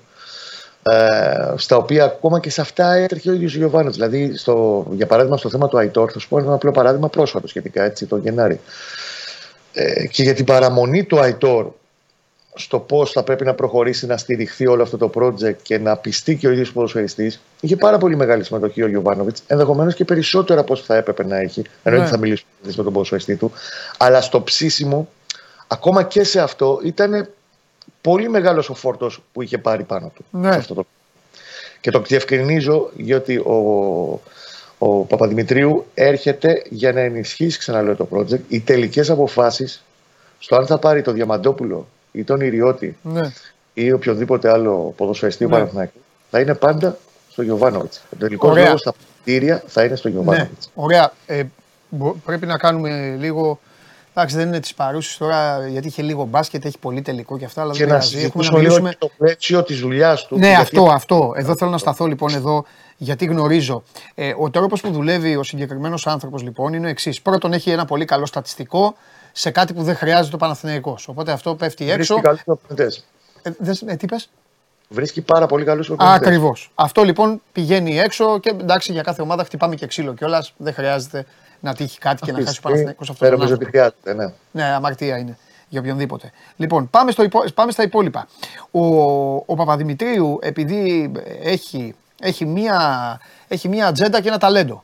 Ε, 0.83 1.53
στα 1.55 1.75
οποία 1.77 2.03
ακόμα 2.03 2.39
και 2.39 2.49
σε 2.49 2.61
αυτά 2.61 2.93
έτρεχε 2.93 3.29
ο 3.29 3.33
ίδιος 3.33 3.55
ο 3.55 3.57
Γιωβάνος. 3.57 3.93
Δηλαδή, 3.93 4.37
στο, 4.37 4.85
για 4.91 5.05
παράδειγμα, 5.05 5.37
στο 5.37 5.49
θέμα 5.49 5.67
του 5.67 5.77
Αϊτόρ, 5.77 6.09
θα 6.13 6.19
σου 6.19 6.27
πω 6.27 6.39
ένα 6.39 6.53
απλό 6.53 6.71
παράδειγμα 6.71 7.09
πρόσφατο 7.09 7.47
σχετικά, 7.47 7.83
έτσι, 7.83 8.05
το 8.05 8.17
Γενάρη. 8.17 8.59
Ε, 9.73 10.07
και 10.07 10.23
για 10.23 10.33
την 10.33 10.45
παραμονή 10.45 11.03
του 11.03 11.19
Αϊτόρ 11.19 11.71
στο 12.53 12.79
πώς 12.79 13.11
θα 13.11 13.23
πρέπει 13.23 13.45
να 13.45 13.53
προχωρήσει 13.53 14.05
να 14.05 14.17
στηριχθεί 14.17 14.67
όλο 14.67 14.83
αυτό 14.83 14.97
το 14.97 15.11
project 15.13 15.55
και 15.61 15.77
να 15.77 15.97
πιστεί 15.97 16.35
και 16.35 16.47
ο 16.47 16.51
ίδιος 16.51 16.71
ποδοσφαιριστής. 16.71 17.39
Είχε 17.59 17.75
πάρα 17.75 17.97
πολύ 17.97 18.15
μεγάλη 18.15 18.43
συμμετοχή 18.43 18.83
ο 18.83 18.87
Γιωβάνοβιτς, 18.87 19.43
ενδεχομένως 19.47 19.95
και 19.95 20.05
περισσότερο 20.05 20.59
από 20.59 20.73
όσο 20.73 20.83
θα 20.83 20.95
έπρεπε 20.95 21.25
να 21.25 21.37
έχει. 21.37 21.63
Ενώ 21.83 21.97
ναι. 21.97 22.05
θα 22.05 22.17
μιλήσει 22.17 22.45
με 22.63 22.71
τον 22.71 22.93
ποδοσφαιριστή 22.93 23.35
του. 23.35 23.51
Αλλά 23.97 24.21
στο 24.21 24.41
ψήσιμο, 24.41 25.09
ακόμα 25.67 26.03
και 26.03 26.23
σε 26.23 26.41
αυτό, 26.41 26.79
ήταν 26.83 27.29
πολύ 28.01 28.29
μεγάλος 28.29 28.69
ο 28.69 28.73
φόρτος 28.73 29.21
που 29.33 29.41
είχε 29.41 29.57
πάρει 29.57 29.83
πάνω 29.83 30.11
του. 30.15 30.25
Ναι. 30.31 30.49
αυτό 30.49 30.73
το... 30.73 30.85
Και 31.81 31.91
το 31.91 31.99
διευκρινίζω 31.99 32.89
γιατί 32.95 33.37
ο, 33.37 33.53
ο 34.77 35.03
Παπαδημητρίου 35.03 35.85
έρχεται 35.93 36.63
για 36.69 36.93
να 36.93 36.99
ενισχύσει, 36.99 37.57
ξαναλέω 37.57 37.95
το 37.95 38.07
project, 38.11 38.39
οι 38.47 38.59
τελικές 38.59 39.09
αποφάσεις 39.09 39.83
στο 40.39 40.55
αν 40.55 40.65
θα 40.65 40.77
πάρει 40.77 41.01
το 41.01 41.11
Διαμαντόπουλο 41.11 41.87
ή 42.11 42.23
τον 42.23 42.41
Ιριώτη 42.41 42.97
ναι. 43.01 43.31
ή 43.73 43.91
οποιοδήποτε 43.91 44.51
άλλο 44.51 44.93
ποδοσφαιριστή 44.97 45.45
ναι. 45.45 45.89
θα 46.29 46.39
είναι 46.39 46.53
πάντα 46.53 46.97
στο 47.31 47.41
Γιωβάνοβιτς. 47.41 48.01
Ο 48.13 48.15
τελικός 48.19 48.57
λόγος 48.57 48.79
στα 48.79 48.93
κτίρια 49.21 49.63
θα 49.67 49.83
είναι 49.83 49.95
στο 49.95 50.09
Γιωβάνοβιτς. 50.09 50.65
Ναι. 50.75 50.83
Ωραία. 50.83 51.11
Ε, 51.25 51.43
πρέπει 52.25 52.45
να 52.45 52.57
κάνουμε 52.57 53.15
λίγο. 53.19 53.59
Εντάξει, 54.13 54.35
δεν 54.35 54.47
είναι 54.47 54.59
της 54.59 54.73
παρούσης 54.73 55.17
τώρα 55.17 55.67
γιατί 55.67 55.87
είχε 55.87 56.01
λίγο 56.01 56.23
μπάσκετ, 56.23 56.65
έχει 56.65 56.77
πολύ 56.77 57.01
τελικό 57.01 57.37
και 57.37 57.45
αυτά. 57.45 57.61
Αλλά 57.61 57.73
και 57.73 57.85
να 57.85 57.99
συζητήσουμε 57.99 58.43
λίγο 58.43 58.57
μιλήσουμε... 58.57 58.95
το 58.97 59.09
πλαίσιο 59.17 59.63
της 59.63 59.79
δουλειάς 59.79 60.25
του. 60.25 60.37
Ναι, 60.37 60.53
αυτό, 60.53 60.83
αυτό. 60.83 61.33
Εδώ 61.35 61.55
θέλω 61.55 61.71
να 61.71 61.77
σταθώ 61.77 62.05
λοιπόν 62.05 62.33
εδώ 62.33 62.65
γιατί 62.97 63.25
γνωρίζω. 63.25 63.83
Ε, 64.15 64.33
ο 64.39 64.49
τρόπος 64.49 64.81
που 64.81 64.91
δουλεύει 64.91 65.35
ο 65.35 65.43
συγκεκριμένος 65.43 66.07
άνθρωπος 66.07 66.43
λοιπόν 66.43 66.73
είναι 66.73 66.85
ο 66.85 66.89
εξής. 66.89 67.21
Πρώτον, 67.21 67.53
έχει 67.53 67.69
ένα 67.69 67.85
πολύ 67.85 68.05
καλό 68.05 68.25
στατιστικό 68.25 68.95
σε 69.31 69.49
κάτι 69.51 69.73
που 69.73 69.83
δεν 69.83 69.95
χρειάζεται 69.95 70.35
ο 70.35 70.37
Παναθηναϊκός. 70.37 71.07
Οπότε 71.07 71.31
αυτό 71.31 71.55
πέφτει 71.55 71.91
έξω. 71.91 72.15
Βρίσκει 72.15 72.43
καλού 72.43 72.59
ε, 73.43 73.91
ε, 73.91 73.95
τι 73.95 74.05
πες; 74.05 74.29
Βρίσκει 74.89 75.21
πάρα 75.21 75.45
πολύ 75.45 75.65
καλούς 75.65 75.87
προπονητές. 75.87 76.27
Ακριβώς. 76.27 76.71
Αυτό 76.75 77.03
λοιπόν 77.03 77.41
πηγαίνει 77.51 77.99
έξω 77.99 78.39
και 78.39 78.49
εντάξει 78.49 78.91
για 78.91 79.01
κάθε 79.01 79.21
ομάδα 79.21 79.43
χτυπάμε 79.43 79.75
και 79.75 79.87
ξύλο 79.87 80.13
κιόλας. 80.13 80.53
Δεν 80.57 80.73
χρειάζεται 80.73 81.25
να 81.59 81.75
τύχει 81.75 81.99
κάτι 81.99 82.21
και 82.25 82.31
να 82.31 82.43
χάσει 82.43 82.57
ο 82.59 82.61
Παναθηναϊκός 82.61 83.09
αυτός. 83.09 83.29
Δεν 83.29 83.37
νομίζω 83.37 83.53
ότι 83.53 83.65
χρειάζεται, 83.65 84.13
ναι. 84.13 84.33
Ναι, 84.51 84.63
αμαρτία 84.63 85.17
είναι 85.17 85.37
για 85.69 85.79
οποιονδήποτε. 85.79 86.31
Λοιπόν, 86.55 86.89
πάμε, 86.89 87.11
στο 87.11 87.27
πάμε 87.53 87.71
στα 87.71 87.83
υπόλοιπα. 87.83 88.27
Ο, 88.71 88.85
ο 89.35 89.55
Παπαδημητρίου, 89.55 90.39
επειδή 90.41 91.11
έχει, 91.43 91.95
έχει, 92.19 92.45
μία, 92.45 93.19
έχει 93.47 93.67
μία 93.67 93.87
ατζέντα 93.87 94.21
και 94.21 94.27
ένα 94.27 94.37
ταλέντο. 94.37 94.83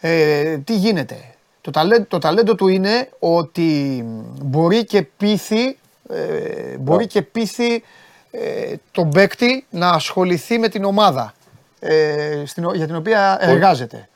Ε, 0.00 0.58
τι 0.58 0.76
γίνεται; 0.76 1.16
Το 1.62 1.70
ταλέντο, 1.70 2.04
το 2.08 2.18
ταλέντο 2.18 2.54
του 2.54 2.68
είναι 2.68 3.08
ότι 3.18 4.02
μπορεί 4.42 4.84
και 4.84 5.02
πείθει, 5.02 5.78
ε, 6.08 6.76
μπορεί 6.78 7.06
και 7.06 7.22
πείθει 7.22 7.82
ε, 8.30 8.74
τον 8.90 9.10
παίκτη 9.10 9.66
να 9.70 9.88
ασχοληθεί 9.88 10.58
με 10.58 10.68
την 10.68 10.84
ομάδα 10.84 11.34
ε, 11.80 12.42
στην, 12.46 12.70
για 12.74 12.86
την 12.86 12.96
οποία 12.96 13.36
εργάζεται. 13.40 14.08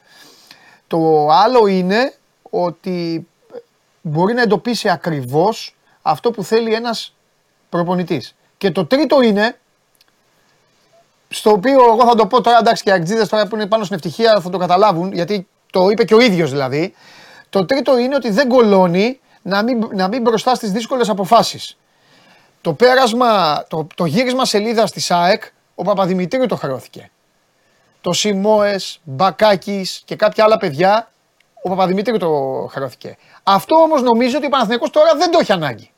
Το 0.86 1.28
άλλο 1.30 1.66
είναι 1.66 2.14
ότι 2.42 3.26
μπορεί 4.02 4.34
να 4.34 4.42
εντοπίσει 4.42 4.88
ακριβώς 4.88 5.76
αυτό 6.02 6.30
που 6.30 6.44
θέλει 6.44 6.74
ένας 6.74 7.14
προπονητής. 7.68 8.34
Και 8.58 8.70
το 8.70 8.86
τρίτο 8.86 9.22
είναι, 9.22 9.58
στο 11.28 11.50
οποίο 11.50 11.84
εγώ 11.84 12.06
θα 12.06 12.14
το 12.14 12.26
πω 12.26 12.40
τώρα, 12.40 12.58
εντάξει 12.58 12.82
και 12.82 12.90
οι 12.90 12.92
αγκτζίδες 12.92 13.28
τώρα 13.28 13.46
που 13.46 13.56
είναι 13.56 13.66
πάνω 13.66 13.84
στην 13.84 13.96
ευτυχία 13.96 14.40
θα 14.40 14.50
το 14.50 14.58
καταλάβουν, 14.58 15.12
γιατί 15.12 15.46
το 15.72 15.88
είπε 15.88 16.04
και 16.04 16.14
ο 16.14 16.20
ίδιος 16.20 16.50
δηλαδή. 16.50 16.94
Το 17.56 17.64
τρίτο 17.64 17.98
είναι 17.98 18.14
ότι 18.14 18.30
δεν 18.30 18.48
κολώνει 18.48 19.20
να 19.42 19.62
μην, 19.62 19.88
να 19.92 20.08
μην 20.08 20.22
μπροστά 20.22 20.54
στις 20.54 20.72
δύσκολες 20.72 21.08
αποφάσεις. 21.08 21.76
Το 22.60 22.72
πέρασμα, 22.72 23.64
το, 23.68 23.86
το 23.94 24.04
γύρισμα 24.04 24.44
σελίδας 24.44 24.90
της 24.90 25.10
ΑΕΚ, 25.10 25.42
ο 25.74 25.82
Παπαδημητρίου 25.82 26.46
το 26.46 26.56
χρεώθηκε. 26.56 27.10
Το 28.00 28.12
Σιμόε, 28.12 28.76
Μπακάκης 29.02 30.02
και 30.04 30.16
κάποια 30.16 30.44
άλλα 30.44 30.56
παιδιά, 30.58 31.10
ο 31.62 31.68
Παπαδημητρίου 31.68 32.16
το 32.16 32.30
χρεώθηκε. 32.70 33.16
Αυτό 33.42 33.76
όμως 33.76 34.02
νομίζω 34.02 34.36
ότι 34.36 34.46
ο 34.46 34.48
Παναθηναϊκός 34.48 34.90
τώρα 34.90 35.14
δεν 35.14 35.30
το 35.30 35.38
έχει 35.40 35.52
ανάγκη. 35.52 35.90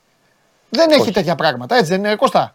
Δεν 0.69 0.91
έχει 0.91 1.11
τέτοια 1.11 1.35
πράγματα, 1.35 1.77
έτσι 1.77 1.91
δεν 1.91 1.99
είναι, 1.99 2.15
Κώστα; 2.15 2.55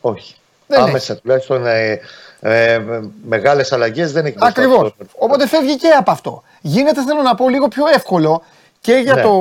Όχι. 0.00 0.34
Δεν 0.66 0.80
Άμεσα 0.80 1.12
έχει. 1.12 1.22
τουλάχιστον 1.22 1.66
ε, 1.66 2.00
ε, 2.40 2.80
μεγάλες 3.22 3.72
αλλαγές 3.72 4.12
δεν 4.12 4.26
έχει 4.26 4.36
Ακριβώς. 4.40 4.94
Οπότε 5.18 5.46
φεύγει 5.46 5.76
και 5.76 5.88
από 5.88 6.10
αυτό. 6.10 6.42
Γίνεται, 6.60 7.04
θέλω 7.04 7.22
να 7.22 7.34
πω, 7.34 7.48
λίγο 7.48 7.68
πιο 7.68 7.86
εύκολο 7.94 8.42
και 8.80 8.92
για 8.92 9.14
ναι. 9.14 9.22
το 9.22 9.32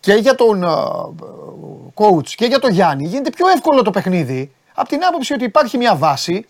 και 0.00 0.12
για 0.12 0.34
τον 0.34 0.64
uh, 0.64 2.04
coach 2.04 2.28
και 2.28 2.44
για 2.44 2.58
τον 2.58 2.70
Γιάννη 2.70 3.06
γίνεται 3.06 3.30
πιο 3.30 3.48
εύκολο 3.48 3.82
το 3.82 3.90
παιχνίδι 3.90 4.52
από 4.74 4.88
την 4.88 5.04
άποψη 5.04 5.32
ότι 5.32 5.44
υπάρχει 5.44 5.76
μια 5.76 5.94
βάση. 5.96 6.46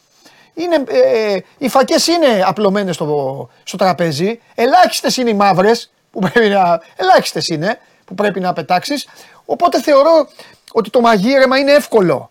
Είναι, 0.54 0.84
ε, 0.88 1.38
οι 1.58 1.68
φακές 1.68 2.06
είναι 2.06 2.42
απλωμένες 2.44 2.94
στο, 2.94 3.48
στο 3.62 3.76
τραπέζι. 3.76 4.40
Ελάχιστες 4.54 5.16
είναι 5.16 5.30
οι 5.30 5.34
μαύρες 5.34 5.90
που 6.10 6.20
πρέπει 6.20 6.48
να. 6.48 6.80
Ελάχιστες 6.96 7.48
είναι 7.48 7.78
που 8.04 8.14
πρέπει 8.14 8.40
να 8.40 8.52
πετάξεις. 8.52 9.08
Οπότε 9.44 9.82
θεωρώ 9.82 10.28
ότι 10.72 10.90
το 10.90 11.00
μαγείρεμα 11.00 11.58
είναι 11.58 11.72
εύκολο. 11.72 12.30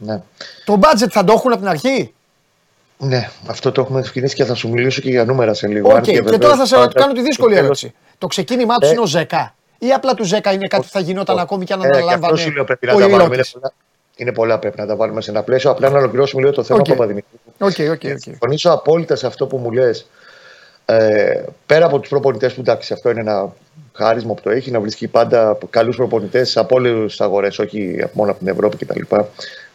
Ναι. 0.00 0.22
Το 0.64 0.78
budget 0.82 1.08
θα 1.10 1.24
το 1.24 1.32
έχουν 1.32 1.52
από 1.52 1.60
την 1.60 1.70
αρχή; 1.70 2.14
Ναι, 2.98 3.30
αυτό 3.46 3.72
το 3.72 3.80
έχουμε 3.80 4.00
ευκαιρίσει 4.00 4.34
και 4.34 4.44
θα 4.44 4.54
σου 4.54 4.68
μιλήσω 4.68 5.00
και 5.00 5.10
για 5.10 5.24
νούμερα 5.24 5.54
σε 5.54 5.66
λίγο. 5.66 5.96
Okay. 5.96 6.02
Και, 6.02 6.20
και 6.20 6.38
τώρα 6.38 6.56
θα 6.56 6.66
σε 6.66 6.76
κάνω 6.94 7.12
τη 7.12 7.22
δύσκολη 7.22 7.56
ερώτηση. 7.56 7.94
Το 8.18 8.26
ξεκίνημά 8.26 8.76
τους 8.76 8.88
ε. 8.88 8.92
είναι 8.92 9.00
ο 9.00 9.06
Ζέκα 9.06 9.54
ή 9.82 9.92
απλά 9.92 10.14
του 10.14 10.24
10 10.24 10.28
είναι 10.30 10.66
κάτι 10.66 10.82
που 10.82 10.88
θα 10.88 11.00
γινόταν 11.00 11.38
ακόμη 11.38 11.64
και 11.64 11.72
αν 11.72 11.82
αναλάμβανε. 11.82 12.42
Ε, 12.42 12.44
και 12.44 12.62
πρέπει 12.64 12.86
να 12.86 12.92
τα 12.92 13.08
βάλουμε. 13.08 13.34
Είναι 13.34 13.42
πολλά, 13.52 13.72
είναι 14.16 14.32
πολλά 14.32 14.58
πρέπει 14.58 14.80
να 14.80 14.86
τα 14.86 14.96
βάλουμε 14.96 15.20
σε 15.20 15.30
ένα 15.30 15.42
πλαίσιο. 15.42 15.70
Απλά 15.70 15.88
να 15.88 15.98
ολοκληρώσουμε 15.98 16.42
λίγο 16.42 16.54
το 16.54 16.62
θέμα 16.62 16.80
okay. 16.80 16.88
Παπαδημητρίου. 16.88 17.38
Okay, 17.58 17.90
okay, 17.90 18.12
okay. 18.12 18.14
Συμφωνήσω 18.16 18.70
απόλυτα 18.70 19.16
σε 19.16 19.26
αυτό 19.26 19.46
που 19.46 19.56
μου 19.56 19.70
λες. 19.70 20.06
Ε, 20.84 21.44
πέρα 21.66 21.86
από 21.86 21.98
τους 21.98 22.08
προπονητές 22.08 22.54
που 22.54 22.60
εντάξει, 22.60 22.92
αυτό 22.92 23.10
είναι 23.10 23.20
ένα 23.20 23.52
χάρισμα 23.92 24.34
που 24.34 24.42
το 24.42 24.50
έχει, 24.50 24.70
να 24.70 24.80
βρίσκει 24.80 25.08
πάντα 25.08 25.58
καλούς 25.70 25.96
προπονητές 25.96 26.56
από 26.56 26.76
όλες 26.76 27.04
τις 27.04 27.20
αγορές, 27.20 27.58
όχι 27.58 28.04
μόνο 28.12 28.30
από 28.30 28.38
την 28.38 28.48
Ευρώπη 28.48 28.76
κτλ. 28.76 29.00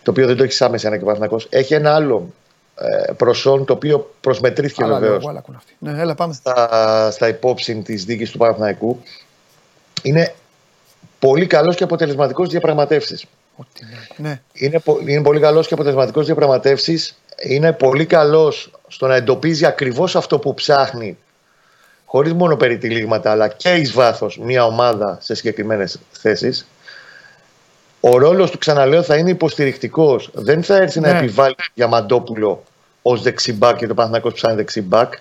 Το 0.06 0.12
οποίο 0.12 0.28
δεν 0.28 0.38
το 0.38 0.44
έχεις 0.44 0.62
άμεσα 0.62 0.88
ένα 0.88 0.98
και 1.28 1.46
Έχει 1.50 1.74
ένα 1.74 1.96
άλλο 1.96 2.34
ε, 2.76 3.12
προσόν 3.14 3.66
το 3.66 3.74
οποίο 3.74 4.14
προσμετρήθηκε 4.22 4.86
βεβαίως 4.86 5.26
ναι, 5.80 6.06
στα, 6.32 7.12
στα 7.12 7.28
υπόψη 7.28 7.76
της 7.76 8.06
δίκης 8.06 8.32
του 8.32 8.38
Παναθηναϊκού 8.38 9.02
είναι 10.02 10.34
πολύ 11.20 11.48
καλός 11.48 11.76
και 11.76 11.84
αποτελεσματικός 11.84 12.50
διαπραγματεύσει. 12.50 13.28
Ναι. 14.18 14.42
Είναι, 14.54 14.82
είναι 15.08 15.22
πολύ 15.22 15.40
καλός 15.40 15.68
και 15.68 15.74
αποτελεσματικός 15.74 16.26
διαπραγματεύσει. 16.26 17.00
Είναι 17.44 17.74
πολύ 17.74 18.06
καλός 18.06 18.72
στο 18.88 19.08
να 19.08 19.16
εντοπίζει 19.16 19.66
ακριβώς 19.66 20.16
αυτό 20.16 20.40
που 20.40 20.54
ψάχνει, 20.54 21.18
χωρίς 22.06 22.34
μόνο 22.34 22.56
περιτυλίγματα, 22.56 23.32
αλλά 23.32 23.48
και 23.48 23.74
εις 23.74 23.92
βάθος 23.92 24.38
μια 24.38 24.66
ομάδα 24.66 25.18
σε 25.22 25.36
συγκεκριμένες 25.36 26.00
θέσεις. 26.12 26.68
Ο 28.08 28.18
ρόλος 28.18 28.52
του, 28.52 28.58
ξαναλέω, 28.58 29.04
θα 29.04 29.16
είναι 29.16 29.30
υποστηρικτικός. 29.30 30.30
Δεν 30.34 30.64
θα 30.64 30.76
έρθει 30.76 31.00
ναι. 31.00 31.12
να 31.12 31.18
επιβάλλει 31.18 31.56
για 31.74 31.88
Μαντόπουλο 31.88 32.64
ως 33.02 33.22
δεξιμπάκ 33.22 33.78
και 33.78 33.88
το 33.88 33.94
Παναθηναϊκός 33.94 34.34
ψάχνει 34.34 34.56
δεξιμπάκ. 34.56 35.14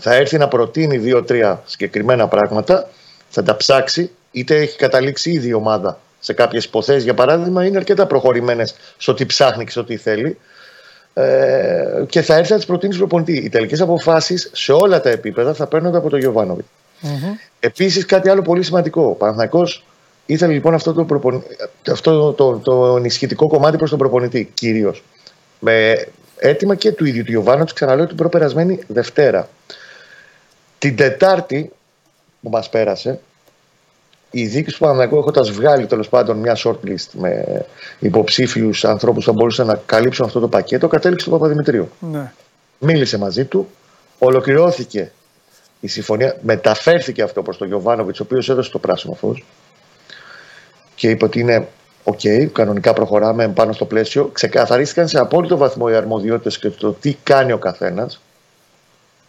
Θα 0.00 0.14
έρθει 0.14 0.38
να 0.38 0.48
προτείνει 0.48 0.98
δύο-τρία 0.98 1.62
συγκεκριμένα 1.66 2.28
πράγματα 2.28 2.88
θα 3.28 3.42
τα 3.42 3.56
ψάξει, 3.56 4.10
είτε 4.30 4.56
έχει 4.56 4.76
καταλήξει 4.76 5.30
ήδη 5.30 5.48
η 5.48 5.52
ομάδα 5.52 5.98
σε 6.20 6.32
κάποιες 6.32 6.64
υποθέσεις, 6.64 7.04
για 7.04 7.14
παράδειγμα, 7.14 7.64
είναι 7.64 7.76
αρκετά 7.76 8.06
προχωρημένες 8.06 8.74
στο 8.96 9.14
τι 9.14 9.26
ψάχνει 9.26 9.64
και 9.64 9.70
στο 9.70 9.84
τι 9.84 9.96
θέλει. 9.96 10.38
Ε, 11.14 12.04
και 12.08 12.22
θα 12.22 12.34
έρθει 12.34 12.50
να 12.50 12.56
τις 12.56 12.66
προτείνει 12.66 12.94
στον 12.94 13.08
προπονητή. 13.08 13.44
Οι 13.44 13.48
τελικές 13.48 13.80
αποφάσεις 13.80 14.50
σε 14.52 14.72
όλα 14.72 15.00
τα 15.00 15.10
επίπεδα 15.10 15.54
θα 15.54 15.66
παίρνονται 15.66 15.96
από 15.96 16.10
τον 16.10 16.18
Γιωβάνοβιτ. 16.18 16.64
Mm-hmm. 17.02 17.36
Επίσης, 17.60 18.06
κάτι 18.06 18.28
άλλο 18.28 18.42
πολύ 18.42 18.62
σημαντικό. 18.62 19.02
Ο 19.02 19.12
Παναθυνακό 19.12 19.66
ήθελε 20.26 20.52
λοιπόν 20.52 20.74
αυτό 20.74 20.92
το, 20.92 21.04
προπον... 21.04 21.42
αυτό 21.90 22.32
το, 22.32 22.58
το 22.58 22.96
ενισχυτικό 22.96 23.46
κομμάτι 23.46 23.76
προς 23.76 23.90
τον 23.90 23.98
προπονητή 23.98 24.50
κυρίως. 24.54 25.02
Με 25.58 26.06
έτοιμα 26.36 26.74
και 26.74 26.92
του 26.92 27.04
ίδιου 27.04 27.24
του 27.24 27.30
Γιωβάνοβιτ, 27.30 27.74
ξαναλέω 27.74 28.06
την 28.06 28.16
προπερασμένη 28.16 28.78
Δευτέρα. 28.86 29.48
Την 30.78 30.96
Τετάρτη 30.96 31.72
που 32.42 32.50
μας 32.50 32.68
πέρασε, 32.68 33.20
η 34.30 34.46
δίκη 34.46 34.72
του 34.72 34.78
Παναγιακού 34.78 35.16
έχοντας 35.16 35.50
βγάλει 35.50 35.86
τέλος 35.86 36.08
πάντων 36.08 36.36
μια 36.36 36.56
shortlist 36.56 37.08
με 37.12 37.64
υποψήφιους 37.98 38.84
ανθρώπους 38.84 39.24
που 39.24 39.30
θα 39.30 39.36
μπορούσαν 39.36 39.66
να 39.66 39.80
καλύψουν 39.86 40.24
αυτό 40.24 40.40
το 40.40 40.48
πακέτο, 40.48 40.88
κατέληξε 40.88 41.26
στο 41.26 41.36
Παπαδημητρίου. 41.36 41.88
Ναι. 42.00 42.32
Μίλησε 42.78 43.18
μαζί 43.18 43.44
του, 43.44 43.68
ολοκληρώθηκε 44.18 45.12
η 45.80 45.88
συμφωνία, 45.88 46.36
μεταφέρθηκε 46.42 47.22
αυτό 47.22 47.42
προς 47.42 47.56
τον 47.56 47.66
Γιωβάνοβιτ, 47.66 48.20
ο 48.20 48.22
οποίος 48.22 48.48
έδωσε 48.48 48.70
το 48.70 48.78
πράσινο 48.78 49.14
φως 49.14 49.44
και 50.96 51.10
είπε 51.10 51.24
ότι 51.24 51.40
είναι 51.40 51.68
OK, 52.08 52.20
okay, 52.22 52.48
κανονικά 52.52 52.92
προχωράμε 52.92 53.48
πάνω 53.48 53.72
στο 53.72 53.84
πλαίσιο. 53.84 54.30
Ξεκαθαρίστηκαν 54.32 55.08
σε 55.08 55.18
απόλυτο 55.18 55.56
βαθμό 55.56 55.86
οι 55.90 55.94
αρμοδιότητες 55.94 56.58
και 56.58 56.70
το 56.70 56.92
τι 56.92 57.16
κάνει 57.22 57.52
ο 57.52 57.58
καθένας 57.58 58.20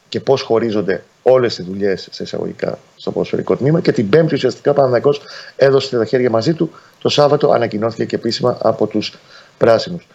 και 0.09 0.19
πώς 0.19 0.41
χωρίζονται 0.41 1.03
όλες 1.21 1.55
τις 1.55 1.63
δουλειές 1.63 2.07
σε 2.11 2.23
εισαγωγικά 2.23 2.79
στο 2.95 3.11
ποδοσφαιρικό 3.11 3.55
τμήμα. 3.55 3.81
Και 3.81 3.91
την 3.91 4.09
Πέμπτη 4.09 4.33
ουσιαστικά 4.33 4.73
Παναθηναϊκός 4.73 5.13
έδωσε 5.55 5.97
τα 5.97 6.05
χέρια 6.05 6.29
μαζί 6.29 6.53
του. 6.53 6.71
Το 7.01 7.09
Σάββατο 7.09 7.49
ανακοινώθηκε 7.49 8.05
και 8.05 8.15
επίσημα 8.15 8.57
από 8.61 8.87
τους 8.87 9.17
πράσινους. 9.57 10.07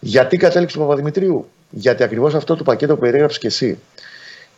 Γιατί 0.00 0.36
κατέληξε 0.36 0.78
ο 0.78 0.80
Παπαδημητρίου, 0.80 1.48
Γιατί 1.70 2.02
ακριβώς 2.02 2.34
αυτό 2.34 2.56
το 2.56 2.62
πακέτο 2.62 2.94
που 2.94 3.00
περιέγραψες 3.00 3.38
και 3.40 3.46
εσύ. 3.46 3.78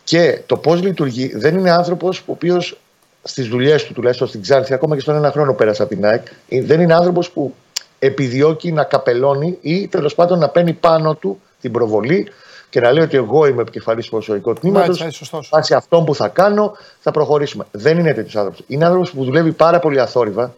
Και 0.05 0.40
το 0.46 0.57
πώς 0.57 0.82
λειτουργεί, 0.82 1.36
δεν 1.36 1.57
είναι 1.57 1.70
άνθρωπος 1.70 2.18
ο 2.18 2.32
οποίος 2.32 2.78
στις 3.22 3.48
δουλειές 3.48 3.84
του, 3.84 3.92
τουλάχιστον 3.92 4.28
στην 4.28 4.42
Ξάνθη, 4.42 4.74
ακόμα 4.74 4.94
και 4.94 5.00
στον 5.00 5.14
ένα 5.14 5.30
χρόνο 5.30 5.54
πέρασε 5.54 5.82
από 5.82 5.94
την 5.94 6.04
ΑΕΚ, 6.04 6.26
δεν 6.48 6.80
είναι 6.80 6.94
άνθρωπος 6.94 7.30
που 7.30 7.54
επιδιώκει 7.98 8.72
να 8.72 8.84
καπελώνει 8.84 9.58
ή 9.60 9.88
τέλος 9.88 10.14
πάντων 10.14 10.38
να 10.38 10.48
παίρνει 10.48 10.72
πάνω 10.72 11.14
του 11.14 11.40
την 11.60 11.72
προβολή 11.72 12.28
και 12.70 12.80
να 12.80 12.92
λέει 12.92 13.02
ότι 13.04 13.16
εγώ 13.16 13.46
είμαι 13.46 13.62
επικεφαλής 13.62 14.04
του 14.04 14.10
ποδοσφαιρικού 14.10 14.52
τμήματος. 14.52 15.04
Βάσει 15.50 15.74
αυτών 15.74 16.04
που 16.04 16.14
θα 16.14 16.28
κάνω, 16.28 16.76
θα 17.00 17.10
προχωρήσουμε. 17.10 17.64
Δεν 17.70 17.98
είναι 17.98 18.14
τέτοιος 18.14 18.36
άνθρωπος. 18.36 18.64
Είναι 18.66 18.84
άνθρωπος 18.84 19.10
που 19.10 19.24
δουλεύει 19.24 19.52
πάρα 19.52 19.78
πολύ 19.78 20.00
αθόρυβα. 20.00 20.54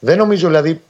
Δεν 0.00 0.18
νομίζω 0.18 0.46
δηλαδή, 0.46 0.82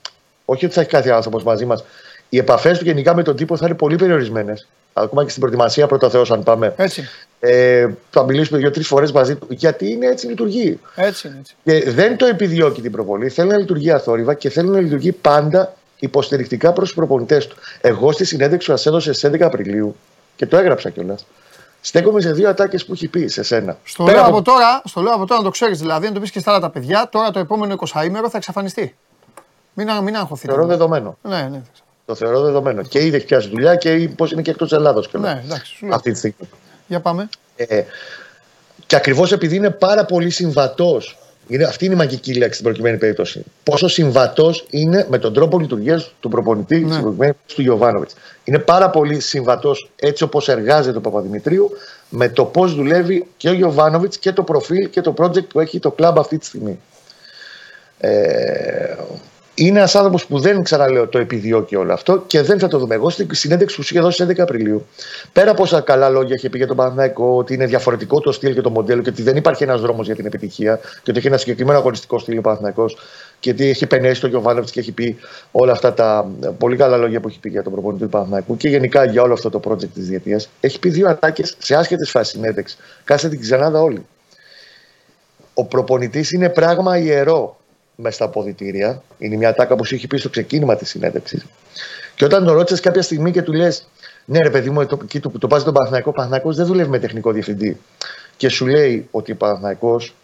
όχι 0.44 0.64
ότι 0.64 0.74
θα 0.74 0.80
έχει 0.80 0.90
κάθε 0.90 1.10
άνθρωπος 1.10 1.42
μαζί 1.42 1.64
μας, 1.64 1.84
οι 2.28 2.38
επαφές 2.38 2.78
του 2.78 2.84
γενικά 2.84 3.14
με 3.14 3.22
τον 3.22 3.36
τύπο 3.36 3.56
θα 3.56 3.66
είναι 3.66 3.74
πολύ 3.74 3.96
περιορισμένες. 3.96 4.68
Ακόμα 4.92 5.22
και 5.24 5.28
στην 5.28 5.40
προετοιμασία, 5.40 5.86
πρώτα 5.86 6.10
Θεός, 6.10 6.30
αν 6.30 6.42
πάμε. 6.42 6.74
Έτσι. 6.76 7.08
Ε, 7.47 7.88
θα 8.11 8.24
μιλήσουμε 8.24 8.59
δύο-τρεις 8.59 8.86
φορές 8.86 9.12
μαζί 9.12 9.34
του. 9.34 9.47
Γιατί 9.51 9.90
είναι 9.90 10.07
έτσι 10.07 10.26
λειτουργεί. 10.26 10.80
Έτσι, 10.95 11.32
έτσι. 11.38 11.55
Και 11.64 11.90
δεν 11.90 12.16
το 12.16 12.26
επιδιώκει 12.26 12.82
την 12.82 12.90
προβολή. 12.90 13.28
Θέλει 13.28 13.49
να 13.49 13.57
λειτουργεί 13.57 13.90
αθόρυβα 13.90 14.34
και 14.34 14.51
θέλει 14.51 14.68
να 14.68 14.80
λειτουργεί 14.80 15.12
πάντα 15.12 15.74
υποστηρικτικά 15.99 16.72
προς 16.72 16.86
τους 16.86 16.97
προπονητές 16.97 17.47
του. 17.47 17.57
Εγώ 17.80 18.12
στη 18.12 18.24
συνέντευξη 18.24 18.70
που 18.70 18.76
σας 18.76 18.86
έδωσε 18.86 19.12
στις 19.12 19.30
11 19.30 19.40
Απριλίου 19.40 19.97
και 20.36 20.47
το 20.47 20.57
έγραψα 20.57 20.90
κιόλας. 20.90 21.26
Στέκομαι 21.80 22.20
σε 22.20 22.32
δύο 22.32 22.49
ατάκες 22.49 22.84
που 22.84 22.92
έχει 22.92 23.09
πει 23.09 23.28
σε 23.28 23.42
σένα. 23.42 23.78
Στο 23.84 24.05
λέω, 24.05 24.24
από... 24.24 24.42
τώρα, 24.42 24.82
στο 24.84 25.01
λέω 25.01 25.14
από 25.14 25.26
τώρα 25.26 25.40
να 25.40 25.47
το 25.47 25.53
ξέρεις 25.53 25.78
δηλαδή, 25.78 26.07
να 26.07 26.12
το 26.12 26.20
πεις 26.20 26.30
και 26.30 26.38
στα 26.38 26.51
άλλα 26.51 26.61
τα 26.61 26.70
παιδιά, 26.70 27.09
τώρα 27.11 27.30
το 27.30 27.38
επόμενο 27.38 27.76
20 27.92 28.05
ημέρο 28.05 28.28
θα 28.28 28.36
εξαφανιστεί. 28.36 28.97
Μην, 29.74 29.88
μην 30.03 30.16
αγχωθεί. 30.16 30.47
Θεωρώ 30.47 30.66
δεδομένο. 30.66 31.16
Ναι, 31.22 31.49
ναι. 31.51 31.62
Το 32.07 32.14
θεωρώ 32.14 32.40
δεδομένο. 32.40 32.82
Και 32.82 33.05
ήδη 33.05 33.16
έχει 33.16 33.26
πιάσει 33.26 33.49
δουλειά 33.49 33.76
και 33.76 34.11
πώς 34.16 34.32
είναι 34.32 34.42
και 34.42 34.51
εκτός 34.51 34.72
Ελλάδος 34.72 35.11
Ναι, 35.12 35.42
εντάξει. 35.45 35.88
Αυτή 35.90 36.12
τη 36.12 36.18
στιγμή. 36.18 36.49
Για 36.87 37.01
πάμε. 37.01 37.28
Ε, 37.57 37.82
και 38.87 38.97
ακριβώς 38.97 39.32
επειδή 39.32 39.57
είναι 39.57 39.70
πάρα 39.70 40.05
πολύ 40.05 40.30
συμβατός 40.30 41.18
είναι, 41.47 41.64
αυτή 41.64 41.85
είναι 41.85 41.95
η 41.95 41.97
μαγική 41.97 42.35
λέξη 42.35 42.53
στην 42.53 42.64
προκειμένη 42.64 42.99
περίπτωση. 42.99 43.45
Πόσο 43.62 43.89
συμβατός 43.89 44.66
είναι 44.70 45.07
με 45.11 45.18
τον 45.18 45.32
τρόπο 45.32 45.59
λειτουργίας 45.59 46.12
του 46.20 46.28
προπονητή 46.28 46.78
ναι. 46.78 46.91
στην 46.91 47.03
προκειμένη 47.03 47.32
του 47.55 47.62
Γιωβάνοβιτς. 47.62 48.14
Είναι 48.45 48.59
πάρα 48.59 48.91
πολύ 48.91 49.20
συμβατός 49.20 49.91
έτσι 49.97 50.22
όπως 50.22 50.49
εργάζεται 50.49 50.99
ο 50.99 51.01
Παπαδημητρίου 51.01 51.70
με 52.09 52.28
το 52.28 52.45
πώς 52.45 52.74
δουλεύει 52.74 53.26
και 53.37 53.49
ο 53.49 53.53
Γιωβάνοβιτς 53.53 54.18
και 54.18 54.32
το 54.32 54.43
προφίλ 54.43 54.91
και 54.91 55.01
το 55.01 55.14
project 55.16 55.47
που 55.47 55.61
έχει 55.61 55.78
το 55.78 55.91
κλαμπ 55.91 56.18
αυτή 56.18 56.39
τη 56.39 56.47
στιγμή. 56.47 56.80
Ε, 57.99 58.95
είναι 59.55 59.78
ένας 59.78 59.94
άνθρωπος 59.94 60.26
που 60.26 60.38
δεν 60.38 60.62
ξαναλέω 60.62 61.09
το 61.09 61.18
επιδιώκει 61.18 61.76
όλο 61.76 61.92
αυτό 61.92 62.24
και 62.26 62.42
δεν 62.42 62.59
θα 62.59 62.68
το 62.68 62.78
δούμε. 62.78 62.94
Εγώ 62.94 63.11
στην 63.11 63.28
συνέντευξη 63.30 63.76
που 63.76 63.82
σου 63.82 63.94
είχε 63.94 64.02
δώσει 64.02 64.26
11 64.28 64.38
Απριλίου, 64.38 64.86
πέρα 65.32 65.50
από 65.50 65.62
όσα 65.62 65.80
καλά 65.80 66.09
λόγια 66.09 66.34
είχε 66.34 66.48
πει 66.48 66.59
για 66.59 66.66
τον 66.66 66.76
Παναθηναϊκό, 66.76 67.36
ότι 67.36 67.55
είναι 67.55 67.66
διαφορετικό 67.66 68.20
το 68.20 68.32
στυλ 68.32 68.55
και 68.55 68.61
το 68.61 68.70
μοντέλο 68.70 69.02
και 69.02 69.09
ότι 69.09 69.22
δεν 69.22 69.36
υπάρχει 69.36 69.62
ένας 69.62 69.80
δρόμος 69.80 70.07
για 70.07 70.14
την 70.14 70.26
επιτυχία 70.26 70.76
και 70.76 71.11
ότι 71.11 71.18
έχει 71.18 71.26
ένα 71.26 71.36
συγκεκριμένο 71.36 71.78
αγωνιστικό 71.78 72.18
στυλ 72.18 72.38
ο 72.38 72.40
Παναθηναϊκός 72.40 72.96
και 73.40 73.50
ότι 73.50 73.68
έχει 73.68 73.86
πενέσει 73.86 74.20
τον 74.20 74.30
Γιωβάνοβιτς 74.30 74.70
και 74.70 74.80
έχει 74.80 74.92
πει 74.92 75.16
όλα 75.50 75.72
αυτά 75.72 75.94
τα 75.94 76.30
πολύ 76.59 76.76
καλά 76.76 76.96
λόγια 76.96 77.20
που 77.20 77.28
έχει 77.28 77.40
πει 77.40 77.48
για 77.48 77.62
τον 77.62 77.72
προπονητή 77.72 78.02
του 78.02 78.09
Παναθηναϊκού 78.09 78.57
και 78.57 78.68
γενικά 78.68 79.05
για 79.05 79.22
όλο 79.22 79.32
αυτό 79.32 79.50
το 79.50 79.61
project 79.68 79.88
της 79.94 80.09
διετίας. 80.09 80.48
Έχει 80.61 80.78
πει 80.78 80.88
δύο 80.88 81.09
ατάκε 81.09 81.42
σε 81.59 81.74
άσχετες 81.74 82.11
φάσεις 82.11 82.32
συνέντευξης. 82.32 82.78
Κάσε 83.05 83.28
την 83.28 83.40
ξανάδα 83.40 83.80
όλοι. 83.80 84.07
Ο 85.55 85.64
προπονητής 85.64 86.30
είναι 86.30 86.48
πράγμα 86.48 86.98
ιερό 86.98 87.57
μέσα 87.97 88.14
στα 88.14 88.24
αποδητήρια. 88.24 89.03
Είναι 89.18 89.36
μια 89.36 89.55
τάκα 89.55 89.76
που 89.76 89.84
σου 89.84 89.95
έχει 89.95 90.07
πει 90.07 90.16
στο 90.16 90.28
ξεκίνημα 90.28 90.76
της 90.76 90.88
συνέντευξη. 90.88 91.42
Και 92.14 92.24
όταν 92.24 92.45
τον 92.45 92.55
ρώτησες 92.55 92.80
κάποια 92.80 93.03
στιγμή 93.03 93.30
και 93.30 93.42
του 93.42 93.53
λες, 93.53 93.88
Ναι, 94.24 94.38
ρε 94.38 94.51
παιδί 94.51 94.70
μου, 94.70 94.86
το, 94.86 94.99
το, 95.20 95.30
το 95.38 95.47
πας 95.47 95.64
τον 95.64 95.72
Παναθηναϊκό, 95.72 96.11
ο 96.11 96.12
Παναθηναϊκός 96.12 96.57
δεν 96.57 96.66
δουλεύει 96.66 96.90
με 96.90 96.99
τεχνικό 96.99 97.32
διευθυντή. 97.32 97.80
Και 98.36 98.49
σου 98.49 98.66
λέει 98.66 99.09
ότι 99.11 99.32
ο 99.32 99.36
Παναθηναϊκός, 99.36 100.14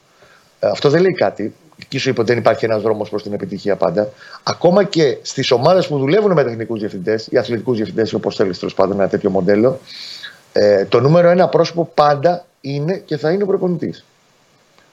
ε, 0.60 0.66
αυτό 0.66 0.88
δεν 0.88 1.00
λέει 1.00 1.12
κάτι. 1.12 1.54
Εκεί 1.82 1.98
σου 1.98 2.08
είπε 2.08 2.20
ότι 2.20 2.30
δεν 2.30 2.40
υπάρχει 2.40 2.64
ένας 2.64 2.82
δρόμος 2.82 3.08
προς 3.10 3.22
την 3.22 3.32
επιτυχία 3.32 3.76
πάντα. 3.76 4.08
Ακόμα 4.42 4.84
και 4.84 5.18
στις 5.22 5.50
ομάδες 5.50 5.86
που 5.86 5.98
δουλεύουν 5.98 6.32
με 6.32 6.44
τεχνικούς 6.44 6.80
διευθυντές 6.80 7.26
ή 7.30 7.38
αθλητικούς 7.38 7.76
διευθυντές, 7.76 8.12
όπως 8.12 8.36
θέλεις 8.36 8.58
τέλος 8.58 8.74
πάντων 8.74 9.00
ένα 9.00 9.08
τέτοιο 9.08 9.30
μοντέλο, 9.30 9.80
ε, 10.52 10.84
το 10.84 11.00
νούμερο 11.00 11.28
ένα 11.28 11.48
πρόσωπο 11.48 11.90
πάντα 11.94 12.44
είναι 12.60 12.96
και 12.96 13.16
θα 13.16 13.30
είναι 13.30 13.42
ο 13.42 13.46
προπονητής. 13.46 14.04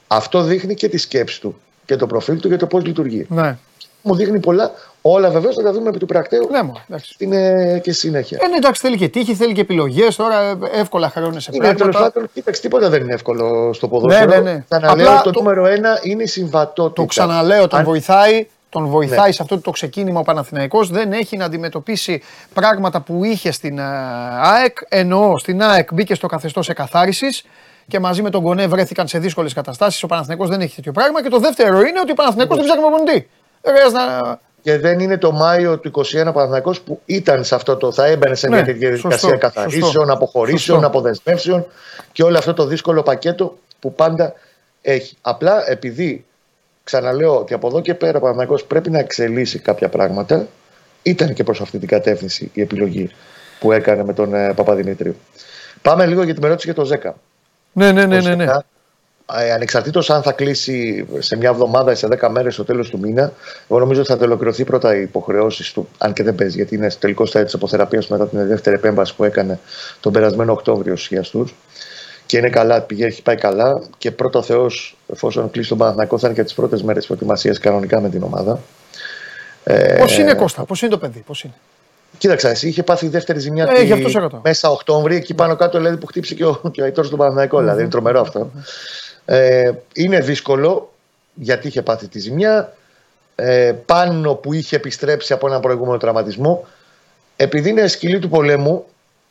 Αυτό 0.07 0.41
δείχνει 0.41 0.73
και 0.73 0.89
τη 0.89 0.97
σκέψη 0.97 1.41
του 1.41 1.61
και 1.87 1.95
το 1.95 2.07
προφίλ 2.07 2.39
του 2.39 2.47
για 2.47 2.57
το 2.57 2.65
πώς 2.65 2.85
λειτουργεί. 2.85 3.25
Ναι. 3.29 3.57
Μου 4.01 4.15
δείχνει 4.15 4.39
πολλά. 4.39 4.71
Όλα 5.01 5.29
βεβαίως 5.29 5.55
θα 5.55 5.63
τα 5.63 5.71
δούμε 5.71 5.89
επί 5.89 5.97
του 5.97 6.05
πρακτέου. 6.05 6.47
Ναι, 6.51 6.61
μόνο, 6.61 6.81
εντάξει. 6.89 7.15
Είναι 7.17 7.79
και 7.83 7.91
συνέχεια. 7.91 8.39
Ε, 8.41 8.47
ναι, 8.47 8.55
εντάξει, 8.55 8.81
θέλει 8.81 8.97
και 8.97 9.07
τύχη, 9.09 9.33
θέλει 9.33 9.53
και 9.53 9.61
επιλογές. 9.61 10.15
Τώρα 10.15 10.57
εύκολα 10.73 11.09
χρεώνεσαι 11.09 11.51
Είναι 11.53 11.63
τέλος 11.65 11.77
πράγματα. 11.81 12.11
πάντων, 12.11 12.29
κοίταξε, 12.33 12.61
τίποτα 12.61 12.89
δεν 12.89 13.01
είναι 13.01 13.13
εύκολο 13.13 13.73
στο 13.73 13.87
ποδόσφαιρο. 13.87 14.29
Ναι, 14.29 14.35
ναι, 14.39 14.51
ναι. 14.51 14.63
Ξαναλέω, 14.69 15.07
Απλά 15.07 15.21
το, 15.21 15.31
το- 15.31 15.39
νούμερο 15.39 15.65
ένα 15.65 15.99
είναι 16.01 16.23
η 16.23 16.27
συμβατότητα. 16.27 17.01
Το 17.01 17.05
ξαναλέω, 17.05 17.67
τον 17.67 17.79
Αν- 17.79 17.85
βοηθάει. 17.85 18.47
Τον 18.69 18.85
βοηθάει 18.85 19.27
Ναι. 19.27 19.31
σε 19.31 19.41
αυτό 19.41 19.59
το 19.59 19.71
ξεκίνημα 19.71 20.19
ο 20.19 20.23
Παναθηναϊκός. 20.23 20.89
Δεν 20.89 21.11
έχει 21.11 21.37
να 21.37 21.45
αντιμετωπίσει 21.45 22.21
πράγματα 22.53 23.01
που 23.01 23.23
είχε 23.23 23.51
στην 23.51 23.77
ε, 23.79 23.83
ΑΕΚ. 24.41 24.77
Εννοώ, 24.89 25.37
στην 25.37 25.61
ΑΕΚ 25.63 25.93
μπήκε 25.93 26.15
στο 26.15 26.27
καθεστώς 26.27 26.69
εκαθάρισης 26.69 27.43
και 27.87 27.99
μαζί 27.99 28.21
με 28.21 28.29
τον 28.29 28.43
Κονέ 28.43 28.67
βρέθηκαν 28.67 29.07
σε 29.07 29.19
δύσκολες 29.19 29.53
καταστάσεις. 29.53 30.03
Ο 30.03 30.07
Παναθηναϊκός 30.07 30.49
δεν 30.49 30.61
έχει 30.61 30.75
τέτοιο 30.75 30.91
πράγμα. 30.91 31.23
Και 31.23 31.29
το 31.29 31.39
δεύτερο 31.39 31.79
είναι 31.79 31.99
ότι 32.01 32.11
ο 32.11 32.13
Παναθηναϊκός 32.13 32.57
δεν 32.57 32.65
ψάχνει 32.65 32.81
προπονητή. 32.83 33.29
Δεν 33.61 33.73
χρειάζεται 33.75 33.99
να. 34.05 34.39
Και 34.61 34.77
δεν 34.77 34.99
είναι 34.99 35.17
το 35.17 35.31
Μάιο 35.31 35.79
του 35.79 35.91
21 35.91 36.03
Παναθηναϊκός 36.33 36.81
που 36.81 37.01
ήταν 37.05 37.43
σε 37.43 37.55
αυτό 37.55 37.75
το. 37.75 37.91
θα 37.91 38.05
έμπαινε 38.05 38.35
σε 38.35 38.47
μια 38.49 38.57
Ναι, 38.59 38.65
τέτοια 38.65 38.89
σωστό, 38.89 39.07
διαδικασία 39.07 39.37
καθαρίσεων, 39.37 39.91
σωστό. 39.91 40.13
αποχωρήσεων, 40.13 40.79
Σωστό. 40.79 40.87
αποδεσμεύσεων 40.87 41.65
και 42.11 42.23
όλο 42.23 42.37
αυτό 42.37 42.53
το 42.53 42.65
δύσκολο 42.65 43.03
πακέτο 43.03 43.57
που 43.79 43.93
πάντα 43.95 44.33
έχει. 44.81 45.17
Απλά 45.21 45.69
επειδή 45.69 46.25
ξαναλέω 46.83 47.37
ότι 47.37 47.53
από 47.53 47.67
εδώ 47.67 47.81
και 47.81 47.93
πέρα 47.93 48.17
ο 48.17 48.21
Παναθηναϊκός 48.21 48.63
πρέπει 48.63 48.89
να 48.89 48.99
εξελίσσει 48.99 49.59
κάποια 49.59 49.89
πράγματα, 49.89 50.47
ήταν 51.03 51.33
και 51.33 51.43
προς 51.43 51.61
αυτή 51.61 51.79
την 51.79 51.87
κατεύθυνση 51.87 52.51
η 52.53 52.61
επιλογή 52.61 53.09
που 53.59 53.71
έκανε 53.71 54.03
με 54.03 54.13
τον 54.13 54.33
ε, 54.33 54.53
Παπαδημητρίου. 54.53 55.15
Πάμε 55.81 56.05
λίγο 56.05 56.23
για 56.23 56.33
την 56.33 56.43
ερώτηση 56.43 56.71
για 56.71 56.83
το 56.83 56.99
10. 57.03 57.11
Ναι, 57.77 57.91
ναι, 57.91 58.05
ναι, 58.05 58.19
ναι. 58.19 58.35
ναι. 58.35 58.43
Ε, 59.33 59.51
Ανεξαρτήτως 59.51 60.09
αν 60.09 60.21
θα 60.21 60.31
κλείσει 60.31 61.07
σε 61.19 61.37
μια 61.37 61.49
εβδομάδα 61.49 61.91
ή 61.91 61.95
σε 61.95 62.07
10 62.21 62.29
μέρες 62.29 62.53
στο 62.53 62.63
τέλος 62.63 62.89
του 62.89 62.99
μήνα, 62.99 63.31
εγώ 63.69 63.79
νομίζω 63.79 63.99
ότι 63.99 64.09
θα 64.09 64.17
τελειοποιηθεί 64.17 64.63
πρώτα 64.63 64.95
οι 64.95 65.01
υποχρεώσεις 65.01 65.71
του, 65.71 65.87
αν 65.97 66.13
και 66.13 66.23
δεν 66.23 66.35
παίζει, 66.35 66.55
γιατί 66.55 66.75
είναι 66.75 66.91
τελικός 66.99 67.29
στάδιο 67.29 67.45
της 67.47 67.55
αποθεραπείας 67.55 68.07
μετά 68.07 68.27
την 68.27 68.47
δεύτερη 68.47 68.75
επέμβαση 68.75 69.15
που 69.15 69.23
έκανε 69.23 69.59
τον 69.99 70.11
περασμένο 70.11 70.51
Οκτώβριο 70.51 70.95
στους 70.95 71.07
χιαστού. 71.07 71.47
Και 72.25 72.37
είναι 72.37 72.49
καλά, 72.49 72.81
πηγαίνει, 72.81 73.09
έχει 73.11 73.21
πάει 73.21 73.35
καλά. 73.35 73.81
Και 73.97 74.11
πρώτο 74.11 74.41
Θεός, 74.41 74.97
εφόσον 75.13 75.51
κλείσει 75.51 75.69
τον 75.69 75.77
Παναθηναϊκό, 75.77 76.17
θα 76.17 76.27
είναι 76.27 76.35
και 76.35 76.43
τις 76.43 76.53
πρώτες 76.53 76.83
μέρες 76.83 77.05
προετοιμασίας 77.05 77.59
κανονικά 77.59 78.01
με 78.01 78.09
την 78.09 78.23
ομάδα. 78.23 78.59
Ε, 79.63 79.97
Πώ 79.97 80.21
είναι 80.21 80.33
Κώστα, 80.33 80.63
πώς 80.63 80.81
είναι 80.81 80.91
το 80.91 80.97
παιδί, 80.97 81.19
πώς 81.19 81.43
είναι; 81.43 81.53
Κοίταξα, 82.17 82.49
εσύ 82.49 82.67
είχε 82.67 82.83
πάθει 82.83 83.07
δεύτερη 83.07 83.39
ζημιά 83.39 83.67
Ε, 83.69 83.73
τη- 83.73 83.85
γι' 83.85 83.93
αυτός 83.93 84.11
σε 84.11 84.19
ρωτάω. 84.19 84.41
μέσα 84.43 84.69
Οκτώβρη, 84.69 85.15
εκεί 85.15 85.33
πάνω 85.33 85.55
κάτω 85.55 85.77
δηλαδή, 85.77 85.97
που 85.97 86.05
χτύψε 86.05 86.35
και 86.35 86.45
ο, 86.45 86.61
και 86.71 86.81
ο 86.81 86.83
Αϊτόρ 86.83 87.05
στον 87.05 87.17
Παναθηναϊκό. 87.17 87.59
Δηλαδή, 87.59 87.81
είναι 87.81 87.89
τρομερό 87.89 88.21
αυτό. 88.21 88.51
Ε, 89.25 89.71
είναι 89.93 90.19
δύσκολο 90.19 90.91
γιατί 91.33 91.67
είχε 91.67 91.81
πάθει 91.81 92.07
τη 92.07 92.19
ζημιά. 92.19 92.73
Ε, 93.35 93.73
πάνω 93.85 94.33
που 94.35 94.53
είχε 94.53 94.75
επιστρέψει 94.75 95.33
από 95.33 95.47
έναν 95.47 95.59
προηγούμενο 95.61 95.97
τραυματισμό. 95.97 96.65
Επειδή 97.35 97.69
είναι 97.69 97.87
σκυλή 97.87 98.19
του 98.19 98.29
πολέμου 98.29 98.85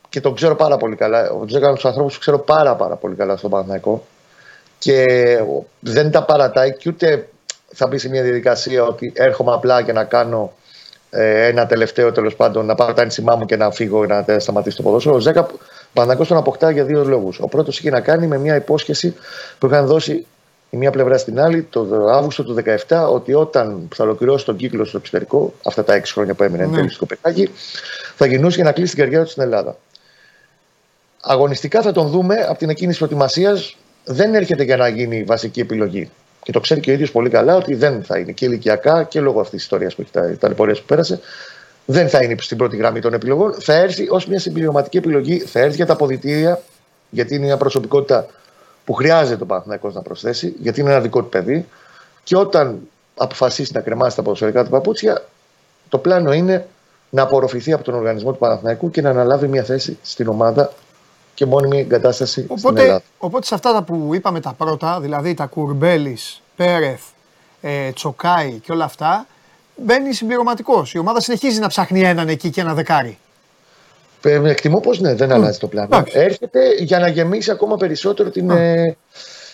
και 0.09 0.21
τον 0.21 0.35
ξέρω 0.35 0.55
πάρα 0.55 0.77
πολύ 0.77 0.95
καλά, 0.95 1.29
ο 1.31 1.45
Τζέκα 1.45 1.73
τους 1.73 1.85
ανθρώπους 1.85 2.13
που 2.13 2.19
ξέρω 2.19 2.39
πάρα, 2.39 2.75
πάρα 2.75 2.95
πολύ 2.95 3.15
καλά 3.15 3.37
στον 3.37 3.49
Παναθηναϊκό 3.49 4.05
και 4.79 5.03
δεν 5.79 6.11
τα 6.11 6.23
παρατάει 6.23 6.73
και 6.77 6.89
ούτε 6.89 7.29
θα 7.73 7.87
μπει 7.87 7.97
σε 7.97 8.09
μια 8.09 8.21
διαδικασία 8.23 8.83
ότι 8.83 9.13
έρχομαι 9.15 9.53
απλά 9.53 9.81
και 9.81 9.91
να 9.93 10.03
κάνω 10.03 10.41
ε, 10.43 10.66
ένα 11.09 11.65
τελευταίο 11.65 12.11
τέλος 12.11 12.35
πάντων, 12.35 12.65
να 12.65 12.75
πάρω 12.75 12.93
τα 12.93 13.01
ένσημά 13.01 13.35
μου 13.35 13.45
και 13.45 13.55
να 13.55 13.71
φύγω 13.71 14.05
να 14.05 14.23
τε- 14.23 14.41
σταματήσω 14.41 14.77
το 14.77 14.83
ποδόσφαιρο. 14.83 15.15
Ο 15.15 15.19
Ζέκα 15.19 15.47
Παναγό 15.93 16.25
τον 16.25 16.37
αποκτά 16.37 16.71
για 16.71 16.83
δύο 16.83 17.03
λόγους. 17.03 17.39
Ο 17.39 17.47
πρώτος 17.47 17.79
είχε 17.79 17.89
να 17.89 17.99
κάνει 18.01 18.27
με 18.27 18.37
μια 18.37 18.55
υπόσχεση 18.55 19.15
που 19.59 19.65
είχαν 19.67 19.85
δώσει 19.85 20.25
η 20.69 20.77
μία 20.77 20.91
πλευρά 20.91 21.17
στην 21.17 21.39
άλλη 21.39 21.63
το 21.69 22.07
Αύγουστο 22.11 22.43
του 22.43 22.55
2017 22.87 23.07
ότι 23.11 23.33
όταν 23.33 23.87
θα 23.95 24.03
ολοκληρώσει 24.03 24.45
τον 24.45 24.55
κύκλο 24.55 24.85
στο 24.85 24.97
εξωτερικό, 24.97 25.53
αυτά 25.65 25.83
τα 25.83 25.93
έξι 25.93 26.13
χρόνια 26.13 26.33
που 26.33 26.43
έμεινε 26.43 26.63
εν 26.63 26.69
Ναι. 26.69 26.75
τέλει 26.75 26.89
στο 26.89 26.99
Κοπεχάγη, 26.99 27.49
θα 28.15 28.25
γινούσε 28.25 28.55
για 28.55 28.63
να 28.63 28.71
κλείσει 28.71 28.93
την 28.95 29.03
καριέρα 29.03 29.23
του 29.23 29.29
στην 29.29 29.43
Ελλάδα. 29.43 29.77
Αγωνιστικά 31.21 31.81
θα 31.81 31.91
τον 31.91 32.07
δούμε 32.07 32.35
από 32.49 32.57
την 32.57 32.69
εκκίνηση 32.69 32.97
προετοιμασίας. 32.97 33.75
Δεν 34.03 34.35
έρχεται 34.35 34.63
για 34.63 34.77
να 34.77 34.87
γίνει 34.87 35.23
βασική 35.23 35.59
επιλογή. 35.59 36.09
Και 36.47 36.53
το 36.53 36.59
ξέρει 36.59 36.79
και 36.79 36.89
ο 36.89 36.93
ίδιος 36.93 37.11
πολύ 37.11 37.29
καλά 37.29 37.55
ότι 37.55 37.75
δεν 37.75 38.03
θα 38.03 38.17
είναι 38.19 38.31
και 38.31 38.45
ηλικιακά 38.45 39.03
και 39.03 39.19
λόγω 39.19 39.39
αυτής 39.39 39.53
της 39.53 39.63
ιστορίας 39.63 39.95
που 39.95 40.01
έχει 40.01 40.11
τα 40.11 40.37
ταλαιπωρία 40.37 40.73
που 40.73 40.83
πέρασε. 40.85 41.19
Δεν 41.85 42.09
θα 42.09 42.23
είναι 42.23 42.35
στην 42.39 42.57
πρώτη 42.57 42.75
γραμμή 42.77 42.99
των 42.99 43.13
επιλογών. 43.13 43.53
Θα 43.53 43.73
έρθει 43.73 44.07
ως 44.09 44.27
μια 44.27 44.39
συμπληρωματική 44.39 44.97
επιλογή. 44.97 45.39
Θα 45.39 45.59
έρθει 45.59 45.75
για 45.75 45.85
τα 45.85 45.93
αποδητήρια, 45.93 46.61
γιατί 47.09 47.35
είναι 47.35 47.45
μια 47.45 47.57
προσωπικότητα 47.57 48.25
που 48.85 48.93
χρειάζεται 48.93 49.43
ο 49.43 49.45
Παναθηναϊκός 49.45 49.93
να 49.93 50.01
προσθέσει, 50.01 50.55
γιατί 50.61 50.81
είναι 50.81 50.89
ένα 50.89 50.99
δικό 50.99 51.21
του 51.21 51.29
παιδί. 51.29 51.65
Και 52.23 52.37
όταν 52.37 52.79
αποφασίσει 53.17 53.71
να 53.73 53.81
κρεμάσει 53.81 54.15
τα 54.15 54.21
ποδοσφαιρικά 54.21 54.63
του 54.63 54.69
παπούτσια, 54.69 55.25
το 55.89 55.97
πλάνο 55.97 56.33
είναι 56.33 56.67
να 57.09 57.21
απορροφηθεί 57.21 57.73
από 57.73 57.83
τον 57.83 57.93
οργανισμό 57.93 58.31
του 58.31 58.37
Παναθηναϊκού 58.37 58.89
και 58.89 59.01
να 59.01 59.09
αναλάβει 59.09 59.47
μια 59.47 59.63
θέση 59.63 59.97
στην 60.01 60.27
ομάδα 60.27 60.73
και 61.37 61.45
μόνιμη 61.45 61.79
εγκατάσταση 61.79 62.31
στην 62.31 62.47
Οπότε, 62.49 62.81
Ελλάδα. 62.81 63.01
οπότε 63.17 63.45
σε 63.45 63.53
αυτά 63.55 63.73
τα 63.73 63.83
που 63.83 64.09
είπαμε 64.13 64.39
τα 64.39 64.53
πρώτα, 64.57 64.99
δηλαδή 64.99 65.33
τα 65.33 65.45
Κουρμπέλης, 65.45 66.41
Πέρεθ, 66.55 67.01
ε, 67.61 67.89
Τσοκάι 67.91 68.51
και 68.51 68.71
όλα 68.71 68.83
αυτά, 68.83 69.25
μπαίνει 69.75 70.13
συμπληρωματικός. 70.13 70.93
Η 70.93 70.97
ομάδα 70.97 71.21
συνεχίζει 71.21 71.59
να 71.59 71.67
ψάχνει 71.67 72.01
έναν 72.01 72.27
εκεί 72.29 72.49
και 72.49 72.61
ένα 72.61 72.73
δεκάρι. 72.73 73.17
Ε, 74.21 74.49
Εκτιμώ 74.49 74.79
πως 74.79 74.99
ναι, 74.99 75.13
δεν 75.13 75.31
αλλάζει 75.31 75.57
το 75.59 75.67
πλάνο. 75.67 75.87
εντάξει. 75.91 76.19
Έρχεται 76.19 76.59
για 76.79 76.99
να 76.99 77.07
γεμίσει 77.07 77.51
ακόμα 77.51 77.77
περισσότερο 77.77 78.29
την, 78.29 78.49
ε, 78.49 78.95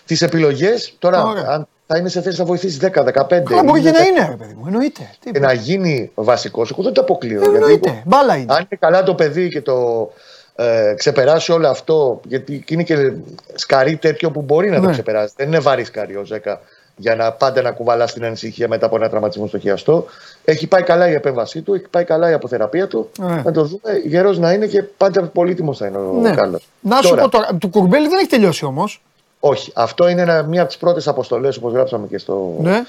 τις 0.05 0.21
επιλογές. 0.21 0.95
Τώρα, 0.99 1.25
Ωραία. 1.25 1.45
αν 1.47 1.67
θα 1.87 1.97
είναι 1.97 2.09
σε 2.09 2.21
θέση 2.21 2.39
να 2.39 2.45
βοηθήσει 2.45 2.77
10-15 2.81 3.51
Αλλά 3.51 3.63
μπορεί 3.63 3.79
ή 3.79 3.83
και 3.83 3.91
να 3.91 3.99
10, 3.99 4.07
είναι, 4.07 4.27
ρε 4.29 4.35
παιδί 4.35 4.53
μου, 4.53 4.63
εννοείται. 4.65 5.09
Τι 5.19 5.31
και 5.31 5.39
να 5.39 5.53
γίνει 5.53 6.11
βασικός, 6.15 6.71
εγώ 6.71 6.83
δεν 6.83 6.93
το 6.93 7.01
αποκλείω. 7.01 7.39
Ε, 7.39 7.43
γιατί 7.43 7.55
εννοείται. 7.55 8.01
Μπάλα 8.05 8.35
είναι. 8.35 8.53
αν 8.53 8.57
είναι 8.59 8.77
καλά 8.79 9.03
το 9.03 9.15
παιδί 9.15 9.49
και 9.49 9.61
το 9.61 10.09
ε, 10.55 10.93
ξεπεράσει 10.97 11.51
όλο 11.51 11.67
αυτό, 11.67 12.19
γιατί 12.27 12.63
είναι 12.67 12.83
και 12.83 13.11
σκαρί 13.55 13.95
τέτοιο 13.95 14.31
που 14.31 14.41
μπορεί 14.41 14.69
να 14.69 14.79
το 14.79 14.85
Ναι. 14.85 14.91
ξεπεράσει. 14.91 15.33
Δεν 15.37 15.47
είναι 15.47 15.59
βαρύ 15.59 15.83
σκαρί 15.83 16.15
ο 16.15 16.23
Ζέκα 16.25 16.61
για 16.95 17.15
να 17.15 17.31
πάντα 17.31 17.61
να 17.61 17.71
κουβαλάς 17.71 18.13
την 18.13 18.25
ανησυχία 18.25 18.67
μετά 18.67 18.85
από 18.85 18.95
ένα 18.95 19.09
τραυματισμό 19.09 19.47
στο 19.47 19.57
χιαστό. 19.59 20.05
Έχει 20.45 20.67
πάει 20.67 20.83
καλά 20.83 21.09
η 21.09 21.13
επέμβασή 21.13 21.61
του, 21.61 21.73
έχει 21.73 21.85
πάει 21.89 22.03
καλά 22.03 22.29
η 22.29 22.33
αποθεραπεία 22.33 22.87
του. 22.87 23.09
Ναι. 23.19 23.41
Να 23.45 23.51
το 23.51 23.63
δούμε. 23.63 23.81
Γερός 24.05 24.39
να 24.39 24.51
είναι 24.53 24.65
και 24.67 24.83
πάντα 24.83 25.23
πολύτιμος 25.23 25.77
θα 25.77 25.87
είναι 25.87 25.97
ο 25.97 26.17
Ναι. 26.21 26.35
Κάλλος. 26.35 26.67
Να 26.79 27.01
σου 27.01 27.09
Τώρα, 27.09 27.21
πω 27.21 27.29
τώρα, 27.29 27.47
του 27.59 27.69
Κουρμπέλη 27.69 28.07
δεν 28.07 28.17
έχει 28.17 28.27
τελειώσει 28.27 28.65
όμως. 28.65 29.01
Όχι. 29.39 29.71
Αυτό 29.75 30.07
είναι 30.07 30.21
ένα, 30.21 30.43
μία 30.43 30.59
από 30.61 30.69
τις 30.69 30.77
πρώτες 30.79 31.07
αποστολές, 31.07 31.57
όπως 31.57 31.73
γράψαμε 31.73 32.07
και 32.07 32.17
στο, 32.17 32.55
Ναι. 32.59 32.81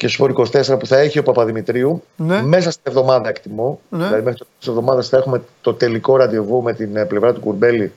Και 0.00 0.08
στο 0.08 0.28
24 0.52 0.78
που 0.78 0.86
θα 0.86 0.98
έχει 0.98 1.18
ο 1.18 1.22
Παπαδημητρίου. 1.22 2.02
Ναι. 2.16 2.42
Μέσα 2.42 2.70
στην 2.70 2.82
εβδομάδα, 2.86 3.28
εκτιμώ. 3.28 3.80
Ναι. 3.88 4.04
Δηλαδή, 4.04 4.22
μέχρι 4.22 4.38
το 4.38 4.44
τέλος 4.44 4.58
της 4.58 4.68
εβδομάδας 4.68 5.08
θα 5.08 5.16
έχουμε 5.16 5.42
το 5.60 5.74
τελικό 5.74 6.16
ραντεβού 6.16 6.62
με 6.62 6.72
την 6.72 6.96
ε, 6.96 7.04
πλευρά 7.04 7.32
του 7.32 7.40
Κουρμπέλη 7.40 7.92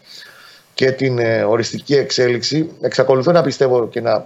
και 0.74 0.92
την 0.92 1.20
ε, 1.20 1.44
οριστική 1.44 1.96
εξέλιξη. 1.96 2.70
Εξακολουθώ 2.82 3.32
να 3.32 3.42
πιστεύω 3.42 3.88
και 3.88 4.02
να. 4.02 4.26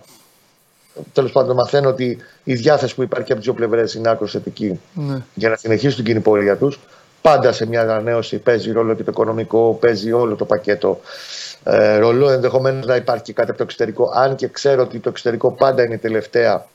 Τέλος 1.14 1.32
πάντων, 1.32 1.56
μαθαίνω 1.56 1.90
ότι 1.90 2.18
η 2.44 2.54
διάθεση 2.54 2.96
που 2.96 3.04
υπάρχει 3.04 3.32
από 3.32 3.42
τις 3.42 3.50
δύο 3.50 3.54
πλευρές 3.54 3.94
είναι 3.94 4.10
άκρος 4.10 4.32
θετική 4.32 4.80
ναι. 4.94 5.22
για 5.34 5.50
να 5.50 5.56
συνεχίσουν 5.56 5.96
την 5.96 6.06
κοινή 6.06 6.20
πορεία 6.20 6.58
τους. 6.58 6.80
Πάντα 7.22 7.52
σε 7.52 7.66
μια 7.66 7.82
ανανέωση 7.82 8.38
παίζει 8.38 8.72
ρόλο 8.72 8.94
και 8.94 9.04
το 9.04 9.12
οικονομικό, 9.12 9.78
παίζει 9.82 10.12
όλο 10.12 10.36
το 10.36 10.46
πακέτο 10.46 11.00
ε, 11.64 11.98
ρολό. 11.98 12.30
Ενδεχομένως 12.30 12.86
να 12.86 12.96
υπάρχει 12.96 13.24
και 13.24 13.34
κάτι 13.34 13.50
από 13.50 13.58
το 13.58 13.64
εξωτερικό. 13.64 14.12
Αν 14.14 14.36
και 14.36 14.48
ξέρω 14.48 14.82
ότι 14.82 15.00
το 15.00 15.10
εξωτερικό 15.10 15.52
πάντα 15.52 15.84
είναι 15.84 15.94
η 15.94 15.98
τελευταία 15.98 16.66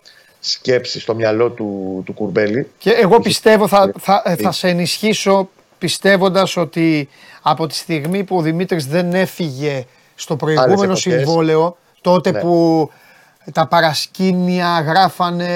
σκέψη 0.44 1.00
στο 1.00 1.14
μυαλό 1.14 1.50
του, 1.50 2.02
του 2.06 2.12
Κουρμπέλη. 2.12 2.70
Και 2.78 2.90
εγώ 2.90 3.20
πιστεύω, 3.20 3.68
θα, 3.68 3.92
θα, 3.98 4.22
ε, 4.24 4.36
θα 4.36 4.52
σε 4.52 4.68
ενισχύσω 4.68 5.48
πιστεύοντας 5.78 6.56
ότι 6.56 7.08
από 7.42 7.66
τη 7.66 7.74
στιγμή 7.74 8.24
που 8.24 8.36
ο 8.36 8.40
Δημήτρης 8.40 8.86
δεν 8.86 9.14
έφυγε 9.14 9.84
στο 10.14 10.36
προηγούμενο 10.36 10.82
εποχές. 10.82 11.00
συμβόλαιο, 11.00 11.76
τότε 12.00 12.30
Ναι. 12.30 12.40
που 12.40 12.90
τα 13.52 13.66
παρασκήνια 13.66 14.84
γράφανε 14.86 15.48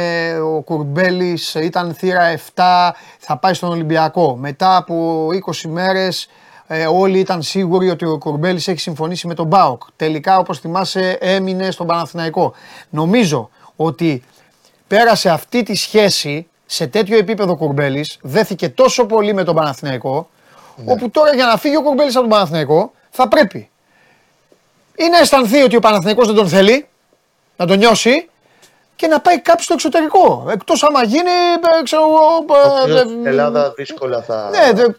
ο 0.57 0.61
Κουρμπέλης 0.63 1.55
ήταν 1.55 1.95
θύρα 1.95 2.33
7, 2.55 2.93
θα 3.19 3.37
πάει 3.37 3.55
στον 3.55 3.71
Ολυμπιακό. 3.71 4.37
Μετά 4.37 4.77
από 4.77 5.27
20 5.33 5.69
μέρες 5.69 6.29
ε, 6.67 6.87
όλοι 6.87 7.19
ήταν 7.19 7.43
σίγουροι 7.43 7.91
ότι 7.91 8.05
ο 8.05 8.19
Κουρμπέλης 8.19 8.69
έχει 8.69 8.81
συμφωνήσει 8.81 9.27
με 9.27 9.35
τον 9.35 9.49
ΠΑΟΚ. 9.49 9.83
Τελικά 9.97 10.39
όπως 10.39 10.59
θυμάσαι 10.59 11.19
έμεινε 11.21 11.71
στον 11.71 11.87
Παναθηναϊκό. 11.87 12.53
Νομίζω 12.91 13.51
ότι 13.77 14.23
πέρασε 14.89 15.29
αυτή 15.31 15.63
τη 15.63 15.75
σχέση 15.75 16.49
σε 16.67 16.87
τέτοιο 16.87 17.19
επίπεδο 17.19 17.57
Κουρμπέλης, 17.57 18.19
δέθηκε 18.23 18.69
τόσο 18.69 19.07
πολύ 19.07 19.35
με 19.35 19.45
τον 19.45 19.55
Παναθηναϊκό, 19.55 20.29
όπου 20.85 21.11
τώρα 21.11 21.35
για 21.35 21.47
να 21.47 21.57
φύγει 21.57 21.77
ο 21.77 21.83
Κουρμπέλης 21.83 22.13
από 22.15 22.21
τον 22.21 22.31
Παναθηναϊκό 22.31 22.93
θα 23.11 23.29
πρέπει 23.29 23.71
ή 24.97 25.09
να 25.11 25.19
αισθανθεί 25.19 25.63
ότι 25.63 25.77
ο 25.77 25.81
Παναθηναϊκός 25.81 26.27
δεν 26.27 26.35
τον 26.37 26.49
θέλει, 26.49 26.87
να 27.57 27.67
τον 27.67 27.79
νιώσει 27.79 28.29
και 28.97 29.07
να 29.07 29.21
πάει 29.21 29.41
κάπου 29.41 29.63
στο 29.63 29.75
εξωτερικό. 29.75 30.47
Εκτός 30.51 30.83
άμα 30.83 31.03
γίνει, 31.05 31.31
ε, 31.81 31.83
ξέρω 31.83 32.03
εγώ... 32.03 32.45
ε, 32.89 32.93
ε, 32.93 32.99
Στην 32.99 33.27
Ελλάδα 33.27 33.73
δύσκολα 33.77 34.23
θα. 34.23 34.51
Ναι, 34.51 34.73
δε- 34.73 34.93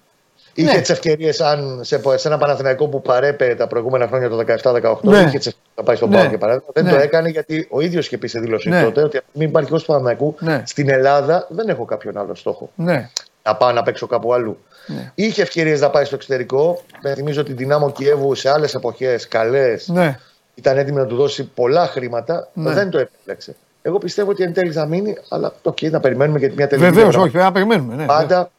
Είχε 0.58 0.74
ναι. 0.74 0.80
τις 0.82 0.89
ευκαιρίες 0.89 1.41
αν 1.41 1.80
σε, 1.84 2.01
σε 2.16 2.28
ένα 2.28 2.38
Παναθηναϊκό 2.38 2.88
που 2.88 3.01
παρέπε 3.01 3.55
τα 3.58 3.68
προηγούμενα 3.68 4.08
χρόνια 4.08 4.30
το 4.30 4.38
17-18, 4.38 4.97
Ναι. 5.01 5.18
είχε 5.18 5.30
τι 5.30 5.36
ευκαιρίε 5.38 5.51
να 5.76 5.84
πάει 5.84 5.95
στον 5.95 6.10
Ναι. 6.10 6.18
Πάο 6.18 6.30
και 6.30 6.38
παράδειγμα. 6.38 6.68
Δεν 6.74 6.84
Ναι. 6.84 6.89
το 6.91 6.95
έκανε 6.97 7.30
γιατί 7.30 7.68
ο 7.70 7.82
ίδιος 7.82 8.05
είχε 8.05 8.18
πει 8.18 8.28
σε 8.28 8.39
δήλωση 8.39 8.70
Ναι. 8.70 8.84
τότε 8.84 9.03
ότι 9.03 9.20
μην 9.34 9.47
υπάρχει 9.47 9.70
κόσμος 9.70 9.82
του 9.84 9.88
Παναθηναϊκού 9.88 10.36
Ναι. 10.39 10.64
στην 10.66 10.89
Ελλάδα 10.89 11.47
δεν 11.49 11.70
έχω 11.70 11.86
κάποιον 11.86 12.18
άλλο 12.18 12.36
στόχο. 12.36 12.70
ναι. 12.76 13.10
Να 13.43 13.55
πάω 13.55 13.72
να 13.72 13.84
παίξω 13.84 14.08
κάπου 14.08 14.34
αλλού. 14.34 14.58
Ναι. 14.88 15.12
Είχε 15.16 15.41
ευκαιρίες 15.41 15.82
να 15.82 15.89
πάει 15.89 16.05
στο 16.05 16.16
εξωτερικό. 16.16 16.82
Με 17.01 17.14
θυμίζω 17.14 17.41
ότι 17.41 17.51
η 17.51 17.53
Δυνάμω 17.53 17.91
Κιέβου 17.91 18.36
σε 18.36 18.49
άλλες 18.49 18.74
εποχές 18.74 19.28
καλές 19.28 19.88
ναι. 19.88 20.20
ήταν 20.55 20.78
έτοιμη 20.78 20.97
να 20.97 21.05
του 21.05 21.16
δώσει 21.16 21.43
πολλά 21.43 21.88
χρήματα. 21.88 22.49
Ναι. 22.53 22.72
Δεν 22.74 22.89
το 22.89 22.97
επέλεξε. 22.99 23.55
Εγώ 23.82 23.97
πιστεύω 23.97 24.32
ότι 24.32 24.43
εν 24.43 24.53
τέλει 24.53 24.72
θα 24.72 24.86
μείνει, 24.86 25.18
αλλά 25.30 25.53
το 25.62 25.70
okay, 25.76 25.91
να 25.91 25.99
περιμένουμε 25.99 26.39
γιατί 26.39 26.55
μια 26.55 26.68
τελική. 26.68 26.88
Βεβαίως, 26.89 27.03
διαδρομή 27.16 27.24
όχι, 27.24 27.32
πρέπει 27.32 27.45
να 27.45 27.51
περιμένουμε. 27.51 27.95
Ναι. 27.95 28.05
πάντα 28.05 28.51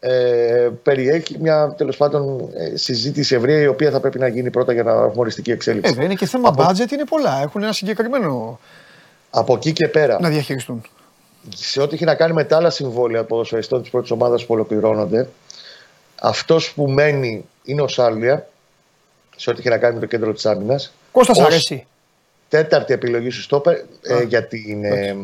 ε, 0.00 0.68
περιέχει 0.82 1.36
μια 1.40 1.74
τέλος 1.76 1.96
πάντων 1.96 2.48
ε, 2.54 2.76
συζήτηση 2.76 3.34
ευρεία 3.34 3.60
η 3.60 3.66
οποία 3.66 3.90
θα 3.90 4.00
πρέπει 4.00 4.18
να 4.18 4.28
γίνει 4.28 4.50
πρώτα 4.50 4.72
για 4.72 4.82
να 4.82 4.90
έχουμε 4.92 5.12
οριστική 5.16 5.50
Ε, 5.50 5.54
εξέλιξη. 5.54 5.90
βέβαια, 5.90 6.04
είναι 6.04 6.14
και 6.14 6.26
θέμα 6.26 6.48
Από- 6.48 6.62
budget, 6.62 6.90
είναι 6.92 7.04
πολλά. 7.04 7.40
Έχουν 7.42 7.62
ένα 7.62 7.72
συγκεκριμένο 7.72 8.58
Από 9.30 9.54
εκεί 9.54 9.72
και 9.72 9.88
πέρα, 9.88 10.18
να 10.20 10.28
διαχειριστούν. 10.28 10.82
σε 11.56 11.80
ό,τι 11.80 11.94
έχει 11.94 12.04
να 12.04 12.14
κάνει 12.14 12.32
με 12.32 12.44
τα 12.44 12.56
άλλα 12.56 12.70
συμβόλαια 12.70 13.24
ποδοσφαιριστών 13.24 13.80
της 13.80 13.90
πρώτης 13.90 14.10
ομάδας 14.10 14.46
που 14.46 14.54
ολοκληρώνονται, 14.54 15.28
αυτός 16.20 16.72
που 16.72 16.88
μένει 16.90 17.44
είναι 17.64 17.82
ο 17.82 17.88
Σάλια, 17.88 18.48
σε 19.36 19.50
ό,τι 19.50 19.58
έχει 19.60 19.68
να 19.68 19.78
κάνει 19.78 19.94
με 19.94 20.00
το 20.00 20.06
κέντρο 20.06 20.32
της 20.32 20.46
άμυνας. 20.46 20.92
Κώστας 21.12 21.38
Ως- 21.38 21.44
αρέσει. 21.46 21.86
Τέταρτη 22.48 22.92
επιλογή 22.92 23.30
σου 23.30 23.42
στόπερ 23.42 23.74
ε, 24.02 24.22
για, 24.26 24.44
την, 24.46 24.84
ε, 24.84 25.16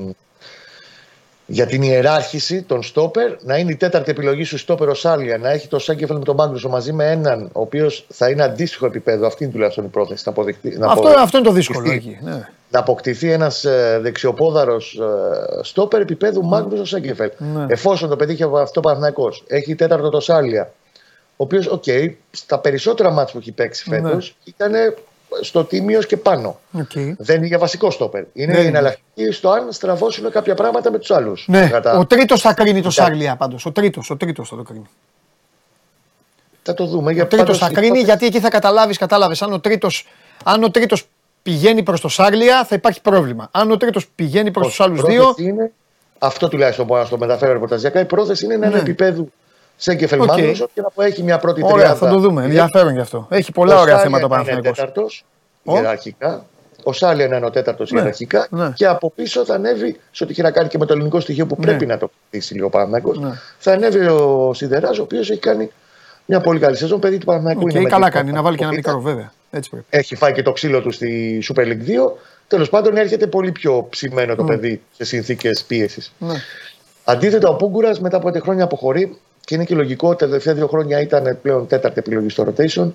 για 1.47 1.67
την 1.67 1.83
ιεράρχηση 1.83 2.63
των 2.63 2.83
στόπερ. 2.83 3.33
Να 3.41 3.57
είναι 3.59 3.73
η 3.73 3.77
τέταρτη 3.77 4.11
επιλογή 4.11 4.45
σου 4.45 4.59
στόπερ 4.59 4.89
ο 4.89 4.95
Σάλια. 4.95 5.39
Να 5.39 5.51
έχει 5.51 5.69
το 5.69 5.79
Σάγκεφελ 5.79 6.17
με 6.17 6.25
τον 6.25 6.35
Μάγκρουσο 6.37 6.69
μαζί 6.69 6.93
με 6.93 7.11
έναν 7.11 7.43
ο 7.53 7.61
οποίος 7.61 8.07
θα 8.09 8.29
είναι 8.31 8.43
αντίστοιχο 8.43 8.87
επίπεδο. 8.87 9.27
Αυτή 9.27 9.45
είναι 9.45 9.53
τουλάχιστον 9.53 9.85
η 9.85 9.89
πρόθεση. 9.89 10.23
Να, 10.27 10.33
αποδειχτεί, 10.33 10.79
να, 10.79 10.87
Αυτό, 10.87 11.09
απο- 11.09 11.19
αυτό 11.21 11.39
είναι 11.39 11.47
το 11.47 11.53
δύσκολο 11.53 11.79
αποκτηθεί- 11.79 12.07
εκεί. 12.13 12.25
Ναι. 12.25 12.49
να 12.71 12.79
αποκτηθεί 12.79 13.31
ένας 13.33 13.65
ε, 13.65 13.99
δεξιοπόδαρος 14.03 15.01
ε, 15.01 15.63
στόπερ 15.63 16.01
επίπεδου 16.01 16.45
Μάγκρουσο 16.45 16.85
Σάγκεφελ. 16.85 17.31
Ναι. 17.39 17.67
Εφόσον 17.69 18.09
το 18.09 18.17
πετύχει 18.17 18.43
αυτό 18.43 18.81
ο 18.81 18.83
Παναθυνακό. 18.83 19.29
Έχει 19.47 19.75
τέταρτο 19.75 20.09
το 20.09 20.21
Σάλια. 20.21 20.73
Ο 21.37 21.45
οποίος, 21.45 21.67
οκ, 21.67 21.85
στα 22.31 22.59
περισσότερα 22.59 23.11
μάτια 23.11 23.33
που 23.33 23.39
έχει 23.39 23.53
παίξει 23.53 23.91
Ναι. 23.91 23.97
φέτος 24.01 24.37
ήταν 24.45 24.73
στο 25.41 25.65
τίμιο 25.65 26.01
και 26.03 26.17
πάνω. 26.17 26.61
Οκ. 26.73 26.91
Δεν 27.19 27.37
είναι 27.37 27.47
για 27.47 27.59
βασικό 27.59 27.91
στόπερ. 27.91 28.25
Είναι 28.33 28.53
Δεν 28.53 28.55
η 28.63 28.67
είναι. 28.69 28.79
εναλλακτική 28.79 29.31
στο 29.31 29.51
αν 29.51 29.73
στραβώσουν 29.73 30.31
κάποια 30.31 30.55
πράγματα 30.55 30.91
με 30.91 30.99
τους 30.99 31.11
άλλους. 31.11 31.45
Ναι, 31.49 31.71
ο 31.99 32.07
τρίτος 32.07 32.41
θα 32.41 32.53
κρίνει 32.55 32.73
το 32.73 32.89
Κοιτάξτε. 32.89 33.03
Σάρλια 33.03 33.37
πάντως. 33.37 33.67
Ο 33.67 33.73
τρίτος 33.73 34.11
ο 34.11 34.17
τρίτος 34.17 34.49
θα 34.49 34.57
το 34.57 34.63
κρίνει. 34.63 34.89
Θα 36.63 36.75
το 36.75 36.87
δούμε. 36.87 37.11
Ο 37.11 37.15
Για 37.15 37.27
τρίτος 37.27 37.47
πάντως 37.47 37.59
θα 37.59 37.69
η 37.71 37.75
κρίνει 37.75 37.89
πρώτη- 37.91 38.05
γιατί 38.07 38.27
εκεί 38.27 38.41
θα 38.41 38.49
καταλάβεις, 38.49 38.99
κατάλαβες. 38.99 39.43
Αν 39.43 39.53
ο 39.53 39.61
τρίτο 39.61 39.89
αν 40.45 40.63
ο 40.65 40.71
τρίτος 40.71 41.07
πηγαίνει 41.43 41.83
προς 41.83 42.01
το 42.01 42.09
Σάρλια, 42.09 42.65
θα 42.65 42.75
υπάρχει 42.75 43.01
πρόβλημα. 43.01 43.49
Αν 43.53 43.71
ο 43.71 43.77
τρίτος 43.77 44.07
πηγαίνει 44.15 44.51
προς 44.51 44.67
Όχι, 44.67 44.77
τους 44.77 44.87
άλλους 44.87 44.99
η 44.99 45.03
πρόθεση 45.03 45.43
δύο. 45.43 45.49
Είναι, 45.49 45.73
αυτό 46.19 46.49
τουλάχιστον 46.49 46.87
μπορώ 46.87 47.01
να 47.01 47.07
στο 47.07 47.19
μεταφέρω 47.19 47.53
ρεπορταζιακά. 47.53 48.01
Η 48.01 48.05
πρόθεση 48.05 48.45
είναι 48.45 48.57
να 48.57 48.67
είναι 48.67 48.75
Ναι. 48.75 48.81
επίπεδου 48.81 49.33
σε 49.77 49.95
κεφελ 49.95 50.21
Οκ. 50.21 50.27
Μάγνουσον 50.27 50.69
και 50.75 50.81
να 50.81 50.91
πω 50.91 51.03
έχει 51.03 51.23
μια 51.23 51.39
πρώτη 51.39 51.61
Ωραία, 51.65 51.75
τριάδα. 51.77 51.95
θα 51.95 52.09
το 52.09 52.19
δούμε. 52.19 52.41
Ο 52.43 52.45
Ενδιαφέρον 52.45 52.93
γι' 52.93 53.01
αυτό. 53.01 53.27
Έχει 53.31 53.53
πολλά 53.53 53.81
ωραία 53.81 53.99
θέματα 53.99 54.27
ο 54.27 54.29
Σάλια 54.29 54.45
να 54.45 54.53
είναι 54.53 54.63
Παναθηναϊκός. 54.63 54.79
τέταρτος, 54.79 55.25
Ο; 55.65 55.75
ιεραρχικά. 55.77 56.45
Ο 56.83 56.93
Σάλια 56.93 57.29
να 57.29 57.37
είναι 57.37 57.47
ο 57.47 57.51
τέταρτος 57.51 57.91
Ναι, 57.91 57.99
ιεραρχικά. 57.99 58.47
ναι. 58.51 58.71
Και 58.75 58.87
από 58.87 59.11
πίσω 59.11 59.45
θα 59.45 59.55
ανέβει 59.55 60.01
σε 60.11 60.25
ό,τι 60.25 60.33
έχει 60.33 60.43
να 60.43 60.51
κάνει 60.51 60.69
και 60.69 60.79
με 60.79 60.87
το 60.87 60.93
ελληνικό 60.93 61.21
στοιχείο 61.21 61.47
που 61.47 61.57
Ναι. 61.59 61.67
πρέπει 61.67 61.87
να 61.87 61.99
το 61.99 62.11
χτίσει 62.27 62.55
λίγο 62.55 62.67
ο 62.67 62.71
Παναθηναϊκός. 62.71 63.19
Ναι. 63.19 63.31
Θα 63.59 63.73
ανέβει 63.73 64.07
ο 64.07 64.51
Σιδεράζ, 64.55 64.99
ο 64.99 65.03
οποίος 65.03 65.31
έχει 65.31 65.41
κάνει 65.41 65.71
μια 66.27 66.41
πολύ 66.41 66.61
καλή 66.61 66.77
σεζόν. 66.77 67.01
Παιδί 67.01 67.19
του 67.19 67.25
Παναθηναϊκού 67.27 67.61
Οκ, 67.63 67.71
είναι. 67.71 67.81
με 67.81 67.89
καλά 67.89 68.05
την 68.05 68.15
κάνει 68.15 68.33
να 68.33 68.43
βάλει 68.43 68.57
και 68.57 68.63
ένα 68.65 68.73
Κοπίτα. 68.73 68.93
μικρό, 68.97 69.11
βέβαια. 69.11 69.33
Έτσι 69.51 69.71
πρέπει. 69.71 69.85
Έχει 69.91 70.15
φάει 70.17 70.33
και 70.33 70.43
το 70.43 70.53
ξύλο 70.53 70.81
του 70.81 70.91
στη 70.91 71.39
Super 71.55 71.61
League 71.63 71.87
2. 71.87 72.13
Τέλος 72.49 72.71
πάντων, 72.71 72.97
έρχεται 72.97 73.27
πολύ 73.27 73.53
πιο 73.53 73.87
ψημένο 73.91 74.35
το 74.35 74.45
παιδί 74.45 74.83
σε 74.97 75.05
συνθήκες 75.05 75.65
πίεσης. 75.67 76.13
Ναι. 76.19 76.35
Αντίθετα, 77.05 77.49
ο 77.49 77.57
Πούγκουρας 77.57 78.01
μετά 78.01 78.17
από 78.17 78.29
5 78.29 78.41
χρόνια 78.41 78.65
αποχωρεί 78.65 79.17
και 79.45 79.55
είναι 79.55 79.65
και 79.65 79.75
λογικό. 79.75 80.15
Τα 80.17 80.27
τελευταία 80.27 80.55
δύο 80.55 80.67
χρόνια 80.67 81.01
ήταν 81.01 81.39
πλέον 81.43 81.67
τέταρτη 81.67 81.99
επιλογή 81.99 82.29
στο 82.29 82.47
rotation. 82.47 82.91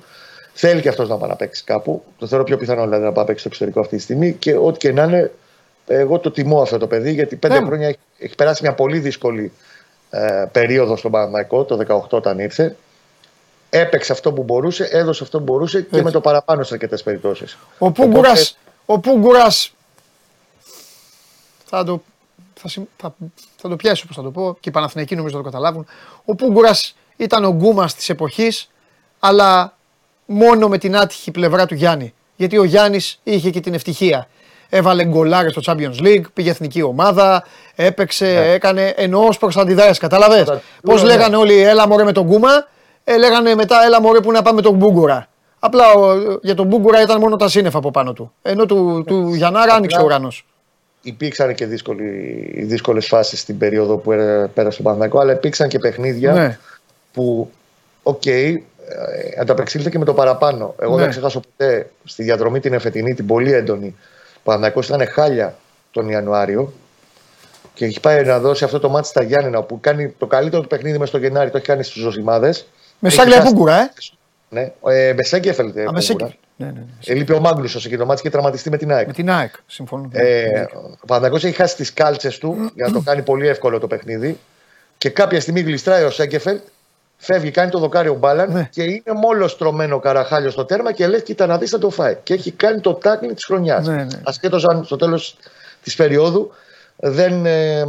Θέλει 0.54 0.82
και 0.82 0.90
αυτός 0.90 1.10
να 1.10 1.18
πάει 1.18 1.30
να 1.30 1.36
παίξει 1.36 1.64
κάπου. 1.64 2.04
Το 2.18 2.28
θεωρώ 2.28 2.44
πιο 2.44 2.58
πιθανό 2.58 2.84
δηλαδή 2.84 3.04
να 3.04 3.12
πάει 3.12 3.18
να 3.18 3.24
παίξει 3.24 3.40
στο 3.40 3.48
εξωτερικό 3.48 3.80
αυτή 3.80 3.96
τη 3.96 4.02
στιγμή. 4.02 4.34
Και 4.34 4.56
ό,τι 4.56 4.78
και 4.78 4.92
να 4.92 5.04
είναι, 5.04 5.32
εγώ 5.88 6.20
το 6.20 6.32
τιμώ 6.32 6.62
αυτό 6.62 6.78
το 6.78 6.88
παιδί 6.88 7.12
γιατί 7.14 7.36
πέντε 7.36 7.60
Ναι. 7.60 7.66
χρόνια 7.66 7.88
έχει, 7.88 8.00
έχει 8.18 8.36
περάσει 8.36 8.62
μια 8.62 8.74
πολύ 8.74 9.00
δύσκολη 9.00 9.52
ε, 10.10 10.46
περίοδο 10.52 10.96
στον 10.96 11.12
Παναμαϊκό, 11.12 11.64
το 11.64 12.06
18 12.10 12.10
όταν 12.10 12.40
ήρθε. 12.40 12.76
Έπαιξε 13.70 14.12
αυτό 14.12 14.34
που 14.34 14.44
μπορούσε, 14.44 14.90
έδωσε 14.92 15.24
αυτό 15.24 15.38
που 15.38 15.44
μπορούσε 15.44 15.82
και 15.82 15.88
Έτσι. 15.92 16.04
με 16.04 16.12
το 16.12 16.22
παραπάνω 16.22 16.64
σε 16.64 16.74
αρκετές 16.74 17.04
περιπτώσεις. 17.04 17.58
Ο 17.78 17.92
Πούγκουρας, 17.92 18.58
ο 18.86 19.00
Πούγκουρας 19.00 19.74
θα 21.66 21.84
το, 21.84 22.02
θα, 22.62 22.68
συμ- 22.68 22.88
θα, 22.98 23.16
θα 23.56 23.70
το 23.70 23.76
πιάσει 23.76 24.02
όπως 24.04 24.16
θα 24.16 24.22
το 24.24 24.32
πω 24.32 24.58
και 24.60 24.70
οι 24.70 24.72
Παναθηναϊκοί 24.72 25.16
νομίζω 25.16 25.36
θα 25.38 25.44
το 25.44 25.50
καταλάβουν. 25.50 25.86
Ο 26.26 26.36
Πούγκουρας 26.36 26.96
ήταν 27.18 27.44
ο 27.44 27.52
γκούμας 27.52 27.96
της 27.96 28.10
εποχής 28.10 28.70
αλλά 29.20 29.78
μόνο 30.26 30.68
με 30.68 30.78
την 30.78 30.98
άτυχη 30.98 31.32
πλευρά 31.32 31.66
του 31.66 31.74
Γιάννη. 31.76 32.14
Γιατί 32.36 32.58
ο 32.58 32.64
Γιάννης 32.64 33.20
είχε 33.24 33.50
και 33.50 33.60
την 33.60 33.74
ευτυχία. 33.74 34.28
Έβαλε 34.70 35.06
γκολάρες 35.06 35.52
στο 35.52 35.62
Champions 35.66 36.02
League, 36.04 36.22
πήγε 36.34 36.50
εθνική 36.50 36.82
ομάδα, 36.82 37.44
έπαιξε, 37.76 38.52
έκανε 38.52 38.94
ενώ 38.98 39.26
ως 39.26 39.38
προς 39.38 39.56
τα 39.56 39.62
αντιδράσεις, 39.62 39.98
κατάλαβες; 39.98 40.44
Κατά- 40.44 40.62
Πώς 40.84 41.02
ναι. 41.02 41.08
λέγανε 41.08 41.36
όλοι 41.36 41.58
έλα 41.62 41.88
μωρέ 41.88 42.04
με 42.04 42.12
τον 42.12 42.24
γκούμα, 42.26 42.50
ε, 43.04 43.18
λέγανε 43.18 43.56
μετά 43.56 43.84
έλα 43.86 44.02
μωρέ 44.02 44.20
που 44.20 44.32
να 44.32 44.42
πάμε 44.42 44.62
τον 44.62 44.74
Μπούγκουρα. 44.76 45.28
Απλά 45.60 45.92
ο- 45.94 46.40
για 46.42 46.56
τον 46.56 46.66
Μπούγκουρα 46.68 47.02
ήταν 47.02 47.20
μόνο 47.20 47.36
τα 47.36 47.48
σύννεφα 47.48 47.78
από 47.78 47.92
πάνω 47.92 48.14
του. 48.14 48.32
Ενώ 48.42 48.66
του, 48.66 49.04
του 49.08 49.34
Γιαννάρα 49.34 49.74
άνοιξε 49.74 50.00
ο 50.00 50.04
ουρανός. 50.04 50.46
Υπήρξαν 51.02 51.56
και 51.56 51.66
δύσκολες 52.64 53.08
φάσεις 53.08 53.40
στην 53.40 53.58
περίοδο 53.58 53.98
που 53.98 54.12
ε, 54.12 54.50
πέρασε 54.54 54.78
το 54.78 54.84
Παναθηναϊκός, 54.84 55.22
αλλά 55.22 55.32
υπήρξαν 55.32 55.68
και 55.68 55.80
παιχνίδια 55.80 56.34
Ναι. 56.34 56.58
που, 57.14 57.52
οκ, 58.04 58.26
ε, 58.26 58.54
ανταπεξήλθε 59.40 59.90
και 59.90 59.98
με 59.98 60.06
το 60.06 60.14
παραπάνω. 60.14 60.76
Εγώ 60.80 60.96
Ναι. 60.96 61.02
δεν 61.02 61.10
ξεχάσω 61.10 61.40
ποτέ 61.40 61.90
στη 62.04 62.24
διαδρομή 62.24 62.60
την 62.60 62.74
εφετινή, 62.74 63.14
την 63.14 63.26
πολύ 63.26 63.54
έντονη. 63.54 63.96
Ο 64.36 64.40
Παναθηναϊκός 64.44 64.88
ήταν 64.88 65.08
χάλια 65.08 65.56
τον 65.92 66.10
Ιανουάριο 66.10 66.74
και 67.74 67.86
έχει 67.86 68.00
πάει 68.00 68.24
να 68.24 68.40
δώσει 68.40 68.64
αυτό 68.64 68.80
το 68.80 68.90
ματς 68.90 69.08
στα 69.08 69.24
Γιάννενα 69.24 69.62
που 69.64 69.80
κάνει 69.80 70.10
το 70.18 70.26
καλύτερο 70.28 70.62
του 70.62 70.68
παιχνίδι 70.68 70.98
μες 70.98 71.10
στο 71.10 71.18
Γενάρη, 71.18 71.50
το 71.50 71.58
έχει 71.58 71.66
κάνει 71.66 71.84
στους 71.84 72.02
Ζωσιμάδες. 72.02 72.54
Με 73.00 73.10
Σάρλια 73.10 73.42
Πούνγκουρα, 73.42 73.82
ε. 73.82 73.90
Ναι, 74.50 74.72
ε, 74.88 75.14
με 75.14 75.24
Σένκεφελντ. 75.24 75.78
ε, 75.78 75.84
Α, 75.84 75.92
με 75.92 76.02
Πούνγκουρα. 76.08 76.34
Σέγκεφελτ. 76.60 76.60
Ναι, 76.60 76.66
ναι, 76.66 76.80
ναι. 76.80 77.14
Ε, 77.14 77.14
λείπει 77.14 77.34
ο 77.34 77.40
Μάγκλουσος 77.40 77.86
εκεί 77.86 77.98
το 77.98 78.06
μάτι 78.06 78.22
και 78.22 78.30
τραυματιστεί 78.30 78.70
με 78.70 78.78
την 78.78 78.92
ΑΕΚ. 78.92 79.08
Με 79.08 79.14
την 79.14 79.30
ΑΕΚ, 79.32 79.54
συμφωνώ. 79.68 80.10
Ε, 80.12 80.62
ο 81.00 81.06
Παναθηναϊκός 81.06 81.44
έχει 81.44 81.56
χάσει 81.56 81.76
τις 81.76 81.94
κάλτσες 81.94 82.38
του 82.38 82.72
για 82.76 82.86
να 82.88 82.94
το 82.94 83.02
κάνει 83.02 83.22
πολύ 83.22 83.48
εύκολο 83.48 83.80
το 83.80 83.88
παιχνίδι. 83.88 84.40
Και 84.98 85.10
κάποια 85.10 85.42
στιγμή 85.42 85.62
γλιστράει 85.62 86.04
ο 86.04 86.10
Σέγκεφελτ, 86.12 86.62
φεύγει, 87.18 87.52
κάνει 87.52 87.72
το 87.72 87.80
δοκάριο 87.80 88.14
μπάλαν 88.14 88.52
Ναι. 88.52 88.68
και 88.72 88.84
είναι 88.84 89.18
μόλος 89.22 89.52
στρωμένο 89.52 90.00
καραχάλιο 90.00 90.50
στο 90.50 90.66
τέρμα 90.66 90.92
και 90.92 91.08
λες: 91.08 91.24
Κοίτα 91.24 91.46
να 91.46 91.58
δεις, 91.58 91.70
θα 91.70 91.78
το 91.78 91.90
φάει. 91.90 92.18
Και 92.24 92.34
έχει 92.34 92.52
κάνει 92.52 92.82
το 92.82 92.94
τάκλινγκ 92.94 93.34
της 93.36 93.46
χρονιάς. 93.46 93.88
Ναι, 93.88 93.96
ναι. 93.96 94.20
Ασχέτως 94.24 94.66
αν 94.66 94.84
στο 94.86 94.96
τέλος 94.96 95.38
της 95.84 95.96
περίοδου 95.96 96.52
δεν 97.02 97.46
ε, 97.46 97.84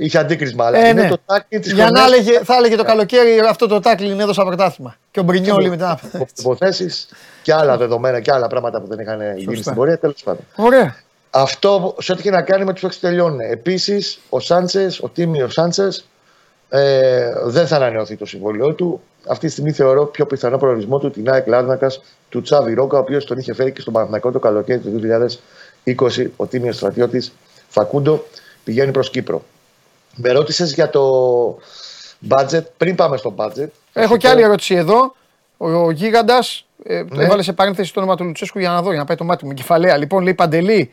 είχε 0.00 0.18
αντίκρισμα. 0.18 0.66
Αλλά 0.66 0.78
Ε, 0.78 0.88
είναι 0.88 1.02
ναι. 1.02 1.08
το 1.08 1.18
τάκλι 1.26 1.58
της 1.58 1.72
Για 1.72 1.90
να 1.90 2.04
έλεγε, 2.04 2.40
θα 2.44 2.54
έλεγε 2.54 2.76
το 2.76 2.84
καλοκαίρι 2.84 3.38
αυτό 3.48 3.66
το 3.66 3.80
τάκλιν 3.80 4.20
έδωσα 4.20 4.44
πρωτάθλημα. 4.44 4.96
Και 5.10 5.20
ο 5.20 5.22
Μπρινιόλι 5.22 5.68
μετά. 5.68 6.00
Υποθέσεις 6.38 7.08
και 7.48 7.54
άλλα 7.54 7.76
δεδομένα 7.76 8.20
και 8.20 8.32
άλλα 8.32 8.46
πράγματα 8.46 8.80
που 8.80 8.86
δεν 8.86 8.98
είχαν 8.98 9.36
γίνει 9.36 9.56
στην 9.56 9.74
πορεία. 9.74 9.98
Τέλος 9.98 10.22
πάντων. 10.22 10.44
Ωραία. 10.56 10.96
Αυτό 11.30 11.94
σε 11.98 12.12
ό,τι 12.12 12.20
έχει 12.20 12.30
να 12.30 12.42
κάνει 12.42 12.64
με 12.64 12.72
τους 12.72 12.80
παίκτες 12.80 13.00
τελειώνουν. 13.00 13.40
Επίσης, 13.40 14.20
ο 14.28 14.40
Σάντσες, 14.40 15.00
ο 15.00 15.08
Τίμιο 15.08 15.48
Σάντσες, 15.48 16.04
ε, 16.68 17.32
δεν 17.44 17.66
θα 17.66 17.76
ανανεωθεί 17.76 18.16
το 18.16 18.26
συμβόλαιό 18.26 18.74
του. 18.74 19.00
Αυτή 19.28 19.46
τη 19.46 19.52
στιγμή 19.52 19.72
θεωρώ 19.72 20.06
πιο 20.06 20.26
πιθανό 20.26 20.58
προορισμό 20.58 20.98
του 20.98 21.10
την 21.10 21.30
ΑΕΚ 21.30 21.46
Λάρνακας 21.46 22.00
του 22.28 22.42
Τσάβη 22.42 22.74
Ρόκα, 22.74 22.96
ο 22.96 23.00
οποίος 23.00 23.24
τον 23.24 23.38
είχε 23.38 23.54
φέρει 23.54 23.72
και 23.72 23.80
στον 23.80 23.92
Παναθηναϊκό 23.92 24.30
το 24.30 24.38
καλοκαίρι 24.38 24.80
του 24.80 25.00
2020. 25.84 26.26
Ο 26.36 26.46
Τίμιος 26.46 26.76
Στρατιώτης 26.76 27.32
Φακούντο 27.68 28.24
πηγαίνει 28.64 28.90
προς 28.90 29.10
Κύπρο. 29.10 29.42
Με 30.14 30.30
ρώτησες 30.30 30.72
για 30.72 30.90
το 30.90 31.02
budget. 32.28 32.62
Πριν 32.76 32.94
πάμε 32.94 33.16
στο 33.16 33.34
budget. 33.36 33.68
Έχω 33.92 34.16
και 34.16 34.28
άλλη 34.28 34.42
ερώτηση 34.42 34.74
εδώ. 34.74 35.14
Ο, 35.56 35.70
ο 35.70 35.90
Γίγαντας 35.90 36.67
ε, 36.84 37.02
Ναι. 37.10 37.24
έβαλε 37.24 37.42
σε 37.42 37.52
παρένθεση 37.52 37.92
το 37.92 38.00
όνομα 38.00 38.16
του 38.16 38.24
Λουτσέσκου 38.24 38.58
για 38.58 38.70
να 38.70 38.82
δω, 38.82 38.90
για 38.90 38.98
να 38.98 39.04
πάει 39.04 39.16
το 39.16 39.24
μάτι 39.24 39.46
μου. 39.46 39.54
Κεφαλαία. 39.54 39.96
Λοιπόν, 39.96 40.22
λέει 40.22 40.34
Παντελή. 40.34 40.90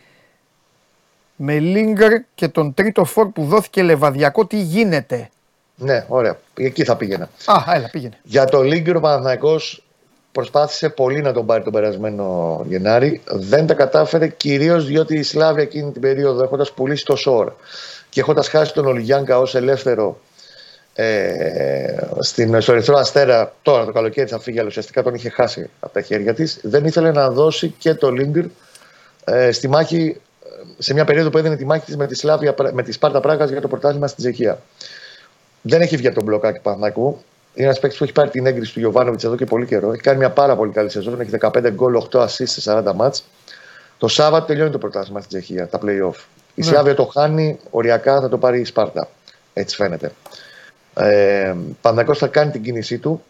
Με 1.35 1.59
Λίγκερ 1.59 2.11
και 2.35 2.47
τον 2.47 2.73
τρίτο 2.73 3.05
φόρ 3.05 3.27
που 3.27 3.43
δόθηκε 3.45 3.83
λεβαδιακό, 3.83 4.45
τι 4.45 4.61
γίνεται; 4.61 5.29
Ναι, 5.75 6.05
ωραία. 6.07 6.37
Εκεί 6.57 6.83
θα 6.83 6.95
πήγαινα. 6.95 7.29
Α, 7.45 7.73
έλα, 7.75 7.89
πήγαινε. 7.91 8.17
Για 8.23 8.45
το 8.45 8.61
Λίγκερ 8.61 8.95
ο 8.95 8.99
Παναθηναϊκός 8.99 9.83
προσπάθησε 10.31 10.89
πολύ 10.89 11.21
να 11.21 11.33
τον 11.33 11.45
πάρει 11.45 11.63
τον 11.63 11.73
περασμένο 11.73 12.61
Γενάρη. 12.67 13.21
Δεν 13.25 13.67
τα 13.67 13.73
κατάφερε 13.73 14.27
κυρίως 14.27 14.85
διότι 14.85 15.15
η 15.17 15.23
Σλάβια 15.23 15.63
εκείνη 15.63 15.91
την 15.91 16.01
περίοδο 16.01 16.43
έχοντας 16.43 16.71
πουλήσει 16.71 17.05
το 17.05 17.15
Σόρ 17.15 17.51
και 18.09 18.19
έχοντας 18.19 18.47
χάσει 18.47 18.73
τον 18.73 18.85
Ολιγιάνκα 18.85 19.39
ως 19.39 19.55
ελεύθερο 19.55 20.19
ε, 20.97 21.95
στην, 22.19 22.61
στο 22.61 22.71
Ερυθρό 22.71 22.97
Αστέρα, 22.97 23.53
τώρα 23.61 23.85
το 23.85 23.91
καλοκαίρι 23.91 24.29
θα 24.29 24.39
φύγει, 24.39 24.59
αλλά 24.59 24.67
ουσιαστικά 24.67 25.03
τον 25.03 25.13
είχε 25.13 25.29
χάσει 25.29 25.69
από 25.79 25.93
τα 25.93 26.01
χέρια 26.01 26.33
της. 26.33 26.59
Δεν 26.61 26.85
ήθελε 26.85 27.11
να 27.11 27.29
δώσει 27.29 27.69
και 27.77 27.93
το 27.93 28.11
Λίγκερ 28.11 28.45
ε, 29.25 29.51
στη 29.51 29.67
μάχη, 29.67 30.21
σε 30.77 30.93
μια 30.93 31.05
περίοδο 31.05 31.29
που 31.29 31.37
έδινε 31.37 31.55
τη 31.55 31.65
μάχη 31.65 31.85
της 31.85 31.97
με 31.97 32.07
τη, 32.07 32.15
Σλάβια, 32.15 32.55
με 32.73 32.83
τη 32.83 32.91
Σπάρτα 32.91 33.19
Πράγας 33.19 33.49
για 33.49 33.61
το 33.61 33.67
πρωτάθλημα 33.67 34.07
στην 34.07 34.23
Τσεχία. 34.23 34.61
Δεν 35.61 35.81
έχει 35.81 35.97
βγει 35.97 36.07
από 36.07 36.15
τον 36.15 36.25
μπλοκάκι 36.25 36.59
Παναθηναϊκού. 36.59 37.23
Είναι 37.53 37.65
ένας 37.65 37.79
παίκτης 37.79 37.97
που 37.97 38.03
έχει 38.03 38.13
πάρει 38.13 38.29
την 38.29 38.45
έγκριση 38.45 38.73
του 38.73 38.79
Γιωβάνοβιτς 38.79 39.23
εδώ 39.23 39.35
και 39.35 39.45
πολύ 39.45 39.65
καιρό. 39.65 39.91
Έχει 39.91 40.01
κάνει 40.01 40.17
μια 40.17 40.29
πάρα 40.29 40.55
πολύ 40.55 40.71
καλή 40.71 40.89
σεζόν. 40.89 41.21
Έχει 41.21 41.31
15 41.41 41.69
γκολ, 41.71 41.95
8 42.11 42.19
assists 42.19 42.27
σε 42.45 42.61
40 42.87 42.93
μάτς. 42.95 43.23
Το 43.97 44.07
Σάββατο 44.07 44.45
τελειώνει 44.45 44.71
το 44.71 44.77
πρωτάθλημα 44.77 45.19
στην 45.19 45.37
Τσεχία, 45.37 45.67
τα 45.67 45.79
playoff. 45.81 46.19
Η 46.55 46.61
Ναι. 46.61 46.65
Σλάβια 46.65 46.95
το 46.95 47.05
χάνει, 47.05 47.59
οριακά 47.69 48.21
θα 48.21 48.29
το 48.29 48.37
πάρει 48.37 48.59
η 48.59 48.65
Σπάρτα. 48.65 49.07
Έτσι 49.53 49.75
φαίνεται. 49.75 50.11
Ε, 50.97 51.53
Παναθηναϊκός 51.81 52.17
θα 52.17 52.27
κάνει 52.27 52.51
την 52.51 52.63
κίνησή 52.63 52.97
του. 52.97 53.23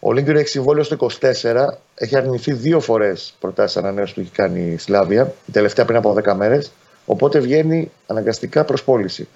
Ο 0.00 0.12
Λίγκερ 0.12 0.36
έχει 0.36 0.48
συμβόλαιο 0.48 0.82
στο 0.82 0.96
24. 1.20 1.78
Έχει 1.94 2.16
αρνηθεί 2.16 2.52
δύο 2.52 2.80
φορές 2.80 3.34
προτάσεις 3.40 3.76
ανανέωσης 3.76 4.14
που 4.14 4.20
έχει 4.20 4.30
κάνει 4.30 4.60
η 4.60 4.78
Σλάβια. 4.78 5.32
Η 5.46 5.52
τελευταία 5.52 5.84
πριν 5.84 5.98
από 5.98 6.16
10 6.24 6.34
μέρες. 6.34 6.72
Οπότε 7.06 7.38
βγαίνει 7.38 7.90
αναγκαστικά 8.06 8.64
προς 8.64 8.84
πώληση. 8.84 9.28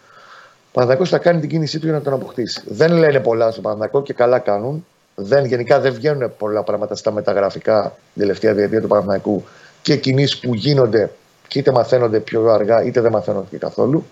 Ο 0.68 0.70
Παναθηναϊκός 0.72 1.08
θα 1.08 1.18
κάνει 1.18 1.40
την 1.40 1.48
κίνησή 1.48 1.78
του 1.78 1.86
για 1.86 1.94
να 1.94 2.02
τον 2.02 2.12
αποκτήσει. 2.12 2.62
Δεν 2.66 2.92
λένε 2.92 3.20
πολλά 3.20 3.50
στον 3.50 3.62
Παναθηναϊκό 3.62 4.02
και 4.02 4.12
καλά 4.12 4.38
κάνουν. 4.38 4.86
Δεν, 5.14 5.44
γενικά 5.44 5.80
δεν 5.80 5.92
βγαίνουν 5.92 6.32
πολλά 6.38 6.62
πράγματα 6.62 6.94
στα 6.94 7.12
μεταγραφικά 7.12 7.82
την 8.12 8.22
τελευταία 8.22 8.54
διετία 8.54 8.80
του 8.80 8.88
Παναθηναϊκού 8.88 9.44
και 9.82 9.96
κινήσεις 9.96 10.38
που 10.38 10.54
γίνονται 10.54 11.10
και 11.48 11.58
είτε 11.58 11.70
μαθαίνονται 11.70 12.20
πιο 12.20 12.48
αργά 12.48 12.82
είτε 12.82 13.00
δεν 13.00 13.12
μαθαίνονται 13.12 13.46
και 13.50 13.58
καθόλου. 13.58 14.04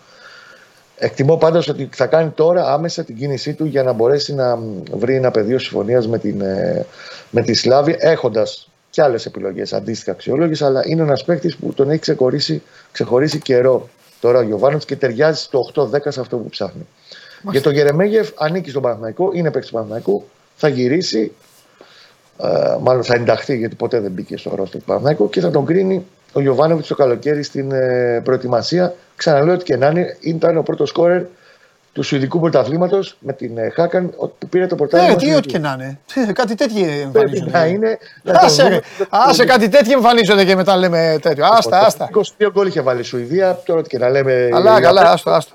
Εκτιμώ 0.99 1.37
πάντως 1.37 1.69
ότι 1.69 1.89
θα 1.93 2.07
κάνει 2.07 2.31
τώρα 2.31 2.73
άμεσα 2.73 3.05
την 3.05 3.17
κίνησή 3.17 3.55
του 3.55 3.65
για 3.65 3.83
να 3.83 3.93
μπορέσει 3.93 4.35
να 4.35 4.59
βρει 4.93 5.15
ένα 5.15 5.31
πεδίο 5.31 5.59
συμφωνίας 5.59 6.09
με, 6.09 6.19
την, 6.19 6.41
ε, 6.41 6.87
με 7.31 7.43
τη 7.43 7.55
Σλάβη, 7.55 7.97
έχοντας 7.99 8.69
και 8.91 9.03
άλλες 9.03 9.27
επιλογές 9.27 9.73
αντίστοιχα 9.73 10.11
αξιόλογε. 10.11 10.65
Αλλά 10.65 10.83
είναι 10.87 11.03
ένας 11.03 11.25
παίκτης 11.25 11.57
που 11.57 11.73
τον 11.73 11.91
έχει 11.91 12.01
ξεχωρίσει, 12.01 12.63
ξεχωρίσει 12.93 13.39
καιρό 13.39 13.89
τώρα 14.21 14.39
ο 14.39 14.43
Γιωβάνος 14.43 14.85
και 14.85 14.97
ταιριάζει 14.97 15.43
στο 15.43 15.71
8-10 15.75 15.89
σε 16.09 16.21
αυτό 16.21 16.37
που 16.37 16.49
ψάχνει. 16.49 16.87
Για 17.51 17.63
τον 17.63 17.73
Γερεμέγεφ 17.73 18.31
ανήκει 18.35 18.71
στον 18.71 18.83
Παναθηναϊκό, 18.83 19.31
είναι 19.33 19.51
παίκτης 19.51 19.71
του 19.71 19.75
Παναθηναϊκού, 19.75 20.25
θα 20.57 20.69
γυρίσει, 20.69 21.33
ε, 22.43 22.77
μάλλον 22.81 23.05
θα 23.05 23.15
ενταχθεί 23.15 23.57
γιατί 23.57 23.75
ποτέ 23.75 24.01
δεν 24.01 24.11
μπήκε 24.11 24.37
στο 24.37 24.55
ρόστο 24.55 24.79
του 24.79 24.85
Παναθηναϊκού 24.85 25.29
και 25.29 25.41
θα 25.41 25.51
τον 25.51 25.65
κρίνει 25.65 26.07
ο 26.37 26.41
Γιωβάνοβιτς 26.41 26.89
το 26.89 26.95
καλοκαίρι 26.95 27.43
στην 27.43 27.73
ε, 27.73 28.21
προετοιμασία. 28.25 28.95
Ξαναλέω 29.17 29.55
ότι 29.55 29.65
και 29.65 29.77
να 29.77 29.87
είναι, 29.87 30.17
ήταν 30.21 30.57
ο 30.57 30.63
πρώτος 30.63 30.89
σκόρερ 30.89 31.23
του 31.93 32.03
Σουηδικού 32.03 32.41
πρωταθλήματος 32.41 33.17
με 33.21 33.33
την 33.33 33.59
ε, 33.59 33.69
Χάκαν 33.71 34.11
που 34.11 34.49
πήρε 34.51 34.67
το 34.67 34.75
πρωτάθλημα. 34.75 35.13
Ε, 35.13 35.17
τι 35.17 35.23
στην 35.25 35.35
ό,τι 35.37 35.49
και 35.49 35.59
να 35.59 35.73
είναι. 35.79 35.99
Ε, 36.29 36.33
Κάτι 36.33 36.55
τέτοιο 36.55 36.85
Πρέπει 36.85 37.01
εμφανίζονται. 37.01 37.51
να 37.51 37.67
είναι. 37.67 37.99
να 38.23 38.33
το 38.33 38.39
Άσε, 38.43 38.63
δούμε. 38.63 38.75
ρε. 38.75 38.81
άσε 39.09 39.45
κάτι 39.45 39.69
τέτοιο 39.69 39.93
εμφανίζονται 39.93 40.45
και 40.45 40.55
μετά 40.57 40.77
λέμε 40.77 41.19
τέτοιο. 41.23 41.45
Άστα, 41.47 41.79
άστα. 41.81 42.11
22 42.39 42.49
γκολ 42.53 42.67
είχε 42.67 42.81
βάλει 42.81 43.01
η 43.01 43.05
Σουηδία, 43.05 43.61
τώρα 43.65 43.81
ό,τι 43.81 43.89
και 43.89 43.99
να 43.99 44.09
λέμε. 44.09 44.49
Αλλά 44.53 44.77
ε, 44.77 44.81
καλά, 44.81 45.11
άστο, 45.13 45.31
άστο. 45.31 45.55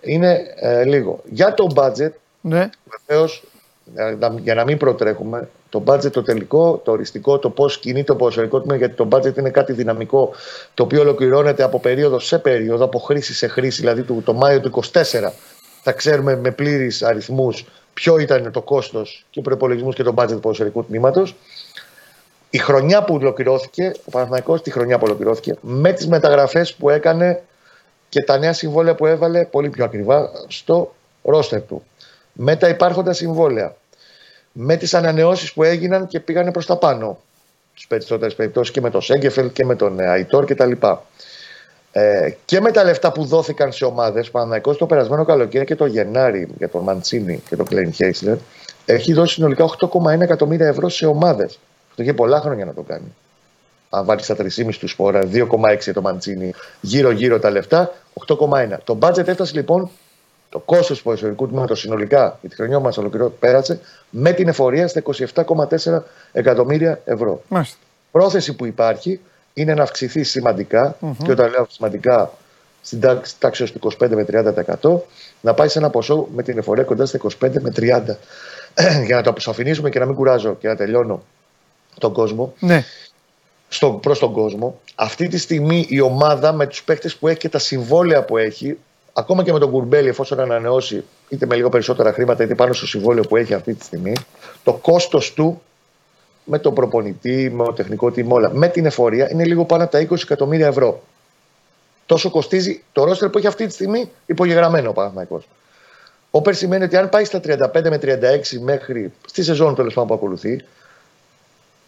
Είναι 0.00 0.40
ε, 0.60 0.84
λίγο. 0.84 1.20
Για 1.30 1.54
το 1.54 1.66
budget, 1.74 2.10
Ναι. 2.40 2.68
Βεβαίως, 3.06 3.44
για 4.42 4.54
να 4.54 4.64
μην 4.64 4.78
προτρέχουμε, 4.78 5.48
το 5.74 5.82
budget 5.86 6.10
το 6.10 6.22
τελικό, 6.22 6.80
το 6.84 6.90
οριστικό, 6.90 7.38
το 7.38 7.50
πώς 7.50 7.78
κινεί 7.78 8.04
το 8.04 8.16
ποδοσφαιρικό 8.16 8.60
τμήμα, 8.60 8.76
γιατί 8.76 8.94
το 8.94 9.08
budget 9.10 9.36
είναι 9.36 9.50
κάτι 9.50 9.72
δυναμικό 9.72 10.30
το 10.74 10.82
οποίο 10.82 11.00
ολοκληρώνεται 11.00 11.62
από 11.62 11.80
περίοδο 11.80 12.18
σε 12.18 12.38
περίοδο, 12.38 12.84
από 12.84 12.98
χρήση 12.98 13.34
σε 13.34 13.46
χρήση. 13.46 13.80
Δηλαδή 13.80 14.02
το, 14.02 14.14
το 14.24 14.32
Μάιο 14.32 14.60
του 14.60 14.70
24 14.92 15.30
θα 15.82 15.92
ξέρουμε 15.92 16.36
με 16.36 16.50
πλήρει 16.50 16.90
αριθμούς 17.00 17.66
ποιο 17.94 18.18
ήταν 18.18 18.50
το 18.52 18.62
κόστος 18.62 19.24
και 19.30 19.40
προπολογισμού 19.40 19.90
και 19.90 20.02
το 20.02 20.14
budget 20.16 20.28
του 20.28 20.40
ποδοσφαιρικού 20.40 20.84
τμήματος. 20.84 21.34
Η 22.50 22.58
χρονιά 22.58 23.04
που 23.04 23.14
ολοκληρώθηκε, 23.14 23.92
ο 24.04 24.10
Παναθηναϊκός 24.10 24.62
τη 24.62 24.70
χρονιά 24.70 24.98
που 24.98 25.04
ολοκληρώθηκε, 25.06 25.56
με 25.60 25.92
τις 25.92 26.06
μεταγραφές 26.06 26.74
που 26.74 26.90
έκανε 26.90 27.42
και 28.08 28.22
τα 28.22 28.38
νέα 28.38 28.52
συμβόλαια 28.52 28.94
που 28.94 29.06
έβαλε 29.06 29.44
πολύ 29.44 29.68
πιο 29.68 29.84
ακριβά 29.84 30.30
στο 30.48 30.94
ρόστερ 31.22 31.62
του 31.62 31.82
με 32.34 32.56
τα 32.56 32.68
υπάρχοντα 32.68 33.12
συμβόλαια, 33.12 33.76
με 34.56 34.76
τις 34.76 34.94
ανανεώσεις 34.94 35.52
που 35.52 35.62
έγιναν 35.62 36.06
και 36.06 36.20
πήγανε 36.20 36.50
προς 36.50 36.66
τα 36.66 36.76
πάνω, 36.76 37.18
στις 37.72 37.86
περισσότερες 37.86 38.34
περιπτώσεις 38.34 38.72
και 38.72 38.80
με 38.80 38.90
τον 38.90 39.02
Σέγκεφελ 39.02 39.52
και 39.52 39.64
με 39.64 39.76
τον 39.76 40.00
ε, 40.00 40.08
Αϊτόρ 40.08 40.44
κτλ. 40.44 40.72
Ε, 41.92 42.30
και 42.44 42.60
με 42.60 42.70
τα 42.70 42.84
λεφτά 42.84 43.12
που 43.12 43.24
δόθηκαν 43.24 43.72
σε 43.72 43.84
ομάδες, 43.84 44.30
Παναθηναϊκός 44.30 44.76
το 44.76 44.86
περασμένο 44.86 45.24
καλοκαίρι 45.24 45.64
και 45.64 45.74
το 45.74 45.86
Γενάρη 45.86 46.48
για 46.58 46.68
τον 46.68 46.82
Μαντσίνη 46.82 47.42
και 47.48 47.56
τον 47.56 47.66
Κλέιν 47.66 47.92
Χέισλερ, 47.92 48.36
έχει 48.84 49.12
δώσει 49.12 49.34
συνολικά 49.34 49.64
8,1 49.80 50.20
εκατομμύρια 50.20 50.66
ευρώ 50.66 50.88
σε 50.88 51.06
ομάδες. 51.06 51.58
Αυτό 51.90 52.02
είχε 52.02 52.12
πολλά 52.12 52.40
χρόνια 52.40 52.64
να 52.64 52.74
το 52.74 52.82
κάνει. 52.82 53.14
Αν 53.90 54.04
βάλεις 54.04 54.26
τα 54.26 54.36
3,5 54.36 54.74
του 54.78 54.88
σπόρα, 54.88 55.20
2,6 55.32 55.78
για 55.80 55.92
το 55.92 56.00
Μαντσίνη, 56.00 56.54
γύρω-γύρω 56.80 57.38
τα 57.38 57.50
λεφτά, 57.50 57.92
8,1. 58.26 58.76
Το 58.84 58.98
budget 59.00 59.28
έφτασε 59.28 59.54
λοιπόν 59.54 59.90
το 60.54 60.60
κόστος 60.60 60.96
του 60.98 61.02
ποδοσφαιρικού 61.04 61.48
τμήματος 61.48 61.80
συνολικά 61.80 62.38
για 62.40 62.48
τη 62.50 62.54
χρονιά 62.56 62.78
μας 62.78 62.98
ολοκληρώ 62.98 63.30
πέρασε 63.30 63.80
με 64.10 64.32
την 64.32 64.48
εφορία 64.48 64.88
στα 64.88 65.02
27,4 65.34 66.02
εκατομμύρια 66.32 67.00
ευρώ. 67.04 67.42
Μάλιστα. 67.48 67.76
Πρόθεση 68.10 68.54
που 68.54 68.66
υπάρχει 68.66 69.20
είναι 69.54 69.74
να 69.74 69.82
αυξηθεί 69.82 70.22
σημαντικά, 70.22 70.96
και 71.24 71.30
όταν 71.30 71.50
λέω 71.50 71.66
σημαντικά 71.70 72.30
στην 72.82 73.00
τάξη 73.00 73.34
τάξη 73.38 73.62
ως 73.62 73.72
τους 73.72 73.96
25 74.00 74.08
με 74.08 74.26
30%, 74.82 74.96
να 75.40 75.54
πάει 75.54 75.68
σε 75.68 75.78
ένα 75.78 75.90
ποσό 75.90 76.28
με 76.34 76.42
την 76.42 76.58
εφορία 76.58 76.84
κοντά 76.84 77.06
στα 77.06 77.18
25 77.40 77.60
με 77.60 77.72
30. 77.76 78.16
για 79.06 79.16
να 79.16 79.22
το 79.22 79.30
αποσαφηνίσουμε 79.30 79.90
και 79.90 79.98
να 79.98 80.06
μην 80.06 80.14
κουράζω 80.14 80.54
και 80.54 80.68
να 80.68 80.76
τελειώνω 80.76 81.22
τον 81.98 82.12
κόσμο 82.12 82.54
Ναι. 82.58 82.84
στο, 83.68 83.90
προς 83.90 84.18
τον 84.18 84.32
κόσμο. 84.32 84.80
Αυτή 84.94 85.28
τη 85.28 85.38
στιγμή 85.38 85.86
η 85.88 86.00
ομάδα 86.00 86.52
με 86.52 86.66
τους 86.66 86.82
παίκτες 86.82 87.16
που 87.16 87.28
έχει 87.28 87.38
και 87.38 87.48
τα 87.48 87.58
συμβόλαια 87.58 88.24
που 88.24 88.36
έχει, 88.36 88.78
ακόμα 89.16 89.42
και 89.42 89.52
με 89.52 89.58
τον 89.58 89.70
Κουρμπέλη 89.70 90.08
εφόσον 90.08 90.40
ανανεώσει 90.40 91.04
είτε 91.28 91.46
με 91.46 91.54
λίγο 91.54 91.68
περισσότερα 91.68 92.12
χρήματα 92.12 92.44
είτε 92.44 92.54
πάνω 92.54 92.72
στο 92.72 92.86
συμβόλαιο 92.86 93.22
που 93.22 93.36
έχει 93.36 93.54
αυτή 93.54 93.74
τη 93.74 93.84
στιγμή, 93.84 94.12
το 94.64 94.72
κόστος 94.72 95.32
του 95.32 95.62
με 96.44 96.58
τον 96.58 96.74
προπονητή, 96.74 97.50
με 97.54 97.64
το 97.64 97.72
τεχνικό 97.72 98.06
team, 98.06 98.26
όλα, 98.28 98.50
με 98.54 98.68
την 98.68 98.86
εφορία 98.86 99.30
είναι 99.30 99.44
λίγο 99.44 99.64
πάνω 99.64 99.82
από 99.82 99.92
τα 99.92 100.06
20 100.08 100.22
εκατομμύρια 100.22 100.66
ευρώ. 100.66 101.02
Τόσο 102.06 102.30
κοστίζει 102.30 102.82
το 102.92 103.04
ρόστερ 103.04 103.28
που 103.28 103.38
έχει 103.38 103.46
αυτή 103.46 103.66
τη 103.66 103.72
στιγμή 103.72 104.10
υπογεγραμμένο 104.26 104.90
ο 104.90 104.92
Παναθηναϊκός. 104.92 105.48
Όπερ 106.30 106.54
σημαίνει 106.54 106.84
ότι 106.84 106.96
αν 106.96 107.08
πάει 107.08 107.24
στα 107.24 107.40
35 107.44 107.88
με 107.90 107.98
36 108.02 108.58
μέχρι 108.60 109.12
στη 109.26 109.42
σεζόν 109.42 109.74
τέλος 109.74 109.94
πάντων 109.94 110.08
που 110.08 110.14
ακολουθεί, 110.14 110.64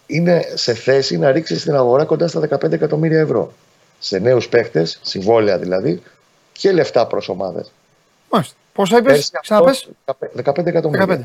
είναι 0.07 0.45
σε 0.55 0.75
θέση 0.75 1.19
να 1.19 1.33
ρίξει 1.33 1.59
στην 1.59 1.75
αγορά 1.75 2.05
κοντά 2.05 2.29
στα 2.29 2.41
15 2.41 2.73
εκατομμύρια 2.73 3.21
ευρώ. 3.21 3.53
Σε 3.99 4.19
νέους 4.19 4.49
παίχτε, 4.49 4.87
συμβόλαια 5.03 5.59
δηλαδή, 5.59 6.03
και 6.57 6.73
λεφτά 6.73 7.07
προς 7.07 7.29
ομάδες. 7.29 7.73
Μάλιστα. 8.31 8.55
Πόσα 8.73 8.99
είπες, 8.99 9.33
ξαναπες; 9.41 9.89
15 10.35 10.67
εκατομμύρια. 10.67 11.07
15. 11.07 11.21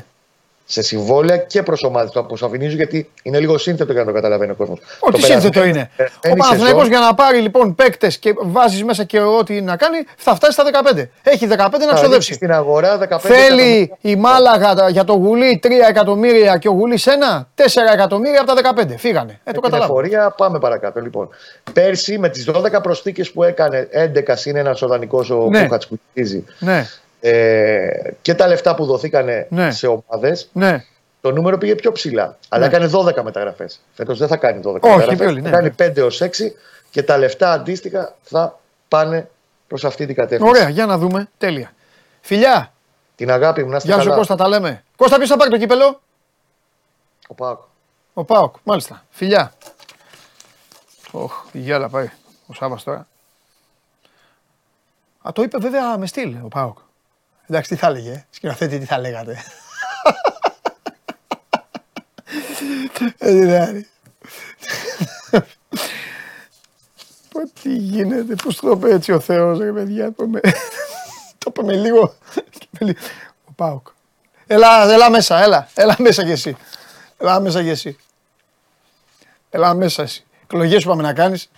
Σε 0.72 0.82
συμβόλαια 0.82 1.36
και 1.36 1.62
προς 1.62 1.82
ομάδες 1.82 2.10
του 2.10 2.18
αποσαφηνίζω 2.18 2.76
γιατί 2.76 3.10
είναι 3.22 3.38
λίγο 3.38 3.58
σύνθετο 3.58 3.92
για 3.92 4.00
να 4.00 4.06
το 4.06 4.12
καταλαβαίνει 4.12 4.50
ο 4.50 4.54
κόσμος. 4.54 4.78
Ό,τι 4.98 5.22
σύνθετο 5.22 5.64
είναι. 5.64 5.90
Ε, 5.96 6.04
Ο 6.30 6.34
Παναθηναϊκός 6.36 6.88
για 6.88 6.98
να 6.98 7.14
πάρει 7.14 7.38
λοιπόν 7.40 7.74
παίκτες 7.74 8.18
και 8.18 8.34
βάζεις 8.40 8.84
μέσα 8.84 9.04
και 9.04 9.20
ό,τι 9.20 9.60
να 9.60 9.76
κάνει, 9.76 9.98
θα 10.16 10.34
φτάσει 10.34 10.52
στα 10.52 10.64
15. 10.94 11.08
Έχει 11.22 11.46
15 11.50 11.56
να 11.88 11.94
ξοδέψει. 11.94 12.32
Στην 12.32 12.52
αγορά 12.52 12.98
15 13.10 13.18
Θέλει 13.20 13.92
η 14.00 14.16
Μάλαγα 14.16 14.88
για 14.90 15.04
το 15.04 15.12
γουλί 15.12 15.60
3 15.64 15.68
εκατομμύρια 15.88 16.56
και 16.56 16.68
ο 16.68 16.72
γουλί 16.72 16.98
1, 17.04 17.08
4 17.54 17.64
εκατομμύρια 17.92 18.40
από 18.40 18.54
τα 18.54 18.74
15. 18.84 18.94
Φύγανε. 18.96 19.32
Ε, 19.44 19.50
το 19.52 19.60
την 19.60 19.60
καταλάβω. 19.60 19.92
εφορία 19.92 20.34
πάμε 20.36 20.58
παρακάτω. 20.58 21.00
Λοιπόν, 21.00 21.28
πέρσι 21.72 22.18
με 22.18 22.28
τις 22.28 22.48
12 22.52 22.82
προσθήκες 22.82 23.30
που 23.30 23.42
έκανε 23.42 23.88
11 24.14 24.20
συν 24.32 24.56
ένα 24.56 24.76
ο 24.82 24.86
δανεικό 24.86 25.24
ο 25.30 25.48
Ναι. 25.50 25.62
Κούχατ 25.62 25.82
που 25.88 25.98
χτίζει, 26.10 26.44
Ναι, 26.58 26.86
ε, 27.24 28.10
και 28.22 28.34
τα 28.34 28.46
λεφτά 28.46 28.74
που 28.74 28.84
δοθήκανε 28.84 29.46
Ναι. 29.50 29.70
σε 29.70 29.86
ομάδες, 29.86 30.48
ναι. 30.52 30.84
το 31.20 31.30
νούμερο 31.32 31.58
πήγε 31.58 31.74
πιο 31.74 31.92
ψηλά. 31.92 32.38
Αλλά 32.48 32.66
Ναι. 32.68 32.74
έκανε 32.76 32.90
12 32.94 33.22
μεταγραφές. 33.22 33.80
Φέτος 33.94 34.18
δεν 34.18 34.28
θα 34.28 34.36
κάνει 34.36 34.60
12 34.64 34.80
Όχι, 34.80 34.94
μεταγραφές, 34.96 35.18
πιο 35.18 35.30
λίγο, 35.30 35.48
θα 35.48 35.50
ναι. 35.50 35.56
κάνει 35.56 35.90
5 35.92 35.96
έως 35.96 36.20
6 36.20 36.28
και 36.90 37.02
τα 37.02 37.18
λεφτά 37.18 37.52
αντίστοιχα 37.52 38.14
θα 38.22 38.58
πάνε 38.88 39.30
προς 39.66 39.84
αυτή 39.84 40.06
την 40.06 40.14
κατεύθυνση. 40.14 40.50
Ωραία, 40.56 40.68
για 40.68 40.86
να 40.86 40.98
δούμε. 40.98 41.28
Τέλεια. 41.38 41.72
Φιλιά, 42.20 42.72
Την 43.16 43.30
αγάπη 43.30 43.62
μου 43.64 43.70
να 43.70 43.76
είστε 43.76 43.88
γεια 43.88 43.98
σου 43.98 44.04
καλά. 44.04 44.16
Κώστα, 44.16 44.34
τα 44.34 44.48
λέμε. 44.48 44.84
Κώστα, 44.96 45.16
ποιο 45.16 45.26
θα 45.26 45.36
πάρει 45.36 45.50
το 45.50 45.58
κύπελο; 45.58 46.00
Ο 47.28 47.34
Πάοκ. 47.34 47.60
Ο 48.14 48.24
Πάοκ, 48.24 48.54
μάλιστα. 48.64 49.04
Φιλιά. 49.10 49.52
Οχ, 51.10 51.32
η 51.52 51.58
γυάλα 51.58 51.88
πάει. 51.88 52.10
Ο 52.46 52.54
Σάβα 52.54 52.78
τώρα. 52.84 53.06
Α, 55.28 55.30
το 55.32 55.42
είπε 55.42 55.58
βέβαια 55.58 55.98
με 55.98 56.06
στυλ 56.06 56.36
ο 56.44 56.48
Πάοκ. 56.48 56.78
Εντάξει, 57.52 57.70
τι 57.70 57.76
θα 57.76 57.86
έλεγε, 57.86 58.10
ε. 58.10 58.24
σκηνοθέτη, 58.30 58.78
τι 58.78 58.84
θα 58.84 58.98
λέγατε; 58.98 59.36
Ε, 63.18 63.40
τι 63.40 63.46
θα 63.46 63.68
είναι. 63.68 63.86
Πω, 67.28 67.40
Τι 67.62 67.74
γίνεται, 67.76 68.34
πώς 68.34 68.56
το 68.56 68.70
είπε 68.70 68.92
έτσι 68.92 69.12
ο 69.12 69.20
Θεός, 69.20 69.58
ρε 69.58 69.72
παιδιά. 69.72 70.12
Το, 70.12 70.26
με... 70.26 70.40
το 71.38 71.52
είπε 71.54 71.62
με 71.62 71.74
λίγο. 71.74 72.14
και 72.34 72.66
με 72.70 72.86
λίγο. 72.86 72.98
Ο 73.44 73.52
Πάοκ. 73.52 73.86
Έλα, 74.46 74.92
έλα 74.92 75.10
μέσα, 75.10 75.42
έλα. 75.42 75.68
Έλα 75.74 75.96
μέσα 75.98 76.24
κι 76.24 76.30
εσύ. 76.30 76.56
Έλα 77.18 77.40
μέσα 77.40 77.62
κι 77.62 77.68
εσύ. 77.68 77.96
Έλα 79.50 79.74
μέσα 79.74 80.02
εσύ. 80.02 80.24
Εκλογές 80.42 80.82
σου 80.82 80.88
πάμε 80.88 81.02
να 81.02 81.12
κάνεις. 81.12 81.50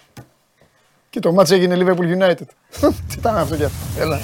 Και 1.11 1.21
το 1.21 1.33
μάτς 1.33 1.51
έγινε 1.51 1.77
Liverpool 1.79 2.19
United. 2.19 2.47
Τι 3.09 3.15
ήταν 3.17 3.37
αυτό 3.37 3.57
κι 3.57 3.65
αυτό. 3.65 4.01
Έλα. 4.01 4.21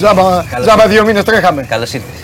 Τζάμπα, 0.00 0.44
Καλώς 0.50 0.66
τζάμπα 0.66 0.86
δύο 0.88 1.04
μήνες 1.04 1.24
τρέχαμε. 1.24 1.62
Καλώς 1.62 1.92
ήρθες. 1.92 2.20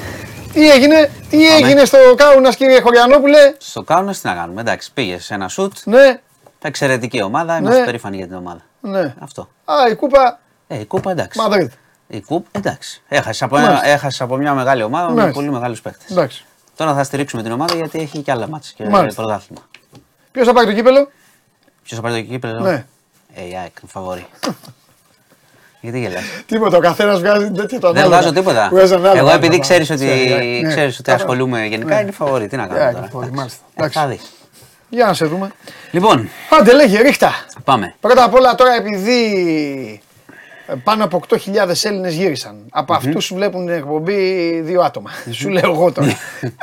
Τι 0.52 0.70
έγινε, 0.70 1.10
τι 1.30 1.46
έγινε 1.56 1.84
στο 1.84 1.98
Κάουνας 2.16 2.56
κύριε 2.56 2.80
Χωριανόπουλε. 2.80 3.54
Στο 3.58 3.82
κάνουμε 3.82 4.12
τι 4.12 4.18
να 4.22 4.34
κάνουμε. 4.34 4.60
Εντάξει, 4.60 4.92
πήγες 4.92 5.24
σε 5.24 5.34
ένα 5.34 5.48
σουτ. 5.48 5.72
Ναι, 5.84 6.20
Εξαιρετική 6.62 7.22
ομάδα. 7.22 7.56
Είμαστε 7.58 7.78
Ναι. 7.78 7.84
περήφανοι 7.84 8.16
για 8.16 8.26
την 8.26 8.36
ομάδα. 8.36 8.60
ναι. 8.80 9.14
Αυτό. 9.18 9.48
Α, 9.64 9.74
η 9.90 9.94
κούπα 9.94 10.38
Ε, 10.66 10.78
η 10.80 10.84
κούπα 10.84 11.10
εντάξει. 11.10 11.38
Μαδρίτ. 11.38 11.72
Η 12.06 12.20
κούπα 12.20 12.48
εντάξει. 12.52 13.02
Έχασες 13.08 13.42
από, 13.42 13.54
Μάλιστα. 13.56 13.84
ένα, 13.84 13.92
έχασες 13.94 14.20
από 14.20 14.36
μια 14.36 14.54
μεγάλη 14.54 14.82
ομάδα 14.82 15.06
με 15.08 15.14
Μάλιστα. 15.14 15.32
πολύ 15.32 15.50
μεγάλους 15.50 15.80
παίκτες. 15.80 16.10
Εντάξει. 16.10 16.44
Τώρα 16.76 16.94
θα 16.94 17.04
στηρίξουμε 17.04 17.42
την 17.42 17.52
ομάδα 17.52 17.74
γιατί 17.74 17.98
έχει 17.98 18.18
και 18.18 18.30
άλλα 18.30 18.48
μάτια 18.48 18.70
και 18.74 18.84
Μάλιστα. 18.88 19.22
πρωτάθλημα. 19.22 19.62
Ποιος 20.32 20.46
θα 20.46 20.52
πάρει 20.52 20.66
το 20.66 20.72
κύπελο; 20.72 21.08
Ποιος 21.82 21.98
θα 22.00 22.08
πάρει 22.08 22.22
το 22.24 22.30
κύπελο; 22.32 22.60
Ναι. 22.60 22.84
Ε, 23.34 23.42
η 23.48 23.56
ΑΕΚ, 23.62 23.76
φαβορή. 23.86 24.26
γιατί 25.90 26.00
γελάς; 26.00 26.22
Τίποτα, 26.46 26.76
ο 26.76 26.80
καθένας 26.80 27.18
βγάζει 27.20 27.50
τέτοιο 27.50 27.78
το 27.78 27.92
Δεν 27.92 27.96
ανάλογα. 28.02 28.20
βγάζω 28.20 28.32
τίποτα. 28.34 28.68
Βγάζει 28.72 28.94
ανάλογα. 28.94 29.18
Εγώ 29.18 29.30
επειδή 29.30 29.58
Ξέρεις, 29.58 29.88
ξέρεις 29.88 30.02
ότι, 30.12 30.60
ναι. 30.62 30.68
ξέρεις 30.68 30.98
ότι 30.98 31.10
Ναι. 31.10 31.16
ασχολούμαι 31.16 31.66
γενικά 31.66 31.94
Ναι. 31.94 32.00
είναι 32.00 32.10
φαβορή. 32.10 32.46
Τι 32.46 32.56
να 32.56 32.62
Ε, 32.62 32.66
κάνω 32.66 32.78
τώρα; 32.78 32.90
φαβορή, 32.90 33.08
Εντάξει. 33.16 33.34
μάλιστα. 33.36 33.58
Ε, 33.68 33.72
Εντάξει. 33.78 33.98
Θα 33.98 34.06
δεις. 34.06 34.20
Για 34.88 35.06
να 35.06 35.12
σε 35.14 35.24
δούμε. 35.24 35.50
Λοιπόν, 35.90 36.28
Άντε 36.60 36.74
λέγε, 36.74 37.00
ρίχτα. 37.00 37.30
πάμε. 37.64 37.94
Πρώτα 38.00 38.24
απ' 38.24 38.34
όλα 38.34 38.54
τώρα 38.54 38.74
επειδή 38.74 39.20
ε, 40.02 40.05
πάνω 40.84 41.04
από 41.04 41.20
8.000 41.28 41.38
Έλληνες 41.82 42.14
γύρισαν. 42.14 42.56
Από 42.70 42.94
αυτούς 42.94 43.32
βλέπουν 43.34 43.66
την 43.66 43.74
εκπομπή 43.74 44.20
δύο 44.64 44.80
άτομα. 44.82 45.10
Σου 45.30 45.48
λέω 45.48 45.70
εγώ 45.72 45.92
τώρα. 45.92 46.06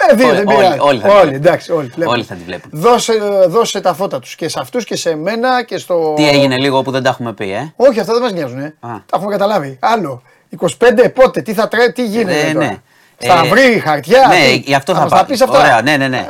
ε, 0.09 0.15
δύο 0.15 0.27
Όλοι- 0.27 0.37
δεν 0.37 0.47
όλοι- 0.47 0.55
πειράζει. 0.57 0.77
όλοι 0.79 0.99
θα 0.99 1.07
την 1.07 1.17
Όλοι, 1.17 1.19
βλέπουν. 1.21 1.33
εντάξει, 1.33 1.71
όλοι. 1.71 1.87
βλέπουν. 1.95 2.13
Όλοι 2.13 2.23
θα 2.23 2.35
την 2.35 2.43
βλέπουν. 2.45 2.69
Δώσε, 2.73 3.13
δώσε 3.47 3.81
τα 3.81 3.93
φώτα 3.93 4.19
τους 4.19 4.35
και 4.35 4.47
σε 4.49 4.59
αυτούς 4.61 4.85
και 4.85 4.95
σε 4.95 5.15
μένα 5.15 5.63
και 5.63 5.77
στο... 5.77 6.13
Τι 6.15 6.27
έγινε 6.29 6.57
λίγο 6.57 6.81
που 6.81 6.91
δεν 6.91 7.03
τα 7.03 7.09
έχουμε 7.09 7.33
πει, 7.33 7.51
ε; 7.51 7.73
Όχι, 7.75 7.99
αυτά 7.99 8.13
δεν 8.13 8.21
μας 8.21 8.31
νοιάζουν. 8.33 8.59
Ε. 8.59 8.65
Α. 8.65 8.71
Τα 8.79 9.15
έχουμε 9.15 9.31
καταλάβει. 9.31 9.77
Άλλο. 9.81 10.21
25 10.59 11.09
πότε, 11.13 11.41
τι 11.41 11.53
θα 11.53 11.67
τρέ, 11.67 11.89
τι 11.91 12.05
γίνεται 12.05 12.39
Ε, 12.49 12.53
τώρα. 12.53 12.65
ναι. 12.65 12.77
Θα 13.17 13.41
Ε, 13.45 13.47
βρει 13.49 13.79
χαρτιά. 13.79 14.27
Ναι, 14.27 14.35
τι- 14.51 14.55
γι' 14.65 14.73
αυτό 14.75 14.93
θα 14.93 14.99
μας 15.01 15.09
πάω. 15.09 15.19
τα 15.19 15.25
πεις 15.25 15.41
αυτά. 15.41 15.59
Ωραία, 15.59 15.81
ναι, 15.81 15.97
ναι, 15.97 16.07
ναι. 16.07 16.25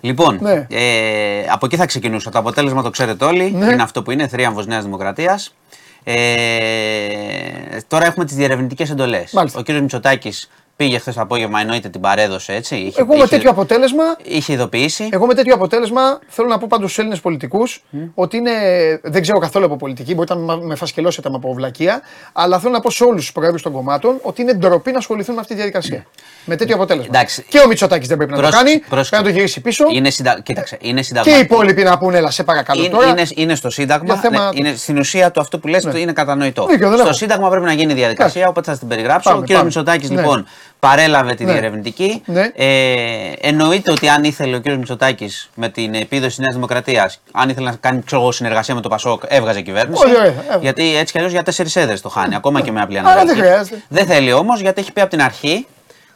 Λοιπόν, 0.00 0.38
Ναι. 0.40 0.52
ε, 0.52 1.46
από 1.52 1.66
εκεί 1.66 1.76
θα 1.76 1.86
ξεκινούσα. 1.86 2.30
Το 2.30 2.38
αποτέλεσμα 2.38 2.82
το 2.82 2.90
ξέρετε 2.90 3.24
όλοι. 3.24 3.50
Ναι. 3.58 3.72
Είναι 3.72 3.82
αυτό 3.82 4.02
που 4.02 4.10
είναι, 4.10 4.28
θρίαμβος 4.28 4.66
Νέας 4.66 4.84
Δημοκρατίας. 4.84 5.54
Ε, 6.04 7.80
τώρα 7.88 8.06
έχουμε 8.06 8.24
τις 8.24 8.34
διερευνητικές 8.34 8.90
εντολές. 8.90 9.32
Μάλιστα. 9.32 9.58
Ο 9.58 9.62
κύριος 9.62 9.82
Μητσοτάκης 9.82 10.50
πήγε 10.84 10.98
χθες 10.98 11.14
το 11.14 11.20
απόγευμα, 11.20 11.60
εννοείται 11.60 11.88
την 11.88 12.00
παρέδωσε 12.00 12.52
έτσι. 12.52 12.76
Είχε, 12.76 13.00
Εγώ 13.00 13.08
με 13.12 13.16
είχε- 13.16 13.26
τέτοιο 13.28 13.50
αποτέλεσμα 13.50 14.02
είχε 14.22 14.52
ειδοποιήσει. 14.52 15.08
Εγώ 15.12 15.26
με 15.26 15.34
τέτοιο 15.34 15.54
αποτέλεσμα 15.54 16.18
θέλω 16.28 16.48
να 16.48 16.58
πω 16.58 16.66
πάντως 16.68 16.84
στους 16.86 16.98
Έλληνες 16.98 17.20
πολιτικούς 17.20 17.82
ότι 18.14 18.36
είναι. 18.36 18.50
Δεν 19.02 19.22
ξέρω 19.22 19.38
καθόλου 19.38 19.64
από 19.64 19.76
πολιτική, 19.76 20.14
μπορείτε 20.14 20.34
να 20.34 20.56
με 20.56 20.74
φασκελώσετε 20.74 21.30
με 21.30 21.36
από 21.36 21.52
βλακεία, 21.52 22.00
αλλά 22.32 22.58
θέλω 22.58 22.72
να 22.72 22.80
πω 22.80 22.90
σε 22.90 23.04
όλους 23.04 23.20
τους 23.20 23.32
προέδρους 23.32 23.62
των 23.62 23.72
κομμάτων 23.72 24.18
ότι 24.22 24.42
είναι 24.42 24.52
ντροπή 24.52 24.90
να 24.92 24.98
ασχοληθούν 24.98 25.34
με 25.34 25.40
αυτή 25.40 25.52
τη 25.52 25.58
διαδικασία. 25.58 26.04
Με 26.44 26.56
τέτοιο 26.56 26.74
αποτέλεσμα. 26.74 27.10
Εντάξει. 27.14 27.44
Και 27.48 27.58
ο 27.58 27.66
Μητσοτάκης 27.66 28.08
δεν 28.08 28.16
πρέπει 28.16 28.32
να 28.32 28.36
το 28.36 28.42
Πρόσεξε, 28.42 28.64
κάνει, 28.72 28.78
πρόσεξε. 28.88 29.10
πρέπει 29.10 29.24
να 29.26 29.30
το 29.32 29.36
γυρίσει 29.36 29.60
πίσω. 29.60 29.84
Είναι, 29.92 30.10
συντα... 30.10 30.40
Κοίταξε, 30.42 30.78
είναι 30.80 31.00
Και 31.00 31.06
συνταγμα... 31.06 31.36
οι 31.36 31.40
υπόλοιποι 31.40 31.82
να 31.82 31.98
πούνε, 31.98 32.16
έλα, 32.18 32.30
σε 32.30 32.42
παρακαλώ 32.44 32.80
Είναι, 32.82 32.90
τώρα. 32.90 33.08
είναι, 33.08 33.22
είναι 33.34 33.54
στο 33.54 33.70
Σύνταγμα. 33.70 34.04
Για 34.04 34.16
θέμα- 34.16 34.44
ναι, 34.52 34.58
είναι, 34.58 34.74
στην 34.76 34.98
ουσία 34.98 35.30
το 35.30 35.40
αυτό 35.40 35.58
που 35.58 35.68
λες 35.68 35.84
Ναι. 35.84 35.98
είναι 35.98 36.12
κατανοητό. 36.12 36.66
Δίκιο, 36.66 36.88
δεν 36.88 36.96
στο 36.98 37.06
έχω. 37.06 37.16
Σύνταγμα 37.16 37.48
πρέπει 37.48 37.64
να 37.64 37.72
γίνει 37.72 37.92
η 37.92 37.94
διαδικασία, 37.94 38.40
Εντάξει. 38.40 38.48
οπότε 38.50 38.70
θα 38.72 38.78
την 38.78 38.88
περιγράψω. 38.88 39.30
Πάμε, 39.30 39.42
ο 39.42 39.44
κ. 39.46 39.50
πάμε. 39.52 39.64
Μητσοτάκης 39.64 40.10
Ναι. 40.10 40.16
λοιπόν 40.20 40.46
παρέλαβε 40.86 41.34
τη 41.34 41.44
Ναι. 41.44 41.52
διερευνητική. 41.52 42.22
Ναι. 42.26 42.50
Ε, 42.54 43.32
εννοείται 43.40 43.90
ότι 43.90 44.08
αν 44.08 44.24
ήθελε 44.24 44.56
ο 44.56 44.60
κ. 44.60 44.66
Μητσοτάκης 44.68 45.50
με 45.54 45.68
την 45.68 45.94
επίδοση 45.94 46.28
της 46.28 46.38
Νέας 46.38 46.54
Δημοκρατίας, 46.54 47.20
αν 47.32 47.48
ήθελε 47.48 47.70
να 47.70 47.76
κάνει 47.80 48.02
ξέρω, 48.04 48.20
εγώ, 48.22 48.32
συνεργασία 48.32 48.74
με 48.74 48.80
το 48.80 48.88
Πασόκ, 48.88 49.22
έβγαζε 49.26 49.60
κυβέρνηση. 49.60 50.02
Πολύ 50.02 50.16
ωραία, 50.16 50.26
έβγαζε. 50.26 50.58
Γιατί 50.60 50.96
έτσι 50.96 51.12
κι 51.12 51.18
αλλιώς 51.18 51.32
για 51.32 51.42
τέσσερις 51.42 51.76
έδρες 51.76 52.00
το 52.00 52.08
χάνει, 52.08 52.34
ακόμα 52.34 52.60
και 52.60 52.72
με 52.72 52.80
απλή 52.80 52.98
Άρα 52.98 53.08
δεν 53.08 53.18
αναλογική. 53.18 53.46
χρειάζεται. 53.46 53.82
Δεν 53.88 54.06
θέλει 54.06 54.32
όμως 54.32 54.60
γιατί 54.60 54.80
έχει 54.80 54.92
πει 54.92 55.00
από 55.00 55.10
την 55.10 55.22
αρχή 55.22 55.66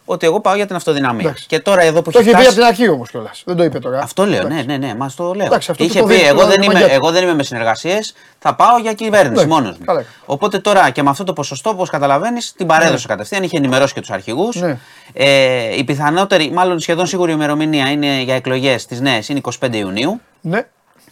ότι 0.08 0.26
εγώ 0.26 0.40
πάω 0.40 0.54
για 0.56 0.66
την 0.66 0.76
αυτοδυναμία. 0.76 1.24
Εντάξει. 1.26 1.46
Και 1.46 1.58
τώρα 1.60 1.82
εδώ 1.82 2.02
που 2.02 2.10
Το 2.10 2.18
έχει 2.18 2.28
έχει 2.28 2.36
πει 2.38 2.42
φτάσει. 2.42 2.60
από 2.60 2.66
την 2.68 2.80
αρχή 2.82 2.88
όμως 2.94 3.10
κιόλας. 3.10 3.42
Δεν 3.46 3.56
το 3.56 3.64
είπε 3.64 3.78
τώρα. 3.78 3.98
Αυτό 4.00 4.26
λέω, 4.26 4.38
Εντάξει. 4.46 4.66
ναι, 4.66 4.76
ναι, 4.76 4.86
ναι, 4.86 4.94
μα 4.94 5.10
το 5.16 5.32
λέω. 5.34 5.46
Εντάξει, 5.46 5.70
αυτό 5.70 5.84
Είχε 5.84 6.00
το 6.00 6.06
πει, 6.06 6.12
δείχνει, 6.12 6.28
εγώ 6.28 6.40
το 6.40 6.46
δεν, 6.46 6.62
είμαι, 6.62 6.72
μαγιά 6.72 6.88
του. 6.88 6.94
εγώ 6.94 7.10
δεν 7.10 7.22
είμαι 7.22 7.34
με 7.34 7.42
συνεργασίες, 7.42 8.14
θα 8.38 8.54
πάω 8.54 8.78
για 8.78 8.92
κυβέρνηση 8.92 9.30
Εντάξει, 9.32 9.46
μόνος 9.48 9.78
μου. 9.78 9.84
καλά. 9.84 10.04
Οπότε 10.26 10.58
τώρα 10.58 10.90
και 10.90 11.02
με 11.02 11.10
αυτό 11.10 11.24
το 11.24 11.32
ποσοστό, 11.32 11.70
όπως 11.70 11.90
καταλαβαίνεις, 11.90 12.52
την 12.52 12.66
παρέδωσε 12.66 13.06
κατευθείαν, 13.06 13.42
είχε 13.42 13.56
ενημερώσει 13.56 13.94
και 13.94 14.00
τους 14.00 14.10
αρχηγούς. 14.10 14.56
Ναι. 14.56 14.78
Ε, 15.12 15.76
η 15.76 15.84
πιθανότερη, 15.84 16.50
μάλλον 16.52 16.80
σχεδόν 16.80 17.06
σίγουρη 17.06 17.32
ημερομηνία 17.32 17.90
είναι 17.90 18.20
για 18.22 18.34
εκλογές 18.34 18.86
τις 18.86 19.00
νέες 19.00 19.28
είναι 19.28 19.40
25 19.60 19.74
Ιουνίου. 19.76 20.20
Ναι. 20.40 20.66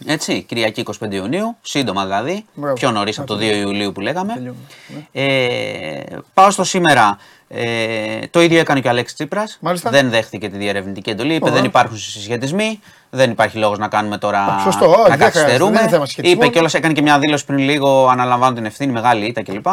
Έτσι, 0.05 0.41
Κυριακή 0.41 0.83
25 1.01 1.11
Ιουνίου, 1.13 1.55
σύντομα 1.61 2.03
δηλαδή. 2.03 2.45
Μπράβο. 2.53 2.73
Πιο 2.75 2.91
νωρίς 2.91 3.17
από 3.17 3.27
το 3.27 3.35
2 3.35 3.41
Ιουλίου 3.41 3.91
που 3.91 4.01
λέγαμε. 4.01 4.33
Τελειώνουμε, 4.33 4.63
Ε, 5.11 6.03
πάω 6.33 6.51
στο 6.51 6.63
σήμερα. 6.63 7.17
Ε, 7.57 8.27
το 8.31 8.41
ίδιο 8.41 8.59
έκανε 8.59 8.79
και 8.79 8.87
ο 8.87 8.89
Αλέξης 8.89 9.15
Τσίπρας. 9.17 9.57
Μάλιστα. 9.61 9.89
Δεν 9.89 10.09
δέχτηκε 10.09 10.49
τη 10.49 10.57
διερευνητική 10.57 11.09
εντολή. 11.09 11.33
Είπε 11.33 11.43
Ωραία. 11.43 11.55
δεν 11.55 11.65
υπάρχουν 11.65 11.97
συσχετισμοί. 11.97 12.79
Δεν 13.09 13.31
υπάρχει 13.31 13.57
λόγος 13.57 13.77
να 13.77 13.87
κάνουμε 13.87 14.17
τώρα. 14.17 14.59
Σωστό, 14.63 14.85
όχι, 14.85 14.97
να 14.97 15.03
δεν 15.03 15.13
χρειάζεται, 15.15 15.39
καθυστερούμε. 15.39 15.71
δεν 15.71 15.81
είναι 15.81 15.89
θέμα 15.91 16.05
συσχετισμών. 16.05 16.41
Είπε 16.43 16.51
κιόλας, 16.53 16.73
έκανε 16.73 16.93
και 16.93 17.01
μια 17.01 17.19
δήλωση 17.19 17.45
πριν 17.45 17.57
λίγο. 17.57 18.07
Αναλαμβάνω 18.07 18.55
την 18.55 18.65
ευθύνη, 18.65 18.91
μεγάλη 18.91 19.25
ήττα 19.25 19.43
κλπ. 19.43 19.65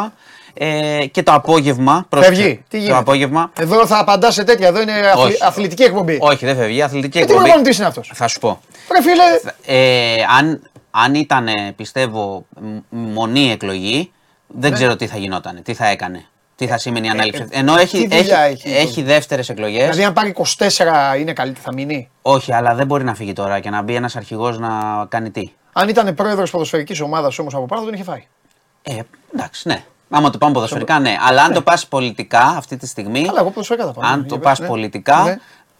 Ε, 0.53 1.05
και 1.11 1.23
το 1.23 1.31
απόγευμα. 1.33 2.05
πρόσεξε, 2.09 2.41
Φεύγει. 2.41 2.55
Τι 2.55 2.63
Το 2.69 2.77
γίνεται; 2.77 2.97
απόγευμα. 2.97 3.51
Εδώ 3.59 3.87
θα 3.87 3.99
απαντά 3.99 4.31
σε 4.31 4.43
τέτοια. 4.43 4.67
Εδώ 4.67 4.81
είναι 4.81 4.91
αθλη- 4.91 5.25
Όχι. 5.25 5.37
αθλητική 5.41 5.83
εκπομπή. 5.83 6.17
Όχι, 6.21 6.45
δεν 6.45 6.55
φεύγει. 6.55 6.81
Αθλητική 6.81 7.17
Ε, 7.17 7.25
τι 7.25 7.31
εκπομπή. 7.31 7.49
προπονητή 7.49 7.77
είναι 7.77 7.87
αυτός; 7.87 8.11
Θα 8.13 8.27
σου 8.27 8.39
πω. 8.39 8.59
Ρε 8.91 9.01
φίλε, 9.01 9.51
Ε, 9.65 10.15
αν, 10.39 10.61
αν 10.91 11.15
ήταν, 11.15 11.47
πιστεύω, 11.75 12.45
μ- 12.61 12.77
μονή 13.13 13.51
εκλογή, 13.51 14.11
δεν 14.47 14.69
Ναι. 14.69 14.75
ξέρω 14.75 14.95
τι 14.95 15.07
θα 15.07 15.17
γινόταν, 15.17 15.59
τι 15.63 15.73
θα 15.73 15.87
έκανε. 15.87 16.25
Τι 16.55 16.67
θα 16.67 16.77
σημαίνει 16.77 17.07
η 17.07 17.09
ανάληψη; 17.09 17.45
ε, 17.49 17.59
Ενώ 17.59 17.75
τι 17.75 17.81
έχει, 17.81 17.97
έχει, 17.97 18.17
δουλειά 18.21 18.39
έχει, 18.39 18.69
έχει, 18.69 18.87
λοιπόν. 18.87 19.03
δεύτερες 19.05 19.49
εκλογές. 19.49 19.81
δηλαδή 19.81 20.03
αν 20.03 20.13
πάρει 20.13 20.33
24 21.15 21.19
είναι 21.19 21.33
καλή, 21.33 21.53
θα 21.53 21.73
μείνει; 21.73 22.09
Όχι, 22.21 22.53
αλλά 22.53 22.75
δεν 22.75 22.85
μπορεί 22.85 23.03
να 23.03 23.15
φύγει 23.15 23.33
τώρα 23.33 23.59
και 23.59 23.69
να 23.69 23.81
μπει 23.81 23.95
ένας 23.95 24.15
αρχηγός 24.15 24.59
να 24.59 24.69
κάνει 25.09 25.31
τι. 25.31 25.51
Αν 25.73 25.89
ήταν 25.89 26.13
πρόεδρος 26.13 26.51
ποδοσφαιρικής 26.51 26.99
ομάδας 27.01 27.39
όμως 27.39 27.53
από 27.53 27.65
πάνω, 27.65 27.81
θα 27.81 27.87
τον 27.87 27.95
είχε 27.95 28.03
φάει. 28.03 28.27
Ε, 28.83 28.99
εντάξει, 29.33 29.67
ναι. 29.67 29.83
Άμα 30.09 30.29
το 30.29 30.37
πάμε 30.37 30.53
ποδοσφαιρικά, 30.53 30.99
ναι. 30.99 31.15
Αλλά 31.27 31.43
αν 31.43 31.53
το 31.53 31.61
πας 31.61 31.87
πολιτικά 31.87 32.41
αυτή 32.41 32.77
τη 32.77 32.87
στιγμή. 32.87 33.25
Αλλά 33.29 33.39
εγώ 33.39 33.49
ποδοσφαιρικά 33.49 33.85
θα 33.87 33.93
πάω. 33.93 34.11
Αν 34.11 34.19
Ναι, 34.19 34.25
το 34.25 34.35
ναι, 34.35 34.41
πας 34.41 34.59
ναι. 34.59 34.67
πολιτικά, 34.67 35.23
Ναι. 35.23 35.37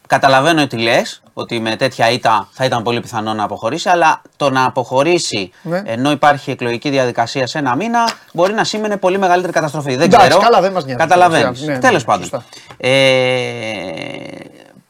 Καταλαβαίνω 0.07 0.61
ότι 0.61 0.77
λες 0.77 1.21
ότι 1.33 1.59
με 1.59 1.75
τέτοια 1.75 2.09
ήττα 2.09 2.47
θα 2.51 2.65
ήταν 2.65 2.83
πολύ 2.83 2.99
πιθανό 2.99 3.33
να 3.33 3.43
αποχωρήσει, 3.43 3.89
αλλά 3.89 4.21
το 4.37 4.49
να 4.49 4.65
αποχωρήσει 4.65 5.51
Ναι. 5.61 5.81
ενώ 5.85 6.11
υπάρχει 6.11 6.51
εκλογική 6.51 6.89
διαδικασία 6.89 7.47
σε 7.47 7.57
ένα 7.57 7.75
μήνα 7.75 8.09
μπορεί 8.33 8.53
να 8.53 8.63
σήμαινε 8.63 8.97
πολύ 8.97 9.17
μεγαλύτερη 9.17 9.53
καταστροφή. 9.53 9.95
Δεν 9.95 10.01
Εντάξει, 10.01 10.27
ξέρω. 10.27 10.41
καλά, 10.43 10.61
δεν 10.61 10.71
μας 10.71 10.83
νοιάζει. 10.85 10.99
Καταλαβαίνεις. 10.99 11.61
Ναι, 11.61 11.73
ναι, 11.73 11.79
Τέλος 11.79 12.01
ναι, 12.01 12.07
πάντων. 12.07 12.21
σωστά. 12.27 12.45
Ε, 12.77 12.89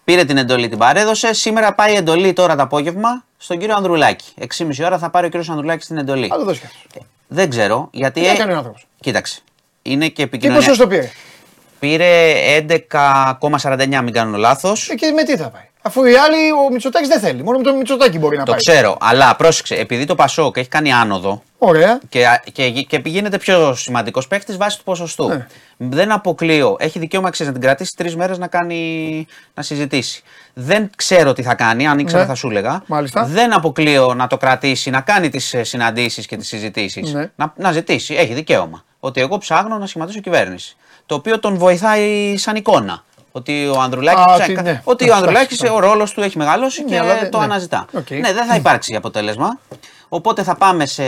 Πήρε 0.03 0.23
την 0.25 0.37
εντολή, 0.37 0.69
την 0.69 0.77
παρέδωσε. 0.77 1.33
Σήμερα 1.33 1.73
πάει 1.73 1.93
η 1.93 1.95
εντολή 1.95 2.33
τώρα 2.33 2.55
το 2.55 2.61
απόγευμα 2.63 3.23
στον 3.37 3.57
κύριο 3.57 3.75
Ανδρουλάκη. 3.75 4.33
6,5 4.57 4.85
ώρα 4.85 4.97
θα 4.97 5.09
πάρει 5.09 5.25
ο 5.25 5.29
κύριος 5.29 5.49
Ανδρουλάκης 5.49 5.85
την 5.87 5.97
εντολή. 5.97 6.25
Α, 6.25 6.37
το 6.37 6.43
δώσει 6.43 6.59
κι 6.59 6.65
αυτός. 6.65 7.05
Δεν 7.27 7.49
ξέρω 7.49 7.87
γιατί. 7.91 8.21
Τι 8.21 8.27
έκανε 8.27 8.53
ο 8.53 8.57
άνθρωπος; 8.57 8.87
Κοίταξε. 8.99 9.39
Είναι 9.81 10.05
και 10.07 10.13
Τι 10.13 10.21
επικοινωνία. 10.21 10.67
ποσό 10.67 10.77
το 10.81 10.87
πήρε; 10.87 11.09
Πήρε 11.87 12.33
11,49, 12.89 14.01
μην 14.03 14.13
κάνω 14.13 14.37
λάθος. 14.37 14.89
Ε, 14.89 14.95
και 14.95 15.11
με 15.11 15.23
τι 15.23 15.37
θα 15.37 15.49
πάει; 15.49 15.69
Αφού 15.81 16.03
οι 16.05 16.15
άλλοι 16.15 16.51
ο 16.67 16.71
Μητσοτάκης 16.71 17.07
δεν 17.07 17.19
θέλει. 17.19 17.43
Μόνο 17.43 17.57
με 17.57 17.63
τον 17.63 17.77
Μητσοτάκη 17.77 18.17
μπορεί 18.17 18.37
να 18.37 18.43
Το 18.43 18.51
πάει. 18.51 18.59
ξέρω, 18.59 18.97
αλλά 18.99 19.35
πρόσεξε, 19.35 19.75
επειδή 19.75 20.05
το 20.05 20.15
Πασόκ 20.15 20.57
έχει 20.57 20.67
κάνει 20.67 20.93
άνοδο 20.93 21.43
Ωραία. 21.57 21.99
και, 22.09 22.25
και, 22.51 22.69
και 22.71 22.99
πηγαίνεται 22.99 23.37
πιο 23.37 23.75
σημαντικός 23.75 24.27
παίκτη 24.27 24.53
βάσει 24.55 24.77
του 24.77 24.83
ποσοστού. 24.83 25.27
Ναι. 25.27 25.47
Δεν 25.77 26.11
αποκλείω. 26.11 26.75
Έχει 26.79 26.99
δικαίωμα 26.99 27.29
ξέρεις, 27.29 27.53
να 27.53 27.59
την 27.59 27.67
κρατήσει 27.67 27.93
τρεις 27.97 28.15
μέρες 28.15 28.37
να, 28.37 28.47
κάνει, 28.47 29.25
να 29.53 29.63
συζητήσει. 29.63 30.23
Δεν 30.53 30.89
ξέρω 30.95 31.33
τι 31.33 31.41
θα 31.43 31.53
κάνει, 31.55 31.87
αν 31.87 31.99
ήξερα 31.99 32.21
Ναι. 32.21 32.27
θα 32.27 32.35
σου 32.35 32.47
έλεγα. 32.49 32.83
Μάλιστα. 32.85 33.23
Δεν 33.25 33.53
αποκλείω 33.53 34.13
να 34.13 34.27
το 34.27 34.37
κρατήσει, 34.37 34.89
να 34.89 35.01
κάνει 35.01 35.29
τις 35.29 35.55
συναντήσεις 35.61 36.25
και 36.25 36.37
τις 36.37 36.47
συζητήσεις. 36.47 37.13
Ναι. 37.13 37.31
Να, 37.35 37.53
να 37.57 37.71
ζητήσει. 37.71 38.13
Έχει 38.13 38.33
δικαίωμα. 38.33 38.83
Ότι 38.99 39.21
εγώ 39.21 39.37
ψάχνω 39.37 39.77
να 39.77 39.85
σχηματίσω 39.85 40.19
κυβέρνηση. 40.19 40.75
Το 41.13 41.19
οποίο 41.19 41.39
τον 41.39 41.57
βοηθάει 41.57 42.37
σαν 42.37 42.55
εικόνα. 42.55 43.03
Ότι 43.31 43.67
ο 43.67 43.79
Ανδρουλάκης. 43.81 44.21
Α, 44.23 44.33
ψάχνει- 44.33 44.57
ότι 44.57 44.67
ναι. 44.67 44.81
Ότι 44.83 45.03
ο 45.03 45.05
Εντάξει, 45.07 45.21
Ανδρουλάκης, 45.23 45.59
εντάξει. 45.59 45.75
ο 45.77 45.79
ρόλος 45.79 46.11
του 46.13 46.21
έχει 46.21 46.37
μεγαλώσει 46.37 46.83
Ναι, 46.83 46.89
και 46.89 46.99
αλλά 46.99 47.15
δεν- 47.19 47.31
το 47.31 47.37
ναι. 47.37 47.43
αναζητά. 47.43 47.85
Οκ. 47.93 48.09
Ναι, 48.09 48.33
δεν 48.33 48.45
θα 48.45 48.55
υπάρξει 48.55 48.95
αποτέλεσμα. 48.95 49.59
Οπότε 50.09 50.43
θα 50.43 50.55
πάμε 50.55 50.85
σε 50.85 51.03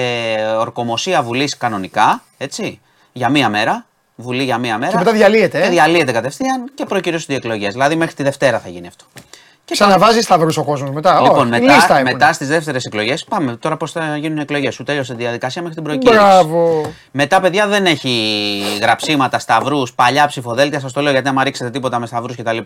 ορκομοσία 0.59 1.21
Βουλής 1.23 1.57
κανονικά, 1.57 2.23
έτσι, 2.37 2.79
για 3.13 3.29
μία 3.29 3.49
μέρα. 3.49 3.85
Βουλή 4.15 4.43
για 4.43 4.57
μία 4.57 4.77
μέρα. 4.77 4.91
Και 4.91 4.97
μετά 4.97 5.11
διαλύεται, 5.11 5.59
ε. 5.59 5.63
Και 5.63 5.69
διαλύεται 5.69 6.11
κατευθείαν 6.11 6.71
και 6.75 6.85
προκυρώσουν 6.85 7.27
οι 7.33 7.35
εκλογές. 7.37 7.73
Δηλαδή 7.73 7.95
μέχρι 7.95 8.15
τη 8.15 8.23
Δευτέρα 8.23 8.59
θα 8.59 8.69
γίνει 8.69 8.87
αυτό. 8.87 9.05
Και 9.65 9.73
Ξαναβάζει 9.73 10.21
σταυρούς 10.21 10.57
ο 10.57 10.63
κόσμος 10.63 10.89
μετά. 10.91 11.21
Λοιπόν, 11.21 11.53
Όχι, 11.53 11.61
λίστα 11.61 11.75
μετά, 11.81 11.93
έχουν. 11.99 12.11
μετά 12.11 12.33
στις 12.33 12.47
δεύτερες 12.47 12.83
εκλογές, 12.85 13.23
πάμε 13.23 13.55
τώρα 13.55 13.77
πώς 13.77 13.91
θα 13.91 14.17
γίνουν 14.17 14.37
οι 14.37 14.41
εκλογές. 14.41 14.73
Σου 14.73 14.83
τέλειωσε 14.83 15.13
τη 15.13 15.21
διαδικασία 15.21 15.61
μέχρι 15.61 15.75
την 15.75 15.83
προκήρυξη. 15.85 16.19
Μπράβο. 16.19 16.91
Μετά, 17.11 17.39
παιδιά, 17.39 17.67
δεν 17.67 17.85
έχει 17.85 18.09
γραψίματα, 18.81 19.39
σταυρούς, 19.39 19.93
παλιά 19.93 20.27
ψηφοδέλτια. 20.27 20.79
Σας 20.79 20.91
το 20.93 21.01
λέω 21.01 21.11
γιατί 21.11 21.27
άμα 21.27 21.43
ρίξετε 21.43 21.69
τίποτα 21.69 21.99
με 21.99 22.05
σταυρούς 22.05 22.35
κτλ. 22.35 22.57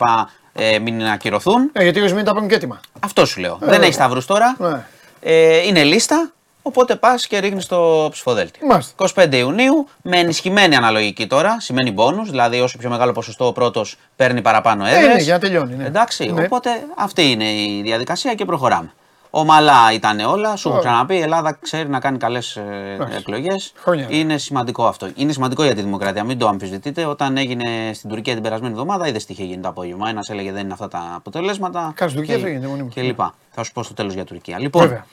Ε, 0.53 0.79
μην 0.79 1.03
ακυρωθούν. 1.05 1.69
Ε, 1.73 1.83
γιατί 1.83 1.97
οι 1.97 2.01
ορισμένοι 2.01 2.25
τα 2.25 2.31
παίρνουν 2.31 2.49
και 2.49 2.55
έτοιμα. 2.55 2.79
Αυτό 2.99 3.25
σου 3.25 3.39
λέω. 3.39 3.57
δεν 3.61 3.81
έχει 3.81 3.93
σταυρούς 3.93 4.25
τώρα. 4.25 4.55
Ναι. 4.59 4.85
Ε, 5.21 5.57
είναι 5.57 5.83
λίστα. 5.83 6.31
Οπότε 6.61 6.95
πας 6.95 7.27
και 7.27 7.37
ρίχνεις 7.39 7.65
το 7.65 8.07
ψηφοδέλτιο. 8.11 8.67
Μάλιστα. 8.67 8.93
25 9.15 9.33
Ιουνίου 9.37 9.87
με 10.01 10.17
ενισχυμένη 10.19 10.75
αναλογική 10.75 11.27
τώρα. 11.27 11.59
Σημαίνει 11.59 11.91
μπόνου. 11.91 12.23
Δηλαδή, 12.23 12.59
όσο 12.59 12.77
πιο 12.77 12.89
μεγάλο 12.89 13.11
ποσοστό 13.11 13.47
ο 13.47 13.51
πρώτος 13.51 13.95
παίρνει 14.15 14.41
παραπάνω 14.41 14.85
έδρες. 14.85 15.15
ναι, 15.15 15.21
για 15.21 15.33
να 15.33 15.39
τελειώνει, 15.39 15.75
ναι. 15.75 15.85
Εντάξει. 15.85 16.25
Ναι. 16.31 16.43
Οπότε 16.43 16.69
αυτή 16.97 17.31
είναι 17.31 17.51
η 17.51 17.81
διαδικασία 17.83 18.33
και 18.33 18.45
προχωράμε. 18.45 18.91
Ομαλά 19.31 19.93
ήταν 19.93 20.19
όλα. 20.19 20.55
Σου 20.55 20.67
έχω 20.67 20.77
Ωραία. 20.77 20.89
ξαναπεί: 20.89 21.15
Η 21.15 21.21
Ελλάδα 21.21 21.57
ξέρει 21.61 21.89
να 21.89 21.99
κάνει 21.99 22.17
καλές 22.17 22.59
εκλογές. 23.17 23.71
Χρόνια. 23.75 24.07
Είναι 24.09 24.37
σημαντικό 24.37 24.85
αυτό. 24.87 25.09
Είναι 25.15 25.31
σημαντικό 25.31 25.63
για 25.63 25.75
τη 25.75 25.81
δημοκρατία. 25.81 26.23
Μην 26.23 26.37
το 26.37 26.47
αμφισβητείτε. 26.47 27.05
Όταν 27.05 27.37
έγινε 27.37 27.91
στην 27.93 28.09
Τουρκία 28.09 28.33
την 28.33 28.43
περασμένη 28.43 28.73
εβδομάδα, 28.73 29.07
είδες 29.07 29.25
τι 29.25 29.33
είχε 29.33 29.43
γίνει 29.43 29.61
το 29.61 29.67
απόγευμα. 29.67 30.09
Ένας 30.09 30.29
έλεγε 30.29 30.51
δεν 30.51 30.63
είναι 30.63 30.73
αυτά 30.73 30.87
τα 30.87 31.13
αποτελέσματα. 31.15 31.91
Κάτσε, 31.95 32.15
Τουρκία 32.15 32.33
και- 32.33 32.39
αυτό 32.39 32.51
γίνεται 32.51 32.67
μονίμως. 32.71 32.93
Και 32.93 33.01
λοιπά. 33.01 33.33
Θα 33.51 33.63
σου 33.63 33.71
πω 33.71 33.83
στο 33.83 33.93
τέλος 33.93 34.13
για 34.13 34.23
Τουρκία. 34.25 34.59
Λοιπόν, 34.59 34.81
Βέβαια. 34.81 35.05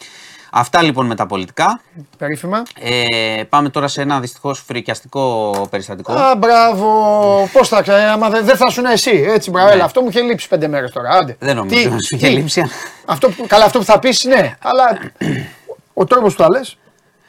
Αυτά 0.53 0.83
λοιπόν 0.83 1.07
με 1.07 1.15
τα 1.15 1.27
πολιτικά. 1.27 1.81
Περίφημα. 2.19 2.63
Ε, 2.81 3.43
πάμε 3.49 3.69
τώρα 3.69 3.89
σε 3.89 4.03
ένα 4.03 4.21
δυστυχώς 4.21 4.63
φρικιαστικό 4.67 5.51
περιστατικό. 5.71 6.13
Α, 6.13 6.37
μπράβο. 6.37 7.49
Πώς 7.53 7.69
θα 7.69 7.83
ξέρει, 7.83 8.03
άμα 8.03 8.29
δεν 8.31 8.45
δεν 8.45 8.57
θα 8.57 8.71
σου 8.71 8.83
εσύ. 8.87 9.25
Έτσι, 9.29 9.51
μπράβο. 9.51 9.71
έλα, 9.71 9.85
αυτό 9.85 10.01
μου 10.03 10.09
είχε 10.09 10.21
λείψει 10.21 10.49
πέντε 10.49 10.69
μέρες 10.69 10.91
τώρα. 10.93 11.09
Άντε. 11.11 11.37
Ναι. 11.41 11.47
Δεν 11.47 11.57
νομίζω 11.57 11.83
Τι- 11.83 11.89
να 11.89 11.99
σου 11.99 12.15
είχε 12.15 12.27
τι- 12.27 12.33
λείψει. 12.33 12.63
Αυτό 13.07 13.29
που, 13.31 13.47
καλά, 13.47 13.65
αυτό 13.65 13.79
που 13.79 13.85
θα 13.85 13.99
πεις, 13.99 14.25
ναι. 14.25 14.57
Αλλά 14.63 14.99
ο 15.95 16.05
τρόπος 16.05 16.35
που 16.35 16.43
τα 16.43 16.49
λες. 16.51 16.77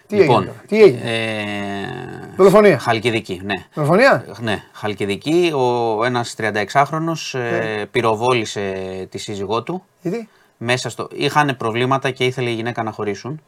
Τι 0.07 0.15
έγινε. 0.20 0.28
Λοιπόν, 0.30 0.45
τώρα, 0.45 0.57
Τι 0.68 0.82
έγινε; 0.82 1.11
ε, 1.11 2.34
Δολοφονία. 2.36 2.80
Χαλκιδική, 2.80 3.41
ναι. 3.45 3.53
Δολοφονία; 3.74 4.26
Ναι, 4.39 4.63
Χαλκιδική. 4.74 5.51
Ο 5.55 6.03
ένας 6.05 6.36
36χρονος 6.38 7.34
ε, 7.39 7.86
πυροβόλησε 7.91 8.61
τη 9.09 9.18
σύζυγό 9.18 9.63
του. 9.63 9.84
Γιατί; 10.01 10.30
Μέσα 10.57 10.89
στο... 10.89 11.07
Είχαν 11.11 11.57
προβλήματα 11.57 12.11
και 12.11 12.25
ήθελε 12.25 12.49
η 12.49 12.53
γυναίκα 12.53 12.83
να 12.83 12.91
χωρίσουν. 12.91 13.41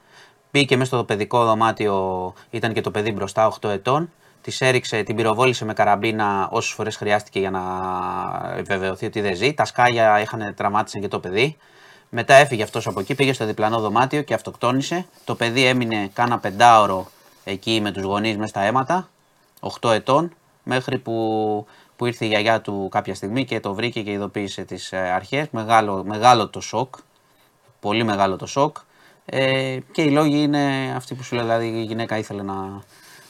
Μπήκε 0.52 0.78
μέσα 0.78 0.96
στο 0.96 1.04
παιδικό 1.04 1.46
δωμάτιο, 1.46 2.34
ήταν 2.50 2.74
και 2.74 2.82
το 2.82 2.92
παιδί 2.92 3.12
μπροστά 3.12 3.54
8 3.62 3.70
ετών. 3.70 4.12
Της 4.42 4.62
έριξε, 4.62 5.04
την 5.04 5.16
πυροβόλησε 5.16 5.66
με 5.66 5.74
καραμπίνα 5.74 6.48
όσες 6.52 6.72
φορές 6.72 6.96
χρειάστηκε 6.96 7.40
για 7.40 7.52
να 7.52 7.62
βεβαιωθεί 8.64 9.06
ότι 9.06 9.22
δεν 9.22 9.36
ζει. 9.36 9.54
Τα 9.54 9.66
σκάλια 9.66 10.22
είχαν 10.22 10.54
τραυμάτισαν 10.56 11.02
και 11.02 11.08
το 11.08 11.20
παιδί. 11.20 11.58
Μετά 12.10 12.34
έφυγε 12.34 12.64
αυτός 12.64 12.88
από 12.88 13.00
εκεί, 13.00 13.16
πήγε 13.16 13.34
στο 13.34 13.46
διπλανό 13.46 13.80
δωμάτιο 13.80 14.22
και 14.22 14.34
αυτοκτόνησε. 14.34 15.06
Το 15.24 15.36
παιδί 15.36 15.66
έμεινε 15.66 16.10
κάνα 16.14 16.40
πεντάωρο 16.40 17.08
εκεί 17.44 17.80
με 17.82 17.92
τους 17.92 18.04
γονείς 18.04 18.38
μέσα 18.38 18.50
στα 18.50 18.62
αίματα, 18.62 19.10
8 19.82 19.92
ετών, 19.92 20.34
μέχρι 20.64 20.98
που, 20.98 21.66
που 22.00 22.06
ήρθε 22.06 22.26
η 22.26 22.28
γιαγιά 22.28 22.62
του 22.62 22.88
κάποια 22.92 23.16
στιγμή 23.16 23.46
και 23.46 23.60
το 23.60 23.74
βρήκε 23.74 24.02
και 24.02 24.12
ειδοποίησε 24.12 24.64
τις 24.64 24.94
αρχές. 24.94 25.48
Μεγάλο, 25.52 26.04
μεγάλο 26.04 26.50
το 26.50 26.62
σοκ. 26.62 26.96
Πολύ 27.80 28.04
μεγάλο 28.04 28.36
το 28.36 28.46
σοκ. 28.46 28.78
Ε, 29.26 29.78
και 29.92 30.02
οι 30.02 30.12
λόγοι 30.12 30.42
είναι 30.42 30.94
αυτοί 30.96 31.16
που 31.16 31.24
σου 31.24 31.36
λέω, 31.36 31.44
δηλαδή 31.44 31.68
η 31.68 31.84
γυναίκα 31.84 32.18
ήθελε 32.18 32.44
να, 32.44 32.84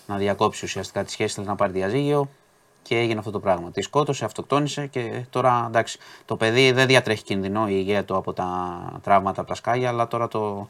να 0.08 0.18
διακόψει 0.18 0.66
ουσιαστικά 0.66 1.04
τη 1.04 1.12
σχέση, 1.12 1.32
ήθελε 1.32 1.48
να 1.48 1.56
πάρει 1.56 1.72
διαζύγιο 1.72 2.30
και 2.82 2.98
έγινε 2.98 3.20
αυτό 3.20 3.32
το 3.32 3.40
πράγμα. 3.40 3.72
Τη 3.72 3.82
σκότωσε, 3.82 4.26
αυτοκτόνησε 4.26 4.88
και 4.88 5.26
τώρα 5.30 5.66
εντάξει, 5.68 6.00
το 6.26 6.36
παιδί 6.36 6.72
δεν 6.72 6.88
διατρέχει 6.88 7.24
κινδυνό 7.24 7.68
η 7.68 7.74
υγεία 7.76 8.06
του 8.06 8.16
από 8.16 8.34
τα 8.34 8.80
τραύματα 9.04 9.42
από 9.42 9.50
τα 9.50 9.56
σκάλια, 9.56 9.90
αλλά 9.90 10.08
τώρα 10.08 10.28
το, 10.28 10.70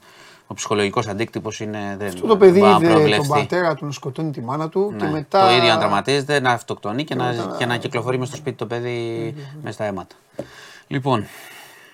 ο 0.51 0.53
ψυχολογικός 0.53 1.07
αντίκτυπος 1.07 1.59
είναι 1.59 1.95
δεν 1.97 2.07
Αυτό 2.07 2.27
το 2.27 2.37
παιδί 2.37 2.59
μπορεί 2.59 2.71
να 2.71 2.77
είδε 2.77 2.87
τον 2.87 2.95
προβλεφθεί. 2.95 3.27
πατέρα 3.27 3.75
του 3.75 3.85
να 3.85 3.91
σκοτώνει 3.91 4.31
τη 4.31 4.41
μάνα 4.41 4.69
του 4.69 4.95
και 4.97 5.03
Ναι, 5.05 5.11
μετά. 5.11 5.47
Το 5.47 5.53
ίδιο 5.55 5.67
να 5.73 5.77
τραυματίζεται, 5.77 6.39
να 6.39 6.51
αυτοκτονεί 6.51 7.03
και, 7.03 7.15
να, 7.15 7.33
και 7.57 7.65
να 7.65 7.77
κυκλοφορεί 7.77 8.17
μες 8.17 8.27
στο 8.27 8.37
σπίτι 8.37 8.55
το 8.57 8.65
παιδί 8.65 9.35
μες 9.63 9.73
στα 9.73 9.83
αίματα. 9.83 10.15
Λοιπόν, 10.87 11.25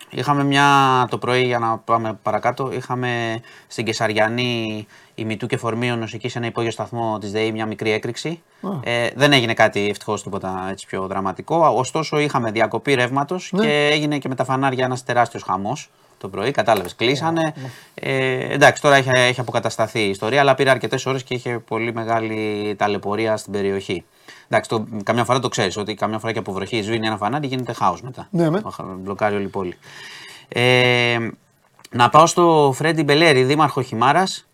είχαμε 0.10 0.44
μια 0.44 0.68
το 1.10 1.18
πρωί 1.18 1.44
για 1.46 1.60
να 1.60 1.78
πάμε 1.78 2.20
παρακάτω. 2.24 2.72
Είχαμε 2.74 3.40
στην 3.68 3.86
Κεσαριανή 3.86 4.88
ημιτού 5.16 5.48
και 5.48 5.58
φορμίωνος 5.58 6.14
εκεί 6.14 6.30
σε 6.30 6.38
ένα 6.38 6.48
υπόγειο 6.48 6.72
σταθμό 6.72 7.18
της 7.20 7.32
ΔΕΗ 7.32 7.52
μια 7.52 7.66
μικρή 7.66 7.92
έκρηξη. 7.92 8.42
Ε, 8.84 9.10
δεν 9.16 9.34
έγινε 9.34 9.54
κάτι 9.54 9.90
ευτυχώς 9.90 10.24
τίποτα 10.24 10.68
έτσι 10.72 10.86
πιο 10.86 11.08
δραματικό. 11.08 11.74
Ωστόσο, 11.76 12.20
είχαμε 12.20 12.52
διακοπή 12.52 12.94
ρεύματος 12.94 13.52
και 13.62 13.90
έγινε 13.92 14.18
και 14.18 14.28
με 14.28 14.36
τα 14.36 14.44
φανάρια 14.44 14.86
ένας 14.86 15.04
τεράστιος 15.04 15.44
χαμός 15.44 15.90
το 16.18 16.28
πρωί. 16.28 16.52
Κατάλαβες, 16.52 16.96
κλείσανε. 16.96 17.54
Ε, 17.94 18.54
εντάξει, 18.54 18.82
τώρα 18.82 18.96
έχει, 18.96 19.10
έχει 19.14 19.40
αποκατασταθεί 19.40 20.00
η 20.00 20.10
ιστορία, 20.10 20.40
αλλά 20.40 20.56
πήρε 20.56 20.70
αρκετές 20.70 21.06
ώρες 21.06 21.24
και 21.24 21.34
είχε 21.34 21.60
πολύ 21.68 21.94
μεγάλη 21.94 22.76
ταλαιπωρία 22.78 23.38
στην 23.38 23.52
περιοχή. 23.54 24.04
Εντάξει, 24.48 24.70
το, 24.70 24.86
καμιά 25.04 25.24
φορά 25.24 25.40
το 25.40 25.48
ξέρεις 25.48 25.78
ότι 25.78 25.94
καμιά 25.94 26.20
φορά 26.20 26.34
και 26.34 26.40
από 26.40 26.52
βροχή 26.52 26.82
σβήνει 26.82 27.08
ένα 27.08 27.18
φανάρι 27.18 27.48
γίνεται 27.48 27.74
χάος 27.74 28.02
μετά. 28.02 28.28
Ναι, 28.32 28.50
με. 28.50 28.62
Μπλοκάρει 28.98 29.36
όλη 29.36 29.44
η 29.44 29.48
πόλη. 29.48 29.78
Ε, 30.48 31.18
να 31.92 32.10
πάω 32.10 32.26
στο 32.26 32.74
Φρέντι 32.76 33.04
Μπελέρη, 33.04 33.44
δήμαρχο 33.44 33.82
Χιμάρας, 33.82 34.48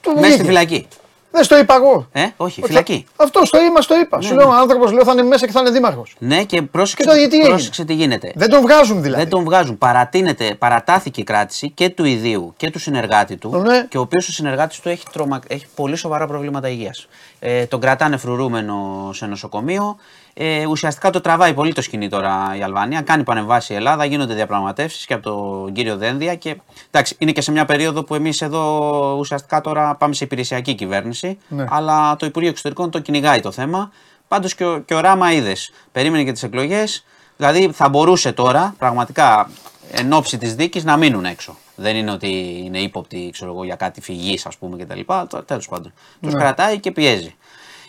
Του 0.00 0.10
μέσα 0.10 0.20
στη 0.20 0.30
βγήκε. 0.30 0.44
φυλακή. 0.44 0.88
Δεν 1.34 1.44
στο 1.44 1.58
είπα 1.58 1.74
εγώ. 1.74 2.08
Ε, 2.12 2.26
όχι, 2.36 2.60
Ότι 2.60 2.68
φυλακή. 2.70 3.06
Αυτό 3.16 3.40
το 3.50 3.58
είπα, 3.58 3.80
το 3.80 3.94
είπα. 3.94 4.20
Σου 4.20 4.34
λέω 4.34 4.48
ο 4.48 4.52
άνθρωπος 4.52 4.92
λέω 4.92 5.04
θα 5.04 5.12
είναι 5.12 5.22
μέσα 5.22 5.46
και 5.46 5.52
θα 5.52 5.60
είναι 5.60 5.70
δήμαρχος. 5.70 6.14
Ναι, 6.18 6.44
και 6.44 6.62
πρόσεξε, 6.62 6.96
Και 6.96 7.04
τώρα 7.04 7.18
γιατί 7.18 7.36
έγινε; 7.36 7.48
πρόσεξε 7.48 7.84
τι 7.84 7.94
γίνεται. 7.94 8.32
Δεν 8.34 8.50
τον 8.50 8.60
βγάζουν 8.60 9.02
δηλαδή. 9.02 9.22
Δεν 9.22 9.30
τον 9.30 9.44
βγάζουν. 9.44 9.78
Παρατείνεται, 9.78 10.54
παρατάθηκε 10.54 11.20
η 11.20 11.24
κράτηση 11.24 11.70
και 11.70 11.88
του 11.88 12.04
ιδίου 12.04 12.54
και 12.56 12.70
του 12.70 12.78
συνεργάτη 12.78 13.36
του. 13.36 13.56
Ναι. 13.56 13.86
Και 13.88 13.98
ο 13.98 14.00
οποίος 14.00 14.28
ο 14.28 14.32
συνεργάτης 14.32 14.80
του 14.80 14.88
έχει, 14.88 15.04
τρομα... 15.12 15.40
έχει 15.46 15.66
πολύ 15.74 15.96
σοβαρά 15.96 16.26
προβλήματα 16.26 16.68
υγείας. 16.68 17.06
Ε, 17.38 17.66
τον 17.66 17.80
κρατάνε 17.80 18.16
φρουρούμενο 18.16 19.10
σε 19.12 19.26
νοσοκομείο. 19.26 19.96
Ε, 20.36 20.66
ουσιαστικά 20.66 21.10
το 21.10 21.20
τραβάει 21.20 21.54
πολύ 21.54 21.72
το 21.72 21.82
σκηνή 21.82 22.08
τώρα 22.08 22.54
η 22.58 22.62
Αλβανία. 22.62 23.00
Κάνει 23.00 23.22
πανεμβάσει 23.22 23.72
η 23.72 23.76
Ελλάδα, 23.76 24.04
γίνονται 24.04 24.34
διαπραγματεύσεις 24.34 25.06
και 25.06 25.14
από 25.14 25.22
τον 25.22 25.72
κύριο 25.72 25.96
Δένδια. 25.96 26.34
Και, 26.34 26.56
εντάξει, 26.90 27.16
είναι 27.18 27.32
και 27.32 27.40
σε 27.40 27.50
μια 27.50 27.64
περίοδο 27.64 28.04
που 28.04 28.14
εμείς 28.14 28.42
εδώ 28.42 29.16
ουσιαστικά 29.18 29.60
τώρα 29.60 29.94
πάμε 29.94 30.14
σε 30.14 30.24
υπηρεσιακή 30.24 30.74
κυβέρνηση. 30.74 31.38
Ναι. 31.48 31.64
Αλλά 31.68 32.16
το 32.16 32.26
Υπουργείο 32.26 32.50
Εξωτερικών 32.50 32.90
το 32.90 32.98
κυνηγάει 32.98 33.40
το 33.40 33.50
θέμα. 33.52 33.90
Πάντως 34.28 34.54
και, 34.54 34.64
ο- 34.64 34.78
και 34.78 34.94
ο 34.94 35.00
Ράμα 35.00 35.32
είδες. 35.32 35.70
Περίμενε 35.92 36.24
και 36.24 36.32
τις 36.32 36.42
εκλογές. 36.42 37.04
Δηλαδή 37.36 37.70
θα 37.72 37.88
μπορούσε 37.88 38.32
τώρα 38.32 38.74
πραγματικά 38.78 39.50
εν 39.92 40.12
ώψη 40.12 40.38
της 40.38 40.54
δίκης 40.54 40.84
να 40.84 40.96
μείνουν 40.96 41.24
έξω. 41.24 41.56
Δεν 41.76 41.96
είναι 41.96 42.10
ότι 42.10 42.62
είναι 42.64 42.78
ύποπτοι 42.78 43.30
ξέρω 43.32 43.50
εγώ, 43.52 43.64
για 43.64 43.74
κάτι 43.76 44.00
φυγής, 44.00 44.46
ας 44.46 44.56
πούμε 44.56 44.76
κτλ. 44.84 45.00
Τέλος 45.46 45.68
πάντων. 45.68 45.92
Τους 46.20 46.32
κρατάει 46.34 46.78
και 46.80 46.90
πιέζει. 46.90 47.34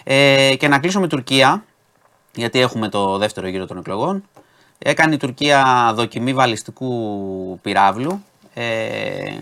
Ε, 0.03 0.53
και 0.59 0.67
να 0.67 0.79
κλείσω 0.79 0.99
με 0.99 1.07
Τουρκία, 1.07 1.63
γιατί 2.35 2.59
έχουμε 2.59 2.89
το 2.89 3.17
δεύτερο 3.17 3.47
γύρο 3.47 3.65
των 3.65 3.77
εκλογών. 3.77 4.23
Έκανε 4.77 5.13
η 5.13 5.17
Τουρκία 5.17 5.91
δοκιμή 5.95 6.33
βαλιστικού 6.33 7.59
πυράβλου. 7.61 8.23
Ε, 8.53 9.33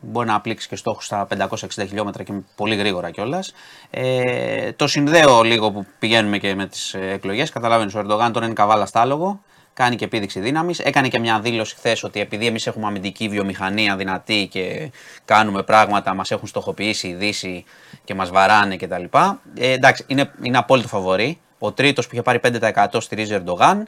μπορεί 0.00 0.26
να 0.26 0.40
πλήξει 0.40 0.68
και 0.68 0.76
στόχους 0.76 1.04
στα 1.04 1.26
560 1.38 1.46
χιλιόμετρα 1.68 2.22
και 2.22 2.32
πολύ 2.56 2.74
γρήγορα 2.74 3.10
κιόλας. 3.10 3.52
Ε, 3.90 4.72
το 4.72 4.86
συνδέω 4.86 5.42
λίγο 5.42 5.70
που 5.70 5.86
πηγαίνουμε 5.98 6.38
και 6.38 6.54
με 6.54 6.66
τις 6.66 6.94
ε, 6.94 7.10
εκλογές. 7.10 7.50
Καταλαβαίνεις, 7.50 7.94
ο 7.94 7.98
Ερντογάν 7.98 8.32
τώρα 8.32 8.44
είναι 8.44 8.54
καβάλα 8.54 8.86
στάλογο. 8.86 9.40
κάνει 9.72 9.96
και 9.96 10.04
επίδειξη 10.04 10.40
δύναμης. 10.40 10.78
Έκανε 10.78 11.08
και 11.08 11.18
μια 11.18 11.40
δήλωση 11.40 11.74
χθες 11.74 12.02
ότι 12.02 12.20
επειδή 12.20 12.46
εμείς 12.46 12.66
έχουμε 12.66 12.86
αμυντική 12.86 13.28
βιομηχανία 13.28 13.96
δυνατή 13.96 14.48
και 14.50 14.90
κάνουμε 15.24 15.62
πράγματα, 15.62 16.14
μας 16.14 16.30
έχουν 16.30 16.48
στοχοποιήσει 16.48 17.08
η 17.08 17.14
Δύση 17.14 17.64
και 18.04 18.14
μας 18.14 18.30
βαράνε 18.30 18.76
κτλ. 18.76 19.04
Ε, 19.54 19.72
εντάξει, 19.72 20.04
είναι, 20.08 20.30
είναι 20.42 20.58
απόλυτο 20.58 20.88
φαβορή. 20.88 21.38
Ο 21.62 21.72
τρίτος 21.72 22.06
που 22.06 22.10
είχε 22.14 22.22
πάρει 22.22 22.40
5% 22.42 22.86
στηρίζει 23.00 23.32
Ερντογάν. 23.34 23.86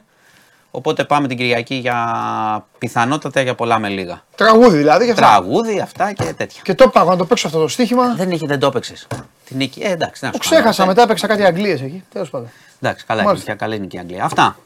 Οπότε 0.75 1.03
πάμε 1.03 1.27
την 1.27 1.37
Κυριακή 1.37 1.75
για 1.75 2.65
πιθανότατα 2.77 3.41
για 3.41 3.55
πολλά 3.55 3.79
με 3.79 3.87
λίγα. 3.89 4.23
Τραγούδι 4.35 4.77
δηλαδή. 4.77 5.03
Για 5.03 5.13
αυτά. 5.13 5.25
Τραγούδι, 5.27 5.79
αυτά 5.79 6.11
και 6.13 6.23
τέτοια. 6.23 6.61
Και 6.63 6.73
το 6.73 6.83
είπα 6.87 7.03
να 7.03 7.15
το 7.15 7.25
παίξω 7.25 7.47
αυτό 7.47 7.59
το 7.59 7.67
στοίχημα. 7.67 8.13
Δεν 8.15 8.31
είχε, 8.31 8.45
δεν 8.47 8.59
το 8.59 8.67
έπαιξες. 8.67 9.07
Την 9.45 9.57
νίκη. 9.57 9.81
Ε, 9.81 9.91
εντάξει, 9.91 10.25
να 10.25 10.31
Το 10.31 10.39
σου 10.43 10.49
κάνω. 10.49 10.61
ξέχασα 10.61 10.85
μετά, 10.85 11.01
έπαιξα 11.01 11.27
κάτι 11.27 11.43
Αγγλίες 11.45 11.81
εκεί. 11.81 12.03
Τέλος 12.13 12.29
πάντων. 12.29 12.49
Εντάξει, 12.81 13.05
καλά 13.05 13.23
Μάλιστα. 13.23 13.51
είναι, 13.51 13.59
καλή 13.59 13.75
είναι 13.75 13.85
και 13.85 13.97
η 13.97 13.99
Αγγλία. 13.99 14.23
Αυτά. 14.23 14.57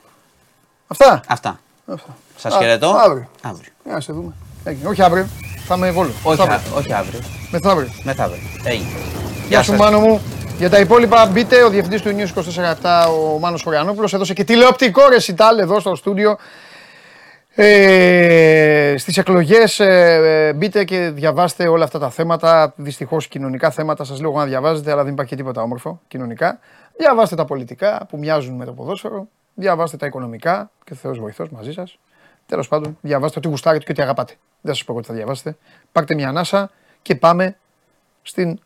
Αυτά. 0.88 1.22
Αυτά. 1.28 1.60
Αυτά. 1.88 2.16
Σας 2.38 2.54
Α, 2.54 2.58
χαιρετώ. 2.58 2.90
αύριο. 2.90 3.30
αύριο. 3.42 3.72
Για 3.84 3.94
να 3.94 4.00
σε 4.00 4.14
δούμε. 4.14 4.34
Έγινε. 4.64 4.90
Όχι 4.90 5.02
αύριο. 5.02 5.28
Θα 5.68 5.76
είμαι 5.76 5.92
βόλο. 5.92 6.12
Όχι, 6.24 6.40
Μεθαύριο. 6.42 6.76
α- 6.76 6.78
όχι 6.78 6.94
αύριο. 6.94 7.20
Μεθαύριο. 7.52 7.90
Μεθαύριο. 8.04 8.42
Έγινε. 8.64 8.90
Γεια 9.48 9.64
σου, 9.64 9.70
σας. 9.72 9.80
Μάνο 9.80 10.00
μου. 10.00 10.22
Για 10.58 10.70
τα 10.70 10.80
υπόλοιπα, 10.80 11.26
μπείτε. 11.26 11.64
Ο 11.64 11.70
διευθυντής 11.70 12.02
του 12.02 12.10
News 12.10 12.44
24 12.84 13.08
ο 13.36 13.40
Μάνος 13.40 13.64
Χωριανόπουλος, 13.64 14.14
έδωσε 14.14 14.34
και 14.34 14.44
τηλεοπτικό 14.44 15.08
ρεσιτάλ 15.10 15.60
εδώ 15.60 15.80
στο 15.80 15.96
στούντιο. 15.96 16.38
Ε, 17.56 18.96
στις 18.98 19.18
εκλογές 19.18 19.80
ε, 19.80 20.48
ε, 20.48 20.54
μπείτε 20.54 20.84
και 20.84 21.10
διαβάστε 21.10 21.68
όλα 21.68 21.84
αυτά 21.84 22.00
τα 22.00 22.10
θέματα, 22.10 22.74
δυστυχώς 22.76 23.28
κοινωνικά 23.28 23.72
θέματα, 23.72 24.04
σας 24.04 24.20
λέω 24.20 24.30
εγώ 24.30 24.40
να 24.40 24.46
διαβάζετε, 24.46 24.92
αλλά 24.92 25.04
δεν 25.04 25.14
υπάρχει 25.14 25.32
και 25.32 25.38
τίποτα 25.38 25.62
όμορφο 25.62 26.02
κοινωνικά. 26.08 26.60
Διαβάστε 26.98 27.36
τα 27.36 27.46
πολιτικά 27.46 28.06
που 28.10 28.18
μοιάζουν 28.18 28.56
με 28.56 28.66
το 28.66 28.72
ποδόσφαιρο, 28.72 29.28
διαβάστε 29.54 29.98
τα 29.98 30.06
οικονομικά 30.06 30.72
και 30.84 30.94
ο 30.94 30.96
Θεός 30.96 31.20
βοηθός 31.20 31.50
μαζί 31.50 31.72
σας. 31.72 32.00
Τέλος 32.46 32.68
πάντων, 32.68 32.98
διαβάστε 33.02 33.40
ό,τι 33.40 33.48
γουστάρετε 33.48 33.84
και 33.84 33.92
ό,τι 33.92 34.02
αγαπάτε. 34.02 34.34
Δεν 34.62 34.74
σας 34.74 34.84
πω 34.84 34.92
εγώ 34.92 35.02
τι 35.02 35.08
θα 35.08 35.14
διαβάσετε. 35.14 35.58
Πάρτε 35.92 36.14
μια 36.14 36.30
ανάσα 36.30 36.72
και 37.02 37.16
πάμε 37.16 37.58
στην 38.22 38.60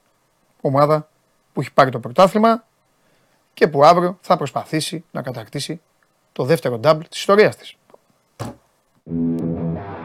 ομάδα 0.62 1.10
που 1.53 1.61
έχει 1.61 1.73
πάρει 1.73 1.90
το 1.90 1.99
πρωτάθλημα 1.99 2.65
και 3.53 3.68
που 3.68 3.86
αύριο 3.86 4.18
θα 4.22 4.38
προσπαθήσει 4.38 5.03
να 5.11 5.22
κατακτήσει 5.22 5.82
το 6.32 6.44
δεύτερο 6.44 6.80
double 6.84 7.06
της 7.10 7.19
ιστορίας 7.19 7.56
της. 7.56 7.76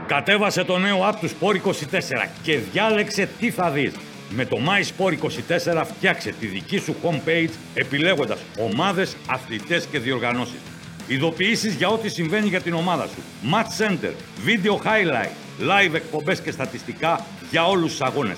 Κατέβασε 0.06 0.64
το 0.64 0.78
νέο 0.78 0.98
app 1.02 1.14
του 1.20 1.28
Sport 1.28 1.56
24 1.66 2.28
και 2.42 2.58
διάλεξε 2.58 3.28
τι 3.38 3.50
θα 3.50 3.70
δεις. 3.70 3.94
Με 4.30 4.44
το 4.44 4.56
My 4.56 5.04
Sport 5.04 5.12
24 5.12 5.82
φτιάξε 5.84 6.30
τη 6.30 6.46
δική 6.46 6.78
σου 6.78 6.94
homepage 7.02 7.50
επιλέγοντας 7.74 8.40
ομάδες, 8.58 9.16
αθλητές 9.26 9.86
και 9.86 9.98
διοργανώσεις. 9.98 10.60
Ειδοποιήσεις 11.08 11.74
για 11.74 11.88
ό,τι 11.88 12.08
συμβαίνει 12.08 12.48
για 12.48 12.60
την 12.60 12.74
ομάδα 12.74 13.06
σου. 13.06 13.22
Match 13.52 13.84
Center, 13.84 14.12
Video 14.46 14.76
Highlight, 14.86 15.30
Live 15.60 15.94
εκπομπές 15.94 16.40
και 16.40 16.50
στατιστικά 16.50 17.26
για 17.50 17.66
όλους 17.66 17.90
τους 17.90 18.00
αγώνες. 18.00 18.36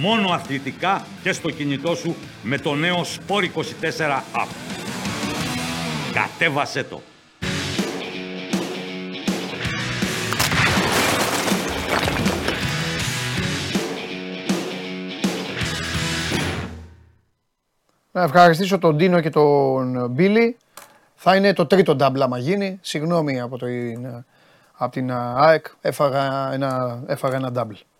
Μόνο 0.00 0.28
αθλητικά 0.28 1.06
και 1.22 1.32
στο 1.32 1.50
κινητό 1.50 1.94
σου 1.94 2.14
με 2.42 2.58
το 2.58 2.74
νέο 2.74 3.00
Sport 3.00 3.42
24 3.42 4.20
app. 4.34 4.48
Κατέβασέ 6.12 6.84
το! 6.84 7.00
Να 18.12 18.22
ευχαριστήσω 18.22 18.78
τον 18.78 18.96
Ντίνο 18.96 19.20
και 19.20 19.30
τον 19.30 20.10
Μπίλι. 20.10 20.56
Θα 21.14 21.36
είναι 21.36 21.52
το 21.52 21.66
τρίτο 21.66 21.96
double 22.00 22.20
άμα 22.20 22.38
γίνει. 22.38 22.78
Συγγνώμη 22.80 23.40
από, 23.40 23.58
το, 23.58 23.66
από 24.72 24.92
την 24.92 25.12
ΑΕΚ. 25.12 25.66
Έφαγα 25.80 26.52
ένα, 26.52 27.02
έφαγα 27.06 27.36
ένα 27.36 27.52
double. 27.54 27.93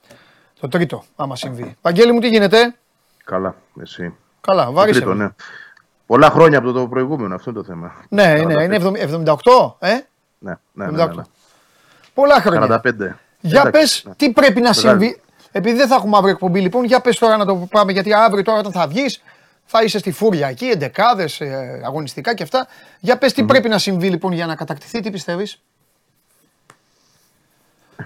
Το 0.65 0.71
τρίτο 0.71 1.05
άμα 1.17 1.37
συμβεί. 1.37 1.77
Βαγγέλη 1.83 2.13
μου 2.13 2.21
τι 2.21 2.29
γίνεται; 2.29 2.75
Καλά, 3.25 3.55
εσύ. 3.83 4.15
Καλά, 4.41 4.65
Το 4.65 4.73
βάρισε. 4.73 5.01
τρίτο, 5.01 5.15
με. 5.15 5.25
ναι. 5.25 5.31
Πολλά 6.07 6.31
χρόνια 6.31 6.59
από 6.59 6.73
το 6.73 6.89
προηγούμενο, 6.89 7.35
αυτό 7.35 7.51
είναι 7.51 7.59
το 7.59 7.65
θέμα. 7.65 7.95
Ναι, 8.09 8.35
45. 8.37 8.41
είναι, 8.43 8.63
είναι 8.65 8.77
78, 9.47 9.75
ε; 9.79 9.89
Ναι, 10.39 10.53
ναι, 10.73 10.87
ναι, 10.91 11.03
78. 11.05 11.09
ναι, 11.09 11.15
ναι. 11.15 11.23
Πολλά 12.15 12.41
χρόνια. 12.41 12.81
45. 12.85 12.93
Για 13.41 13.61
Εντάξει, 13.61 13.71
πες, 13.71 14.03
ναι. 14.07 14.15
τι 14.15 14.31
πρέπει 14.33 14.61
να 14.61 14.71
Μεγάλη. 14.75 14.75
συμβεί. 14.89 15.21
Επειδή 15.53 15.77
δεν 15.77 15.89
θα 15.89 15.95
έχουμε 15.95 16.17
αύριο 16.17 16.33
εκπομπή, 16.33 16.61
λοιπόν, 16.61 16.85
για 16.85 17.01
πες 17.01 17.19
τώρα 17.19 17.37
να 17.37 17.45
το 17.45 17.55
πάμε. 17.71 17.93
Γιατί 17.93 18.15
αύριο 18.15 18.43
τώρα 18.43 18.59
όταν 18.59 18.73
θα 18.73 18.87
βγεις, 18.87 19.23
θα 19.65 19.83
είσαι 19.83 19.99
στη 19.99 20.13
φούρια 20.13 20.49
εκεί, 20.49 20.67
εντεκάδες, 20.67 21.41
αγωνιστικά 21.85 22.35
και 22.35 22.43
αυτά. 22.43 22.67
Για 23.01 23.19
πες, 23.19 23.33
τι 23.33 23.45
πρέπει 23.45 23.69
να 23.69 23.79
συμβεί 23.79 24.09
λοιπόν 24.11 24.33
για 24.33 24.47
να 24.47 24.55
κατακτηθεί, 24.57 25.01
τι 25.01 25.11
πιστεύεις; 25.11 25.63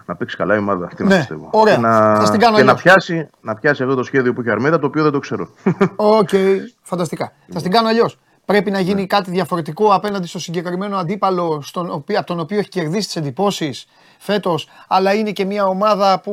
Να 0.06 0.16
παίξει 0.16 0.36
καλά 0.36 0.55
η 0.55 0.59
ομάδα. 0.59 0.86
Τι 0.86 1.02
Ναι, 1.05 1.09
να 1.09 1.16
πιστεύω. 1.16 1.48
ωραία. 1.52 1.74
Και, 1.74 1.81
να, 1.81 2.15
Θα 2.16 2.24
στην 2.24 2.40
κάνω 2.40 2.56
και 2.56 2.62
να, 2.62 2.70
αλλιώς. 2.70 2.82
πιάσει, 2.82 3.28
να 3.40 3.55
πιάσει 3.55 3.82
αυτό 3.82 3.94
το 3.94 4.02
σχέδιο 4.02 4.32
που 4.32 4.40
έχει 4.40 4.48
ο 4.49 4.53
Αλμέιδα, 4.53 4.78
το 4.78 4.86
οποίο 4.86 5.02
δεν 5.02 5.12
το 5.12 5.19
ξέρω. 5.19 5.48
Οκ, 5.97 6.28
φανταστικά. 6.82 7.32
Θα 7.52 7.59
στην 7.59 7.70
κάνω 7.70 7.89
αλλιώς. 7.89 8.19
Πρέπει 8.44 8.70
να 8.70 8.81
γίνει 8.81 9.06
κάτι 9.06 9.31
διαφορετικό 9.31 9.94
απέναντι 9.94 10.27
στο 10.27 10.39
συγκεκριμένο 10.39 10.97
αντίπαλο, 10.97 11.60
στον 11.62 11.90
οποίο, 11.90 12.19
από 12.19 12.27
τον 12.27 12.40
οποίο 12.40 12.59
έχει 12.59 12.69
κερδίσει 12.69 13.06
τις 13.06 13.16
εντυπώσεις 13.16 13.86
φέτος, 14.19 14.69
αλλά 14.89 15.15
είναι 15.15 15.31
και 15.32 15.44
μια 15.44 15.66
ομάδα 15.66 16.20
που 16.20 16.32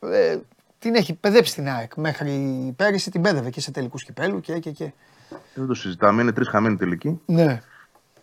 ε, 0.00 0.36
την 0.78 0.94
έχει 0.94 1.14
παιδέψει 1.14 1.54
την 1.54 1.68
ΑΕΚ. 1.68 1.94
Μέχρι 1.96 2.32
πέρυσι 2.76 3.10
την 3.10 3.20
πέδευε 3.22 3.50
και 3.50 3.60
σε 3.60 3.70
τελικούς 3.70 4.04
κυπέλου 4.04 4.40
και, 4.40 4.58
και, 4.58 4.70
και. 4.70 4.92
δεν 5.54 5.66
το 5.66 5.74
συζητάμε. 5.74 6.22
Είναι 6.22 6.32
τρεις 6.32 6.48
χαμένοι 6.48 6.76
τελικοί. 6.76 7.20
Ναι, 7.26 7.62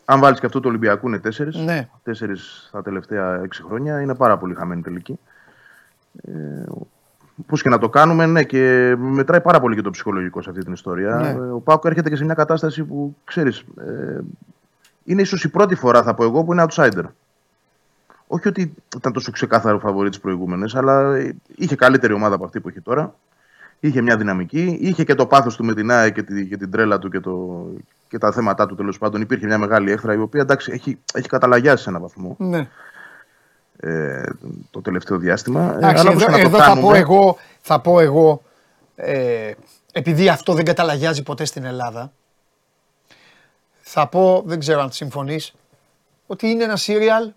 Αν 0.06 0.20
βάλεις 0.20 0.40
και 0.40 0.46
αυτό 0.46 0.60
το 0.60 0.68
Ολυμπιακό, 0.68 1.08
είναι 1.08 1.20
τέσσερις. 1.20 1.56
Ναι. 1.56 1.90
Τέσσερις 2.04 2.70
τα 2.72 2.82
τελευταία 2.82 3.42
έξι 3.44 3.64
χρόνια. 3.64 4.02
Είναι 4.02 4.16
πάρα 4.16 4.38
πολύ 4.38 4.54
χαμένοι 4.54 4.82
τελικοί. 4.82 5.20
Ε, 6.28 6.32
Πώς 7.48 7.62
και 7.62 7.70
να 7.70 7.78
το 7.78 7.90
κάνουμε, 7.90 8.26
ναι, 8.26 8.44
και 8.44 8.96
μετράει 8.98 9.42
πάρα 9.42 9.60
πολύ 9.60 9.76
και 9.76 9.82
το 9.82 9.90
ψυχολογικό 9.90 10.42
σε 10.42 10.50
αυτή 10.50 10.64
την 10.64 10.74
ιστορία. 10.74 11.16
Ναι. 11.16 11.30
Ε, 11.30 11.34
Ο 11.34 11.60
Πάουκ 11.60 11.86
έρχεται 11.86 12.10
και 12.10 12.16
σε 12.16 12.24
μια 12.26 12.34
κατάσταση 12.34 12.84
που 12.84 13.16
ξέρεις. 13.24 13.64
Ε, 13.78 14.20
είναι 15.04 15.22
ίσως 15.22 15.44
η 15.44 15.50
πρώτη 15.50 15.76
φορά, 15.76 16.04
θα 16.04 16.14
πω 16.14 16.24
εγώ, 16.24 16.44
που 16.44 16.54
είναι 16.54 16.66
outsider. 16.70 17.04
Όχι 18.28 18.48
ότι 18.48 18.74
ήταν 18.96 19.14
τόσο 19.14 19.32
ξεκάθαρο 19.32 19.80
φαβορή 19.80 20.10
τις 20.10 20.20
προηγούμενες, 20.20 20.76
αλλά 20.76 21.16
ε, 21.16 21.36
είχε 21.56 21.76
καλύτερη 21.76 22.14
ομάδα 22.14 22.36
από 22.36 22.46
αυτή 22.46 22.60
που 22.60 22.70
έχει 22.70 22.82
τώρα. 22.82 23.16
Είχε 23.84 24.02
μια 24.02 24.18
δυναμική, 24.18 24.78
είχε 24.82 25.04
και 25.04 25.16
το 25.16 25.26
πάθος 25.26 25.56
του 25.56 25.66
με 25.66 25.74
την 25.74 25.92
ΑΕ 25.92 26.10
και, 26.10 26.24
τη, 26.24 26.48
και 26.48 26.58
την 26.58 26.72
τρέλα 26.72 27.00
του 27.00 27.10
και, 27.10 27.20
το, 27.20 27.66
και 28.08 28.18
τα 28.18 28.32
θέματα 28.32 28.66
του 28.66 28.76
τέλος 28.76 28.98
πάντων. 28.98 29.22
Υπήρχε 29.22 29.46
μια 29.46 29.58
μεγάλη 29.58 29.92
έχθρα 29.92 30.14
η 30.14 30.18
οποία 30.18 30.42
εντάξει, 30.42 30.72
έχει, 30.72 31.00
έχει 31.14 31.28
καταλαγιάσει 31.28 31.84
σε 31.84 31.90
έναν 31.90 32.02
βαθμό 32.02 32.36
ναι. 32.40 32.68
ε, 33.80 34.24
το 34.72 34.82
τελευταίο 34.82 35.18
διάστημα. 35.18 35.74
Ε, 35.74 35.76
Εντάξει, 35.78 36.00
αλλά 36.00 36.10
όπως 36.10 36.24
εδώ, 36.24 36.36
και 36.36 36.44
να 36.44 36.50
το 36.50 36.56
εδώ 36.56 36.58
θα 36.58 36.70
πω 36.70 36.74
κάνουμε- 36.74 36.98
εγώ, 36.98 37.38
θα 37.62 37.80
πω 37.80 38.00
εγώ 38.00 38.42
ε, 38.96 39.52
επειδή 39.92 40.30
αυτό 40.30 40.54
δεν 40.54 40.66
καταλαγιάζει 40.66 41.24
ποτέ 41.24 41.46
στην 41.46 41.64
Ελλάδα, 41.64 42.12
θα 43.82 44.08
πω, 44.08 44.44
δεν 44.46 44.60
ξέρω 44.60 44.82
αν 44.82 44.92
συμφωνείς, 44.92 45.54
ότι 46.28 46.48
είναι 46.48 46.64
ένα 46.64 46.76
σύριαλ 46.76 47.32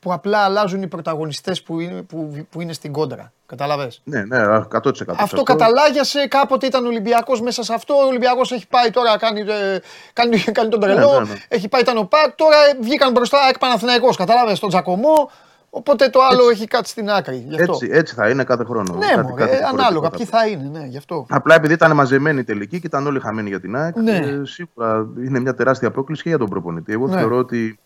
που 0.00 0.12
απλά 0.12 0.38
αλλάζουν 0.38 0.82
οι 0.82 0.86
πρωταγωνιστές 0.86 1.62
που 1.62 1.80
είναι, 1.80 2.02
που, 2.02 2.46
που 2.50 2.60
είναι 2.60 2.72
στην 2.72 2.92
κόντρα. 2.92 3.32
Καταλαβες; 3.46 4.00
Ναι, 4.04 4.22
ναι, 4.24 4.38
100%. 4.72 4.96
σε 4.96 5.04
Αυτό 5.18 5.42
καταλάγιασε, 5.42 6.26
κάποτε 6.28 6.66
ήταν 6.66 6.86
Ολυμπιακός 6.86 7.40
μέσα 7.40 7.62
σε 7.62 7.74
αυτό. 7.74 7.94
Ο 7.94 8.06
Ολυμπιακός 8.06 8.52
έχει 8.52 8.66
πάει 8.68 8.90
τώρα, 8.90 9.18
κάνει, 9.18 9.40
ε, 9.40 9.78
κάνει, 10.12 10.38
κάνει 10.58 10.68
τον 10.68 10.80
τρελό. 10.80 11.12
ναι, 11.12 11.18
ναι. 11.32 11.38
Έχει 11.48 11.68
πάει, 11.68 11.80
ήταν 11.80 11.96
ο 11.98 12.02
Πακ. 12.04 12.34
Τώρα 12.34 12.56
βγήκαν 12.80 13.12
μπροστά 13.12 13.38
εκ 13.48 13.58
Παναθηναϊκός, 13.58 14.16
Κατάλαβες 14.16 14.58
τον 14.58 14.68
Τζακωμό. 14.68 15.30
Οπότε 15.70 16.08
το 16.08 16.20
άλλο 16.30 16.50
έχει 16.50 16.66
κάτι 16.66 16.88
στην 16.88 17.10
άκρη. 17.10 17.44
Γι' 17.48 17.60
αυτό. 17.60 17.72
Έτσι, 17.72 17.88
έτσι 17.92 18.14
θα 18.14 18.28
είναι 18.28 18.44
κάθε 18.44 18.64
χρόνο. 18.64 18.94
Ναι, 18.94 19.06
Κάτι- 19.06 19.16
μωρέ, 19.28 19.34
κάτι 19.44 19.50
διαφορετικό 19.56 19.82
ανάλογα. 19.82 20.08
θα 20.10 20.16
Ποιοι 20.16 20.26
πω. 20.30 20.36
θα 20.36 20.46
είναι, 20.46 20.78
ναι, 20.78 20.86
γι' 20.86 20.96
αυτό. 20.96 21.26
Απλά 21.28 21.54
επειδή 21.54 21.72
ήταν 21.72 21.94
μαζεμένοι 21.94 22.44
τελικοί 22.44 22.80
και 22.80 22.86
ήταν 22.86 23.06
όλοι 23.06 23.20
χαμένοι 23.20 23.48
για 23.48 23.60
την 23.60 23.76
ΑΕΚ, 23.76 23.96
Ναι. 23.96 24.16
ε, 24.16 24.40
σίγουρα 24.44 25.06
είναι 25.26 25.40
μια 25.40 25.54
τεράστια 25.54 25.90
πρόκληση 25.90 26.22
και 26.22 26.28
για 26.28 26.38
τον 26.38 26.48
προπονητή. 26.48 26.92
Εγώ 26.92 27.06
Ναι. 27.06 27.16
θεωρώ 27.18 27.36
ότι. 27.36 27.78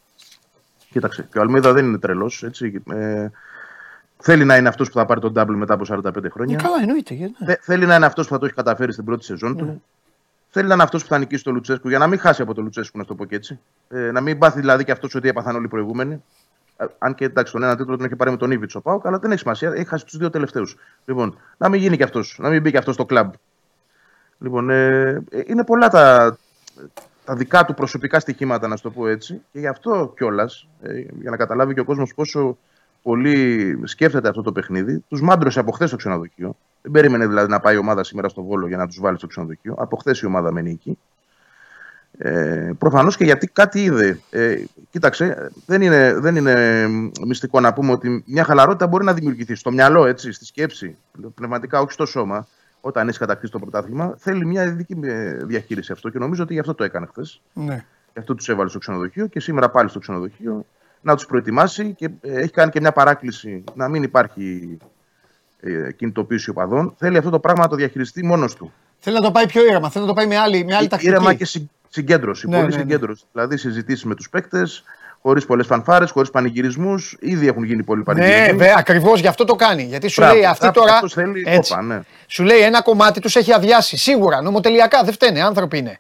Κοίταξε, 0.93 1.29
και 1.33 1.39
ο 1.39 1.41
Αλμίδα 1.41 1.73
δεν 1.73 1.85
είναι 1.85 1.99
τρελός. 1.99 2.43
Ε, 2.43 3.31
θέλει 4.19 4.45
να 4.45 4.57
είναι 4.57 4.69
αυτός 4.69 4.89
που 4.91 4.95
θα 4.99 5.07
πάρει 5.07 5.21
τον 5.21 5.33
double 5.37 5.55
μετά 5.55 5.75
από 5.75 5.85
45 5.89 6.31
χρόνια. 6.31 6.57
Ε, 6.61 6.63
καλά, 6.63 6.77
εννοείται. 6.81 7.15
γιατί 7.15 7.35
ναι. 7.39 7.47
Θε- 7.47 7.61
θέλει 7.63 7.87
να 7.87 7.95
είναι 7.95 8.07
αυτός 8.07 8.27
που 8.27 8.33
θα 8.33 8.39
το 8.39 8.45
έχει 8.45 8.55
καταφέρει 8.55 8.93
στην 8.93 9.05
πρώτη 9.05 9.25
σεζόν 9.25 9.57
του. 9.57 9.83
Θέλει 10.51 10.69
να 10.69 10.75
είναι 10.75 10.83
αυτός 10.83 11.03
που 11.03 11.09
θα 11.09 11.19
νικήσει 11.19 11.45
το 11.45 11.51
Λουτσέσκου 11.51 11.89
για 11.89 11.99
να 11.99 12.07
μην 12.07 12.19
χάσει 12.19 12.43
από 12.43 12.55
το 12.55 12.63
Λουτσέσκου, 12.63 12.99
να 12.99 13.05
το 13.05 13.15
πω 13.15 13.25
και 13.25 13.35
έτσι. 13.35 13.59
Ε, 13.89 14.11
να 14.11 14.21
μην 14.21 14.39
πάθει 14.39 14.61
δηλαδή 14.61 14.85
και 14.85 14.93
αυτός 14.93 15.15
ότι 15.15 15.29
έπαθαν 15.29 15.55
όλοι 15.57 15.65
οι 15.65 15.69
προηγούμενοι. 15.69 16.23
Ε, 16.77 16.85
Αν 16.99 17.15
και 17.15 17.25
εντάξει, 17.25 17.53
τον 17.53 17.63
ένα 17.63 17.77
τίτλο 17.77 17.97
τον 17.97 18.07
έχει 18.07 18.17
πάρει 18.17 18.31
με 18.31 18.37
τον 18.37 18.51
Ήβιτ 18.51 18.75
ο 18.75 18.81
Πάουκ, 18.81 19.07
αλλά 19.07 19.19
δεν 19.19 19.31
έχει 19.31 19.41
σημασία. 19.41 19.73
Έχει 19.75 19.85
χάσει 19.89 20.05
τους 20.07 20.17
δύο 20.17 20.31
τελευταίους. 20.31 20.77
Λοιπόν, 21.05 21.39
να 21.57 21.69
μην 21.69 21.81
γίνει 21.81 21.97
και 21.97 22.03
αυτός, 22.03 22.37
να 22.41 22.49
μην 22.49 22.61
μπει 22.63 22.71
και 22.71 22.79
αυτός 22.79 22.95
στο 22.95 23.05
κλαμπ. 23.05 23.33
Λοιπόν, 24.39 24.71
ε, 24.71 25.09
ε, 25.31 25.43
είναι 25.47 25.65
πολλά 25.65 25.89
τα, 25.89 26.37
τα 27.25 27.35
δικά 27.35 27.65
του 27.65 27.75
προσωπικά 27.75 28.21
στοιχήματα, 28.21 28.69
να 28.69 28.77
σου 28.77 28.83
το 28.83 28.91
πω 28.91 29.07
έτσι. 29.09 29.41
Και 29.53 29.59
γι' 29.59 29.67
αυτό 29.67 30.13
κιόλας, 30.17 30.69
ε, 30.83 31.05
για 31.21 31.31
να 31.31 31.37
καταλάβει 31.37 31.75
και 31.75 31.81
ο 31.81 31.85
κόσμος 31.85 32.15
πόσο 32.15 32.59
πολύ 33.03 33.79
σκέφτεται 33.85 34.29
αυτό 34.29 34.43
το 34.43 34.53
παιχνίδι, 34.53 35.05
τους 35.09 35.23
μάντρωσε 35.23 35.61
από 35.61 35.73
χθες 35.73 35.89
στο 35.89 35.97
ξενοδοχείο. 35.97 36.57
Δεν 36.83 36.93
περίμενε 36.93 37.27
δηλαδή 37.27 37.51
να 37.51 37.61
πάει 37.61 37.75
η 37.75 37.79
ομάδα 37.79 38.05
σήμερα 38.05 38.29
στο 38.29 38.43
Βόλο 38.43 38.67
για 38.67 38.77
να 38.77 38.87
τους 38.87 39.01
βάλει 39.01 39.17
στο 39.17 39.27
ξενοδοχείο. 39.27 39.75
Από 39.79 39.97
χθες 39.97 40.21
η 40.21 40.27
ομάδα 40.27 40.53
μένει 40.53 40.71
εκεί. 40.71 40.99
Ε, 42.19 42.73
Προφανώς 42.79 43.17
και 43.17 43.25
γιατί 43.25 43.47
κάτι 43.47 43.83
είδε. 43.83 44.21
Ε, 44.31 44.57
κοίταξε, 44.91 45.51
δεν 45.67 45.83
είναι, 45.83 46.15
δεν 46.19 46.37
είναι 46.37 46.87
μυστικό 47.27 47.61
να 47.61 47.73
πούμε 47.73 47.93
ότι 47.93 48.25
μια 48.27 48.45
χαλαρότητα 48.45 48.87
μπορεί 48.87 49.05
να 49.05 49.15
δημιουργηθεί 49.15 49.55
στο 49.55 49.71
μυαλό, 49.71 50.07
έτσι, 50.07 50.33
στη 50.33 50.45
σκέψη, 50.45 50.97
πνευματικά, 51.35 51.81
όχι 51.81 51.93
στο 51.93 52.07
σώμα, 52.07 52.47
όταν 52.85 53.09
έχει 53.09 53.19
κατακτήσει 53.19 53.53
το 53.53 53.59
πρωτάθλημα. 53.59 54.15
Θέλει 54.19 54.47
μια 54.47 54.65
ειδική 54.65 54.99
ε, 55.03 55.33
διαχείριση 55.33 55.93
αυτό 55.93 56.09
και 56.09 56.19
νομίζω 56.19 56.43
ότι 56.43 56.53
γι' 56.53 56.61
αυτό 56.61 56.75
το 56.75 56.85
έκανε 56.85 57.07
χθες. 57.07 57.41
Ναι. 57.53 57.85
Γι' 58.13 58.19
αυτό 58.19 58.35
τους 58.35 58.49
έβαλε 58.49 58.69
στο 58.69 58.79
ξενοδοχείο 58.79 59.27
και 59.27 59.41
σήμερα 59.41 59.71
πάλι 59.71 59.89
στο 59.89 59.99
ξενοδοχείο 59.99 60.67
να 61.01 61.15
τους 61.15 61.27
προετοιμάσει 61.27 61.95
και 61.95 62.11
ε, 62.21 62.41
έχει 62.41 62.51
κάνει 62.51 62.71
και 62.71 62.81
μια 62.81 62.93
παράκληση 62.93 63.65
να 63.75 63.89
μην 63.89 64.03
υπάρχει 64.03 64.77
ε, 65.61 65.93
κινητοποίηση 65.93 66.51
οπαδών. 66.51 66.95
Θέλει 66.99 67.17
αυτό 67.17 67.31
το 67.31 67.39
πράγμα 67.41 67.63
να 67.63 67.69
το 67.69 67.77
διαχειριστεί 67.77 68.25
μόνος 68.25 68.55
του. 68.55 68.73
Θέλει 68.99 69.17
να 69.17 69.23
το 69.23 69.31
πάει 69.31 69.47
πιο 69.47 69.65
ήρεμα, 69.65 69.91
θέλει 69.91 70.05
να 70.05 70.11
το 70.11 70.17
πάει 70.17 70.27
με 70.27 70.37
άλλη, 70.37 70.65
με 70.65 70.75
άλλη 70.75 70.89
τακτική. 70.89 71.11
Ήρεμα 71.11 71.35
και 71.35 71.45
συ- 71.45 71.69
συγκέντρωση. 71.89 72.49
Ναι, 72.49 72.57
πολύ 72.57 72.69
ναι, 72.69 72.75
ναι. 72.75 72.81
συγκέντρωση. 72.81 73.25
Δηλαδή 73.33 73.57
συζητήσει 73.57 74.09
με 74.09 74.15
τους 74.15 74.29
παίκτες, 74.29 74.85
χωρίς 75.23 75.47
πολλές 75.47 75.67
φανφάρες, 75.67 76.11
χωρίς 76.11 76.31
πανηγυρισμούς. 76.31 77.17
Ήδη 77.21 77.47
έχουν 77.49 77.65
γίνει 77.65 77.83
πολλοί 77.83 78.03
πανηγυρισμοί. 78.03 78.41
Ναι, 78.47 78.53
βέβαια, 78.53 78.75
ακριβώς 78.79 79.21
γι' 79.21 79.27
αυτό 79.27 79.45
το 79.45 79.55
κάνει. 79.55 79.83
Γιατί 79.83 80.09
σου 80.09 80.21
Μπράβο. 80.21 80.35
λέει 80.37 80.45
αυτή 80.47 80.67
Αυτό- 80.67 80.81
τώρα. 80.81 80.95
αυτός 80.95 81.13
θέλει 81.13 81.43
έτσι, 81.47 81.71
κόπα, 81.71 81.83
ναι. 81.83 82.01
Σου 82.27 82.43
λέει 82.43 82.59
ένα 82.59 82.83
κομμάτι 82.83 83.21
τους 83.21 83.37
έχει 83.37 83.53
αδειάσει. 83.53 83.97
Σίγουρα, 83.97 84.43
νομοτελειακά 84.43 85.03
δεν 85.05 85.13
φταίνε, 85.13 85.43
άνθρωποι 85.43 85.79
είναι. 85.79 85.99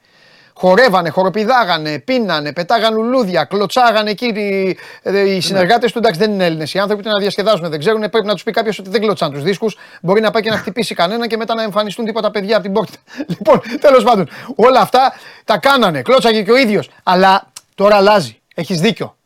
Χορεύανε, 0.54 1.08
χοροπηδάγανε, 1.10 1.98
πίνανε, 1.98 2.52
πετάγανε 2.52 2.96
λουλούδια, 2.96 3.44
κλωτσάγανε 3.44 4.10
εκεί. 4.10 4.26
Οι, 4.26 4.78
ε, 5.02 5.34
οι 5.34 5.40
συνεργάτες 5.40 5.92
του 5.92 5.98
εντάξει 5.98 6.20
δεν 6.20 6.30
είναι 6.32 6.44
Έλληνες. 6.44 6.74
Οι 6.74 6.78
άνθρωποι 6.78 7.00
ήταν 7.00 7.12
να 7.12 7.20
διασκεδάζουν, 7.20 7.68
δεν 7.70 7.78
ξέρουν. 7.78 8.00
Πρέπει 8.00 8.26
να 8.26 8.32
τους 8.32 8.42
πει 8.42 8.50
κάποιος 8.50 8.78
ότι 8.78 8.90
δεν 8.90 9.00
κλωτσάνε 9.00 9.32
τους 9.34 9.42
δίσκους. 9.42 9.76
Μπορεί 10.02 10.20
να 10.20 10.30
πάει 10.30 10.42
και 10.42 10.50
να 10.50 10.56
χτυπήσει 10.56 10.94
κανένα 10.94 11.26
και 11.26 11.36
μετά 11.36 11.54
να 11.54 11.62
εμφανιστούν 11.62 12.04
τίποτα 12.04 12.30
παιδιά 12.30 12.54
από 12.54 12.64
την 12.64 12.72
πόρτα. 12.72 12.96
Λοιπόν, 13.38 13.60
τέλος 13.80 14.04
πάντων, 14.04 14.28
όλα 14.56 14.80
αυτά 14.80 15.12
τα 15.44 15.58
κάνανε. 15.58 16.02
Κλώτσαγε 16.02 16.42
και 16.42 16.50
ο 16.50 16.56
ίδιος. 16.56 16.90
Αλλά 17.02 17.50
τώρα 17.74 17.96
αλλάζει. 17.96 18.36
Έχεις 18.54 18.80
δίκιο. 18.80 19.16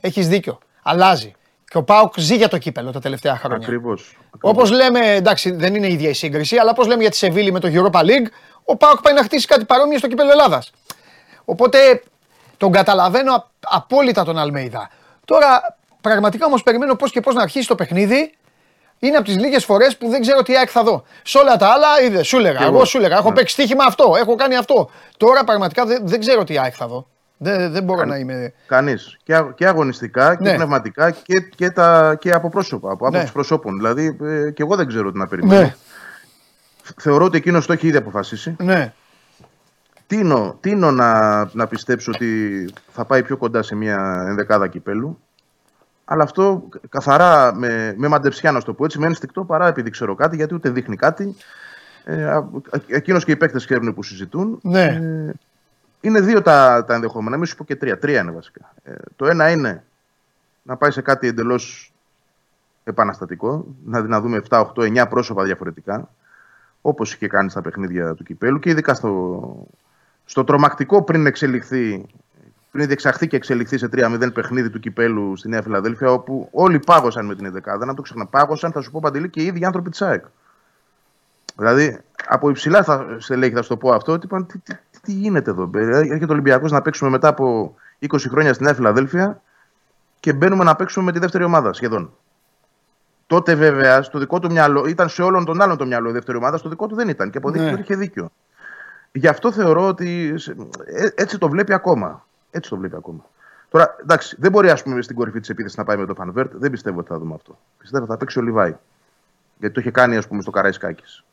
Έχεις 0.00 0.28
δίκιο. 0.28 0.58
Αλλάζει. 0.82 1.32
Και 1.70 1.76
ο 1.78 1.82
Πάουκ 1.82 2.14
ζει 2.18 2.36
για 2.36 2.48
το 2.48 2.58
κύπελο 2.58 2.90
τα 2.92 3.00
τελευταία 3.00 3.36
χρόνια. 3.36 3.56
Ακριβώς. 3.66 4.16
Όπως 4.40 4.70
λέμε, 4.70 5.14
εντάξει, 5.14 5.50
δεν 5.50 5.74
είναι 5.74 5.86
η 5.86 5.92
ίδια 5.92 6.08
η 6.08 6.12
σύγκριση, 6.12 6.56
αλλά 6.56 6.70
όπως 6.70 6.86
λέμε 6.86 7.00
για 7.00 7.10
τη 7.10 7.16
Σεβίλη 7.16 7.52
με 7.52 7.60
το 7.60 7.68
Europa 7.72 8.00
League, 8.00 8.26
ο 8.64 8.76
Πάουκ 8.76 9.00
πάει 9.00 9.14
να 9.14 9.22
χτίσει 9.22 9.46
κάτι 9.46 9.64
παρόμοιο 9.64 9.98
στο 9.98 10.08
κύπελο 10.08 10.30
Ελλάδας. 10.30 10.70
Οπότε 11.44 12.02
τον 12.56 12.72
καταλαβαίνω 12.72 13.32
α- 13.34 13.44
απόλυτα 13.60 14.24
τον 14.24 14.38
Αλμέιδα. 14.38 14.90
Τώρα, 15.24 15.76
πραγματικά 16.00 16.46
όμως 16.46 16.62
περιμένω 16.62 16.94
πώς 16.96 17.10
και 17.10 17.20
πώς 17.20 17.34
να 17.34 17.42
αρχίσει 17.42 17.66
το 17.68 17.74
παιχνίδι. 17.74 18.34
Είναι 18.98 19.16
από 19.16 19.24
τις 19.26 19.36
λίγες 19.36 19.64
φορές 19.64 19.96
που 19.96 20.08
δεν 20.08 20.20
ξέρω 20.20 20.42
τι 20.42 20.56
ΑΕΚ 20.56 20.68
θα 20.72 20.82
δω. 20.82 21.04
Σε 21.22 21.38
όλα 21.38 21.56
τα 21.56 21.66
άλλα, 21.68 22.02
είδε, 22.02 22.22
σου 22.22 22.36
έλεγα. 22.36 22.58
Και 22.58 22.64
Εγώ 22.64 22.74
εγώ. 22.76 22.84
σου 22.84 22.96
έλεγα. 22.98 23.16
Έχω 23.16 23.28
Ναι. 23.28 23.34
παίξει 23.34 23.54
στοίχημα 23.54 23.84
αυτό, 23.84 24.14
έχω 24.18 24.34
κάνει 24.34 24.56
αυτό. 24.56 24.90
Τώρα 25.16 25.44
πραγματικά 25.44 25.84
δεν, 25.86 26.06
δεν 26.06 26.20
ξέρω 26.20 26.44
τι 26.44 26.58
ΑΕΚ 26.58 26.74
θα 26.76 26.86
δω. 26.86 27.06
Δεν, 27.42 27.72
δεν 27.72 27.84
μπορώ 27.84 28.04
να 28.04 28.16
είμαι. 28.16 28.52
Κανείς. 28.66 29.18
Και, 29.22 29.34
α- 29.36 29.52
και 29.54 29.66
αγωνιστικά 29.66 30.36
και 30.36 30.42
Ναι. 30.50 30.54
πνευματικά 30.54 31.10
και, 31.10 31.40
και, 31.40 31.70
τα, 31.70 32.16
και 32.20 32.32
από 32.32 32.48
πρόσωπα, 32.48 32.92
από 32.92 33.08
Ναι. 33.08 33.16
άποψη 33.16 33.32
προσώπων. 33.32 33.76
Δηλαδή, 33.76 34.16
ε, 34.22 34.50
και 34.50 34.62
εγώ 34.62 34.76
δεν 34.76 34.86
ξέρω 34.86 35.12
τι 35.12 35.18
να 35.18 35.26
περιμένω. 35.26 35.60
Ναι, 35.60 35.74
Θεωρώ 36.96 37.24
ότι 37.24 37.36
εκείνος 37.36 37.66
το 37.66 37.72
έχει 37.72 37.86
ήδη 37.86 37.96
αποφασίσει. 37.96 38.56
ναι. 38.58 38.92
Τίνω, 40.06 40.56
τίνω 40.60 40.90
να, 40.90 41.44
να 41.52 41.66
πιστέψω 41.66 42.10
ότι 42.14 42.68
θα 42.92 43.04
πάει 43.04 43.22
πιο 43.22 43.36
κοντά 43.36 43.62
σε 43.62 43.74
μια 43.74 44.24
ενδεκάδα 44.28 44.68
κυπέλου. 44.68 45.18
Αλλά 46.04 46.22
αυτό 46.22 46.68
καθαρά 46.88 47.54
με, 47.54 47.94
με 47.96 48.08
μαντεψιά, 48.08 48.52
να 48.52 48.58
σου 48.60 48.66
το 48.66 48.72
πω 48.74 48.84
έτσι, 48.84 48.98
με 48.98 49.06
ένστικτο 49.06 49.44
παρά 49.44 49.66
επειδή 49.66 49.90
ξέρω 49.90 50.14
κάτι, 50.14 50.36
γιατί 50.36 50.54
ούτε 50.54 50.70
δείχνει 50.70 50.96
κάτι. 50.96 51.34
Ε, 52.04 52.40
Εκείνος 52.86 53.24
και 53.24 53.30
οι 53.32 53.36
παίκτες 53.36 53.64
ξέρουν 53.64 53.94
που 53.94 54.02
συζητούν. 54.02 54.58
Ναι. 54.62 54.84
Ε, 54.84 55.32
είναι 56.02 56.20
δύο 56.20 56.42
τα, 56.42 56.84
τα 56.86 56.94
ενδεχόμενα, 56.94 57.36
μην 57.36 57.46
σου 57.46 57.56
πω 57.56 57.64
και 57.64 57.76
τρία. 57.76 57.98
Τρία 57.98 58.20
είναι 58.20 58.30
βασικά. 58.30 58.74
Ε, 58.82 58.92
το 59.16 59.26
ένα 59.26 59.50
είναι 59.50 59.84
να 60.62 60.76
πάει 60.76 60.90
σε 60.90 61.00
κάτι 61.00 61.26
εντελώς 61.26 61.92
επαναστατικό, 62.84 63.66
να, 63.84 64.00
να 64.00 64.20
δούμε 64.20 64.42
7, 64.48 64.66
8, 64.74 65.02
9 65.02 65.06
πρόσωπα 65.08 65.44
διαφορετικά, 65.44 66.08
όπως 66.80 67.14
είχε 67.14 67.26
κάνει 67.26 67.50
στα 67.50 67.62
παιχνίδια 67.62 68.14
του 68.14 68.24
κυπέλου 68.24 68.58
και 68.58 68.70
ειδικά 68.70 68.94
στο, 68.94 69.66
στο 70.24 70.44
τρομακτικό 70.44 71.02
πριν 71.02 71.26
εξελιχθεί, 71.26 72.06
πριν 72.70 72.86
διεξαχθεί 72.86 73.26
και 73.26 73.36
εξελιχθεί 73.36 73.78
σε 73.78 73.88
3-0 73.92 74.32
παιχνίδι 74.32 74.70
του 74.70 74.80
κυπέλου 74.80 75.36
στη 75.36 75.48
Νέα 75.48 75.62
Φιλαδέλφια, 75.62 76.12
όπου 76.12 76.48
όλοι 76.52 76.78
πάγωσαν 76.78 77.26
με 77.26 77.34
την 77.34 77.62
11. 77.64 77.86
Να 77.86 77.94
το 77.94 78.02
ξαναπάγωσαν, 78.02 78.72
θα 78.72 78.80
σου 78.80 78.90
πω 78.90 79.00
παντελή 79.02 79.28
και 79.28 79.42
οι 79.42 79.44
ίδιοι 79.44 79.64
άνθρωποι 79.64 79.90
της 79.90 80.02
ΑΕΚ. 80.02 80.24
Δηλαδή, 81.56 81.98
από 82.28 82.50
υψηλά 82.50 82.82
θα, 82.82 83.06
στελέχη 83.18 83.54
θα 83.54 83.62
σου 83.62 83.68
το 83.68 83.76
πω 83.76 83.92
αυτό, 83.92 84.12
ότι 84.12 84.26
είπαν 84.26 84.46
τι, 84.46 84.58
τι, 84.58 84.74
τι, 84.90 85.00
τι 85.00 85.12
γίνεται 85.12 85.50
εδώ; 85.50 85.66
Δηλαδή, 85.66 86.08
Έρχεται 86.08 86.24
ο 86.30 86.32
Ολυμπιακός 86.32 86.70
να 86.70 86.82
παίξουμε 86.82 87.10
μετά 87.10 87.28
από 87.28 87.74
20 88.00 88.16
χρόνια 88.28 88.54
στη 88.54 88.62
Νέα 88.62 88.74
Φιλαδέλφια 88.74 89.40
και 90.20 90.32
μπαίνουμε 90.32 90.64
να 90.64 90.76
παίξουμε 90.76 91.04
με 91.04 91.12
τη 91.12 91.18
δεύτερη 91.18 91.44
ομάδα 91.44 91.72
σχεδόν. 91.72 92.12
Τότε 93.26 93.54
βέβαια 93.54 94.02
στο 94.02 94.18
δικό 94.18 94.38
του 94.38 94.50
μυαλό, 94.52 94.86
ήταν 94.86 95.08
σε 95.08 95.22
όλων 95.22 95.44
των 95.44 95.60
άλλων 95.62 95.76
το 95.76 95.86
μυαλό 95.86 96.08
η 96.08 96.12
δεύτερη 96.12 96.36
ομάδα, 96.38 96.56
στο 96.56 96.68
δικό 96.68 96.86
του 96.86 96.94
δεν 96.94 97.08
ήταν 97.08 97.30
και 97.30 97.38
αποδείχθηκε 97.38 97.72
Ναι. 97.72 97.80
ότι 97.80 97.92
είχε 97.92 98.00
δίκιο. 98.00 98.30
Γι' 99.12 99.28
αυτό 99.28 99.52
θεωρώ 99.52 99.86
ότι 99.86 100.32
σε- 100.38 100.56
ε, 100.84 101.08
έτσι 101.14 101.38
το 101.38 101.48
βλέπει 101.48 101.72
ακόμα. 101.72 102.26
Έτσι 102.50 102.70
το 102.70 102.76
βλέπει 102.76 102.96
ακόμα. 102.96 103.24
Τώρα, 103.68 103.96
εντάξει, 104.00 104.36
δεν 104.38 104.50
μπορεί 104.50 104.70
ας 104.70 104.82
πούμε, 104.82 105.02
στην 105.02 105.16
κορυφή 105.16 105.40
της 105.40 105.48
επίθεσης 105.48 105.76
να 105.78 105.84
πάει 105.84 105.96
με 105.96 106.06
το 106.06 106.14
Φανβέρτ. 106.14 106.52
Δεν 106.54 106.70
πιστεύω 106.70 106.98
ότι 106.98 107.08
θα 107.08 107.18
δούμε 107.18 107.34
αυτό. 107.34 107.58
Πιστεύω 107.78 108.02
ότι 108.02 108.12
θα 108.12 108.18
παίξει 108.18 108.38
ο 108.38 108.42
Λιβάη. 108.42 108.74
Γιατί 109.58 109.74
το 109.74 109.80
είχε 109.80 109.90
κάνει 109.90 110.16
ας 110.16 110.28
πούμε, 110.28 110.42
στο 110.42 110.50
Καραϊσκάκης 110.50 111.24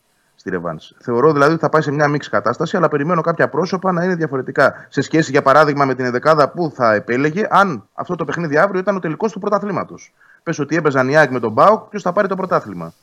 στη 0.49 0.57
Ρεβάνση. 0.57 0.95
Θεωρώ 0.99 1.31
δηλαδή 1.31 1.51
ότι 1.51 1.61
θα 1.61 1.69
πάει 1.69 1.81
σε 1.81 1.91
μια 1.91 2.07
μίξη 2.07 2.29
κατάσταση, 2.29 2.77
αλλά 2.77 2.87
περιμένω 2.87 3.21
κάποια 3.21 3.49
πρόσωπα 3.49 3.91
να 3.91 4.03
είναι 4.03 4.15
διαφορετικά. 4.15 4.85
Σε 4.89 5.01
σχέση, 5.01 5.31
για 5.31 5.41
παράδειγμα, 5.41 5.85
με 5.85 5.95
την 5.95 6.05
ενδεκάδα 6.05 6.49
που 6.49 6.71
θα 6.75 6.93
επέλεγε, 6.93 7.47
αν 7.49 7.87
αυτό 7.93 8.15
το 8.15 8.25
παιχνίδι 8.25 8.57
αύριο 8.57 8.79
ήταν 8.79 8.95
ο 8.95 8.99
τελικός 8.99 9.31
του 9.31 9.39
πρωταθλήματος. 9.39 10.13
Πες 10.43 10.59
ότι 10.59 10.75
έπαιζαν 10.75 11.09
οι 11.09 11.17
ΑΕΚ 11.17 11.31
με 11.31 11.39
τον 11.39 11.51
Μπάουκ, 11.51 11.89
ποιος 11.89 12.01
θα 12.01 12.13
πάρει 12.13 12.27
το 12.27 12.35
πρωτάθλημα. 12.35 12.93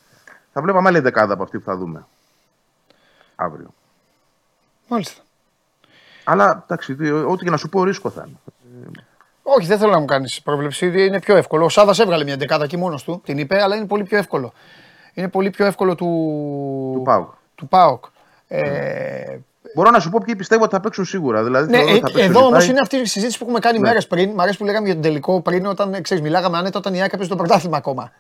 Θα 0.52 0.62
βλέπαμε 0.62 0.89
άλλη 0.89 0.98
δεκάδα 0.98 1.32
από 1.32 1.43
αυτή 1.43 1.59
που 1.59 1.64
θα 1.64 1.77
δούμε. 1.77 2.06
Αύριο. 3.36 3.68
Μάλιστα. 4.89 5.23
Αλλά 6.24 6.62
εντάξει, 6.64 6.93
δι- 6.94 7.12
ό,τι 7.12 7.44
και 7.44 7.51
να 7.51 7.56
σου 7.56 7.68
πω, 7.68 7.85
ρίσκο 7.85 8.10
θα 8.10 8.24
είναι. 8.27 8.36
Όχι, 9.43 9.66
δεν 9.66 9.78
θέλω 9.78 9.90
να 9.90 9.98
μου 9.98 10.05
κάνεις 10.05 10.43
πρόβλεψη. 10.43 11.06
Είναι 11.06 11.20
πιο 11.20 11.36
εύκολο. 11.36 11.64
Ο 11.64 11.68
Σάβα 11.68 11.94
έβγαλε 11.98 12.24
μια 12.24 12.36
δεκάδα 12.36 12.64
εκεί 12.64 12.77
μόνος 12.77 13.05
του, 13.05 13.20
την 13.24 13.39
είπε, 13.39 13.62
αλλά 13.62 13.77
είναι 13.77 13.86
πολύ 13.86 14.02
πιο 14.02 14.18
εύκολο. 14.18 14.52
Είναι 15.18 15.28
πολύ 15.28 15.51
πιο 15.51 15.66
εύκολο 15.66 15.94
του, 15.94 16.06
Του 16.94 17.02
ΠΑΟΚ. 17.05 17.30
του 17.55 17.68
ΠΑΟΚ. 17.68 18.05
Ε, 18.48 19.38
Μπορώ 19.74 19.90
να 19.90 20.01
σου 20.01 20.10
πω 20.10 20.20
ποιοι 20.24 20.36
πιστεύω 20.36 20.62
ότι 20.64 20.74
θα 20.74 20.80
παίξουν 20.80 21.05
σίγουρα. 21.05 21.44
Δηλαδή, 21.44 21.70
ναι, 21.70 21.76
θεωρώ 21.78 21.93
ότι 21.94 21.98
ε, 21.98 22.01
θα 22.01 22.06
παίξει 22.12 22.20
ο 22.22 22.24
εδώ 22.30 22.38
όμως 22.40 22.52
Λιβάη. 22.52 22.68
είναι 22.70 22.80
αυτή 22.80 22.97
η 22.97 23.05
συζήτηση 23.05 23.38
που 23.38 23.44
έχουμε 23.44 23.59
κάνει 23.60 23.78
Ναι. 23.78 23.86
μέρες 23.88 24.06
πριν. 24.06 24.30
Μ' 24.30 24.40
αρέσει 24.40 24.59
που 24.59 24.64
λέγαμε 24.64 24.84
για 24.84 24.94
τον 24.94 25.02
τελικό 25.02 25.40
πριν, 25.40 25.66
όταν 25.66 26.02
ξέρεις, 26.02 26.22
μιλάγαμε 26.22 26.56
άνετα 26.59 26.78
όταν 26.78 26.94
η 26.94 27.01
ΑΕΚ 27.01 27.12
έπαιζε 27.12 27.28
το 27.28 27.36
πρωτάθλημα 27.36 27.76
ακόμα. 27.76 28.12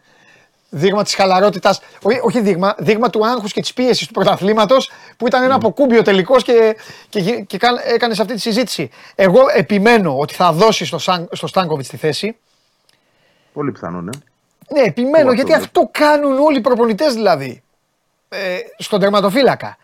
Δείγμα 0.70 1.02
της 1.02 1.14
χαλαρότητας, 1.14 1.80
όχι, 2.02 2.18
όχι 2.22 2.40
δείγμα, 2.40 2.74
δείγμα 2.78 3.10
του 3.10 3.26
άγχους 3.26 3.52
και 3.52 3.60
της 3.60 3.72
πίεσης 3.74 4.06
του 4.06 4.12
πρωταθλήματος 4.12 4.90
που 5.16 5.26
ήταν 5.26 5.42
ένα 5.42 5.54
αποκούμπιο 5.54 6.02
τελικός 6.02 6.42
και, 6.42 6.76
και, 7.08 7.18
γι- 7.20 7.44
και 7.46 7.58
έκανες 7.94 8.20
αυτή 8.20 8.34
τη 8.34 8.40
συζήτηση. 8.40 8.90
Εγώ 9.14 9.40
επιμένω 9.54 10.18
ότι 10.18 10.34
θα 10.34 10.52
δώσεις 10.52 10.88
στο, 10.88 10.98
Σαν- 10.98 11.28
στο 11.32 11.46
Στάνκοβιτς 11.46 11.88
τη 11.88 11.96
θέση. 11.96 12.36
Πολύ 13.52 13.72
πιθανό, 13.72 14.00
ναι. 14.00 14.10
Ναι, 14.72 14.80
επιμένω 14.80 15.18
Εγώ 15.26 15.32
γιατί 15.32 15.52
αυτό 15.54 15.64
αυτό 15.80 15.90
κάνουν 16.04 16.38
όλοι 16.38 16.56
οι 16.58 16.60
προπονητές 16.60 17.14
δηλαδή. 17.14 17.62
Ε, 18.28 18.56
στον 18.78 19.00
τερματοφύλακα. 19.00 19.76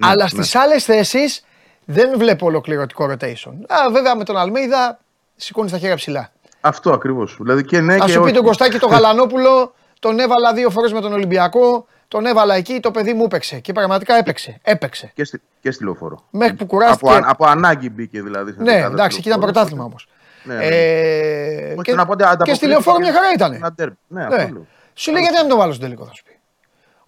Αλλά 0.00 0.22
ναι. 0.22 0.28
στις 0.28 0.54
άλλες 0.54 0.84
θέσεις 0.84 1.44
δεν 1.84 2.18
βλέπω 2.18 2.46
ολοκληρωτικό 2.46 3.04
rotation. 3.10 3.52
Α, 3.66 3.90
βέβαια 3.92 4.16
με 4.16 4.24
τον 4.24 4.36
Αλμέιδα 4.36 4.98
σηκώνει 5.36 5.70
τα 5.70 5.78
χέρια 5.78 5.96
ψηλά. 5.96 6.32
Αυτό 6.60 6.92
ακριβώς. 6.92 7.36
Δηλαδή 7.40 7.64
και 7.64 7.80
ναι 7.80 7.94
Α 7.94 7.98
και 7.98 8.08
σου 8.10 8.18
πει 8.18 8.24
όχι. 8.24 8.32
τον 8.34 8.44
Κωστάκη 8.44 8.78
τον 8.78 8.90
Γαλανόπουλο, 8.94 9.74
τον 9.98 10.18
έβαλα 10.18 10.52
δύο 10.54 10.70
φορές 10.70 10.92
με 10.92 11.00
τον 11.00 11.12
Ολυμπιακό, 11.12 11.86
τον 12.08 12.26
έβαλα 12.26 12.54
εκεί, 12.54 12.80
το 12.80 12.90
παιδί 12.90 13.12
μου 13.12 13.24
έπαιξε. 13.24 13.58
Και 13.58 13.72
πραγματικά 13.72 14.14
έπαιξε. 14.14 14.58
Έπαιξε. 14.62 15.10
Και 15.14 15.24
στη, 15.24 15.40
και 15.60 15.70
στη 15.70 15.84
λεωφόρο. 15.84 16.24
Μέχρι 16.30 16.54
που 16.54 16.66
κουράστηκε. 16.66 17.06
Από, 17.10 17.16
αν- 17.16 17.24
από 17.28 17.46
ανάγκη 17.46 17.90
μπήκε 17.90 18.22
δηλαδή. 18.22 18.50
στην 18.52 18.62
Ναι, 18.64 18.72
δεκάδα 18.72 18.92
εντάξει, 18.94 19.10
στη 19.10 19.18
εκεί 19.18 19.28
ήταν 19.28 19.38
Λεωφόρο. 19.40 19.52
πρωτάθλημα 19.52 19.84
όμως. 19.84 20.08
Ναι, 20.42 20.54
ναι. 20.54 20.64
Ε, 20.66 21.72
Όχι, 21.72 21.82
και, 21.82 21.94
να 21.94 22.06
πω 22.06 22.12
ότι 22.12 22.22
και 22.22 22.28
στη 22.28 22.34
ανταποκρίθηκε 22.34 22.66
λεωφόρο 22.66 22.98
μια 22.98 23.12
χαρά 23.12 23.26
σε 23.26 23.32
ήταν. 23.34 23.52
ένα 23.52 23.72
ντέρμπι. 23.72 23.96
Ναι, 24.06 24.20
Ναι. 24.26 24.34
αυτό 24.36 24.52
λέω. 24.52 24.66
Σου 24.94 25.10
λέει 25.12 25.20
γιατί 25.20 25.34
να 25.36 25.40
μην 25.40 25.50
τον 25.50 25.58
βάλω 25.58 25.72
στο 25.72 25.82
τελικό, 25.82 26.04
θα 26.06 26.12
σου 26.12 26.22
πει. 26.24 26.38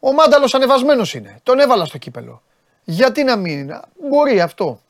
Ο 0.00 0.12
Μάνταλος 0.12 0.54
ανεβασμένος 0.54 1.14
είναι. 1.14 1.38
Τον 1.42 1.58
έβαλα 1.58 1.84
στο 1.84 1.98
κύπελο. 1.98 2.42
Γιατί 2.84 3.24
να 3.24 3.36
μην. 3.36 3.70
Μπορεί 4.10 4.40
αυτό. 4.40 4.80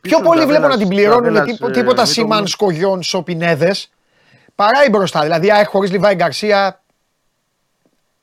Πιο 0.00 0.20
πολύ 0.20 0.40
Ζαβέλας- 0.40 0.46
βλέπω 0.60 0.68
να 0.72 0.76
την 0.78 0.88
πληρώνουν 0.88 1.24
Ζαβέλας, 1.24 1.44
τύπο- 1.46 1.66
ε, 1.68 1.70
τίποτα 1.70 1.94
μην 1.96 2.04
το 2.06 2.12
Σίμαν, 2.12 2.38
βουλ- 2.38 2.48
Σκογιόν, 2.50 3.02
Σοπινέδες. 3.02 3.90
Παρά 4.54 4.84
η 4.84 4.88
μπροστά. 4.88 5.20
Δηλαδή, 5.22 5.52
ΑΕΚ 5.52 5.68
χωρίς 5.68 5.90
Λιβάη 5.90 6.14
Γκαρσία 6.14 6.82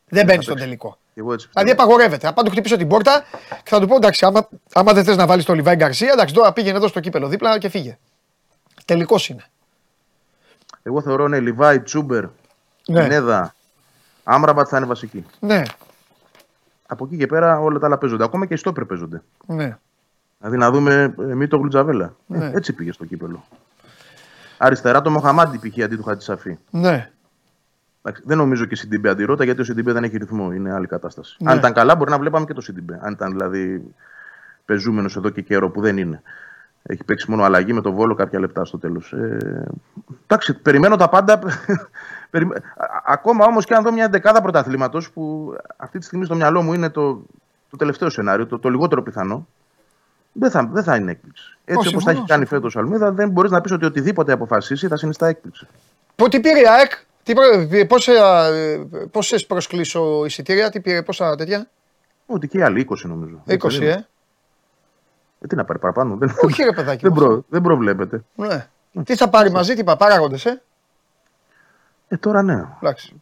δεν 0.10 0.26
μπαίνει 0.26 0.43
στον 0.43 0.53
παίξει. 0.53 0.69
τελικό. 0.69 0.98
Και 1.14 1.19
εγώ 1.19 1.34
έτσι 1.34 1.48
Δηλαδή 1.53 1.69
πιστεύω. 1.69 1.91
απαγορεύεται. 1.93 2.27
Αν 2.27 2.34
του 2.35 2.49
χτυπήσω 2.52 2.77
την 2.77 2.88
πόρτα 2.88 3.23
και 3.49 3.69
θα 3.69 3.80
του 3.80 3.88
πω 3.88 3.95
εντάξει, 3.95 4.26
άμα, 4.26 4.48
άμα 4.73 4.93
δεν 4.93 5.03
θες 5.03 5.15
να 5.15 5.26
βάλεις 5.26 5.45
το 5.45 5.53
Λιβάι 5.53 5.75
Γκαρσία, 5.76 6.11
εντάξει, 6.11 6.34
τώρα 6.34 6.53
πήγαινε 6.53 6.77
εδώ 6.77 6.88
στο 6.88 6.99
κύπελο 6.99 7.27
δίπλα 7.27 7.57
και 7.57 7.69
φύγε. 7.69 7.98
Τελικός 8.85 9.29
είναι. 9.29 9.43
Εγώ 10.83 11.01
θεωρώ 11.01 11.27
ναι, 11.27 11.39
Λιβάι, 11.39 11.79
Τσούμπερ, 11.81 12.25
Ναι. 12.87 13.07
Πινέδα, 13.07 13.55
Άμραμπατ 14.23 14.67
θα 14.69 14.77
είναι 14.77 14.85
βασική. 14.85 15.25
Ναι, 15.39 15.61
Από 16.87 17.05
εκεί 17.05 17.17
και 17.17 17.27
πέρα 17.27 17.59
όλα 17.59 17.79
τα 17.79 17.85
άλλα 17.85 17.97
παίζονται. 17.97 18.23
Ακόμα 18.23 18.45
και 18.45 18.53
οι 18.53 18.57
στόπερ 18.57 18.85
παίζονται. 18.85 19.21
ναι. 19.45 19.77
Δηλαδή 20.43 20.57
να 20.59 20.71
δούμε 20.71 21.13
ε, 21.19 21.23
Μήτογλου, 21.35 21.57
Τζαβέλλα. 21.57 22.15
Ναι. 22.25 22.45
Ε, 22.45 22.51
έτσι 22.55 22.73
πήγε 22.73 22.91
στο 22.91 23.05
κύπελο. 23.05 23.43
Αριστερά 24.57 25.01
το 25.01 25.09
Μοχαμάντι 25.09 25.57
π.χ. 25.69 25.83
αντί 25.83 25.95
του 25.95 26.03
Χατζησαφή. 26.03 26.57
Ναι. 26.69 27.11
Εντάξει, 28.01 28.23
δεν 28.25 28.37
νομίζω 28.37 28.65
και 28.65 28.75
Σιντιμπέ 28.75 29.09
αντί 29.09 29.26
Ρότα 29.26 29.43
γιατί 29.43 29.61
ο 29.61 29.63
Σιντιμπέ 29.63 29.91
δεν 29.93 30.03
έχει 30.03 30.17
ρυθμό. 30.17 30.51
Είναι 30.51 30.73
άλλη 30.73 30.87
κατάσταση. 30.87 31.35
Ναι. 31.39 31.51
Αν 31.51 31.57
ήταν 31.57 31.73
καλά, 31.73 31.95
μπορεί 31.95 32.09
να 32.11 32.19
βλέπαμε 32.19 32.45
και 32.45 32.53
το 32.53 32.61
Σιντιμπέ. 32.61 32.99
Αν 33.01 33.11
ήταν 33.13 33.31
δηλαδή 33.31 33.83
πεζούμενος 34.65 35.15
εδώ 35.15 35.29
και 35.29 35.41
καιρό 35.41 35.69
που 35.69 35.81
δεν 35.81 35.97
είναι. 35.97 36.21
Έχει 36.83 37.03
παίξει 37.03 37.29
μόνο 37.29 37.43
αλλαγή 37.43 37.73
με 37.73 37.81
το 37.81 37.91
βόλο 37.91 38.15
κάποια 38.15 38.39
λεπτά 38.39 38.65
στο 38.65 38.77
τέλος. 38.77 39.13
Ε, 39.13 39.65
εντάξει, 40.27 40.53
περιμένω 40.53 40.95
τα 40.95 41.09
πάντα. 41.09 41.39
Περιμέ- 42.29 42.57
Α- 42.57 43.01
Ακόμα 43.05 43.45
όμως 43.45 43.65
και 43.65 43.73
αν 43.73 43.83
δω 43.83 43.91
μια 43.91 44.09
δεκάδα 44.09 44.41
πρωταθλήματος 44.41 45.11
που 45.11 45.53
αυτή 45.77 45.99
τη 45.99 46.05
στιγμή 46.05 46.25
στο 46.25 46.35
μυαλό 46.35 46.61
μου 46.61 46.73
είναι 46.73 46.89
το, 46.89 47.21
το 47.69 47.77
τελευταίο 47.77 48.09
σενάριο, 48.09 48.45
το, 48.47 48.59
το 48.59 48.69
λιγότερο 48.69 49.03
πιθανό. 49.03 49.47
Δεν 50.33 50.51
θα, 50.51 50.69
δεν 50.71 50.83
θα 50.83 50.95
είναι 50.95 51.11
έκπληξη. 51.11 51.57
Έτσι 51.65 51.87
όπως 51.87 52.03
τα 52.03 52.09
έχει 52.11 52.19
συμφωνώ, 52.19 52.25
κάνει 52.27 52.45
φέτος 52.45 52.75
ο 52.75 52.79
Αλμίδα, 52.79 53.11
δεν 53.11 53.29
μπορείς 53.29 53.51
να 53.51 53.61
πεις 53.61 53.71
ότι 53.71 53.85
οτιδήποτε 53.85 54.31
αποφασίσει 54.31 54.87
θα 54.87 54.97
συνιστά 54.97 55.27
έκπληξη. 55.27 55.67
Πού 56.15 56.27
τι 56.27 56.39
πήρε 56.39 56.59
η 56.59 56.63
ΑΕΚ, 56.67 56.91
τι 57.23 57.33
πήρε- 57.33 57.85
πόσα, 57.87 58.45
ε, 58.45 58.87
πόσες 59.11 59.45
προσκλήσω 59.45 60.25
εισιτήρια, 60.25 60.69
τι 60.69 60.79
πήρε, 60.81 61.01
πόσα 61.01 61.35
τέτοια, 61.35 61.67
Ότι 62.25 62.47
και 62.47 62.57
οι 62.57 62.61
άλλοι 62.61 62.87
20 62.89 62.95
νομίζω. 63.03 63.35
20 63.45 63.51
Έτσι 63.53 63.67
δεν 63.67 63.81
είναι. 63.81 63.91
ε. 63.91 64.05
Ε, 65.43 65.47
τι 65.47 65.55
να 65.55 65.65
πάρει 65.65 65.80
παραπάνω. 65.80 66.15
Δεν, 66.15 66.34
Όχι 66.41 66.63
ρε 66.63 66.72
παιδάκι 66.72 67.01
δεν, 67.07 67.11
μου. 67.15 67.19
προ, 67.26 67.45
δεν 67.49 67.61
προβλέπεται. 67.61 68.23
Ναι. 68.35 68.68
Τι 69.03 69.15
θα 69.15 69.30
πάρει 69.30 69.51
μαζί, 69.51 69.73
τι 69.73 69.80
είπα, 69.80 69.97
παράγοντες, 69.97 70.45
ε; 70.45 70.61
Ε, 72.07 72.18
τώρα 72.18 72.41
ναι. 72.41 72.63
Εντάξει. 72.81 73.22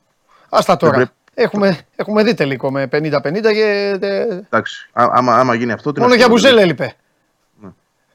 Άστα 0.50 0.78
τώρα. 0.78 0.94
πρέπει- 0.96 1.12
Έχουμε, 1.34 1.78
έχουμε 1.96 2.24
δει 2.24 2.34
τελικό 2.34 2.72
με 2.72 2.88
50-50 2.92 3.52
και. 3.54 3.98
ε, 4.02 4.22
Εντάξει. 4.34 4.90
Α, 4.94 5.08
άμα, 5.12 5.38
άμα 5.40 5.56
γίνει 5.56 5.72
αυτό. 5.72 5.92
τι 5.92 6.00
να 6.00 6.02
Μόνο 6.06 6.14
σου 6.14 6.20
για 6.20 6.28
πω, 6.30 6.34
μπουζέλα 6.34 6.62
έλειπε. 6.62 6.94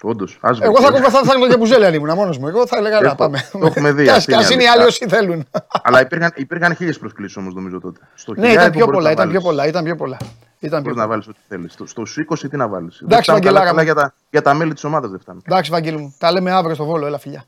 Όντως. 0.02 0.38
Ας 0.40 0.60
Εγώ 0.60 0.80
θα, 0.80 0.92
θα, 0.92 1.10
θα, 1.10 1.22
θα 1.24 1.46
για 1.46 1.56
μπουζέλα 1.56 1.86
αν 1.86 1.94
ήμουν 1.94 2.14
μόνος 2.14 2.38
μου. 2.38 2.48
Εγώ 2.48 2.66
θα 2.66 2.76
έλεγα 2.76 3.00
να 3.00 3.06
Έχω- 3.06 3.14
πάμε. 3.14 3.48
το 3.52 3.66
έχουμε 3.66 3.92
δει, 3.92 4.02
Κι 4.02 4.10
ας- 4.10 4.16
αυτή 4.16 4.32
κι 4.32 4.38
ας 4.38 4.44
είναι 4.44 4.52
είναι 4.54 4.62
οι 4.62 4.66
η 4.66 4.68
άλλοι 4.68 4.82
αλήθεια. 4.82 5.06
όσοι 5.06 5.16
θέλουν. 5.16 5.46
Αλλά 5.82 6.00
υπήρχαν, 6.00 6.32
υπήρχαν 6.34 6.74
χίλιες 6.74 6.98
προσκλήσεις 6.98 7.36
όμως 7.36 7.54
νομίζω 7.54 7.80
τότε. 7.80 8.00
Στο 8.14 8.32
ναι, 8.32 8.36
χιλιάρικο 8.46 8.60
ήταν 8.62 8.72
πιο 8.72 8.84
μπορείς 8.84 8.94
πολλά, 8.98 9.08
να 9.08 9.12
ήταν 9.14 9.28
πιο 9.30 9.40
βάλεις. 9.40 9.48
πολλά. 9.48 9.66
Ήταν 9.68 9.84
πιο 9.84 9.96
πολλά. 9.96 10.16
Ήταν 10.66 10.82
πιο 10.82 10.92
Μπορείς 10.92 10.96
να 10.96 11.02
πολλά. 11.02 11.06
βάλεις 11.06 11.28
ό,τι 11.28 11.38
θέλεις. 11.48 11.72
Στο, 11.72 11.86
στο 11.86 12.02
20 12.30 12.48
τι 12.50 12.56
να 12.56 12.68
βάλεις; 12.68 13.00
Εντάξει, 13.00 13.30
Βαγγελάρα 13.32 13.74
μου. 13.74 13.80
για, 13.82 13.94
τα, 13.94 14.14
για 14.30 14.42
τα 14.42 14.54
μέλη 14.54 14.72
της 14.74 14.84
ομάδας 14.84 15.10
δεν 15.10 15.20
φτάνουν. 15.20 15.42
Εντάξει, 15.46 15.70
Βαγγέλη 15.70 15.96
μου. 15.98 16.14
Τα 16.18 16.32
λέμε 16.32 16.50
αύριο 16.50 16.74
στο 16.74 16.84
βόλο. 16.84 17.06
Έλα, 17.06 17.18
φιλιά. 17.18 17.44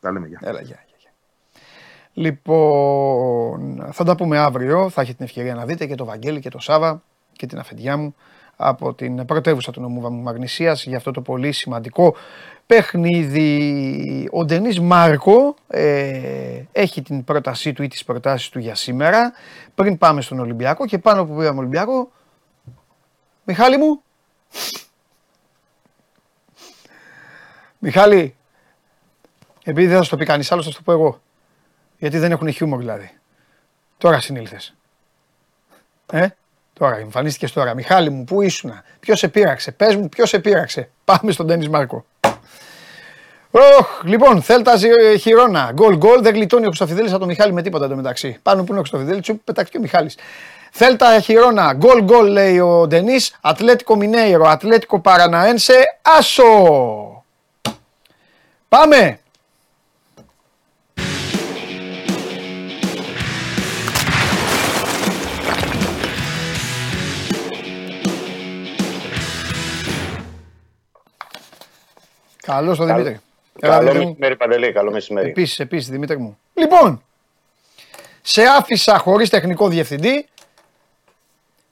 Τα 0.00 0.12
λέμε 0.12 0.26
για. 0.26 0.38
Έλα, 0.42 0.60
γεια, 0.60 0.84
γεια, 0.86 0.96
γεια. 0.98 1.10
Λοιπόν, 2.12 3.88
θα 3.92 4.04
τα 4.04 4.14
πούμε 4.16 4.38
αύριο. 4.38 4.88
Θα 4.88 5.00
έχετε 5.00 5.16
την 5.16 5.24
ευκαιρία 5.26 5.54
να 5.54 5.64
δείτε 5.64 5.86
και 5.86 5.94
το 5.94 6.04
Βαγγέλη 6.04 6.40
και 6.40 6.48
το 6.50 6.58
Σάβα 6.58 7.02
και 7.32 7.46
την 7.46 7.58
αφεντιά 7.58 7.96
μου 7.96 8.14
από 8.56 8.94
την 8.94 9.24
πρωτεύουσα 9.24 9.72
του 9.72 9.80
νομού 9.80 10.10
Μαγνησίας 10.22 10.84
για 10.84 10.96
αυτό 10.96 11.10
το 11.10 11.20
πολύ 11.20 11.52
σημαντικό 11.52 12.14
παιχνίδι. 12.66 14.28
Ο 14.32 14.44
Ντενής 14.44 14.80
Μάρκο 14.80 15.54
ε, 15.66 16.62
έχει 16.72 17.02
την 17.02 17.24
πρότασή 17.24 17.72
του 17.72 17.82
ή 17.82 17.88
τις 17.88 18.04
προτάσεις 18.04 18.48
του 18.48 18.58
για 18.58 18.74
σήμερα. 18.74 19.32
Πριν 19.74 19.98
πάμε 19.98 20.20
στον 20.20 20.38
Ολυμπιακό 20.38 20.86
και 20.86 20.98
πάνω 20.98 21.24
που 21.26 21.34
πήγαμε 21.36 21.58
Ολυμπιακό, 21.58 22.10
Μιχάλη 23.44 23.76
μου, 23.76 24.02
Μιχάλη, 27.78 28.36
επειδή 29.64 29.86
δεν 29.86 29.96
θα 29.96 30.02
σου 30.02 30.10
το 30.10 30.16
πει 30.16 30.24
κανείς 30.24 30.52
άλλος, 30.52 30.64
θα 30.64 30.70
σου 30.70 30.76
το 30.76 30.82
πω 30.82 30.92
εγώ. 30.92 31.20
Γιατί 31.98 32.18
δεν 32.18 32.32
έχουν 32.32 32.52
χιούμορ 32.52 32.78
δηλαδή. 32.78 33.10
Τώρα 33.98 34.20
συνήλθες. 34.20 34.74
Ε, 36.12 36.26
τώρα, 36.72 36.96
εμφανίστηκες 36.96 37.52
τώρα. 37.52 37.74
Μιχάλη 37.74 38.10
μου, 38.10 38.24
πού 38.24 38.42
ήσουν, 38.42 38.72
ποιος 39.00 39.18
σε 39.18 39.28
πείραξε, 39.28 39.72
πες 39.72 39.96
μου, 39.96 40.08
ποιος 40.08 40.28
σε 40.28 40.38
πείραξε; 40.38 40.90
Πάμε 41.04 41.32
στον 41.32 41.46
Τέννη 41.46 41.68
Μάρκο. 41.68 42.04
Οχ, 43.50 44.02
λοιπόν, 44.04 44.42
Θέλτα 44.42 44.76
Ζη- 44.76 45.18
Χιρόνα. 45.20 45.70
Γκολ 45.72 45.96
γκολ. 45.96 46.22
Δεν 46.22 46.34
γλιτώνει 46.34 46.62
ο 46.64 46.66
Χρυστοφιδέλη 46.66 47.08
από 47.08 47.18
τον 47.18 47.28
Μιχάλη 47.28 47.52
με 47.52 47.62
τίποτα 47.62 47.84
εντωμεταξύ. 47.84 48.38
Πάνω 48.42 48.60
που 48.60 48.66
είναι 48.68 48.76
ο 48.78 48.80
Χρυστοφιδέλη, 48.80 49.20
τσουπ, 49.20 49.44
πετάξει 49.44 49.70
και 49.72 49.78
ο 49.78 49.80
Μιχάλης. 49.80 50.16
Θέλτα 50.76 51.20
Χιρόνα. 51.20 51.72
Γκολ 51.72 52.02
γκολ 52.02 52.26
λέει 52.30 52.58
ο 52.58 52.86
Ντενής. 52.86 53.36
Ατλέτικο 53.40 53.96
Μινέιρο. 53.96 54.48
Ατλέτικο 54.48 55.00
Παραναένσε. 55.00 55.84
Άσο. 56.02 57.24
Πάμε. 58.68 59.18
Καλώς 72.42 72.78
το 72.78 72.84
Δημήτρη. 72.84 73.20
Έλα, 73.60 73.72
Καλό 73.72 73.78
Δημήτρη 73.80 73.98
μου. 73.98 74.06
μεσημέρι, 74.08 74.36
Παντελή. 74.36 74.72
Καλό 74.72 74.90
μεσημέρι. 74.90 75.28
Επίσης, 75.28 75.58
επίσης, 75.58 75.88
Δημήτρη 75.88 76.18
μου. 76.18 76.38
Λοιπόν, 76.54 77.02
σε 78.22 78.42
άφησα 78.42 78.98
χωρίς 78.98 79.28
τεχνικό 79.30 79.68
διευθυντή, 79.68 80.28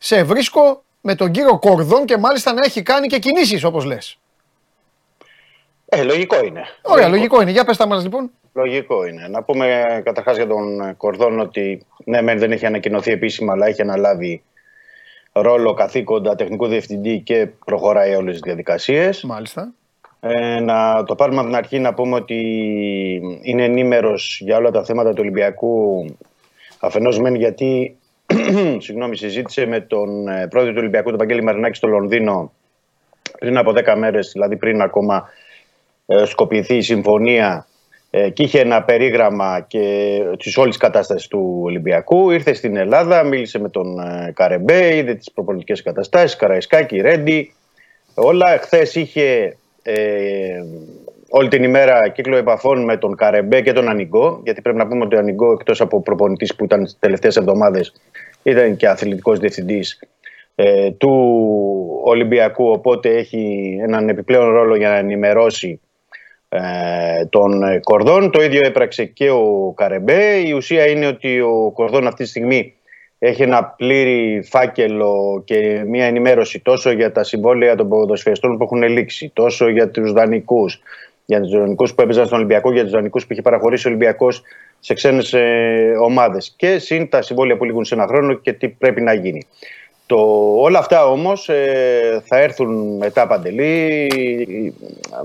σε 0.05 0.23
βρίσκω 0.23 0.83
με 1.01 1.15
τον 1.15 1.31
κύριο 1.31 1.59
Κορδόν 1.59 2.05
και 2.05 2.17
μάλιστα 2.17 2.53
να 2.53 2.61
έχει 2.65 2.83
κάνει 2.83 3.07
και 3.07 3.19
κινήσεις 3.19 3.65
όπως 3.65 3.85
λες. 3.85 4.19
Ε, 5.85 6.03
λογικό 6.03 6.45
είναι. 6.45 6.63
Ωραία, 6.83 7.09
λογικό 7.09 7.43
είναι. 7.43 7.51
Για 7.51 7.65
πες 7.65 7.77
τα 7.77 7.87
μας 7.87 8.03
λοιπόν. 8.03 8.31
Λογικό 8.53 9.07
είναι. 9.07 9.29
Να 9.29 9.43
πούμε 9.43 10.01
καταρχάς 10.05 10.37
για 10.37 10.47
τον 10.47 10.97
Κορδόν 10.97 11.41
ότι 11.41 11.87
ναι, 12.05 12.23
μεν 12.23 12.39
δεν 12.39 12.53
έχει 12.53 12.67
ανακοινωθεί 12.67 13.13
επίσημα, 13.13 13.53
αλλά 13.53 13.67
έχει 13.67 13.83
αναλάβει 13.83 14.43
ρόλο 15.33 15.75
καθήκοντα 15.75 16.35
τεχνικού 16.35 16.67
διευθυντή 16.67 17.21
και 17.21 17.49
προχωράει 17.65 18.15
όλες 18.15 18.33
τις 18.33 18.43
διαδικασίες. 18.43 19.23
Μάλιστα. 19.23 19.73
Ε, 20.21 20.61
να 20.61 21.05
το 21.05 21.15
πάρουμε 21.15 21.39
από 21.39 21.47
την 21.47 21.57
αρχή 21.57 21.79
να 21.79 21.95
πούμε 21.95 22.15
ότι 22.15 22.41
είναι 23.43 23.65
ενήμερος 23.65 24.41
για 24.45 24.57
όλα 24.57 24.71
τα 24.71 24.85
θέματα 24.85 25.11
του 25.11 25.21
Ολυμπιακού 25.21 26.05
αφενός 26.79 27.19
μεν 27.19 27.35
γιατί 27.35 27.97
συγγνώμη, 28.85 29.17
συζήτησε 29.17 29.67
με 29.67 29.81
τον 29.81 30.29
ε, 30.29 30.47
πρόεδρο 30.49 30.73
του 30.73 30.79
Ολυμπιακού, 30.81 31.09
τον 31.09 31.19
Βαγγέλη 31.19 31.43
Μαρινάκη 31.43 31.77
στο 31.77 31.89
Λονδίνο 31.89 32.53
πριν 33.39 33.57
από 33.57 33.73
10 33.77 33.95
μέρες, 33.97 34.31
δηλαδή 34.33 34.57
πριν 34.57 34.81
ακόμα 34.81 35.29
ε, 36.07 36.25
σκοπιθεί 36.25 36.77
η 36.77 36.83
συμφωνία 36.83 37.67
ε, 38.11 38.31
και 38.31 38.43
είχε 38.43 38.61
ένα 38.61 38.83
περίγραμμα 38.83 39.61
και 39.61 40.19
της 40.39 40.57
όλης 40.57 40.77
κατάστασης 40.77 41.29
του 41.29 41.61
Ολυμπιακού. 41.63 42.31
Ήρθε 42.31 42.53
στην 42.53 42.77
Ελλάδα, 42.77 43.23
μίλησε 43.23 43.59
με 43.59 43.69
τον 43.69 43.99
ε, 43.99 44.33
Καρεμπέ, 44.35 44.97
είδε 44.97 45.15
τις 45.15 45.31
προπολιτικέ 45.33 45.83
καταστάσεις, 45.83 46.37
Καραϊσκάκη, 46.37 47.01
Ρέντι. 47.01 47.55
Όλα. 48.15 48.59
Χθες 48.59 48.95
είχε 48.95 49.57
ε, 49.83 50.63
όλη 51.35 51.49
την 51.49 51.63
ημέρα 51.63 52.09
κύκλο 52.09 52.37
επαφών 52.37 52.85
με 52.85 52.97
τον 52.97 53.17
Καρεμπέ 53.17 53.61
και 53.61 53.73
τον 53.73 53.89
Ανιγκό. 53.89 54.41
Γιατί 54.45 54.61
πρέπει 54.61 54.79
να 54.79 54.87
πούμε 54.87 55.05
ότι 55.05 55.17
ο 55.17 55.19
Ανιγκό, 55.19 55.53
εκτός 55.53 55.81
από 55.81 56.03
προπονητής 56.03 56.55
που 56.55 56.65
ήταν 56.65 56.85
τι 56.85 56.93
τελευταίες 56.99 57.37
εβδομάδες, 57.37 57.93
ήταν 58.43 58.77
και 58.77 58.89
αθλητικός 58.89 59.39
διευθυντής 59.39 60.01
ε, 60.55 60.91
του 60.91 61.11
Ολυμπιακού. 62.05 62.71
Οπότε 62.71 63.09
έχει 63.09 63.77
έναν 63.83 64.09
επιπλέον 64.09 64.53
ρόλο 64.53 64.77
για 64.77 64.89
να 64.89 64.97
ενημερώσει 64.97 65.81
ε, 66.49 66.61
τον 67.31 67.63
ε, 67.63 67.81
Κορδόν. 67.83 68.31
Το 68.31 68.43
ίδιο 68.43 68.61
έπραξε 68.65 69.05
και 69.05 69.31
ο 69.31 69.73
Καρεμπέ. 69.77 70.35
Η 70.35 70.53
ουσία 70.53 70.87
είναι 70.87 71.07
ότι 71.07 71.41
ο 71.41 71.71
Κορδόν 71.75 72.07
αυτή 72.07 72.23
τη 72.23 72.29
στιγμή 72.29 72.75
έχει 73.19 73.43
ένα 73.43 73.65
πλήρη 73.65 74.43
φάκελο 74.51 75.43
και 75.45 75.83
μια 75.87 76.05
ενημέρωση 76.05 76.61
τόσο 76.61 76.91
για 76.91 77.13
τα 77.13 77.25
συμβόλαια 77.25 77.75
των 77.75 77.89
ποδοσφαιριστών 77.89 78.57
που 78.57 78.65
έχουν 78.65 78.83
λήξει, 78.83 79.31
τόσο 79.35 79.69
για 79.69 79.91
τους 79.91 80.13
δανεικούς, 80.13 80.83
για 81.33 81.41
τους 81.41 81.51
δανεικούς 81.51 81.95
που 81.95 82.03
έπαιζαν 82.03 82.27
στον 82.27 82.39
Ολυμπιακό, 82.39 82.73
για 82.73 82.83
τους 82.83 82.93
δανεικούς 82.93 83.27
που 83.27 83.33
είχε 83.33 83.43
παραχωρήσει 83.43 83.87
ο 83.87 83.91
Ολυμπιακός 83.91 84.43
σε 84.81 84.95
ξένες 84.95 85.33
ε, 85.33 85.97
ομάδες 86.01 86.55
και 86.57 86.79
συν 86.79 87.09
τα 87.09 87.23
συμβόλαια 87.23 87.57
που 87.57 87.65
λήγουν 87.65 87.85
σε 87.85 87.95
ένα 87.95 88.07
χρόνο 88.07 88.35
και 88.35 88.53
τι 88.53 88.69
πρέπει 88.69 89.01
να 89.01 89.13
γίνει. 89.13 89.47
Το, 90.07 90.17
όλα 90.57 90.79
αυτά 90.79 91.07
όμως 91.07 91.49
ε, 91.49 92.23
θα 92.25 92.39
έρθουν 92.39 92.97
μετά 92.97 93.27
παντελή 93.27 94.09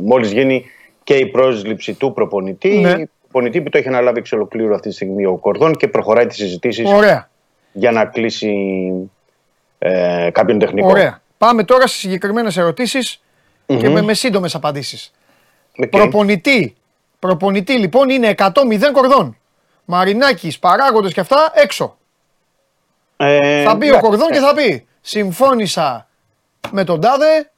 μόλις 0.02 0.32
γίνει 0.32 0.66
και 1.04 1.14
η 1.14 1.26
πρόσληψη 1.26 1.94
του 1.94 2.14
προπονητή. 2.14 2.78
Ναι. 2.78 2.96
Προπονητή 3.22 3.62
που 3.62 3.70
το 3.70 3.78
έχει 3.78 3.88
αναλάβει 3.88 4.20
εξ 4.20 4.32
ολοκλήρου 4.32 4.74
αυτή 4.74 4.90
τη 4.90 4.96
στιγμή 4.96 5.26
ο 5.26 5.36
Κορδόν 5.38 5.76
και 5.76 5.88
προχωράει 5.88 6.26
τις 6.26 6.38
συζητήσεις 6.38 6.92
Ωραία. 6.92 7.30
για 7.72 7.92
να 7.92 8.06
κλείσει 8.06 8.56
ε, 9.78 10.30
κάποιον 10.32 10.60
τεχνικό. 10.60 10.88
Ωραία. 10.88 11.22
Πάμε 11.38 11.64
τώρα 11.64 11.88
στις 11.88 12.00
συγκεκριμένες 12.00 12.58
ερωτήσεις 12.58 13.22
και 13.66 13.90
με, 13.90 14.02
με 14.02 14.14
σύντομες 14.14 14.56
απαντήσεις. 14.56 15.12
Οκ. 15.78 15.90
Προπονητή. 15.90 16.76
Προπονητή 17.20 17.74
λοιπόν 17.74 18.10
είναι 18.10 18.36
100-0 18.38 18.52
Κορδόν. 18.94 19.38
Μαρινάκης, 19.86 20.60
παράγοντες 20.60 21.14
και 21.14 21.20
αυτά 21.20 21.52
έξω. 21.56 21.98
Ε, 23.18 23.64
θα 23.64 23.78
πει 23.78 23.86
ο 23.86 23.88
εντάξει, 23.88 24.08
Κορδόν 24.10 24.28
και 24.32 24.40
θα 24.40 24.54
πει 24.54 24.88
Συμφώνησα 25.02 26.08
με 26.72 26.84
τον 26.84 27.02
Τάδε. 27.02 27.52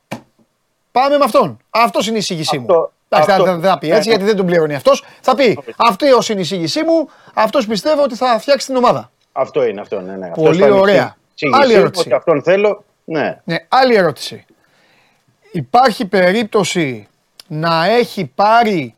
Πάμε 0.91 1.17
με 1.17 1.23
αυτόν. 1.23 1.57
Αυτός 1.69 2.07
είναι 2.07 2.15
η 2.15 2.19
εισήγησή 2.19 2.57
μου. 2.57 2.65
Αυτό- 2.69 2.91
Εντάξει, 3.09 3.31
αυτό- 3.31 3.43
δεν 3.45 3.61
θα 3.61 3.77
πει 3.77 3.87
έτσι 3.91 4.07
ναι, 4.09 4.13
γιατί 4.15 4.23
δεν 4.23 4.35
τον 4.35 4.45
πληρώνει 4.45 4.75
αυτός. 4.75 5.03
Θα 5.21 5.35
πει 5.35 5.59
Αυτή 5.77 6.05
είναι 6.05 6.39
η 6.39 6.39
εισήγησή 6.39 6.83
μου. 6.83 7.09
Αυτός 7.33 7.67
πιστεύω 7.67 8.03
ότι 8.03 8.15
θα 8.15 8.39
φτιάξει 8.39 8.65
την 8.67 8.75
ομάδα. 8.75 9.11
Αυτό 9.31 9.63
είναι, 9.65 9.81
αυτό 9.81 9.99
ναι, 10.01 10.15
ναι. 10.15 10.29
Πολύ 10.29 10.49
Αυτό 10.49 10.65
ήταν 10.65 10.77
η 10.77 10.79
ωραία. 10.79 11.15
εξήγησή 11.31 11.61
Άλλη 11.61 11.73
μου, 11.73 11.79
ερώτηση. 11.79 12.05
Ότι 12.07 12.15
αυτόν 12.15 12.43
θέλω, 12.43 12.83
ναι. 13.03 13.41
Ναι, 13.43 13.55
άλλη 13.67 13.95
ερώτηση. 13.95 14.45
υπάρχει 15.51 16.05
περίπτωση 16.05 17.07
να 17.49 17.85
έχει 17.85 18.25
πάρει 18.35 18.93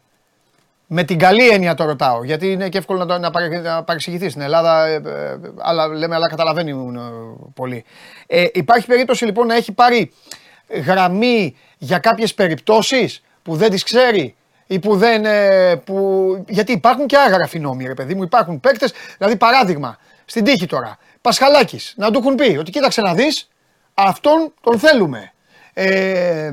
με 0.94 1.04
την 1.04 1.20
καλή 1.20 1.50
έννοια 1.50 1.74
το 1.74 1.86
ρωτάω, 1.86 2.24
γιατί 2.24 2.52
είναι 2.52 2.70
και 2.70 2.78
εύκολο 2.78 3.00
να, 3.00 3.06
το, 3.06 3.18
να, 3.18 3.32
παρε- 3.32 3.62
να 3.64 3.84
παρεξηγηθεί 3.84 4.30
στην 4.30 4.42
Ελλάδα, 4.42 4.86
ε, 4.88 4.94
ε, 4.94 5.38
αλλά 5.58 5.88
λέμε, 5.88 6.16
αλλά 6.16 6.30
καταλαβαίνει 6.30 6.72
ε, 6.72 7.02
πολύ. 7.54 7.84
Ε, 8.28 8.46
υπάρχει 8.54 8.88
περίπτωση 8.88 9.26
λοιπόν 9.26 9.48
να 9.48 9.56
έχει 9.56 9.72
πάρει 9.72 10.12
γραμμή 10.86 11.56
για 11.78 11.98
κάποιες 12.00 12.34
περιπτώσεις 12.34 13.24
που 13.44 13.56
δεν 13.56 13.70
τις 13.70 13.84
ξέρει 13.84 14.36
ή 14.68 14.80
που 14.80 14.98
δεν. 14.98 15.26
ε, 15.26 15.76
που... 15.76 16.46
Γιατί 16.48 16.72
υπάρχουν 16.72 17.08
και 17.08 17.18
άγραφοι 17.18 17.60
νόμοι, 17.60 17.86
ρε 17.86 17.94
παιδί 17.94 18.16
μου, 18.16 18.24
υπάρχουν 18.24 18.60
παίκτες. 18.60 18.94
Δηλαδή, 19.18 19.36
παράδειγμα, 19.38 19.98
στην 20.26 20.44
τύχη 20.44 20.66
τώρα, 20.66 20.98
Πασχαλάκης, 21.22 21.94
να 21.98 22.12
του 22.12 22.20
έχουν 22.20 22.36
πει 22.36 22.58
ότι 22.60 22.72
κοίταξε 22.72 23.02
να 23.02 23.14
δεις, 23.14 23.50
αυτόν 23.94 24.54
τον 24.62 24.80
θέλουμε. 24.80 25.32
Ε, 25.74 26.52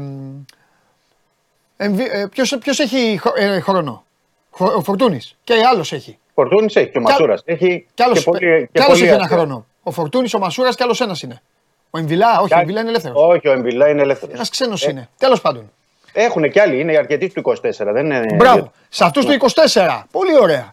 εμβι- 1.81 2.09
ε, 2.13 2.27
ποιος, 2.31 2.57
ποιος 2.61 2.79
έχει 2.79 3.19
χρο- 3.21 3.35
ε, 3.39 3.61
χρόνο, 3.61 4.05
Χο- 4.51 4.73
ο 4.77 4.83
Φορτούνης 4.83 5.37
και 5.45 5.55
άλλος 5.73 5.93
έχει. 5.93 6.19
Φορτούνης 6.35 6.77
έχει 6.77 6.89
και 6.91 6.99
ο 6.99 7.01
Κι 7.01 7.07
α- 7.07 7.11
Μασούρας. 7.11 7.43
Έχει 7.45 7.87
Κι 7.95 8.03
άλλος, 8.03 8.19
και 8.19 8.25
πολύ, 8.25 8.39
κι 8.39 8.47
και 8.73 8.83
άλλος 8.83 8.87
πολύ 8.93 9.03
έχει 9.05 9.13
ένα 9.13 9.23
αστείο. 9.23 9.37
χρόνο. 9.37 9.67
Ο 9.83 9.91
Φορτούνης, 9.91 10.35
ο 10.35 10.39
Μασούρας 10.39 10.75
και 10.77 10.83
άλλος 10.83 11.01
ένας 11.01 11.23
είναι. 11.23 11.43
Ο 11.91 11.99
Εμβιλά, 11.99 12.39
όχι, 12.39 12.47
Κι 12.49 12.55
ο 12.55 12.57
α- 12.57 12.61
Εμβιλά 12.61 12.81
είναι 12.81 12.89
ελεύθερος. 12.89 13.23
Όχι, 13.29 13.49
ο 13.49 13.53
Εμβιλά 13.53 13.89
είναι 13.89 14.03
ελεύθερος. 14.03 14.35
Ένας 14.35 14.49
ξένος 14.51 14.83
είναι. 14.87 15.09
Τέλος 15.19 15.41
πάντων. 15.41 15.71
Έχουν 16.13 16.51
και 16.51 16.61
άλλοι, 16.61 16.81
είναι 16.81 16.97
αρκετοί 16.97 17.29
του 17.33 17.39
24. 17.41 17.93
Δεν 17.93 18.05
είναι... 18.05 18.27
Μπράβο. 18.35 18.73
Σε 18.89 19.05
αυτούς 19.05 19.25
του 19.25 19.33
24. 19.33 20.05
Πολύ 20.11 20.39
ωραία. 20.41 20.73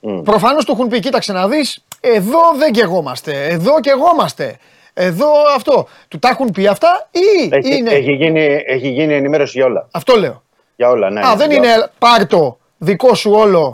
Μμ. 0.00 0.22
Προφανώς 0.22 0.64
του 0.64 0.72
έχουν 0.72 0.88
πει: 0.88 1.00
Κοίταξε 1.00 1.32
να 1.32 1.48
δεις, 1.48 1.84
εδώ 2.00 2.38
δεν 2.58 2.72
καιγόμαστε. 2.72 3.46
Εδώ 3.48 3.80
καιγόμαστε. 3.80 4.58
Εδώ 5.00 5.26
αυτό. 5.56 5.86
Του 6.08 6.18
τα 6.18 6.28
έχουν 6.28 6.50
πει 6.50 6.66
αυτά 6.66 7.08
ή 7.10 7.48
Έχει, 7.50 7.76
είναι. 7.76 7.90
έχει, 7.90 8.12
γίνει, 8.12 8.62
έχει 8.66 8.88
γίνει 8.88 9.14
ενημέρωση 9.14 9.58
για 9.58 9.66
όλα. 9.66 9.88
Αυτό 9.90 10.16
λέω. 10.16 10.42
Για 10.76 10.88
όλα, 10.90 11.10
ναι. 11.10 11.20
Α, 11.26 11.36
δεν 11.36 11.48
Για 11.50 11.56
είναι 11.58 11.72
όλα. 11.72 11.90
πάρτο 11.98 12.58
δικό 12.78 13.14
σου 13.14 13.30
όλο. 13.30 13.70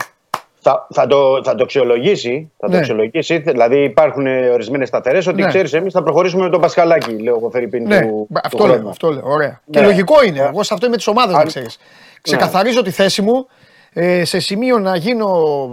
Θα, 0.61 0.87
θα, 0.93 1.07
το, 1.07 1.41
θα 1.43 1.55
το 1.55 1.63
αξιολογήσει. 1.63 2.51
Θα 2.57 2.67
Ναι. 2.67 2.73
το 2.73 2.79
αξιολογήσει. 2.79 3.37
Δηλαδή 3.37 3.83
υπάρχουν 3.83 4.27
ορισμένες 4.27 4.87
σταθερές 4.87 5.27
ότι 5.27 5.41
Ναι. 5.41 5.47
ξέρεις, 5.47 5.73
εμείς 5.73 5.93
θα 5.93 6.03
προχωρήσουμε 6.03 6.43
με 6.43 6.49
τον 6.49 6.61
Πασχαλάκη, 6.61 7.11
λέω 7.21 7.35
εγώ 7.35 7.49
Φερρυπίν. 7.49 7.87
Ναι, 7.87 8.01
του, 8.01 8.27
μπα- 8.29 8.39
του 8.41 8.47
αυτό 8.53 8.65
λέω. 8.65 8.73
χρόνου. 8.75 8.89
Αυτό 8.89 9.11
λέω. 9.11 9.21
Ωραία. 9.25 9.61
Ναι. 9.65 9.79
Και 9.79 9.85
λογικό 9.85 10.23
είναι. 10.23 10.39
Εγώ 10.39 10.63
σε 10.63 10.73
αυτό 10.73 10.85
είμαι 10.85 10.95
της 10.95 11.07
ομάδας, 11.07 11.33
να 11.33 11.39
Αν- 11.39 11.47
ξέρεις. 11.47 11.77
Ξεκαθαρίζω 12.21 12.81
τη 12.81 12.91
θέση 12.91 13.21
μου 13.21 13.47
ε, 13.93 14.25
σε 14.25 14.39
σημείο 14.39 14.79
να 14.79 14.95
γίνω 14.95 15.29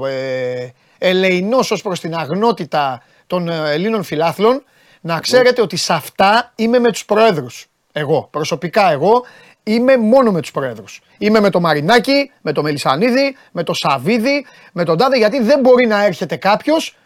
ε, 0.07 0.67
ελεηνός 0.99 1.71
ως 1.71 1.83
προς 1.83 2.01
την 2.01 2.15
αγνότητα 2.15 3.03
των 3.27 3.49
ε, 3.49 3.55
Ελλήνων 3.73 4.03
φιλάθλων. 4.03 4.63
Να 5.05 5.21
ξέρετε 5.21 5.63
ότι 5.63 5.77
σε 5.77 5.93
αυτά 5.93 6.53
είμαι 6.55 6.79
με 6.79 6.93
τους 6.93 7.05
προέδρους. 7.05 7.67
Εγώ, 7.93 8.29
προσωπικά 8.31 8.91
εγώ, 8.91 9.25
είμαι 9.63 9.97
μόνο 9.97 10.33
με 10.33 10.41
τους 10.41 10.51
προέδρους. 10.51 11.01
Είμαι 11.19 11.41
με 11.41 11.51
το 11.51 11.61
Μαρινάκι, 11.61 12.31
με 12.41 12.53
το 12.53 12.63
Μελισανίδη, 12.63 13.37
με 13.53 13.63
το 13.63 13.75
Σαβίδη, 13.75 14.47
με 14.73 14.85
τον 14.85 14.99
Τάδε, 14.99 15.17
γιατί 15.17 15.43
δεν 15.43 15.61
μπορεί 15.61 15.87
να 15.87 16.05
έρχεται 16.05 16.37
κάποιος 16.37 16.97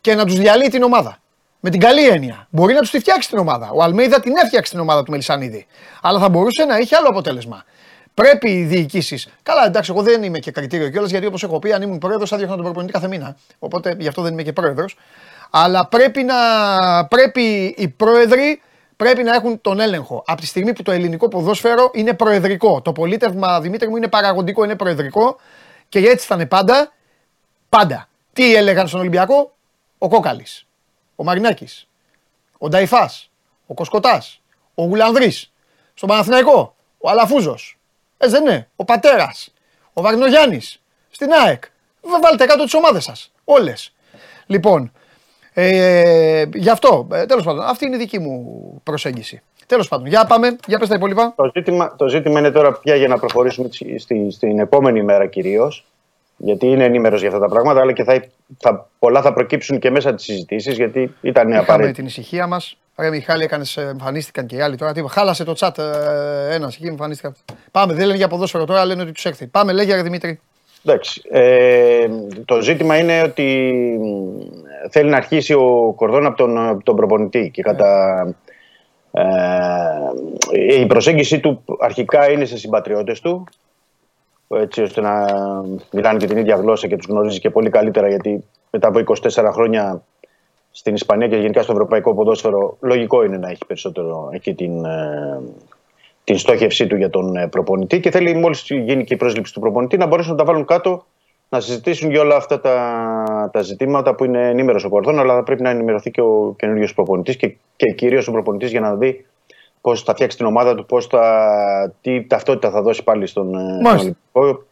και 0.00 0.14
να 0.14 0.24
τους 0.24 0.38
διαλύει 0.38 0.68
την 0.68 0.82
ομάδα. 0.82 1.18
Με 1.60 1.70
την 1.70 1.80
καλή 1.80 2.08
έννοια. 2.08 2.46
Μπορεί 2.50 2.74
να 2.74 2.80
τους 2.80 2.90
τη 2.90 2.98
φτιάξει 2.98 3.28
την 3.28 3.38
ομάδα. 3.38 3.70
Ο 3.74 3.82
Αλμέιδα 3.82 4.20
την 4.20 4.32
έφτιαξε 4.42 4.72
την 4.72 4.80
ομάδα 4.80 5.02
του 5.02 5.10
Μελισανίδη. 5.10 5.66
Αλλά 6.02 6.18
θα 6.18 6.28
μπορούσε 6.28 6.64
να 6.64 6.78
είχε 6.78 6.96
άλλο 6.96 7.08
αποτέλεσμα. 7.08 7.64
Πρέπει 8.14 8.50
οι 8.50 8.64
διοικήσεις. 8.64 9.28
Καλά, 9.42 9.66
εντάξει, 9.66 9.92
εγώ 9.94 10.02
δεν 10.02 10.22
είμαι 10.22 10.38
και 10.38 10.50
κριτήριο 10.50 10.90
κιόλας 10.90 11.10
γιατί 11.10 11.26
όπως 11.26 11.42
έχω 11.42 11.58
πει, 11.58 11.72
αν 11.72 11.82
ήμουν 11.82 11.98
πρόεδρος 11.98 12.28
θα 12.28 12.36
διώχνα 12.36 12.54
τον 12.54 12.64
προπονητή 12.64 12.92
κάθε 12.92 13.08
μήνα. 13.08 13.36
Οπότε 13.58 13.96
γι' 13.98 14.08
αυτό 14.08 14.22
δεν 14.22 14.32
είμαι 14.32 14.42
και 14.42 14.52
πρόεδρος. 14.52 14.96
Αλλά 15.56 15.86
πρέπει, 15.88 16.22
να, 16.22 16.36
πρέπει 17.06 17.74
οι 17.76 17.88
πρόεδροι 17.88 18.62
πρέπει 18.96 19.22
να 19.22 19.34
έχουν 19.34 19.60
τον 19.60 19.80
έλεγχο. 19.80 20.22
Από 20.26 20.40
τη 20.40 20.46
στιγμή 20.46 20.72
που 20.72 20.82
το 20.82 20.92
ελληνικό 20.92 21.28
ποδόσφαιρο 21.28 21.90
είναι 21.94 22.14
προεδρικό. 22.14 22.82
Το 22.82 22.92
πολίτευμα, 22.92 23.60
Δημήτρη 23.60 23.88
μου, 23.88 23.96
είναι 23.96 24.08
παραγωγικό, 24.08 24.64
είναι 24.64 24.76
προεδρικό 24.76 25.36
και 25.88 25.98
έτσι 25.98 26.26
θα 26.26 26.34
είναι 26.34 26.46
πάντα. 26.46 26.92
Πάντα. 27.68 28.08
Τι 28.32 28.54
έλεγαν 28.54 28.88
στον 28.88 29.00
Ολυμπιακό, 29.00 29.56
ο 29.98 30.08
Κόκαλης, 30.08 30.66
ο 31.16 31.24
Μαρινάκης, 31.24 31.88
ο 32.58 32.68
Νταϊφάς, 32.68 33.30
ο 33.66 33.74
Κοσκοτάς, 33.74 34.40
ο 34.74 34.82
Γουλανδρής. 34.84 35.52
Στον 35.94 36.08
Παναθηναϊκό, 36.08 36.74
ο 36.98 37.10
Αλαφούζος. 37.10 37.78
Έτσι 38.16 38.34
δεν 38.34 38.44
είναι. 38.46 38.68
Ο 38.76 38.84
Πατέρας, 38.84 39.52
ο 39.92 40.02
Βαγνογιάννη. 40.02 40.60
Στην 41.10 41.32
ΑΕΚ. 41.32 41.64
Βα- 42.00 42.20
Βάλτε 42.20 42.46
κάτω 42.46 42.64
τις 42.64 42.74
ομάδες 42.74 43.04
σας. 43.04 43.32
Όλες. 43.44 43.92
Λοιπόν, 44.46 44.92
ε, 45.54 46.44
γι' 46.54 46.70
αυτό, 46.70 47.08
ε, 47.12 47.26
τέλος 47.26 47.44
πάντων, 47.44 47.64
αυτή 47.64 47.86
είναι 47.86 47.96
η 47.96 47.98
δική 47.98 48.18
μου 48.18 48.80
προσέγγιση. 48.82 49.42
Τέλος 49.66 49.88
πάντων, 49.88 50.06
για 50.06 50.24
πάμε, 50.24 50.56
για 50.66 50.78
πες 50.78 50.88
τα 50.88 50.94
υπόλοιπα. 50.94 51.32
Το 51.36 51.50
ζήτημα, 51.54 51.94
το 51.96 52.08
ζήτημα 52.08 52.38
είναι 52.38 52.50
τώρα 52.50 52.72
πια 52.72 52.94
για 52.94 53.08
να 53.08 53.18
προχωρήσουμε 53.18 53.68
στη, 53.72 53.98
στη- 53.98 54.30
στην 54.30 54.58
επόμενη 54.58 55.02
μέρα 55.02 55.26
κυρίως. 55.26 55.84
Γιατί 56.36 56.66
είναι 56.66 56.84
ενήμερος 56.84 57.20
για 57.20 57.28
αυτά 57.28 57.40
τα 57.40 57.48
πράγματα, 57.48 57.80
αλλά 57.80 57.92
και 57.92 58.04
θα, 58.04 58.24
θα, 58.58 58.88
πολλά 58.98 59.22
θα 59.22 59.32
προκύψουν 59.32 59.78
και 59.78 59.90
μέσα 59.90 60.14
τις 60.14 60.24
συζητήσεις, 60.24 60.76
γιατί 60.76 61.14
ήταν 61.20 61.48
Είχαμε 61.48 61.62
απαραίτητο. 61.62 61.94
την 61.94 62.06
ησυχία 62.06 62.46
μας. 62.46 62.76
Ρε 62.96 63.10
Μιχάλη, 63.10 63.42
έκανες, 63.44 63.76
ε, 63.76 63.80
εμφανίστηκαν 63.82 64.46
και 64.46 64.56
οι 64.56 64.60
άλλοι 64.60 64.76
τώρα. 64.76 64.92
Τι, 64.92 65.02
χάλασε 65.08 65.44
το 65.44 65.54
chat 65.58 65.78
ε, 65.78 66.54
ένας 66.54 66.74
εκεί, 66.74 66.86
εμφανίστηκαν. 66.86 67.34
Πάμε, 67.70 67.92
δεν 67.94 68.04
λένε 68.06 68.16
για 68.16 68.28
ποδόσφαιρο 68.28 68.64
τώρα, 68.64 68.84
λένε 68.84 69.02
ότι 69.02 69.12
τους 69.12 69.24
έρθει. 69.24 69.46
Πάμε, 69.46 69.72
λέγε 69.72 69.94
ρε 69.94 70.02
Δημήτρη. 70.02 70.40
Εντάξει. 70.86 71.22
Ε, 71.30 72.08
το 72.44 72.60
ζήτημα 72.60 72.98
είναι 72.98 73.22
ότι 73.22 73.42
μ, 74.00 74.88
θέλει 74.90 75.10
να 75.10 75.16
αρχίσει 75.16 75.52
ο 75.52 75.92
Κορδόν 75.96 76.26
από 76.26 76.36
τον, 76.36 76.58
από 76.68 76.82
τον 76.82 76.96
προπονητή 76.96 77.50
και 77.50 77.62
κατά 77.62 78.34
ε, 79.10 79.22
η 80.80 80.86
προσέγγιση 80.86 81.40
του 81.40 81.62
αρχικά 81.78 82.30
είναι 82.30 82.44
σε 82.44 82.58
συμπατριώτες 82.58 83.20
του 83.20 83.44
έτσι 84.48 84.82
ώστε 84.82 85.00
να 85.00 85.26
μιλάνε 85.90 86.18
και 86.18 86.26
την 86.26 86.36
ίδια 86.36 86.56
γλώσσα 86.56 86.86
και 86.86 86.96
τους 86.96 87.06
γνωρίζει 87.06 87.40
και 87.40 87.50
πολύ 87.50 87.70
καλύτερα 87.70 88.08
γιατί 88.08 88.44
μετά 88.70 88.88
από 88.88 89.00
24 89.22 89.50
χρόνια 89.52 90.02
στην 90.70 90.94
Ισπανία 90.94 91.28
και 91.28 91.36
γενικά 91.36 91.62
στο 91.62 91.72
ευρωπαϊκό 91.72 92.14
ποδόσφαιρο 92.14 92.76
λογικό 92.80 93.24
είναι 93.24 93.36
να 93.36 93.50
έχει 93.50 93.66
περισσότερο 93.66 94.30
εκεί 94.32 94.54
την, 94.54 94.84
ε, 94.84 95.40
την 96.24 96.38
στόχευσή 96.38 96.86
του 96.86 96.96
για 96.96 97.10
τον 97.10 97.36
ε, 97.36 97.48
προπονητή 97.48 98.00
και 98.00 98.10
θέλει 98.10 98.34
μόλις 98.34 98.64
γίνει 98.68 99.04
και 99.04 99.14
η 99.14 99.16
πρόσληψη 99.16 99.52
του 99.52 99.60
προπονητή 99.60 99.96
να 99.96 100.06
μπορέσουν 100.06 100.30
να 100.30 100.38
τα 100.38 100.44
βάλουν 100.44 100.64
κάτω 100.64 101.06
να 101.48 101.60
συζητήσουν 101.60 102.10
για 102.10 102.20
όλα 102.20 102.36
αυτά 102.36 102.60
τα, 102.60 103.50
τα 103.52 103.62
ζητήματα 103.62 104.14
που 104.14 104.24
είναι 104.24 104.48
ενήμερος 104.48 104.84
ο 104.84 104.88
Κορδόν, 104.88 105.18
αλλά 105.18 105.34
θα 105.34 105.42
πρέπει 105.42 105.62
να 105.62 105.70
ενημερωθεί 105.70 106.10
και 106.10 106.20
ο 106.20 106.54
καινούριο 106.58 106.88
προπονητής 106.94 107.36
και, 107.36 107.56
και 107.76 107.92
κυρίως 107.92 108.28
ο 108.28 108.32
προπονητής 108.32 108.70
για 108.70 108.80
να 108.80 108.94
δει 108.94 109.26
πώς 109.80 110.02
θα 110.02 110.12
φτιάξει 110.12 110.36
την 110.36 110.46
ομάδα 110.46 110.74
του, 110.74 110.86
πώς 110.86 111.06
θα, 111.06 111.94
τι 112.00 112.26
ταυτότητα 112.26 112.70
θα 112.70 112.82
δώσει 112.82 113.04
πάλι 113.04 113.26
στον, 113.26 113.54
ε, 113.54 113.80
Μάλιστα. 113.82 114.16
Ολυμπιακό 114.32 114.64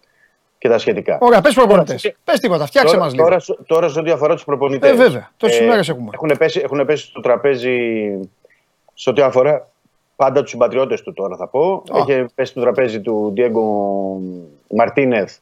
και 0.58 0.68
τα 0.68 0.78
σχετικά. 0.78 1.18
Ωραία, 1.20 1.40
πες 1.40 1.54
προπονητές. 1.54 2.02
Τώρα, 2.02 2.16
Πες 2.24 2.40
τίποτα, 2.40 2.66
φτιάξε 2.66 2.94
Τώρα, 2.94 3.04
μας 3.04 3.14
λίγο. 3.14 3.24
τώρα, 3.24 3.38
σε- 3.38 3.58
τώρα, 3.66 3.88
σε 3.88 3.98
ό,τι 3.98 4.10
αφορά 4.10 4.34
τους 4.34 4.44
προπονητές. 4.44 4.90
Ε, 4.90 4.94
βέβαια. 4.94 5.30
Τόσες 5.36 5.66
μέρες 5.66 5.88
έχουμε. 5.88 6.10
Έχουν 6.12 6.34
πέσει, 6.38 6.60
έχουν 6.64 6.86
πέσει 6.86 7.06
στο 7.06 7.20
τραπέζι 7.20 7.76
σε 8.94 9.10
ό,τι 9.10 9.22
αφορά 9.22 9.72
πάντα 10.16 10.40
τους 10.40 10.51
συμπατριώτες 10.51 11.02
του, 11.02 11.12
τώρα 11.12 11.36
θα 11.36 11.48
πω. 11.48 11.82
Α. 11.90 11.98
Έχει 11.98 12.26
πέσει 12.34 12.51
στο 12.51 12.60
τραπέζι 12.60 13.01
του 13.01 13.30
Ντιέγκο 13.32 14.20
Μαρτίνεθ, 14.68 15.36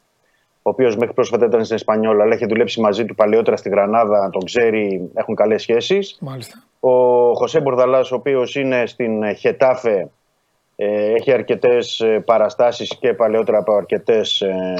ο 0.62 0.70
οποίος 0.70 0.96
μέχρι 0.96 1.14
πρόσφατα 1.14 1.46
ήταν 1.46 1.64
στην 1.64 1.76
Εσπανιόλα, 1.76 2.22
αλλά 2.22 2.34
έχει 2.34 2.46
δουλέψει 2.46 2.80
μαζί 2.80 3.04
του 3.04 3.14
παλαιότερα 3.14 3.56
στη 3.56 3.68
Γρανάδα, 3.68 4.30
τον 4.32 4.44
ξέρει, 4.44 5.10
έχουν 5.14 5.34
καλές 5.34 5.62
σχέσεις. 5.62 6.18
Μάλιστα. 6.20 6.64
Ο 6.80 6.90
Χωσέ 7.34 7.60
Μπορδαλάς, 7.60 8.12
ο 8.12 8.14
οποίος 8.14 8.54
είναι 8.54 8.86
στην 8.86 9.34
Χετάφε, 9.34 10.10
ε, 10.76 11.12
έχει 11.12 11.32
αρκετές 11.32 12.04
παραστάσεις 12.24 12.96
και 13.00 13.14
παλαιότερα 13.14 13.58
από 13.58 13.74
αρκετές 13.74 14.40
ε, 14.40 14.74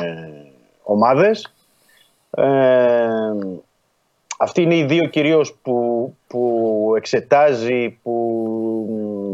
ομάδες. 0.82 1.54
Ε, 2.30 2.44
αυτοί 4.38 4.62
είναι 4.62 4.74
οι 4.74 4.84
δύο 4.84 5.08
κυρίως 5.08 5.54
που, 5.62 6.14
που 6.26 6.92
εξετάζει, 6.96 7.98
που 8.02 8.10
μ, 8.10 8.39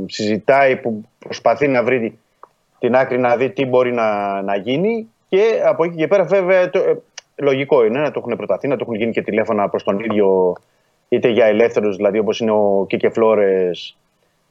συζητάει, 0.09 0.77
που 0.77 1.05
προσπαθεί 1.19 1.69
να 1.69 1.83
βρει 1.83 2.19
την 2.79 2.95
άκρη 2.95 3.19
να 3.19 3.37
δει 3.37 3.51
τι 3.51 3.65
μπορεί 3.65 3.93
να, 3.93 4.43
να 4.43 4.57
γίνει 4.57 5.09
και 5.29 5.43
από 5.65 5.85
εκεί 5.85 5.97
και 5.97 6.07
πέρα 6.07 6.25
βέβαια 6.25 6.71
το, 6.71 6.79
ε, 6.79 7.03
λογικό 7.37 7.85
είναι 7.85 7.99
να 7.99 8.11
το 8.11 8.19
έχουν 8.25 8.37
προταθεί, 8.37 8.69
να 8.69 8.77
το 8.77 8.81
έχουν 8.83 8.95
γίνει 8.95 9.13
και 9.13 9.23
τηλέφωνα 9.23 9.69
προς 9.69 9.83
τον 9.83 9.99
ίδιο 9.99 10.53
είτε 11.09 11.29
για 11.29 11.45
ελεύθερους 11.47 11.97
δηλαδή 11.97 12.19
όπως 12.19 12.41
είναι 12.41 12.51
ο 12.51 12.85
Κίκε 12.89 13.09
Φλόρες 13.09 13.97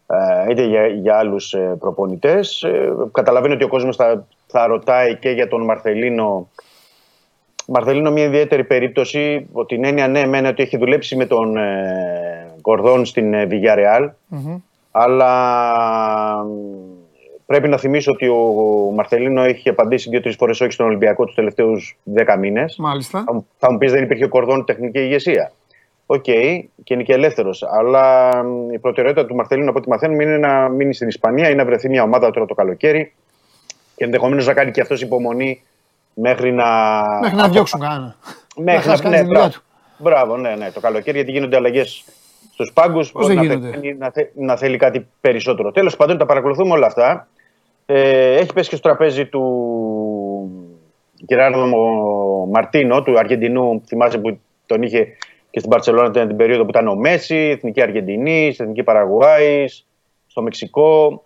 ε, 0.07 0.51
είτε 0.51 0.63
για, 0.63 0.87
για 0.87 1.17
άλλους 1.17 1.53
ε, 1.53 1.75
προπονητές. 1.79 2.63
Ε, 2.63 2.93
Καταλαβαίνω 3.11 3.53
ότι 3.53 3.63
ο 3.63 3.67
κόσμος 3.67 3.95
θα, 3.95 4.27
θα 4.47 4.67
ρωτάει 4.67 5.15
και 5.15 5.29
για 5.29 5.47
τον 5.47 5.63
Μαρθελίνο 5.63 6.47
Μαρθελίνο 7.67 8.11
μια 8.11 8.23
ιδιαίτερη 8.23 8.63
περίπτωση, 8.63 9.47
ότι 9.51 9.75
την 9.75 9.83
έννοια 9.83 10.07
ναι, 10.07 10.25
μένει 10.25 10.47
ότι 10.47 10.63
έχει 10.63 10.77
δουλέψει 10.77 11.15
με 11.15 11.25
τον 11.25 11.57
ε, 11.57 12.53
Κορδόν 12.61 13.05
στην 13.05 13.33
ε, 13.33 13.47
Villarreal, 13.51 14.09
Μμμ. 14.27 14.57
Αλλά 14.97 16.43
μ, 16.43 16.49
πρέπει 17.45 17.67
να 17.67 17.77
θυμίσω 17.77 18.11
ότι 18.11 18.27
ο 18.27 18.91
Μαρθελίνο 18.95 19.41
έχει 19.41 19.69
απαντήσει 19.69 20.09
δύο-τρεις 20.09 20.35
φορές 20.35 20.61
όχι 20.61 20.71
στον 20.71 20.85
Ολυμπιακό 20.85 21.25
τους 21.25 21.35
τελευταίους 21.35 21.97
δέκα 22.03 22.37
μήνες. 22.37 22.75
Μάλιστα. 22.77 23.23
Θα 23.25 23.33
μου- 23.33 23.47
Θα 23.57 23.71
μου 23.71 23.77
πεις 23.77 23.91
δεν 23.91 24.03
υπήρχε 24.03 24.23
ο 24.23 24.29
Κορδόν 24.29 24.65
τεχνική 24.65 24.99
ηγεσία. 24.99 25.51
Οκ, 26.05 26.21
και 26.21 26.93
είναι 26.93 27.03
και 27.03 27.13
ελεύθερος. 27.13 27.63
Αλλά 27.63 28.29
μ, 28.43 28.71
η 28.73 28.79
προτεραιότητα 28.79 29.25
του 29.25 29.35
Μαρθελίνο, 29.35 29.69
από 29.69 29.77
ό,τι 29.77 29.89
μαθαίνουμε, 29.89 30.23
είναι 30.23 30.37
να 30.37 30.69
μείνει 30.69 30.93
στην 30.93 31.07
Ισπανία 31.07 31.49
ή 31.49 31.55
να 31.55 31.65
βρεθεί 31.65 31.89
μια 31.89 32.03
ομάδα 32.03 32.31
τώρα 32.31 32.45
το 32.45 32.53
καλοκαίρι 32.53 33.13
και 33.95 34.03
ενδεχομένως 34.03 34.45
να 34.45 34.53
κάνει 34.53 34.71
και 34.71 34.81
αυτός 34.81 35.01
υπομονή 35.01 35.63
μέχρι 36.13 36.51
να. 36.51 36.65
Μέχρι 37.21 37.35
να 37.37 37.47
διώξουν 37.49 37.79
κανένα. 37.79 38.15
Μέχρι 38.57 38.87
να 38.87 38.91
χάσει 38.91 39.01
κανείς 39.03 39.17
ναι, 39.19 39.23
τη 39.23 39.27
δουλειά 39.27 39.39
μπράβο. 39.41 39.53
του. 39.57 39.63
Μπράβο, 39.97 40.37
ναι, 40.37 40.55
ναι, 40.55 40.71
το 40.71 40.79
καλοκαίρι 40.79 41.17
γιατί 41.17 41.31
γίνονται 41.31 41.55
αλλαγές 41.55 42.03
στους 42.55 42.73
πάγκους. 42.73 43.11
δεν 43.15 43.35
να, 43.35 43.41
γίνονται; 43.41 43.69
περιμένει 43.69 43.97
να, 43.97 44.09
θε- 44.11 44.31
να 44.35 44.55
θέλει 44.55 44.77
κάτι 44.77 45.07
περισσότερο. 45.21 45.71
Τέλος 45.71 45.95
πάντων, 45.95 46.17
τα 46.17 46.25
παρακολουθούμε 46.25 46.73
όλα 46.73 46.85
αυτά. 46.85 47.27
Ε, 47.85 48.35
έχει 48.35 48.53
πέσει 48.53 48.69
και 48.69 48.75
στο 48.75 48.87
τραπέζι 48.87 49.25
του 49.25 49.43
Γεράρδο 51.15 51.65
Μαρτίνο, 52.51 53.01
του 53.03 53.19
Αργεντινού. 53.19 53.81
Θυμάσαι 53.85 54.17
που 54.17 54.39
τον 54.65 54.81
είχε 54.81 55.07
και 55.49 55.59
στην 55.59 55.71
Παρσελόνα 55.71 56.11
την, 56.11 56.27
την 56.27 56.37
περίοδο 56.37 56.63
που 56.63 56.69
ήταν 56.69 56.87
ο 56.87 56.95
Μέση, 56.95 57.35
Εθνική 57.35 57.81
Αργεντινή, 57.81 58.47
Εθνική 58.47 58.83
Παραγουάη, 58.83 59.65
στο 60.27 60.41
Μεξικό. 60.41 61.25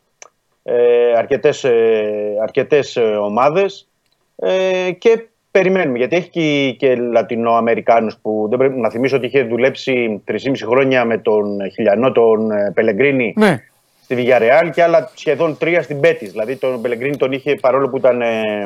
Ε, 0.64 1.12
αρκετές, 1.18 1.64
ε, 1.64 2.38
αρκετές 2.42 2.96
ε, 2.96 3.02
ομάδες 3.02 3.88
ε, 4.36 4.92
και 4.92 5.28
περιμένουμε 5.52 5.98
γιατί 5.98 6.16
έχει 6.16 6.30
και, 6.30 6.76
και 6.78 6.96
Λατινοαμερικάνους 6.96 8.18
που 8.22 8.46
δεν 8.50 8.58
πρέπει 8.58 8.80
να 8.80 8.90
θυμίσω 8.90 9.16
ότι 9.16 9.26
είχε 9.26 9.44
δουλέψει 9.44 10.22
3,5 10.28 10.38
χρόνια 10.66 11.06
με 11.06 11.18
τον 11.18 11.72
Χιλιανό 11.74 12.12
τον 12.12 12.52
ε, 12.52 12.72
Πελεγκρίνη 12.74 13.34
Ναι. 13.38 13.64
στη 14.04 14.16
Villarreal 14.18 14.70
και 14.74 14.84
άλλα 14.84 15.12
σχεδόν 15.16 15.58
τρία 15.58 15.82
στην 15.82 16.00
Πέτης. 16.00 16.32
Δηλαδή 16.32 16.56
τον 16.56 16.82
Πελεγκρίνη 16.82 17.18
τον 17.18 17.32
είχε 17.32 17.56
παρόλο 17.56 17.90
που 17.90 17.98
ήταν. 17.98 18.22
ε, 18.22 18.62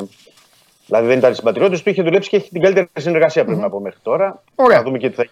δηλαδή 0.86 1.08
δεν 1.08 1.18
ήταν 1.18 1.36
συμπατριώτης 1.36 1.82
του, 1.82 1.90
είχε 1.90 2.02
δουλέψει 2.04 2.30
και 2.30 2.36
έχει 2.36 2.50
την 2.50 2.62
καλύτερη 2.62 2.88
συνεργασία 2.98 3.46
πρέπει 3.46 3.60
να 3.62 3.70
πω 3.70 3.80
μέχρι 3.80 4.00
τώρα. 4.04 4.44
Ωραία. 4.56 4.78
Να 4.78 4.84
δούμε 4.84 4.98
και 4.98 5.10
τι 5.10 5.16
θα 5.16 5.26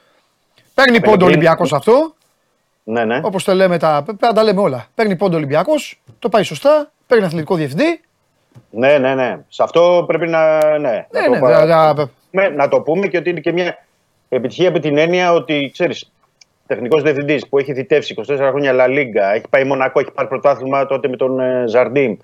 Παίρνει 0.74 0.92
πόντο 1.00 1.02
Πελεγκρίνη. 1.12 1.32
Ολυμπιακός 1.34 1.74
αυτό. 1.74 2.14
Ναι, 2.84 3.06
ναι. 3.06 3.20
Όπως 3.24 3.44
το 3.44 3.54
λέμε, 3.54 3.78
τα, 3.78 4.02
πρέπει 4.06 4.18
να 4.22 4.34
τα 4.34 4.44
λέμε 4.44 4.62
όλα. 4.62 4.88
Παίρνει 4.96 5.16
πόντο 5.16 5.38
Ολυμπιακός, 5.38 6.02
το 6.20 6.30
πάει 6.30 6.44
σωστά. 6.44 6.92
Παίρνει 7.08 7.26
αθλητικό 7.26 7.56
διευθυντή. 7.56 8.02
Ναι, 8.70 8.98
ναι, 8.98 9.16
ναι. 9.16 9.38
Σε 9.48 9.64
αυτό 9.64 10.04
πρέπει 10.08 10.28
να. 10.28 10.58
Ναι, 10.78 10.78
να, 10.78 10.90
Ναι, 10.90 11.26
το, 11.26 11.30
ναι, 11.30 11.40
παρα- 11.40 11.66
θα- 11.66 11.94
θα- 11.96 12.10
Ναι, 12.32 12.48
να 12.48 12.68
το 12.68 12.82
πούμε 12.82 13.08
και 13.08 13.18
ότι 13.18 13.30
είναι 13.30 13.40
και 13.40 13.52
μια 13.52 13.78
επιτυχία 14.30 14.70
από 14.70 14.80
την 14.80 14.98
έννοια 14.98 15.34
ότι 15.34 15.70
ξέρεις, 15.74 16.12
τεχνικός 16.68 17.02
διευθυντής 17.02 17.48
που 17.50 17.58
έχει 17.58 17.74
θητεύσει 17.74 18.14
24 18.14 18.38
χρόνια 18.50 18.74
La 18.76 18.90
Liga, 18.90 19.34
έχει 19.36 19.46
πάει 19.50 19.64
Μονακό, 19.64 20.00
έχει 20.00 20.12
πάρει 20.12 20.28
πρωτάθλημα 20.28 20.86
τότε 20.86 21.08
με 21.08 21.16
τον 21.16 21.40
ε, 21.40 21.64
Ζαρντίν, 21.68 22.18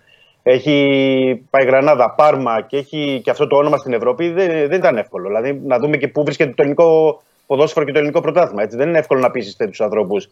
έχει 0.43 1.45
πάει 1.49 1.65
Γρανάδα, 1.65 2.09
Πάρμα 2.11 2.61
και 2.61 2.77
έχει 2.77 3.21
και 3.23 3.29
αυτό 3.29 3.47
το 3.47 3.55
όνομα 3.55 3.77
στην 3.77 3.93
Ευρώπη, 3.93 4.29
δεν, 4.29 4.47
δεν 4.49 4.71
ήταν 4.79 4.97
εύκολο. 4.97 5.27
Δηλαδή 5.27 5.61
να 5.65 5.79
δούμε 5.79 5.97
και 5.97 6.07
πού 6.07 6.23
βρίσκεται 6.23 6.49
το 6.49 6.55
ελληνικό 6.57 7.21
ποδόσφαιρο 7.45 7.85
και 7.85 7.91
το 7.91 7.97
ελληνικό 7.97 8.21
πρωτάθλημα. 8.21 8.63
Έτσι. 8.63 8.77
Δεν 8.77 8.87
είναι 8.87 8.97
εύκολο 8.97 9.19
να 9.19 9.31
πείσει 9.31 9.57
τέτοιους 9.57 9.81
ανθρώπους 9.81 10.29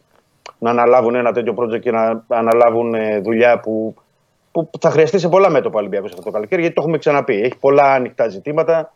να 0.60 0.70
αναλάβουν 0.70 1.16
ένα 1.16 1.32
τέτοιο 1.32 1.56
project 1.58 1.80
και 1.80 1.92
να 1.92 2.24
αναλάβουν 2.28 2.94
ε, 2.94 3.20
δουλειά 3.20 3.60
που, 3.60 3.94
που 4.64 4.80
θα 4.80 4.90
χρειαστεί 4.90 5.20
σε 5.20 5.30
πολλά 5.30 5.50
μέτωπα 5.50 5.76
ο 5.76 5.80
Ολυμπιακός 5.80 6.12
αυτό 6.12 6.24
το 6.24 6.32
καλοκαίρι, 6.32 6.62
γιατί 6.62 6.76
το 6.76 6.82
έχουμε 6.82 6.98
ξαναπεί. 6.98 7.34
Έχει 7.42 7.58
πολλά 7.60 7.94
ανοιχτά 7.94 8.28
ζητήματα. 8.28 8.94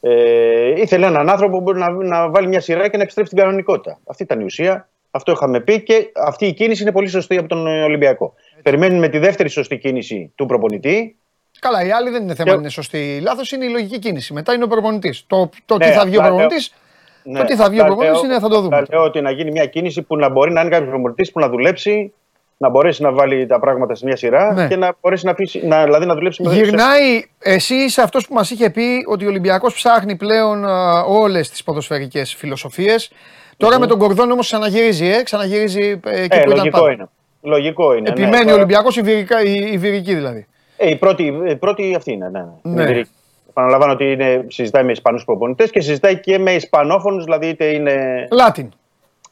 Ε, 0.00 0.80
ήθελε 0.80 1.06
έναν 1.06 1.28
άνθρωπο 1.30 1.56
που 1.56 1.62
μπορεί 1.62 1.78
να, 1.78 1.90
να 1.90 2.30
βάλει 2.30 2.46
μια 2.48 2.60
σειρά 2.60 2.88
και 2.88 2.96
να 2.96 3.02
επιστρέψει 3.02 3.32
στην 3.32 3.44
κανονικότητα. 3.44 3.98
Αυτή 4.06 4.22
ήταν 4.22 4.40
η 4.40 4.44
ουσία. 4.44 4.88
Αυτό 5.10 5.32
είχαμε 5.32 5.60
πει 5.60 5.82
και 5.82 6.12
αυτή 6.26 6.46
η 6.46 6.52
κίνηση 6.52 6.82
είναι 6.82 6.92
πολύ 6.92 7.08
σωστή 7.08 7.36
από 7.38 7.48
τον 7.48 7.66
ε, 7.66 7.82
Ολυμπιακό. 7.82 8.34
Περιμένουμε 8.62 9.08
τη 9.08 9.18
δεύτερη 9.18 9.48
σωστή 9.48 9.78
κίνηση 9.78 10.32
του 10.34 10.46
προπονητή. 10.46 11.16
Καλά, 11.60 11.84
η 11.86 11.90
άλλη 11.90 12.10
δεν 12.10 12.22
είναι 12.22 12.34
θέμα 12.34 12.48
Και- 12.48 12.54
αν 12.54 12.60
είναι 12.60 12.68
σωστή 12.68 12.98
ή 13.16 13.20
λάθος, 13.20 13.52
είναι 13.52 13.64
η 13.64 13.68
λογική 13.68 13.98
κίνηση. 13.98 14.32
Μετά 14.32 14.52
είναι 14.52 14.64
ο 14.64 14.66
προπονητής. 14.66 15.24
Το, 15.26 15.50
το 15.66 15.76
Ναι, 15.76 15.84
τι 15.86 15.92
θα 15.92 16.04
βγει 16.04 16.16
ο 16.16 16.20
απλά 16.20 16.28
λέω- 16.30 16.38
προπονητής, 16.38 16.74
Ναι, 17.22 17.38
το 17.38 17.44
τι 17.44 17.56
θα 17.56 17.68
βγει 17.70 17.78
ο 17.78 17.82
απλά 17.82 17.94
προπονητής 17.94 18.22
λέω- 18.22 18.30
είναι 18.30 18.40
θα 18.40 18.48
το 18.48 18.60
δούμε. 18.60 18.76
απλά 18.78 18.96
Λέω 18.98 19.06
ότι 19.06 19.20
να 19.20 19.30
γίνει 19.30 19.50
μια 19.50 19.66
κίνηση 19.66 20.02
που 20.02 20.16
να 20.16 20.28
μπορεί 20.28 20.52
να 20.52 20.60
είναι 20.60 20.70
κάποιος 20.70 20.88
προπονητής 20.90 21.32
που 21.32 21.40
να 21.40 21.48
δουλέψει, 21.48 22.12
να 22.58 22.68
μπορέσει 22.68 23.02
να 23.02 23.12
βάλει 23.12 23.46
τα 23.46 23.60
πράγματα 23.60 23.94
σε 23.94 24.04
μια 24.06 24.16
σειρά 24.16 24.52
Ναι. 24.52 24.66
και 24.68 24.76
να 24.76 24.94
μπορέσει 25.00 25.24
να, 25.24 25.30
αφήσει, 25.30 25.66
να, 25.66 25.84
δηλαδή 25.84 26.06
να 26.06 26.14
δουλέψει 26.14 26.42
με 26.42 26.54
Γυρνάει, 26.54 27.24
εσύ 27.38 27.74
είσαι 27.74 28.02
αυτός 28.02 28.26
που 28.26 28.34
μας 28.34 28.50
είχε 28.50 28.70
πει 28.70 29.04
ότι 29.06 29.24
ο 29.24 29.28
Ολυμπιακός 29.28 29.74
ψάχνει 29.74 30.16
πλέον 30.16 30.64
όλες 31.06 31.50
τις 31.50 31.62
ποδοσφαιρικές 31.62 32.34
φιλοσοφίες. 32.34 33.10
Τώρα 33.56 33.78
με 33.78 33.86
τον 33.86 33.98
Κορδόν 33.98 34.30
όμως 34.30 34.46
ξαναγυρίζει, 34.46 35.06
ε, 35.06 35.22
ξαναγυρίζει 35.22 36.00
ε, 36.04 36.22
εκεί 36.22 36.36
Ε, 36.36 36.42
που 36.42 36.50
ήταν 36.50 36.56
λογικό 36.56 36.78
πάντα. 36.78 36.92
είναι. 36.92 37.08
Λογικό 37.42 37.92
είναι. 37.92 38.00
ναι. 38.00 38.08
Επιμένει 38.22 38.36
ο 38.36 38.44
Τώρα- 38.44 38.54
Ολυμπιακός 38.54 38.96
η, 38.96 39.02
βυρικά- 39.02 39.42
η, 39.42 39.68
η 39.72 39.78
βυρική 39.78 40.14
δηλαδή. 40.14 40.46
Ε, 40.76 40.90
η, 40.90 40.96
πρώτη, 40.96 41.34
η 41.48 41.56
πρώτη 41.56 41.94
αυτή 41.96 42.12
είναι. 42.12 42.28
Ναι, 42.28 42.40
ναι. 42.62 42.82
Ναι. 42.84 42.90
Είναι 42.90 43.06
Επαναλαμβάνω 43.48 43.92
ότι 43.92 44.10
είναι, 44.12 44.44
συζητάει 44.48 44.84
με 44.84 44.92
Ισπανούς 44.92 45.24
προπονητές 45.24 45.70
και 45.70 45.80
συζητάει 45.80 46.16
και 46.20 46.38
με 46.38 46.50
Ισπανόφωνους, 46.52 47.24
δηλαδή 47.24 47.46
είτε 47.48 47.64
είναι 47.64 48.26
Λάτιν. 48.30 48.68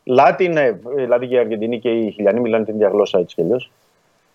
Λάτιν, 0.07 0.53
ναι, 0.53 0.71
δηλαδή 0.95 1.27
και 1.27 1.35
οι 1.35 1.39
Αργεντινοί 1.39 1.79
και 1.79 1.89
οι 1.89 2.11
Χιλιανοί 2.11 2.41
μιλάνε 2.41 2.65
την 2.65 2.75
ίδια 2.75 2.89
γλώσσα 2.89 3.19
έτσι 3.19 3.35
κι 3.35 3.41
αλλιώς. 3.41 3.71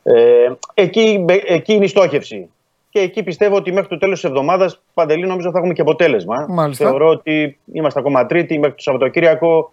Ε, 0.03 0.52
εκεί, 0.73 1.26
εκεί 1.45 1.73
είναι 1.73 1.85
η 1.85 1.88
στόχευση. 1.88 2.49
Και 2.89 2.99
εκεί 2.99 3.23
πιστεύω 3.23 3.56
ότι 3.56 3.72
μέχρι 3.72 3.88
το 3.88 3.98
τέλος 3.98 4.19
της 4.22 4.30
εβδομάδας, 4.30 4.81
Παντελή, 4.93 5.26
νομίζω 5.26 5.52
θα 5.52 5.57
έχουμε 5.57 5.73
και 5.73 5.81
αποτέλεσμα. 5.81 6.45
Μάλιστα. 6.49 6.85
Θεωρώ 6.85 7.07
ότι 7.07 7.57
είμαστε 7.73 7.99
ακόμα 7.99 8.26
τρίτη 8.26 8.60
μέχρι 8.60 8.76
το 8.76 8.81
Σαββατοκύριακο, 8.81 9.72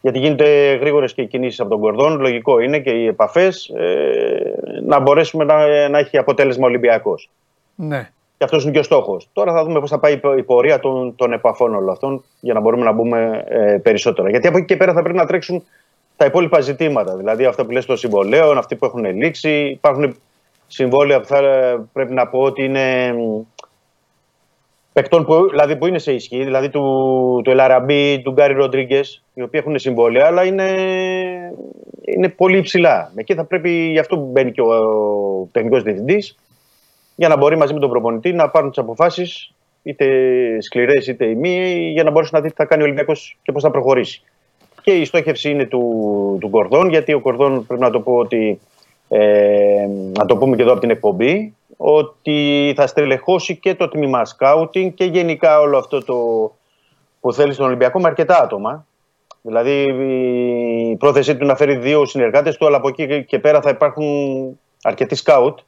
γιατί 0.00 0.18
γίνονται 0.18 0.74
γρήγορες 0.74 1.14
και 1.14 1.22
οι 1.22 1.26
κινήσεις 1.26 1.60
από 1.60 1.70
τον 1.70 1.80
Κορδόν. 1.80 2.20
Λογικό 2.20 2.58
είναι 2.58 2.78
και 2.78 2.90
οι 2.90 3.06
επαφές 3.06 3.68
ε, 3.68 4.80
να 4.82 5.00
μπορέσουμε 5.00 5.44
να, 5.44 5.88
να 5.88 5.98
έχει 5.98 6.18
αποτέλεσμα 6.18 6.66
Ολυμπιακός. 6.66 7.30
Ναι. 7.74 8.10
Και 8.38 8.44
αυτός 8.44 8.62
είναι 8.62 8.72
και 8.72 8.78
ο 8.78 8.82
στόχος. 8.82 9.28
Τώρα 9.32 9.52
θα 9.52 9.64
δούμε 9.64 9.80
πώς 9.80 9.90
θα 9.90 9.98
πάει 9.98 10.12
η 10.12 10.16
πο- 10.16 10.36
η 10.36 10.42
πορεία 10.42 10.78
των, 10.78 11.14
των 11.16 11.32
επαφών 11.32 11.74
όλων 11.74 11.90
αυτών 11.90 12.24
για 12.40 12.54
να 12.54 12.60
μπορούμε 12.60 12.84
να 12.84 12.92
μπούμε 12.92 13.44
ε, 13.48 13.78
περισσότερα. 13.82 14.30
Γιατί 14.30 14.46
από 14.46 14.56
εκεί 14.56 14.66
και 14.66 14.76
πέρα 14.76 14.92
θα 14.92 15.02
πρέπει 15.02 15.18
να 15.18 15.26
τρέξουν 15.26 15.64
τα 16.16 16.24
υπόλοιπα 16.24 16.60
ζητήματα. 16.60 17.16
Δηλαδή 17.16 17.44
αυτά 17.44 17.64
που 17.64 17.70
λες 17.70 17.86
των 17.86 17.96
συμβολέων, 17.96 18.58
αυτοί 18.58 18.76
που 18.76 18.84
έχουν 18.84 19.04
λήξει. 19.04 19.50
Υπάρχουν 19.50 20.16
συμβόλαια 20.66 21.20
που 21.20 21.26
θα 21.26 21.40
πρέπει 21.92 22.12
να 22.12 22.26
πω 22.26 22.38
ότι 22.38 22.64
είναι 22.64 23.12
μ, 23.12 23.40
παικτών 24.92 25.24
που, 25.24 25.48
δηλαδή 25.50 25.76
που 25.76 25.86
είναι 25.86 25.98
σε 25.98 26.12
ισχύ, 26.12 26.44
δηλαδή 26.44 26.68
του, 26.68 27.40
του 27.44 27.50
Ελαραμπή, 27.50 28.22
του 28.22 28.32
Γκάρι 28.32 28.54
Ροντρίγκε, 28.54 29.00
οι 29.34 29.42
οποίοι 29.42 29.60
έχουν 29.64 29.78
συμβόλαια, 29.78 30.26
αλλά 30.26 30.44
είναι, 30.44 30.68
είναι 32.04 32.28
πολύ 32.28 32.56
υψηλά. 32.56 33.12
Εκεί 33.14 33.34
θα 33.34 33.44
πρέπει, 33.44 33.70
γι' 33.70 33.98
αυτό 33.98 34.16
μπαίνει 34.16 34.52
και 34.52 34.60
ο, 34.60 34.74
ο 34.74 35.48
τεχνικός 35.52 35.82
διευθυντής, 35.82 36.36
για 37.18 37.28
να 37.28 37.36
μπορεί 37.36 37.56
μαζί 37.56 37.74
με 37.74 37.80
τον 37.80 37.90
προπονητή 37.90 38.32
να 38.32 38.48
πάρουν 38.48 38.68
τις 38.68 38.78
αποφάσεις, 38.78 39.54
είτε 39.82 40.06
σκληρές 40.60 41.06
είτε 41.06 41.24
ημί, 41.24 41.90
για 41.92 42.02
να 42.02 42.10
μπορέσει 42.10 42.34
να 42.34 42.40
δει 42.40 42.48
τι 42.48 42.54
θα 42.54 42.64
κάνει 42.64 42.82
ο 42.82 42.84
Ολυμπιακός 42.84 43.38
και 43.42 43.52
πώς 43.52 43.62
θα 43.62 43.70
προχωρήσει. 43.70 44.22
Και 44.82 44.90
η 44.90 45.04
στόχευση 45.04 45.50
είναι 45.50 45.64
του, 45.64 46.36
του 46.40 46.50
Κορδόν, 46.50 46.88
γιατί 46.88 47.12
ο 47.12 47.20
Κορδόν 47.20 47.66
πρέπει 47.66 47.82
να 47.82 47.90
το 47.90 48.00
πω 48.00 48.14
ότι. 48.14 48.60
Ε, 49.08 49.86
να 50.18 50.26
το 50.26 50.36
πούμε 50.36 50.56
και 50.56 50.62
εδώ 50.62 50.70
από 50.70 50.80
την 50.80 50.90
εκπομπή, 50.90 51.54
ότι 51.76 52.72
θα 52.76 52.86
στελεχώσει 52.86 53.56
και 53.56 53.74
το 53.74 53.88
τμήμα 53.88 54.24
σκάουτινγκ 54.24 54.92
και 54.92 55.04
γενικά 55.04 55.60
όλο 55.60 55.78
αυτό 55.78 56.04
το 56.04 56.16
που 57.20 57.32
θέλει 57.32 57.52
στον 57.52 57.66
Ολυμπιακό 57.66 58.00
με 58.00 58.08
αρκετά 58.08 58.42
άτομα. 58.42 58.86
Δηλαδή 59.42 59.82
η 60.90 60.96
πρόθεσή 60.96 61.36
του 61.36 61.46
να 61.46 61.56
φέρει 61.56 61.76
δύο 61.76 62.06
συνεργάτες 62.06 62.56
του, 62.56 62.66
αλλά 62.66 62.76
από 62.76 62.88
εκεί 62.88 63.24
και 63.24 63.38
πέρα 63.38 63.60
θα 63.60 63.70
υπάρχουν 63.70 64.06
αρκετοί 64.82 65.14
σκάουτ 65.14 65.58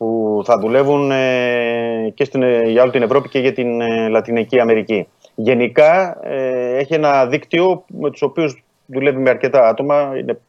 που 0.00 0.42
θα 0.44 0.58
δουλεύουν 0.58 1.10
ε, 1.10 2.12
και 2.14 2.24
στην, 2.24 2.42
ε, 2.42 2.62
για 2.62 2.82
όλη 2.82 2.90
την 2.90 3.02
Ευρώπη 3.02 3.28
και 3.28 3.38
για 3.38 3.52
την 3.52 3.80
ε, 3.80 4.08
Λατινική 4.08 4.60
Αμερική. 4.60 5.08
Γενικά 5.34 6.18
ε, 6.22 6.76
έχει 6.76 6.94
ένα 6.94 7.26
δίκτυο 7.26 7.84
με 7.86 8.10
τους 8.10 8.22
οποίους 8.22 8.62
δουλεύει 8.86 9.18
με 9.18 9.30
αρκετά 9.30 9.68
άτομα, 9.68 10.12
είναι, 10.18 10.40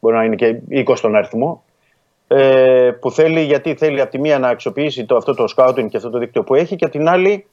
μπορεί 0.00 0.16
να 0.16 0.24
είναι 0.24 0.34
και 0.34 0.60
20 0.86 0.96
στον 0.96 1.14
αριθμό, 1.14 1.64
ε, 2.28 2.90
που 3.00 3.10
θέλει, 3.10 3.40
γιατί 3.40 3.74
θέλει 3.74 4.00
από 4.00 4.10
τη 4.10 4.18
μία 4.18 4.38
να 4.38 4.48
αξιοποιήσει 4.48 5.04
το, 5.04 5.16
αυτό 5.16 5.34
το 5.34 5.44
scouting 5.56 5.86
και 5.88 5.96
αυτό 5.96 6.10
το 6.10 6.18
δίκτυο 6.18 6.42
που 6.42 6.54
έχει 6.54 6.76
και 6.76 6.84
από 6.84 6.98
την 6.98 7.08
άλλη 7.08 7.46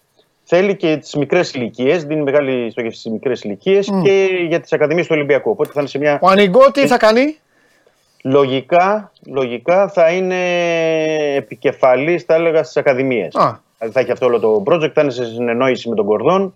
θέλει 0.43 0.76
και 0.76 0.97
τις 0.97 1.15
μικρές 1.15 1.53
ηλικίες, 1.53 2.03
δίνει 2.03 2.22
μεγάλη 2.22 2.72
στόχευση 2.72 2.99
στις 2.99 3.11
μικρές 3.11 3.41
ηλικίες 3.41 3.89
και 4.03 4.27
για 4.47 4.60
τις 4.60 4.73
ακαδημίες 4.73 5.07
του 5.07 5.14
Ολυμπιακού. 5.15 5.49
Οπότε 5.51 5.72
θα 5.73 5.80
είναι 5.80 5.89
σε 5.89 5.97
μια 5.97 6.19
Ο 6.22 6.27
Ανιγκό 6.27 6.72
τι 6.72 6.88
θα 6.88 6.97
κάνει; 6.97 7.38
Λογικά, 8.26 9.12
λογικά 9.28 9.88
θα 9.88 10.10
είναι 10.12 10.36
επικεφαλής, 11.36 12.24
θα 12.24 12.34
έλεγα, 12.34 12.64
στις 12.64 12.78
ακαδημίες. 12.78 13.36
Α. 13.36 13.60
Δηλαδή 13.78 13.94
θα 13.94 14.00
έχει 14.00 14.12
αυτό 14.12 14.26
όλο 14.26 14.40
το 14.40 14.64
project, 14.66 14.91
θα 14.94 15.02
είναι 15.02 15.12
σε 15.12 15.26
συνεννόηση 15.26 15.90
με 15.90 15.95
τον 15.95 16.06
Κορδόν, 16.06 16.56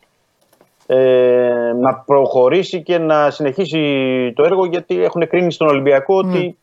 ε, 0.86 0.98
να 1.82 1.96
προχωρήσει 1.96 2.82
και 2.82 2.98
να 2.98 3.30
συνεχίσει 3.30 3.82
το 4.36 4.44
έργο 4.44 4.66
γιατί 4.66 5.04
έχουν 5.04 5.28
κρίνει 5.28 5.52
στον 5.52 5.68
Ολυμπιακό 5.68 6.16
ότι 6.18 6.58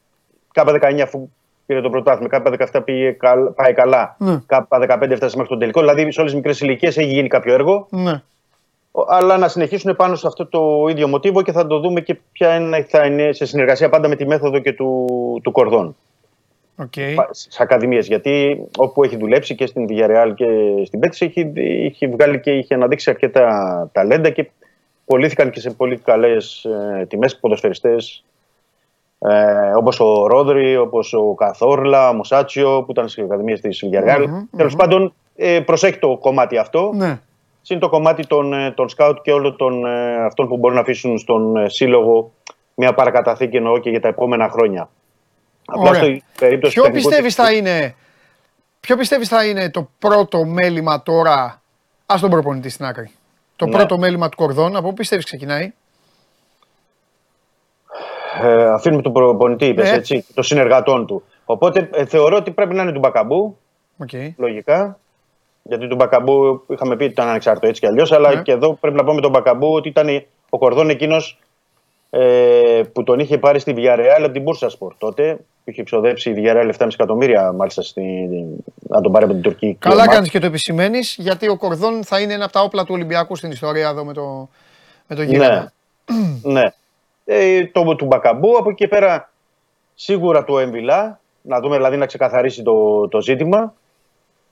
κάπα 0.52 0.72
19 0.72 1.00
αφού 1.02 1.28
πήρε 1.66 1.80
το 1.80 1.90
πρωτάθλημα, 1.90 2.28
κάπα 2.28 2.50
17 2.72 2.80
πήγε, 2.84 3.10
καλ- 3.10 3.50
πάει 3.50 3.72
καλά, 3.72 4.16
Ναι. 4.18 4.40
κάπα 4.46 4.78
15 4.78 5.10
έφτασε 5.10 5.36
μέχρι 5.36 5.50
τον 5.50 5.58
τελικό. 5.58 5.80
Δηλαδή 5.80 6.12
σε 6.12 6.20
όλες 6.20 6.32
τις 6.32 6.34
μικρές 6.34 6.60
ηλικίες 6.60 6.96
έχει 6.96 7.08
γίνει 7.12 7.28
κάποιο 7.28 7.54
έργο 7.54 7.86
Ναι. 7.90 8.22
Αλλά 9.08 9.38
να 9.38 9.48
συνεχίσουν 9.48 9.96
πάνω 9.96 10.14
σε 10.14 10.26
αυτό 10.26 10.46
το 10.46 10.86
ίδιο 10.88 11.08
μοτίβο 11.08 11.42
και 11.42 11.52
θα 11.52 11.66
το 11.66 11.78
δούμε 11.78 12.00
και 12.00 12.18
ποια 12.32 12.54
είναι, 12.54 12.86
θα 12.88 13.06
είναι 13.06 13.32
σε 13.32 13.46
συνεργασία 13.46 13.88
πάντα 13.88 14.08
με 14.08 14.16
τη 14.16 14.26
μέθοδο 14.26 14.58
και 14.58 14.72
του, 14.72 15.06
του 15.42 15.52
Κορδόν 15.52 15.96
Οκ. 16.76 16.92
στις 17.30 17.62
ακαδημίες. 17.62 18.06
Γιατί 18.06 18.64
όπου 18.76 19.04
έχει 19.04 19.16
δουλέψει 19.16 19.54
και 19.54 19.66
στην 19.66 19.86
Villarreal 19.88 20.32
και 20.34 20.46
στην 20.84 21.00
Μπέτις 21.00 21.24
έχει, 21.24 21.52
έχει 21.84 22.06
βγάλει 22.06 22.40
και 22.40 22.50
είχε 22.50 22.74
αναδείξει 22.74 23.10
αρκετά 23.10 23.88
ταλέντα 23.92 24.30
και 24.30 24.50
πωλήθηκαν 25.04 25.50
και 25.50 25.60
σε 25.60 25.70
πολύ 25.70 25.98
καλές 25.98 26.64
ε, 26.64 27.06
τιμές 27.06 27.36
ποδοσφαιριστές. 27.36 28.24
Ε, 29.18 29.72
όπως 29.76 30.00
ο 30.00 30.26
Ρόδρι, 30.26 30.76
όπως 30.76 31.12
ο 31.12 31.34
Καθόρλα, 31.34 32.08
ο 32.08 32.12
Μουσάκιο 32.12 32.82
που 32.82 32.90
ήταν 32.90 33.08
στις 33.08 33.22
ακαδημίες 33.22 33.60
της 33.60 33.84
Villarreal. 33.84 34.26
Τέλος 34.56 34.76
πάντων, 34.76 35.14
ε, 35.36 35.60
προσέχει 35.60 35.98
το 35.98 36.16
κομμάτι 36.16 36.56
αυτό. 36.56 36.90
Ναι. 36.94 37.20
Συν 37.66 37.78
το 37.78 37.88
κομμάτι 37.88 38.26
των, 38.26 38.52
ε, 38.52 38.70
των 38.72 38.88
σκάουτ 38.88 39.18
και 39.22 39.32
όλων 39.32 39.56
των 39.56 39.84
ε, 39.86 40.24
αυτών 40.24 40.48
που 40.48 40.56
μπορούν 40.56 40.76
να 40.76 40.82
αφήσουν 40.82 41.18
στον 41.18 41.56
ε, 41.56 41.68
σύλλογο 41.68 42.32
μια 42.74 42.94
παρακαταθήκη 42.94 43.56
εννοώ 43.56 43.78
και 43.78 43.90
για 43.90 44.00
τα 44.00 44.08
επόμενα 44.08 44.48
χρόνια. 44.48 44.88
Απλά 45.66 45.88
Ωραία. 45.90 46.02
στο 46.02 46.18
περίπτωση 46.38 46.72
Ποιο 46.74 46.82
του 46.82 46.88
τεχνικού 46.90 47.08
πιστεύεις 47.08 47.34
θα 47.34 47.44
διευθυντή- 47.44 47.72
είναι, 47.76 47.94
ποιο 48.80 48.96
πιστεύεις 48.96 49.28
θα 49.28 49.46
είναι 49.46 49.70
το 49.70 49.88
πρώτο 49.98 50.44
μέλημα 50.44 51.02
τώρα, 51.02 51.62
ας 52.06 52.20
τον 52.20 52.30
προπονητή 52.30 52.68
στην 52.68 52.84
άκρη. 52.84 53.10
Το 53.56 53.66
Ναι. 53.66 53.72
πρώτο 53.72 53.98
μέλημα 53.98 54.28
του 54.28 54.36
Κορδόν, 54.36 54.76
από 54.76 54.88
πού 54.88 54.94
πιστεύεις 54.94 55.24
ξεκινάει; 55.24 55.72
Ε, 58.42 58.64
αφήνουμε 58.64 59.02
τον 59.02 59.12
προπονητή, 59.12 59.66
είπες, 59.66 59.90
Ναι. 59.90 59.96
έτσι, 59.96 60.26
των 60.34 60.44
συνεργατών 60.44 61.06
του. 61.06 61.22
Οπότε 61.44 61.88
ε, 61.92 62.04
θεωρώ 62.04 62.36
ότι 62.36 62.50
πρέπει 62.50 62.74
να 62.74 62.82
είναι 62.82 62.92
του 62.92 62.98
Μπακαμπού, 62.98 63.58
Οκ. 63.98 64.10
λογικά. 64.36 64.98
Γιατί 65.66 65.88
του 65.88 65.94
Μπακαμπού 65.94 66.64
είχαμε 66.68 66.96
πει 66.96 67.02
ότι 67.02 67.12
ήταν 67.12 67.28
ανεξάρτητο 67.28 67.66
έτσι 67.66 67.80
κι 67.80 67.86
αλλιώς, 67.86 68.12
αλλά 68.12 68.34
Ναι. 68.34 68.42
και 68.42 68.52
εδώ 68.52 68.74
πρέπει 68.80 68.96
να 68.96 69.04
πούμε 69.04 69.20
τον 69.20 69.30
Μπακαμπού 69.30 69.72
ότι 69.72 69.88
ήταν 69.88 70.24
ο 70.50 70.58
Κορδόν 70.58 70.88
εκείνος 70.90 71.38
ε, 72.10 72.82
που 72.92 73.02
τον 73.04 73.18
είχε 73.18 73.38
πάρει 73.38 73.58
στη 73.58 73.74
Villarreal 73.76 74.22
από 74.22 74.30
την 74.32 74.42
Μπούρσασπορ 74.42 74.94
τότε. 74.98 75.38
Που 75.64 75.70
είχε 75.70 75.82
ξοδέψει 75.82 76.30
η 76.30 76.34
Villarreal 76.36 76.70
7,5 76.78 76.86
εκατομμύρια 76.92 77.52
μάλιστα 77.52 77.82
στη, 77.82 78.02
να 78.88 79.00
τον 79.00 79.12
πάρει 79.12 79.24
από 79.24 79.32
την 79.32 79.42
Τουρκία. 79.42 79.74
Καλά 79.78 80.08
κάνεις 80.08 80.30
και 80.30 80.38
το 80.38 80.46
επισημαίνεις, 80.46 81.16
γιατί 81.18 81.48
ο 81.48 81.56
Κορδόν 81.56 82.04
θα 82.04 82.20
είναι 82.20 82.32
ένα 82.32 82.44
από 82.44 82.52
τα 82.52 82.60
όπλα 82.60 82.82
του 82.84 82.94
Ολυμπιακού 82.94 83.36
στην 83.36 83.50
ιστορία 83.50 83.88
εδώ 83.88 84.04
με 84.04 84.12
το, 84.12 84.48
με 85.06 85.16
το 85.16 85.22
Ναι. 85.22 85.28
γύρισμα. 85.28 85.72
ναι. 86.42 86.62
Ε, 87.24 87.66
το 87.66 87.94
του 87.96 88.04
Μπακαμπού, 88.06 88.56
από 88.58 88.70
εκεί 88.70 88.78
και 88.78 88.88
πέρα 88.88 89.30
σίγουρα 89.94 90.44
του 90.44 90.58
Εμβιλά, 90.58 91.20
να 91.42 91.60
δούμε 91.60 91.76
δηλαδή 91.76 91.96
να 91.96 92.06
ξεκαθαρίσει 92.06 92.62
το, 92.62 93.08
το 93.08 93.20
ζήτημα. 93.20 93.74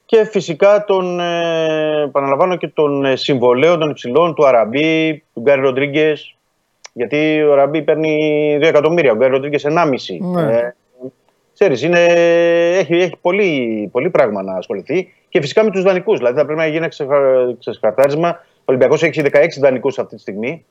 Και 0.07 0.25
φυσικά 0.25 0.85
τον, 0.85 1.21
ε, 1.21 2.03
επαναλαμβάνω 2.03 2.57
και 2.57 2.69
τον 2.69 3.05
ε, 3.05 3.17
συμβολέων 3.17 3.79
των 3.79 3.91
υψηλών 3.91 4.35
του 4.35 4.47
Αραμπί, 4.47 5.23
του 5.35 5.41
Γκάρι 5.41 5.61
Ροντρίγκες. 5.61 6.35
Γιατί 6.93 7.43
ο 7.43 7.53
Αραμπί 7.53 7.83
παίρνει 7.83 8.19
2 8.61 8.63
εκατομμύρια, 8.67 9.13
ο 9.13 9.17
Γκάρι 9.17 9.33
Ροντρίγκες 9.33 9.65
1,5. 9.65 10.19
Ναι. 10.21 10.57
Ε, 10.57 10.75
ξέρεις, 11.55 11.83
είναι, 11.83 12.05
έχει, 12.79 12.95
έχει 12.95 13.17
πολύ, 13.21 13.89
πολύ 13.93 14.11
πράγμα 14.11 14.43
να 14.43 14.55
ασχοληθεί. 14.57 15.13
Και 15.29 15.41
φυσικά 15.41 15.65
με 15.65 15.71
τους 15.71 15.83
δανεικούς. 15.83 16.19
Δηλαδή 16.19 16.39
θα 16.39 16.45
πρέπει 16.45 16.59
να 16.59 16.65
γίνει 16.67 16.77
ένα 16.77 16.89
ξεχα- 16.89 17.57
ξεκαθάρισμα. 17.59 18.29
Ο 18.59 18.65
Ολυμπιακός 18.65 19.03
έχει 19.03 19.23
16 19.23 19.61
δανεικούς 19.61 19.99
αυτή 19.99 20.15
τη 20.15 20.21
στιγμή. 20.21 20.65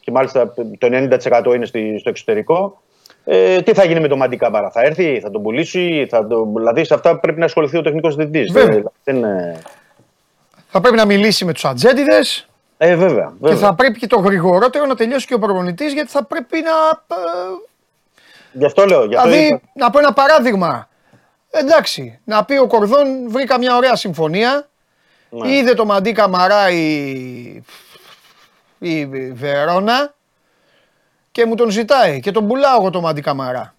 Και 0.00 0.10
μάλιστα 0.10 0.54
το 0.78 0.86
90% 0.90 1.54
είναι 1.54 1.66
στη- 1.66 1.98
στο 1.98 2.08
εξωτερικό. 2.08 2.82
Ε, 3.28 3.62
τι 3.62 3.74
θα 3.74 3.84
γίνει 3.84 4.00
με 4.00 4.08
τον 4.08 4.18
Μαντί 4.18 4.36
Καμπάρα, 4.36 4.70
θα 4.70 4.82
έρθει, 4.82 5.20
θα 5.20 5.30
τον 5.30 5.42
πουλήσει, 5.42 6.06
θα 6.10 6.26
το, 6.26 6.52
δηλαδή 6.56 6.84
σε 6.84 6.94
αυτά 6.94 7.18
πρέπει 7.18 7.38
να 7.38 7.44
ασχοληθεί 7.44 7.76
ο 7.76 7.82
τεχνικός 7.82 8.14
διευθυντή. 8.16 8.52
Βέβαια. 8.52 8.82
Δεν, 9.04 9.24
ε, 9.24 9.60
Θα 10.70 10.80
πρέπει 10.80 10.96
να 10.96 11.04
μιλήσει 11.04 11.44
με 11.44 11.52
τους 11.52 11.64
ατζέντιδες 11.64 12.48
ε, 12.78 12.94
βέβαια. 12.96 13.24
και 13.26 13.36
βέβαια. 13.40 13.56
θα 13.58 13.74
πρέπει 13.74 13.98
και 13.98 14.06
το 14.06 14.18
γρηγορότερο 14.18 14.86
να 14.86 14.94
τελειώσει 14.94 15.26
και 15.26 15.34
ο 15.34 15.38
προπονητής, 15.38 15.92
γιατί 15.92 16.10
θα 16.10 16.24
πρέπει 16.24 16.60
να... 16.60 16.70
ε, 17.16 17.20
Γι' 18.52 18.64
αυτό 18.64 18.84
λέω. 18.86 19.04
Γι 19.04 19.14
αυτό 19.14 19.28
Δηλαδή, 19.28 19.46
είπα- 19.46 19.60
να 19.74 19.90
πω 19.90 19.98
ένα 19.98 20.12
παράδειγμα. 20.12 20.88
Εντάξει, 21.50 22.20
να 22.24 22.44
πει 22.44 22.56
ο 22.56 22.66
Κορδόν 22.66 23.06
βρήκα 23.30 23.58
μια 23.58 23.76
ωραία 23.76 23.96
συμφωνία. 23.96 24.68
Ναι. 25.28 25.48
Είδε 25.52 25.74
το 25.74 25.84
Μαντί 25.84 26.12
Καμαρά 26.12 26.70
η, 26.70 27.62
η 28.78 29.06
Βερόνα 29.32 30.14
και 31.36 31.46
μου 31.46 31.54
τον 31.54 31.70
ζητάει 31.70 32.20
και 32.20 32.30
τον 32.30 32.46
πουλάω 32.46 32.76
εγώ 32.80 32.90
το 32.90 33.00
Μαντί 33.00 33.20
Καμαρά. 33.20 33.74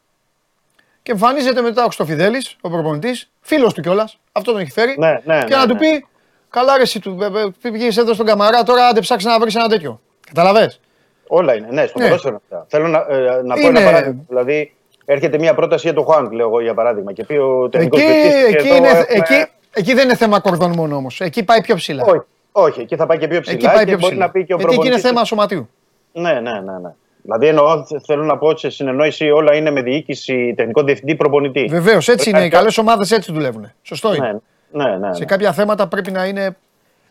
Και 1.04 1.12
εμφανίζεται 1.12 1.62
μετά 1.62 1.82
ο 1.82 1.86
Χρυστοφιδέλης, 1.86 2.56
ο 2.62 2.70
προπονητής, 2.70 3.30
φίλος 3.42 3.74
του 3.74 3.82
κιόλας, 3.82 4.20
αυτό 4.32 4.52
τον 4.52 4.62
έχει 4.62 4.72
φέρει. 4.72 4.96
Ναι, 4.98 5.22
ναι, 5.26 5.40
και 5.44 5.56
ναι, 5.56 5.56
να 5.56 5.68
του 5.68 5.74
ναι. 5.74 5.80
πει, 5.80 6.06
καλά 6.50 6.76
ρε 6.76 6.82
εσύ 6.82 7.00
του, 7.00 7.18
πήγες 7.62 7.98
εδώ 7.98 8.14
στον 8.14 8.26
Καμαρά, 8.26 8.64
τώρα 8.64 8.88
άντε 8.88 9.00
ψάξει 9.00 9.28
να 9.28 9.40
βρεις 9.40 9.56
ένα 9.56 9.68
τέτοιο. 9.68 10.02
Καταλαβες; 10.28 10.80
Όλα 11.28 11.56
είναι. 11.56 11.68
Ναι, 11.72 11.86
στο 11.86 12.00
Ναι. 12.00 12.06
ποδόσφαιρο 12.06 12.36
αυτά. 12.36 12.66
Θέλω 12.70 12.88
να, 12.88 12.98
ε, 13.10 13.42
να 13.44 13.54
πω 13.54 13.60
Είναι- 13.60 13.80
ένα 13.80 13.82
παράδειγμα. 13.92 14.22
Δηλαδή, 14.28 14.74
έρχεται 15.06 15.38
μια 15.38 15.54
πρόταση 15.54 15.86
για 15.86 15.96
τον 15.96 16.04
Χουάνκ, 16.04 16.32
λέω 16.32 16.48
εγώ 16.48 16.62
για 16.62 16.74
παράδειγμα. 16.74 17.14
Και 17.14 17.24
πει 17.24 17.34
ο 17.34 17.70
τεχνικός 17.70 18.02
Εκεί, 18.02 18.12
διευθυντής, 18.12 18.54
εκεί, 18.56 18.68
εδώ 18.68 18.76
είναι, 18.78 18.88
έχουμε- 18.88 19.08
εκεί, 19.10 19.46
εκεί 19.74 19.94
δεν 19.94 20.04
είναι 20.04 20.16
θέμα 20.16 20.40
κορδών 20.40 20.72
μόνο 20.76 20.96
όμως. 20.96 21.22
Εκεί 21.22 21.44
πάει 21.44 21.62
πιο 21.62 21.76
ψηλά. 21.76 22.04
Όχι, 22.04 22.22
όχι, 22.52 22.82
εκεί 22.82 22.96
θα 22.96 23.06
πάει 23.06 23.18
και 23.18 23.28
πιο 23.28 23.42
ψηλά. 23.42 23.56
Εκεί 23.56 23.66
πάει 23.66 23.78
και 23.78 23.84
πιο 23.86 23.98
μπορεί 23.98 24.12
ψηλά. 24.12 24.26
να 24.26 24.32
πει 24.32 24.46
και 24.46 24.54
ο 24.54 24.58
Γιατί 24.58 24.64
εκεί 24.64 24.74
είναι 24.74 24.82
προπονητής- 24.82 25.10
θέμα 25.10 25.24
σωματίου. 25.26 25.70
Ναι, 26.12 26.34
ναι, 26.34 26.52
ναι. 26.52 26.78
ναι. 26.82 26.94
Δηλαδή 27.28 27.48
εννοώ, 27.48 27.86
θε- 27.86 28.02
θέλω 28.06 28.24
να 28.24 28.38
πω 28.38 28.48
ότι 28.48 28.60
σε 28.60 28.70
συνεννόηση 28.70 29.30
όλα 29.30 29.56
είναι 29.56 29.72
με 29.72 29.82
διοίκηση, 29.82 30.54
τεχνικό 30.58 30.84
διευθυντή, 30.84 31.16
προπονητή. 31.16 31.66
Βεβαίως, 31.70 32.08
έτσι 32.08 32.16
Πρέπει 32.16 32.30
είναι. 32.30 32.40
να- 32.40 32.46
Οι 32.46 32.50
καλές 32.50 32.78
ομάδες 32.78 33.12
έτσι 33.12 33.32
δουλεύουν. 33.34 33.72
Σωστό 33.82 34.14
είναι. 34.16 34.42
Ναι, 34.72 34.84
ναι, 34.84 34.98
ναι. 34.98 35.14
Σε 35.14 35.20
ναι. 35.20 35.26
κάποια 35.26 35.52
θέματα 35.54 35.88
πρέπει 35.88 36.12
να 36.12 36.26
είναι, 36.26 36.58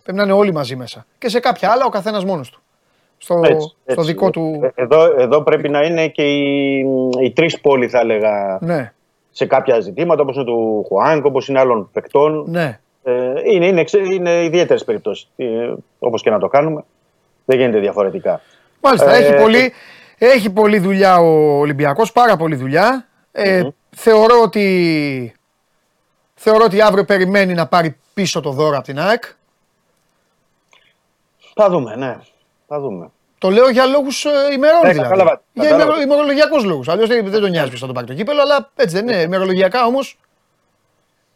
πρέπει 0.03 0.19
να 0.19 0.25
είναι 0.25 0.33
όλοι 0.33 0.53
μαζί 0.53 0.77
μέσα. 0.77 1.07
Και 1.19 1.29
σε 1.29 1.41
κάποια 1.41 1.71
άλλα 1.71 1.85
ο 1.85 1.89
καθένας 1.89 2.25
μόνος 2.25 2.51
του. 2.51 2.61
Στο, 3.19 3.41
Έτσι, 3.45 3.59
στο 3.67 3.75
έτσι. 4.01 4.05
δικό 4.05 4.31
του. 4.31 4.61
Ε, 4.75 4.83
Εδώ, 4.83 5.05
εδώ 5.21 5.43
πρέπει 5.43 5.69
να 5.69 5.83
είναι 5.83 6.09
και 6.09 6.23
οι, 6.23 6.77
οι 7.23 7.31
τρεις 7.35 7.61
πόλοι, 7.61 7.89
θα 7.89 7.99
έλεγα, 8.01 8.59
Ναι, 8.61 8.93
σε 9.31 9.47
κάποια 9.47 9.81
ζητήματα, 9.81 10.23
όπως 10.23 10.35
είναι 10.37 10.45
του 10.45 10.85
Χουάνκ, 10.89 11.25
όπως 11.25 11.49
είναι 11.49 11.59
άλλων 11.59 11.89
παικτών. 11.93 12.45
ναι. 12.49 12.79
Ε, 13.03 13.33
είναι, 13.53 13.67
είναι, 13.67 13.85
ξε- 13.85 14.13
είναι 14.13 14.45
ιδιαίτερες 14.45 14.85
περιπτώσεις. 14.85 15.29
Ε, 15.37 15.73
όπως 15.99 16.23
και 16.23 16.31
να 16.31 16.39
το 16.39 16.47
κάνουμε, 16.49 16.85
δεν 17.45 17.59
γίνεται 17.59 17.79
διαφορετικά. 17.79 18.41
Μάλιστα, 18.81 19.15
Ε, 19.15 19.19
έχει, 19.19 19.35
πολύ, 19.43 19.73
έχει 20.19 20.51
πολλή 20.51 20.79
δουλειά 20.79 21.17
ο 21.19 21.59
Ολυμπιακός, 21.59 22.13
πάρα 22.13 22.37
πολλή 22.37 22.55
δουλειά. 22.55 23.07
Ε, 23.33 23.63
θεωρώ, 23.97 24.41
ότι, 24.43 25.35
θεωρώ 26.35 26.65
ότι 26.65 26.81
αύριο 26.81 27.05
περιμένει 27.05 27.55
να 27.55 27.67
πάρει 27.67 27.97
πίσω 28.15 28.41
το 28.41 28.51
δώρο 28.51 28.77
από 28.77 28.85
την 28.87 28.99
ΑΕΚ. 28.99 29.23
Θα 31.55 31.69
δούμε, 31.71 31.97
ναι. 31.97 32.17
Θα 32.67 32.81
δούμε. 32.81 33.11
Το 33.39 33.51
λέω 33.51 33.69
για 33.69 33.87
λόγους 33.87 34.25
ημερών 34.55 34.81
Ναι, 34.83 34.91
δηλαδή. 34.91 35.09
κατάλαβα, 35.09 35.43
Για 35.53 35.63
κατάλαβα. 35.65 35.93
ημερο, 35.93 36.01
ημερολογιακούς 36.03 36.65
λόγους. 36.65 36.89
Αλλιώς 36.89 37.09
δεν, 37.09 37.31
δεν 37.31 37.41
τον 37.41 37.51
νοιάζει 37.51 37.69
ποιο 37.69 37.79
θα 37.79 37.87
το 37.87 37.93
πάρει 37.93 38.07
το 38.07 38.15
κύπελο, 38.15 38.41
αλλά 38.41 38.71
έτσι 38.77 38.95
δεν 38.97 39.09
είναι. 39.09 39.23
Ημερολογιακά 39.23 39.85
όμω. 39.87 39.99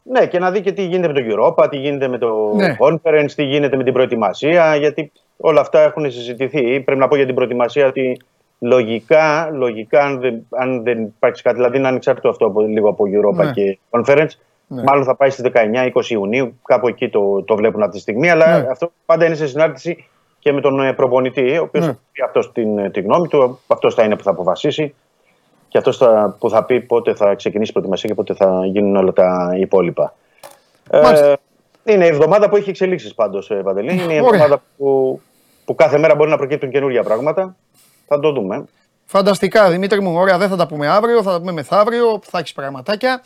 Ναι, 0.03 0.27
και 0.27 0.39
να 0.39 0.51
δει 0.51 0.61
και 0.61 0.73
τι 0.73 0.83
γίνεται 0.83 1.13
με 1.13 1.21
το 1.21 1.55
Europa, 1.57 1.71
τι 1.71 1.77
γίνεται 1.77 2.09
με 2.09 2.19
το 2.19 2.53
Ναι. 2.57 2.77
Conference, 2.81 3.31
τι 3.35 3.43
γίνεται 3.45 3.77
με 3.77 3.85
την 3.85 3.93
προετοιμασία, 3.93 4.77
γιατί 4.77 5.13
όλα 5.37 5.61
αυτά 5.61 5.81
έχουν 5.81 6.11
συζητηθεί. 6.11 6.81
Πρέπει 6.81 7.01
να 7.01 7.09
πω 7.09 7.17
για 7.17 7.27
την 7.27 7.35
προετοιμασία 7.35 7.87
ότι 7.87 8.21
λογικά, 8.61 9.51
λογικά 9.53 10.01
αν, 10.05 10.21
δεν, 10.21 10.47
αν 10.51 10.83
δεν 10.83 11.03
υπάρξει 11.03 11.43
κάτι, 11.43 11.57
δηλαδή 11.57 11.77
είναι 11.79 11.89
ανεξάρτητο 11.89 12.29
αυτό 12.29 12.47
από, 12.47 12.61
λίγο 12.61 12.89
από 12.89 13.05
Europa 13.07 13.45
Ναι. 13.45 13.51
και 13.53 13.79
Conference, 13.91 14.29
Ναι. 14.67 14.83
μάλλον 14.83 15.05
θα 15.05 15.15
πάει 15.17 15.31
στις 15.31 15.51
19-20 15.55 16.11
Ιουνίου, 16.11 16.61
κάπου 16.65 16.89
εκεί 16.89 17.09
το, 17.09 17.43
το 17.43 17.57
βλέπουν 17.57 17.83
αυτή 17.83 17.95
τη 17.95 18.01
στιγμή, 18.01 18.31
αλλά 18.31 18.59
Ναι. 18.61 18.67
αυτό 18.71 18.93
πάντα 19.07 19.27
είναι 19.27 19.35
σε 19.35 19.47
συνάρτηση 19.47 20.09
και 20.39 20.53
με 20.53 20.61
τον 20.61 20.81
ε, 20.81 20.93
προπονητή, 20.93 21.59
ο 21.59 21.63
οποίος 21.63 21.87
Ναι. 21.87 21.93
θα 21.93 21.99
πει 22.13 22.23
αυτός 22.23 22.53
την, 22.53 22.79
ε, 22.79 22.91
τη 22.91 23.01
γνώμη 23.01 23.29
του, 23.29 23.61
αυτός 23.67 23.95
θα 23.95 24.03
είναι 24.03 24.17
που 24.17 24.23
θα 24.23 24.31
αποφασίσει 24.31 24.95
και 25.69 25.79
αυτός 25.79 25.97
θα, 25.97 26.37
που 26.39 26.51
θα 26.51 26.65
πει 26.65 26.81
πότε 26.81 27.15
θα 27.15 27.35
ξεκινήσει 27.35 27.71
η 27.71 27.73
προετοιμασία 27.73 28.09
και 28.09 28.15
πότε 28.15 28.35
θα 28.35 28.67
γίνουν 28.67 28.97
όλα 28.97 29.13
τα 29.13 29.55
υπόλοιπα. 29.59 30.15
Μάλιστα. 30.93 31.27
Ε, 31.85 31.93
είναι 31.93 32.05
η 32.05 32.09
εβδομάδα 32.09 32.49
που 32.49 32.57
έχει 32.57 32.71
εξελίξεις 32.71 33.15
πάντως, 33.15 33.53
Παντελή. 33.65 33.93
Είναι 33.93 34.03
η 34.03 34.05
Ωραία. 34.05 34.17
εβδομάδα 34.19 34.63
που, 34.77 35.21
που 35.65 35.75
κάθε 35.75 35.99
μέρα 35.99 36.15
μπορεί 36.15 36.31
να 36.31 36.37
προκύπτουν 36.37 36.71
καινούργια 36.71 37.03
πράγματα. 37.03 37.57
Θα 38.13 38.21
το 38.21 38.33
δούμε. 38.33 38.65
Φανταστικά, 39.05 39.71
Δημήτρη 39.71 40.01
μου. 40.01 40.15
Ωραία, 40.15 40.39
δεν 40.39 40.49
θα 40.49 40.57
τα 40.57 40.67
πούμε 40.67 40.89
αύριο, 40.89 41.23
θα 41.23 41.31
τα 41.33 41.39
πούμε 41.39 41.53
μεθαύριο, 41.53 42.21
θα 42.23 42.39
έχεις 42.39 42.53
πραγματάκια. 42.53 43.23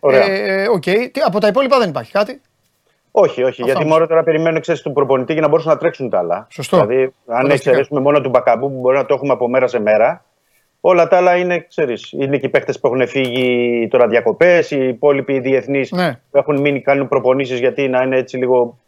Ωραία. 0.00 0.24
Ε, 0.30 0.68
οκ. 0.68 0.82
Τι, 0.82 1.20
από 1.26 1.40
τα 1.40 1.46
υπόλοιπα 1.46 1.78
δεν 1.78 1.88
υπάρχει 1.88 2.12
κάτι; 2.12 2.40
Όχι, 3.10 3.42
όχι. 3.42 3.62
γιατί 3.62 3.80
όμως. 3.80 3.92
μόνο 3.92 4.06
τώρα 4.06 4.22
περιμένουν 4.22 4.60
ξέρεις, 4.60 4.82
του 4.82 4.92
προπονητή 4.92 5.32
για 5.32 5.42
να 5.42 5.48
μπορούσαν 5.48 5.72
να 5.72 5.78
τρέξουν 5.78 6.10
τα 6.10 6.18
άλλα. 6.18 6.46
Σωστό. 6.50 6.76
Δηλαδή, 6.76 7.02
αν 7.02 7.12
Φανταστικά. 7.26 7.52
εξαιρέσουμε 7.54 8.00
μόνο 8.00 8.20
του 8.20 8.28
Μπακαμπού 8.28 8.72
που 8.72 8.80
μπορεί 8.80 8.96
να 8.96 9.06
το 9.06 9.14
έχουμε 9.14 9.32
από 9.32 9.48
μέρα 9.48 9.66
σε 9.66 9.80
μέρα, 9.80 10.24
όλα 10.80 11.08
τα 11.08 11.16
άλλα 11.16 11.36
είναι, 11.36 11.60
ξέρεις, 11.60 12.12
είναι 12.12 12.38
και 12.38 12.46
οι 12.46 12.48
παίχτες 12.48 12.80
που 12.80 12.86
έχουν 12.86 13.08
φύγει 13.08 13.88
τώρα 13.90 14.06
διακοπές, 14.06 14.70
οι 14.70 14.88
υπόλοιποι 14.88 15.38
διεθνείς 15.40 15.90
Ναι. 15.92 16.20
που 16.30 16.38
έχουν 16.38 16.60
μείνει, 16.60 16.80
κάνουν 16.80 17.08
προπονήσεις 17.08 17.58
γιατί 17.58 17.88
να 17.88 18.02
είναι 18.02 18.16
έτσι 18.16 18.36
λίγο. 18.36 18.78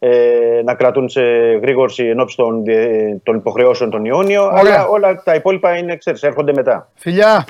Ε, 0.00 0.60
να 0.64 0.74
κρατούν 0.74 1.08
σε 1.08 1.20
γρήγορση 1.62 2.04
εν 2.06 2.20
ώψη 2.20 2.36
των, 2.36 2.64
διε- 2.64 3.16
των 3.22 3.36
υποχρεώσεων 3.36 3.90
τον 3.90 4.04
Ιόνιο. 4.04 4.44
Ωραία. 4.44 4.58
Αλλά 4.60 4.86
όλα 4.86 5.22
τα 5.22 5.34
υπόλοιπα 5.34 5.76
είναι, 5.76 5.96
ξέρεις, 5.96 6.22
έρχονται 6.22 6.52
μετά. 6.52 6.90
Φιλιά, 6.94 7.46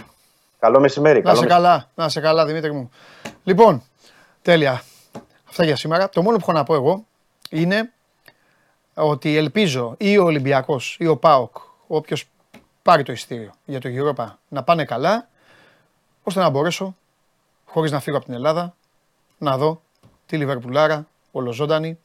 Καλό 0.58 0.80
μεσημέρι. 0.80 1.18
να 1.18 1.22
καλό 1.24 1.36
σε 1.36 1.42
μεσημέρι. 1.42 1.62
καλά, 1.64 1.88
να 1.94 2.08
σε 2.08 2.20
καλά 2.20 2.46
Δημήτρη 2.46 2.72
μου. 2.72 2.90
Λοιπόν, 3.44 3.82
τέλεια. 4.42 4.82
Αυτά 5.48 5.64
για 5.64 5.76
σήμερα. 5.76 6.08
Το 6.08 6.22
μόνο 6.22 6.36
που 6.36 6.42
έχω 6.48 6.52
να 6.58 6.64
πω 6.64 6.74
εγώ 6.74 7.04
είναι 7.50 7.90
ότι 8.94 9.36
ελπίζω 9.36 9.94
ή 9.98 10.18
ο 10.18 10.24
Ολυμπιακός 10.24 10.96
ή 11.00 11.06
ο 11.06 11.16
ΠΑΟΚ, 11.16 11.56
όποιος 11.86 12.24
πάρει 12.82 13.02
το 13.02 13.12
ειστήριο 13.12 13.50
για 13.64 13.80
το 13.80 13.88
Europa, 13.92 14.26
να 14.48 14.62
πάνε 14.62 14.84
καλά, 14.84 15.28
ώστε 16.22 16.40
να 16.40 16.48
μπορέσω, 16.48 16.94
χωρίς 17.64 17.90
να 17.90 18.00
φύγω 18.00 18.16
από 18.16 18.24
την 18.26 18.34
Ελλάδα, 18.34 18.74
να 19.38 19.56
δω 19.56 19.80
τη 20.26 20.36
Λιβερπουλάρα 20.36 21.06
ολοζώντανη, 21.32 21.98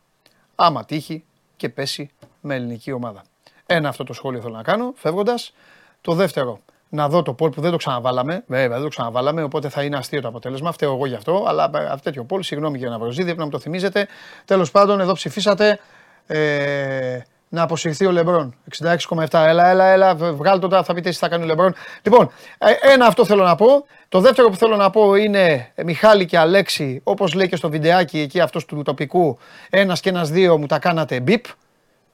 άμα 0.56 0.86
τύχει 0.86 1.24
και 1.56 1.70
πέσει 1.70 2.10
με 2.42 2.56
ελληνική 2.56 2.92
ομάδα. 2.92 3.24
Ένα 3.66 3.90
αυτό 3.90 4.04
το 4.04 4.14
σχόλιο 4.14 4.42
θέλω 4.42 4.56
να 4.56 4.64
κάνω 4.64 4.94
φεύγοντας. 4.96 5.54
Το 6.02 6.14
δεύτερο, 6.14 6.60
να 6.90 7.10
δω 7.10 7.22
το 7.22 7.34
πόλ 7.34 7.50
που 7.50 7.62
δεν 7.62 7.72
το 7.72 7.78
ξαναβάλαμε. 7.78 8.44
Βέβαια, 8.48 8.70
δεν 8.70 8.82
το 8.82 8.88
ξαναβάλαμε, 8.88 9.44
οπότε 9.44 9.70
θα 9.70 9.84
είναι 9.84 9.98
αστείο 9.98 10.22
το 10.22 10.28
αποτέλεσμα. 10.28 10.72
Φταίω 10.72 10.94
εγώ 10.94 11.06
γι' 11.06 11.16
αυτό. 11.16 11.44
Αλλά 11.48 11.72
ε, 11.74 11.86
αυτό 11.86 12.04
τέτοιο 12.04 12.24
πόλ, 12.24 12.44
συγγνώμη 12.44 12.78
κύριε 12.78 12.92
Ναυροζίδη, 12.92 13.36
να 13.36 13.44
μου 13.44 13.50
το 13.50 13.60
θυμίζετε. 13.60 14.08
Τέλος 14.46 14.72
πάντων, 14.72 15.00
εδώ 15.00 15.14
ψηφίσατε 15.14 15.80
ε, 16.28 17.20
να 17.54 17.62
αποσυρθεί 17.62 18.06
ο 18.06 18.12
Λεμπρόν. 18.12 18.56
66,7. 18.82 19.28
Έλα, 19.32 19.68
έλα, 19.68 19.86
έλα, 19.86 20.16
βγάλτε 20.16 20.60
το 20.60 20.68
τώρα, 20.68 20.84
θα 20.84 20.94
πείτε 20.94 21.10
εσεί 21.10 21.20
θα 21.20 21.30
κάνει 21.30 21.44
ο 21.44 21.46
Λεμπρόν. 21.46 21.74
Λοιπόν, 22.02 22.32
ε, 22.58 22.92
ένα 22.94 23.06
αυτό 23.06 23.26
θέλω 23.26 23.44
να 23.44 23.56
πω. 23.56 23.86
Το 24.10 24.20
δεύτερο 24.20 24.50
που 24.50 24.56
θέλω 24.56 24.76
να 24.76 24.90
πω 24.90 25.16
είναι 25.16 25.72
ε, 25.76 25.84
Μιχάλη 25.84 26.26
και 26.26 26.38
Αλέξη, 26.38 27.02
όπως 27.04 27.34
λέει 27.34 27.48
και 27.48 27.56
στο 27.56 27.70
βιντεάκι 27.70 28.20
εκεί 28.20 28.40
αυτός 28.40 28.66
του 28.66 28.82
τοπικού, 28.82 29.38
ένας 29.70 30.00
και 30.00 30.10
ένας 30.10 30.30
δύο 30.30 30.58
μου 30.58 30.66
τα 30.66 30.80
κάνατε 30.80 31.20
μπιπ. 31.20 31.46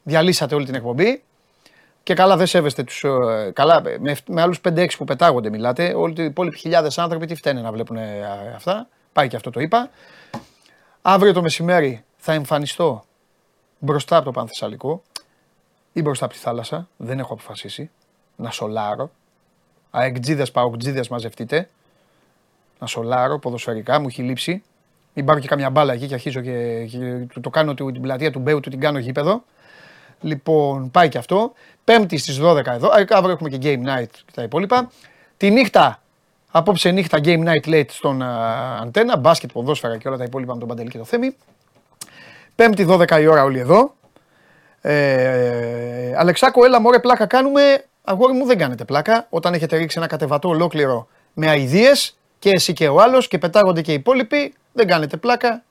Διαλύσατε 0.03 0.55
όλη 0.55 0.65
την 0.65 0.75
εκπομπή. 0.75 1.23
Και 2.03 2.13
καλά 2.13 2.37
δεν 2.37 2.47
σέβεστε 2.47 2.83
τους, 2.83 3.03
ε, 3.03 3.51
καλά, 3.53 3.81
με, 3.99 4.15
με 4.27 4.41
άλλους 4.41 4.61
5-6 4.69 4.87
που 4.97 5.03
πετάγονται 5.03 5.49
μιλάτε, 5.49 5.93
όλοι 5.95 6.13
οι 6.17 6.23
υπόλοιποι 6.23 6.57
χιλιάδες 6.57 6.97
άνθρωποι 6.97 7.25
τι 7.25 7.35
φταίνε 7.35 7.61
να 7.61 7.71
βλέπουν 7.71 7.97
ε, 7.97 8.53
αυτά, 8.55 8.87
πάει 9.13 9.27
και 9.27 9.35
αυτό 9.35 9.49
το 9.49 9.59
είπα. 9.59 9.89
Αύριο 11.01 11.33
το 11.33 11.41
μεσημέρι 11.41 12.03
θα 12.17 12.33
εμφανιστώ 12.33 13.03
μπροστά 13.79 14.15
από 14.15 14.25
το 14.25 14.31
Πανθεσσαλικό 14.31 15.03
ή 15.99 16.01
μπροστά 16.01 16.25
από 16.25 16.33
τη 16.33 16.39
θάλασσα, 16.39 16.87
δεν 16.97 17.19
έχω 17.19 17.33
αποφασίσει, 17.33 17.89
να 18.35 18.51
σολάρω. 18.51 19.11
Αεκτζίδες, 19.91 20.51
παοκτζίδες 20.51 21.07
μαζευτείτε. 21.07 21.69
Να 22.79 22.87
σολάρω 22.87 23.39
ποδοσφαιρικά, 23.39 23.99
μου 23.99 24.07
έχει 24.07 24.21
λείψει. 24.21 24.63
Μην 25.13 25.25
πάρω 25.25 25.39
και 25.39 25.47
καμιά 25.47 25.69
μπάλα 25.69 25.93
εκεί 25.93 26.07
και 26.07 26.13
αρχίζω 26.13 26.41
και, 26.41 26.85
και 26.85 27.25
το, 27.33 27.39
το 27.39 27.49
κάνω 27.49 27.73
την 27.73 28.01
πλατεία 28.01 28.31
του 28.31 28.39
Μπέου, 28.39 28.59
του 28.59 28.69
την 28.69 28.79
κάνω 28.79 28.99
γήπεδο. 28.99 29.43
Λοιπόν, 30.21 30.91
πάει 30.91 31.09
και 31.09 31.17
αυτό. 31.17 31.53
Πέμπτη 31.83 32.17
στις 32.17 32.39
12 32.41 32.65
εδώ. 32.65 32.89
Αύριο 33.09 33.31
έχουμε 33.31 33.49
και 33.49 33.57
game 33.61 33.87
night 33.87 34.09
και 34.25 34.31
τα 34.33 34.43
υπόλοιπα. 34.43 34.91
Τη 35.37 35.51
νύχτα, 35.51 36.01
απόψε 36.51 36.91
νύχτα 36.91 37.19
game 37.23 37.47
night 37.47 37.69
late 37.69 37.89
στον 37.89 38.23
αντένα. 38.81 39.17
Μπάσκετ, 39.17 39.51
ποδόσφαιρα 39.51 39.97
και 39.97 40.07
όλα 40.07 40.17
τα 40.17 40.23
υπόλοιπα 40.23 40.53
με 40.53 40.59
τον 40.59 40.67
Παντελή 40.67 40.89
και 40.89 40.97
το 40.97 41.03
Θέμη. 41.03 41.35
Πέμπτη 42.55 42.85
12 42.89 43.19
η 43.21 43.27
ώρα 43.27 43.43
όλοι 43.43 43.59
εδώ. 43.59 43.93
Ε, 44.81 46.13
Αλεξάκο, 46.17 46.65
έλα 46.65 46.79
μωρέ 46.79 46.99
πλάκα 46.99 47.25
κάνουμε. 47.25 47.83
Αγόρι 48.03 48.33
μου 48.33 48.45
δεν 48.45 48.57
κάνετε 48.57 48.85
πλάκα. 48.85 49.27
Όταν 49.29 49.53
έχετε 49.53 49.77
ρίξει 49.77 49.97
ένα 49.97 50.07
κατεβατό 50.07 50.49
ολόκληρο 50.49 51.07
με 51.33 51.47
αηδίες 51.47 52.17
και 52.39 52.49
εσύ 52.49 52.73
και 52.73 52.87
ο 52.87 53.01
άλλος 53.01 53.27
και 53.27 53.37
πετάγονται 53.37 53.81
και 53.81 53.91
οι 53.91 53.95
υπόλοιποι, 53.95 54.53
δεν 54.73 54.87
κάνετε 54.87 55.17
πλάκα. 55.17 55.63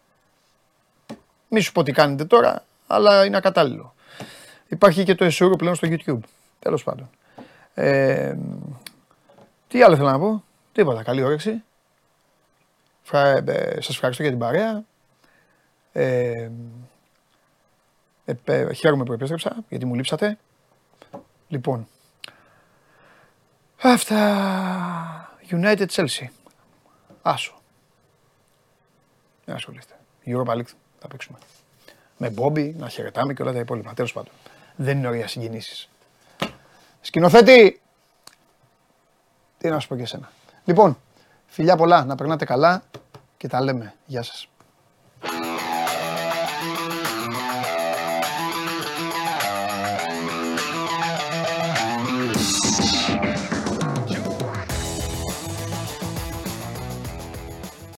Μη 1.49 1.61
σου 1.61 1.73
πω 1.73 1.83
τι 1.83 1.93
κάνετε 1.93 2.25
τώρα, 2.25 2.65
αλλά 2.87 3.25
είναι 3.25 3.37
ακατάλληλο. 3.37 3.95
Υπάρχει 4.69 5.05
και 5.05 5.15
το 5.15 5.25
εσούρο 5.25 5.57
πλέον 5.57 5.75
στο 5.75 5.89
YouTube. 5.91 6.21
Τέλος 6.59 6.85
πάντων. 6.85 7.11
Ε, 7.75 8.35
τι 9.69 9.83
άλλο 9.83 9.97
θέλω 9.97 10.11
να 10.11 10.19
πω; 10.19 10.45
Τίποτα. 10.73 11.03
Καλή 11.03 11.23
όρεξη. 11.23 11.63
Φρα, 13.03 13.27
ε, 13.29 13.81
σας 13.81 13.89
ευχαριστώ 13.89 14.23
για 14.23 14.31
την 14.31 14.41
παρέα. 14.41 14.85
Ε, 15.93 16.51
ε, 18.45 18.73
χαίρομαι 18.73 19.05
που 19.05 19.13
επέστρεψα 19.13 19.57
γιατί 19.69 19.85
μου 19.85 19.95
λείψατε. 19.95 20.39
Λοιπόν, 21.49 21.89
αυτά. 23.83 25.33
United 25.51 25.87
Chelsea. 25.87 26.27
Άσο. 27.23 27.61
Δεν 29.45 29.55
ασχολείστε. 29.55 29.95
Europa 30.27 30.53
League 30.57 30.73
θα 30.99 31.09
παίξουμε. 31.09 31.39
Με 32.17 32.31
Μπόμπι, 32.31 32.75
να 32.79 32.89
χαιρετάμε 32.89 33.35
και 33.35 33.43
όλα 33.43 33.53
τα 33.53 33.59
υπόλοιπα. 33.59 33.95
Τέλος 33.95 34.13
πάντων. 34.13 34.33
Δεν 34.77 34.99
είναι 34.99 35.09
ωραία 35.09 35.29
συγκινήσεις. 35.29 35.89
Σκηνοθέτη, 37.01 37.81
τι 39.59 39.69
να 39.69 39.79
σου 39.79 39.89
πω 39.89 39.97
και 39.97 40.03
εσένα. 40.03 40.31
Λοιπόν, 40.65 40.99
φιλιά 41.47 41.77
πολλά, 41.77 42.05
να 42.05 42.15
περνάτε 42.15 42.45
καλά 42.45 42.83
και 43.37 43.49
τα 43.49 43.61
λέμε. 43.61 43.95
Γεια 44.07 44.23
σας. 44.23 44.49